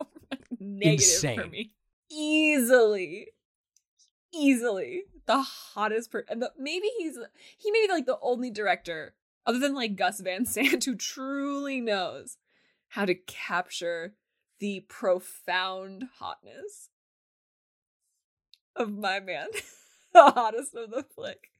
negative 0.60 1.20
for 1.20 1.28
Insane. 1.28 1.50
me. 1.50 1.70
Easily. 2.10 3.28
Easily 4.34 5.04
the 5.28 5.40
hottest 5.40 6.10
person. 6.10 6.26
And 6.30 6.44
maybe 6.58 6.88
he's 6.98 7.16
he 7.56 7.70
may 7.70 7.86
be 7.86 7.92
like 7.92 8.06
the 8.06 8.18
only 8.20 8.50
director 8.50 9.14
other 9.48 9.58
than 9.58 9.74
like 9.74 9.96
Gus 9.96 10.20
Van 10.20 10.44
Sant 10.44 10.84
who 10.84 10.94
truly 10.94 11.80
knows 11.80 12.36
how 12.90 13.06
to 13.06 13.14
capture 13.14 14.14
the 14.60 14.84
profound 14.88 16.04
hotness 16.18 16.90
of 18.76 18.96
my 18.96 19.18
man, 19.18 19.48
the 20.12 20.30
hottest 20.30 20.74
of 20.74 20.90
the 20.90 21.02
flick, 21.02 21.50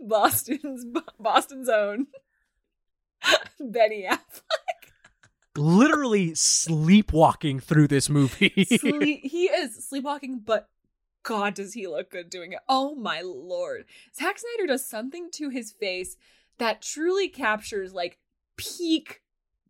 Boston's 0.00 0.84
Boston's 1.20 1.68
own 1.68 2.06
Benny 3.60 4.06
Affleck. 4.08 4.92
Literally 5.56 6.34
sleepwalking 6.34 7.60
through 7.60 7.88
this 7.88 8.08
movie. 8.08 8.64
Sleep, 8.64 9.20
he 9.24 9.46
is 9.46 9.88
sleepwalking, 9.88 10.40
but 10.44 10.68
God, 11.24 11.54
does 11.54 11.74
he 11.74 11.88
look 11.88 12.10
good 12.10 12.30
doing 12.30 12.52
it? 12.52 12.60
Oh 12.68 12.94
my 12.94 13.22
lord, 13.22 13.86
Zack 14.16 14.38
Snyder 14.38 14.68
does 14.68 14.88
something 14.88 15.30
to 15.32 15.50
his 15.50 15.72
face 15.72 16.16
that 16.58 16.82
truly 16.82 17.28
captures 17.28 17.92
like 17.92 18.18
peak 18.56 19.22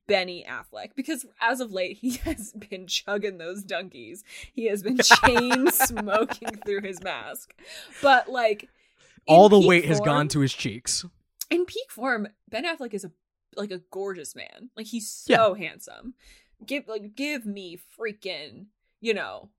Benny 0.07 0.45
Affleck 0.49 0.91
because 0.97 1.27
as 1.41 1.61
of 1.61 1.71
late 1.71 1.99
he 1.99 2.11
has 2.25 2.53
been 2.53 2.87
chugging 2.87 3.39
those 3.39 3.63
donkeys. 3.63 4.25
He 4.53 4.67
has 4.67 4.83
been 4.83 4.99
chain 5.03 5.71
smoking 5.71 6.57
through 6.65 6.83
his 6.83 7.03
mask. 7.03 7.55
But 8.03 8.29
like 8.29 8.69
All 9.27 9.49
the 9.49 9.61
weight 9.61 9.85
has 9.85 10.01
gone 10.01 10.29
to 10.29 10.41
his 10.41 10.53
cheeks. 10.53 11.05
in 11.51 11.67
peak 11.67 11.91
form, 11.91 12.29
Ben 12.49 12.65
Affleck 12.65 12.95
is 12.95 13.05
a 13.05 13.13
like 13.57 13.71
a 13.71 13.83
gorgeous 13.91 14.35
man. 14.35 14.71
Like 14.77 14.87
he's 14.87 15.11
so 15.11 15.55
handsome. 15.55 16.15
Give 16.65 16.89
like 16.89 17.15
give 17.15 17.45
me 17.45 17.79
freaking, 17.99 18.67
you 19.01 19.13
know, 19.15 19.51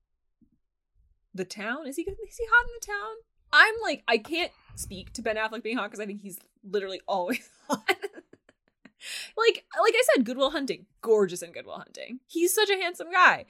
the 1.34 1.46
town. 1.46 1.88
Is 1.88 1.96
he 1.96 2.04
good? 2.04 2.16
Is 2.28 2.38
he 2.38 2.46
hot 2.52 2.66
in 2.66 2.72
the 2.80 2.86
town? 2.88 3.16
I'm 3.52 3.74
like 3.84 4.04
I 4.08 4.18
can't 4.18 4.52
speak 4.76 5.14
to 5.14 5.22
Ben 5.22 5.36
Affleck 5.36 5.64
being 5.64 5.78
hot 5.78 5.90
because 5.90 6.00
I 6.00 6.06
think 6.06 6.22
he's 6.22 6.40
literally 6.64 7.02
always 7.08 7.50
hot. 7.70 7.84
like 9.38 9.66
like 9.82 9.94
I 9.96 10.04
said, 10.16 10.26
Goodwill 10.26 10.52
Hunting, 10.52 10.86
gorgeous 11.02 11.42
in 11.42 11.52
Goodwill 11.52 11.78
Hunting. 11.78 12.20
He's 12.28 12.54
such 12.54 12.70
a 12.70 12.76
handsome 12.76 13.12
guy. 13.12 13.46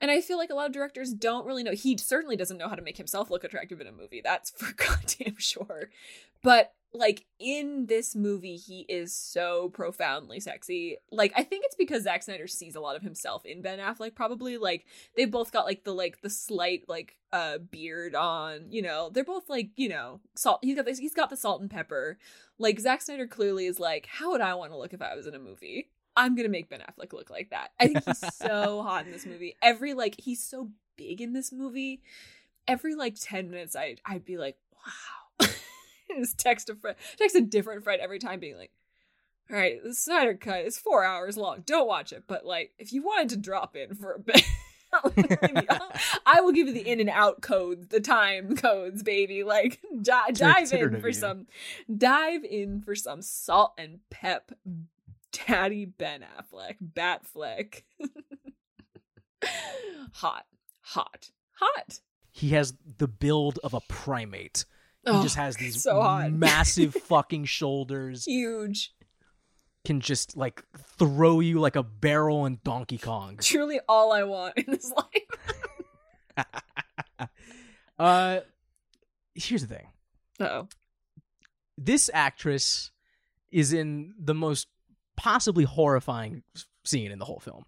And 0.00 0.10
I 0.10 0.20
feel 0.20 0.36
like 0.36 0.50
a 0.50 0.54
lot 0.54 0.66
of 0.66 0.72
directors 0.72 1.14
don't 1.14 1.46
really 1.46 1.62
know. 1.62 1.72
He 1.72 1.96
certainly 1.96 2.36
doesn't 2.36 2.58
know 2.58 2.68
how 2.68 2.74
to 2.74 2.82
make 2.82 2.96
himself 2.96 3.30
look 3.30 3.44
attractive 3.44 3.80
in 3.80 3.86
a 3.86 3.92
movie. 3.92 4.20
That's 4.22 4.50
for 4.50 4.72
goddamn 4.76 5.36
sure. 5.38 5.90
But 6.44 6.74
like 6.92 7.24
in 7.40 7.86
this 7.86 8.14
movie, 8.14 8.56
he 8.56 8.82
is 8.88 9.16
so 9.16 9.70
profoundly 9.70 10.38
sexy. 10.38 10.98
Like 11.10 11.32
I 11.34 11.42
think 11.42 11.64
it's 11.64 11.74
because 11.74 12.04
Zack 12.04 12.22
Snyder 12.22 12.46
sees 12.46 12.76
a 12.76 12.80
lot 12.80 12.94
of 12.94 13.02
himself 13.02 13.44
in 13.44 13.62
Ben 13.62 13.80
Affleck. 13.80 14.14
Probably 14.14 14.58
like 14.58 14.84
they 15.16 15.24
both 15.24 15.50
got 15.50 15.64
like 15.64 15.82
the 15.82 15.92
like 15.92 16.20
the 16.20 16.30
slight 16.30 16.84
like 16.86 17.16
uh 17.32 17.58
beard 17.58 18.14
on. 18.14 18.66
You 18.70 18.82
know, 18.82 19.10
they're 19.10 19.24
both 19.24 19.48
like 19.48 19.70
you 19.74 19.88
know 19.88 20.20
salt. 20.36 20.60
He's 20.62 20.76
got 20.76 20.84
this. 20.84 20.98
He's 20.98 21.14
got 21.14 21.30
the 21.30 21.36
salt 21.36 21.62
and 21.62 21.70
pepper. 21.70 22.18
Like 22.58 22.78
Zack 22.78 23.02
Snyder 23.02 23.26
clearly 23.26 23.66
is 23.66 23.80
like, 23.80 24.06
how 24.06 24.30
would 24.30 24.42
I 24.42 24.54
want 24.54 24.70
to 24.70 24.78
look 24.78 24.92
if 24.92 25.02
I 25.02 25.16
was 25.16 25.26
in 25.26 25.34
a 25.34 25.40
movie? 25.40 25.88
I'm 26.16 26.36
gonna 26.36 26.50
make 26.50 26.68
Ben 26.68 26.80
Affleck 26.80 27.12
look 27.14 27.30
like 27.30 27.50
that. 27.50 27.70
I 27.80 27.88
think 27.88 28.04
he's 28.04 28.34
so 28.36 28.82
hot 28.86 29.06
in 29.06 29.12
this 29.12 29.26
movie. 29.26 29.56
Every 29.62 29.94
like 29.94 30.14
he's 30.18 30.44
so 30.44 30.70
big 30.96 31.22
in 31.22 31.32
this 31.32 31.52
movie. 31.52 32.02
Every 32.68 32.94
like 32.94 33.16
ten 33.18 33.50
minutes, 33.50 33.74
I 33.74 33.96
I'd 34.04 34.26
be 34.26 34.36
like, 34.36 34.58
wow. 34.74 35.23
Just 36.18 36.38
text 36.38 36.68
a 36.70 36.74
friend, 36.74 36.96
text 37.16 37.36
a 37.36 37.40
different 37.40 37.84
friend 37.84 38.00
every 38.00 38.18
time, 38.18 38.40
being 38.40 38.56
like, 38.56 38.72
all 39.50 39.56
right, 39.56 39.82
the 39.82 39.94
Snyder 39.94 40.34
cut 40.34 40.64
is 40.64 40.78
four 40.78 41.04
hours 41.04 41.36
long. 41.36 41.62
Don't 41.66 41.86
watch 41.86 42.12
it, 42.12 42.24
but 42.26 42.46
like 42.46 42.72
if 42.78 42.92
you 42.92 43.02
wanted 43.02 43.30
to 43.30 43.36
drop 43.36 43.76
in 43.76 43.94
for 43.94 44.12
a 44.12 44.18
bit. 44.18 44.42
I 46.24 46.40
will 46.40 46.52
give 46.52 46.68
you 46.68 46.72
the 46.72 46.88
in 46.88 47.00
and 47.00 47.10
out 47.10 47.42
codes, 47.42 47.88
the 47.88 47.98
time 47.98 48.54
codes, 48.54 49.02
baby. 49.02 49.42
Like 49.42 49.80
di- 50.02 50.30
dive 50.30 50.72
in 50.72 51.00
for 51.00 51.12
some, 51.12 51.48
dive 51.96 52.44
in 52.44 52.80
for 52.80 52.94
some 52.94 53.20
salt 53.20 53.72
and 53.76 53.98
pep 54.10 54.52
Daddy 55.32 55.84
Ben 55.84 56.24
Affleck, 56.38 56.76
Batfleck. 56.80 57.82
hot, 60.12 60.46
hot, 60.80 61.30
hot. 61.54 62.00
He 62.30 62.50
has 62.50 62.74
the 62.98 63.08
build 63.08 63.58
of 63.64 63.74
a 63.74 63.80
primate. 63.88 64.64
He 65.06 65.10
Oh, 65.10 65.22
just 65.22 65.36
has 65.36 65.56
these 65.56 65.82
so 65.82 66.00
massive 66.32 66.94
fucking 66.94 67.44
shoulders. 67.44 68.24
Huge. 68.24 68.92
Can 69.84 70.00
just 70.00 70.36
like 70.36 70.62
throw 70.98 71.40
you 71.40 71.60
like 71.60 71.76
a 71.76 71.82
barrel 71.82 72.46
in 72.46 72.58
Donkey 72.64 72.96
Kong. 72.98 73.38
Truly 73.42 73.80
all 73.88 74.12
I 74.12 74.22
want 74.24 74.56
in 74.56 74.64
this 74.68 74.90
life. 74.92 76.46
Uh, 77.96 78.40
here's 79.36 79.64
the 79.64 79.72
thing. 79.72 79.86
Oh. 80.40 80.66
This 81.78 82.10
actress 82.12 82.90
is 83.52 83.72
in 83.72 84.12
the 84.18 84.34
most 84.34 84.66
possibly 85.16 85.62
horrifying 85.62 86.42
scene 86.84 87.12
in 87.12 87.20
the 87.20 87.24
whole 87.24 87.38
film. 87.38 87.64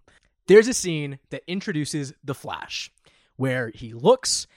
There's 0.47 0.67
a 0.67 0.73
scene 0.73 1.19
that 1.29 1.43
introduces 1.47 2.13
the 2.25 2.35
Flash, 2.35 2.91
where 3.37 3.71
he 3.73 3.93
looks 3.93 4.47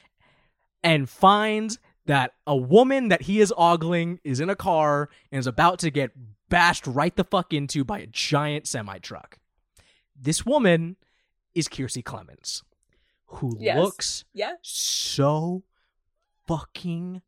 and 0.82 1.08
finds 1.08 1.78
that 2.10 2.32
a 2.44 2.56
woman 2.56 3.06
that 3.06 3.22
he 3.22 3.40
is 3.40 3.52
ogling 3.56 4.18
is 4.24 4.40
in 4.40 4.50
a 4.50 4.56
car 4.56 5.08
and 5.30 5.38
is 5.38 5.46
about 5.46 5.78
to 5.78 5.92
get 5.92 6.10
bashed 6.48 6.84
right 6.84 7.14
the 7.14 7.22
fuck 7.22 7.52
into 7.52 7.84
by 7.84 8.00
a 8.00 8.06
giant 8.08 8.66
semi 8.66 8.98
truck. 8.98 9.38
This 10.20 10.44
woman 10.44 10.96
is 11.54 11.68
Kiersey 11.68 12.02
Clemons, 12.02 12.64
who 13.26 13.56
Yes. 13.60 13.78
looks 13.78 14.24
Yeah. 14.32 14.54
so 14.60 15.62
fucking 16.48 17.22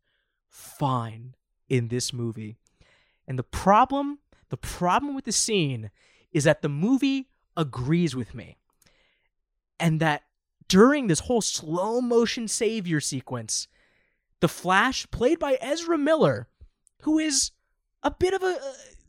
fine 0.48 1.36
in 1.68 1.86
this 1.86 2.12
movie. 2.12 2.56
And 3.28 3.38
the 3.38 3.44
problem, 3.44 4.18
the 4.48 4.56
problem 4.56 5.14
with 5.14 5.26
the 5.26 5.32
scene 5.32 5.92
is 6.32 6.42
that 6.42 6.62
the 6.62 6.68
movie 6.68 7.28
agrees 7.56 8.16
with 8.16 8.34
me. 8.34 8.56
And 9.78 10.00
that 10.00 10.24
during 10.66 11.06
this 11.06 11.20
whole 11.20 11.40
slow 11.40 12.00
motion 12.00 12.48
savior 12.48 12.98
sequence, 13.00 13.68
the 14.42 14.48
Flash, 14.48 15.08
played 15.12 15.38
by 15.38 15.56
Ezra 15.60 15.96
Miller, 15.96 16.48
who 17.02 17.20
is 17.20 17.52
a 18.02 18.10
bit 18.10 18.34
of 18.34 18.42
a 18.42 18.58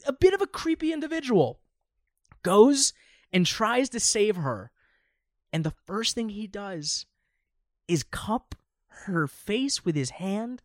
a 0.05 0.13
bit 0.13 0.33
of 0.33 0.41
a 0.41 0.47
creepy 0.47 0.93
individual, 0.93 1.59
goes 2.43 2.93
and 3.31 3.45
tries 3.45 3.89
to 3.89 3.99
save 3.99 4.35
her. 4.35 4.71
And 5.51 5.63
the 5.63 5.73
first 5.87 6.13
thing 6.13 6.29
he 6.29 6.45
does 6.45 7.07
is 7.87 8.03
cup 8.03 8.53
her 9.05 9.27
face 9.27 9.83
with 9.83 9.95
his 9.95 10.11
hand 10.11 10.61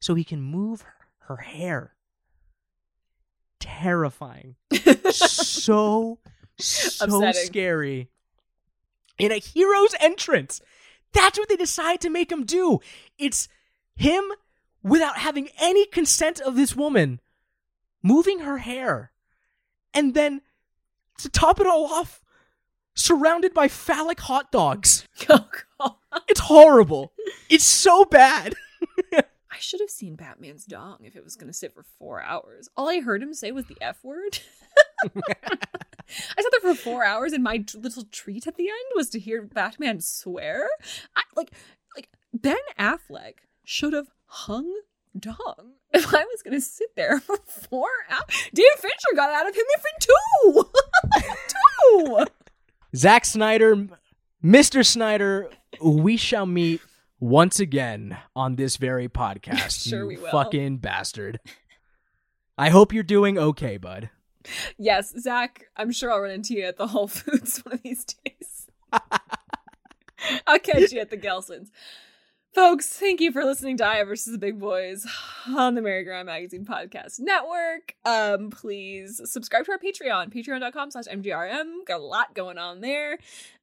so 0.00 0.14
he 0.14 0.24
can 0.24 0.40
move 0.40 0.84
her 1.26 1.38
hair. 1.38 1.96
Terrifying. 3.58 4.54
so, 5.10 6.18
so 6.58 7.04
Upsetting. 7.04 7.46
scary. 7.46 8.08
In 9.18 9.32
a 9.32 9.38
hero's 9.38 9.96
entrance. 9.98 10.60
That's 11.12 11.38
what 11.38 11.48
they 11.48 11.56
decide 11.56 12.00
to 12.02 12.10
make 12.10 12.30
him 12.30 12.44
do. 12.44 12.78
It's 13.18 13.48
him 13.96 14.24
without 14.82 15.18
having 15.18 15.48
any 15.60 15.86
consent 15.86 16.40
of 16.40 16.56
this 16.56 16.74
woman 16.74 17.20
moving 18.02 18.40
her 18.40 18.58
hair. 18.58 19.12
And 19.94 20.14
then 20.14 20.42
to 21.18 21.28
top 21.28 21.60
it 21.60 21.66
all 21.66 21.86
off, 21.86 22.22
surrounded 22.94 23.54
by 23.54 23.68
phallic 23.68 24.20
hot 24.20 24.52
dogs. 24.52 25.06
Oh, 25.84 25.96
God. 26.10 26.22
It's 26.28 26.40
horrible. 26.40 27.12
It's 27.48 27.64
so 27.64 28.04
bad. 28.04 28.54
I 29.12 29.58
should 29.58 29.80
have 29.80 29.90
seen 29.90 30.14
Batman's 30.14 30.64
dong 30.64 30.98
if 31.02 31.16
it 31.16 31.24
was 31.24 31.34
going 31.36 31.48
to 31.48 31.52
sit 31.52 31.74
for 31.74 31.84
four 31.98 32.22
hours. 32.22 32.68
All 32.76 32.88
I 32.88 33.00
heard 33.00 33.22
him 33.22 33.34
say 33.34 33.50
was 33.50 33.66
the 33.66 33.76
F 33.80 33.98
word. 34.04 34.38
I 35.16 36.42
sat 36.42 36.52
there 36.52 36.60
for 36.60 36.74
four 36.74 37.04
hours, 37.04 37.32
and 37.32 37.42
my 37.42 37.64
little 37.74 38.04
treat 38.12 38.46
at 38.46 38.56
the 38.56 38.68
end 38.68 38.92
was 38.94 39.10
to 39.10 39.18
hear 39.18 39.42
Batman 39.42 40.00
swear. 40.00 40.68
I, 41.16 41.22
like, 41.36 41.50
like 41.96 42.10
Ben 42.32 42.56
Affleck 42.78 43.34
should 43.64 43.92
have 43.92 44.08
hung 44.26 44.72
dong 45.18 45.72
if 45.92 46.14
I 46.14 46.24
was 46.24 46.42
going 46.42 46.54
to 46.54 46.60
sit 46.60 46.94
there 46.96 47.20
for 47.20 47.36
four 47.46 47.88
hours. 48.10 48.24
David 48.54 48.78
Fincher 48.78 49.14
got 49.14 49.30
out 49.30 49.48
of 49.48 49.54
him 49.54 49.64
in 49.76 50.00
two. 50.00 50.64
two. 51.48 52.26
Zack 52.94 53.24
Snyder, 53.24 53.88
Mr. 54.44 54.84
Snyder, 54.84 55.48
we 55.80 56.16
shall 56.16 56.46
meet 56.46 56.80
once 57.20 57.60
again 57.60 58.16
on 58.34 58.56
this 58.56 58.76
very 58.76 59.08
podcast. 59.08 59.86
Sure 59.88 60.00
you 60.00 60.06
we 60.06 60.16
will. 60.16 60.30
Fucking 60.30 60.78
bastard. 60.78 61.40
I 62.58 62.70
hope 62.70 62.92
you're 62.92 63.02
doing 63.02 63.38
okay, 63.38 63.76
bud. 63.76 64.10
Yes, 64.76 65.14
Zack, 65.18 65.66
I'm 65.76 65.92
sure 65.92 66.10
I'll 66.10 66.20
run 66.20 66.32
into 66.32 66.54
you 66.54 66.64
at 66.64 66.76
the 66.76 66.88
Whole 66.88 67.08
Foods 67.08 67.58
one 67.64 67.74
of 67.74 67.82
these 67.82 68.04
days. 68.04 68.66
I'll 70.46 70.58
catch 70.58 70.92
you 70.92 71.00
at 71.00 71.10
the 71.10 71.16
Gelsons. 71.16 71.70
Folks, 72.54 72.86
thank 72.86 73.22
you 73.22 73.32
for 73.32 73.46
listening 73.46 73.78
to 73.78 73.86
Aya 73.86 74.04
versus 74.04 74.30
the 74.30 74.38
Big 74.38 74.60
Boys 74.60 75.06
on 75.56 75.74
the 75.74 75.80
Merry-Go-Round 75.80 76.26
Magazine 76.26 76.66
Podcast 76.66 77.18
Network. 77.18 77.94
Um, 78.04 78.50
please 78.50 79.22
subscribe 79.24 79.64
to 79.64 79.72
our 79.72 79.78
Patreon, 79.78 80.30
patreon.com 80.30 80.90
slash 80.90 81.06
MGRM. 81.06 81.86
Got 81.86 82.00
a 82.00 82.04
lot 82.04 82.34
going 82.34 82.58
on 82.58 82.82
there. 82.82 83.16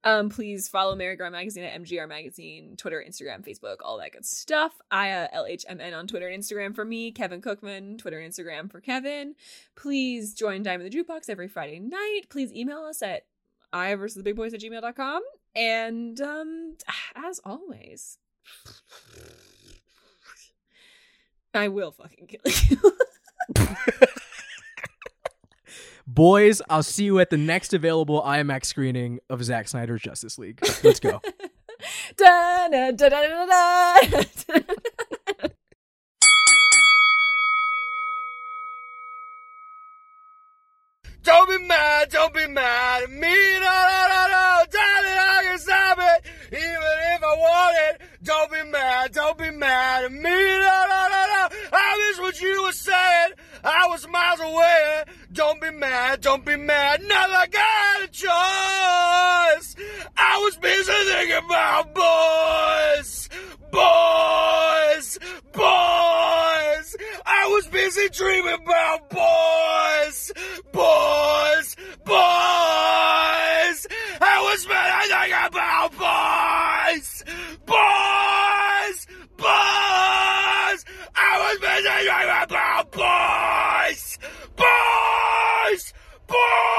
Um, 0.03 0.29
please 0.29 0.67
follow 0.67 0.95
Merry-Go-Round 0.95 1.33
Magazine 1.33 1.65
at 1.65 1.79
MGR 1.79 2.09
Magazine, 2.09 2.75
Twitter, 2.77 3.03
Instagram, 3.07 3.47
Facebook, 3.47 3.75
all 3.85 3.99
that 3.99 4.13
good 4.13 4.25
stuff. 4.25 4.81
Aya 4.89 5.27
LHMN 5.35 5.95
on 5.95 6.07
Twitter 6.07 6.27
and 6.27 6.41
Instagram 6.41 6.73
for 6.73 6.83
me, 6.83 7.11
Kevin 7.11 7.41
Cookman, 7.41 7.99
Twitter, 7.99 8.17
and 8.17 8.33
Instagram 8.33 8.71
for 8.71 8.81
Kevin. 8.81 9.35
Please 9.75 10.33
join 10.33 10.65
in 10.67 10.81
the 10.81 10.89
Jukebox 10.89 11.29
every 11.29 11.47
Friday 11.47 11.79
night. 11.79 12.21
Please 12.29 12.51
email 12.51 12.79
us 12.79 13.03
at 13.03 13.27
Aya 13.71 13.97
versus 13.97 14.17
the 14.17 14.23
big 14.23 14.35
boys 14.35 14.55
at 14.55 14.61
gmail.com. 14.61 15.21
And 15.55 16.19
um 16.21 16.75
as 17.15 17.39
always, 17.45 18.17
I 21.53 21.67
will 21.67 21.91
fucking 21.91 22.27
kill 22.27 22.41
you. 22.69 22.93
Boys, 26.07 26.61
I'll 26.69 26.83
see 26.83 27.05
you 27.05 27.19
at 27.19 27.29
the 27.29 27.37
next 27.37 27.73
available 27.73 28.21
IMAX 28.23 28.65
screening 28.65 29.19
of 29.29 29.43
Zack 29.43 29.67
Snyder's 29.67 30.01
Justice 30.01 30.37
League. 30.37 30.59
Let's 30.83 30.99
go. 30.99 31.21
da, 32.17 32.67
da, 32.67 32.91
da, 32.91 33.09
da, 33.09 33.45
da, 33.45 33.45
da. 33.45 34.59
Don't 41.21 41.49
be 41.49 41.67
mad, 41.67 42.09
don't 42.09 42.33
be 42.33 42.47
mad 42.47 43.03
at 43.03 43.11
me. 43.11 43.19
No, 43.19 43.59
no, 43.59 44.07
no, 44.09 44.27
no. 44.31 44.63
Darling, 44.71 45.19
I 45.19 45.41
can 45.43 45.59
stop 45.59 45.97
it. 45.99 46.25
Even 46.53 46.78
it. 47.95 48.01
Don't 48.23 48.51
be 48.51 48.63
mad, 48.63 49.11
don't 49.13 49.37
be 49.37 49.51
mad 49.51 50.05
at 50.05 50.11
me. 50.11 50.21
No, 50.21 50.85
no, 50.89 51.07
no, 51.09 51.25
no. 51.33 51.49
I 51.71 52.09
miss 52.09 52.19
what 52.19 52.41
you 52.41 52.63
were 52.63 52.71
saying. 52.71 53.33
I 53.63 53.87
was 53.87 54.07
miles 54.07 54.39
away. 54.39 55.03
Don't 55.33 55.61
be 55.61 55.71
mad, 55.71 56.21
don't 56.21 56.45
be 56.45 56.55
mad. 56.55 57.01
Like 57.03 57.55
I 57.55 57.59
had 57.59 58.03
a 58.03 58.11
choice. 58.11 59.75
I 60.17 60.39
was 60.43 60.57
busy 60.57 60.91
thinking 60.91 61.45
about 61.45 61.93
boys. 61.93 63.29
Boys. 63.71 65.19
Boys. 65.53 66.95
I 67.25 67.47
was 67.49 67.67
busy 67.67 68.09
dreaming 68.09 68.57
about 68.63 69.09
boys. 69.09 70.31
Boys. 70.71 71.75
Boys. 72.05 73.87
I 74.21 74.41
was 74.49 74.65
busy 74.65 75.07
thinking 75.09 75.47
about 75.47 75.91
boys. 75.97 77.23
Boys. 77.65 79.07
Boys. 79.37 80.85
I 81.15 81.37
was 81.39 81.59
busy 81.59 81.59
dreaming 81.59 81.59
about 81.59 81.67
boys. 82.91 84.17
Boys. 84.55 85.93
Boys. 86.27 86.78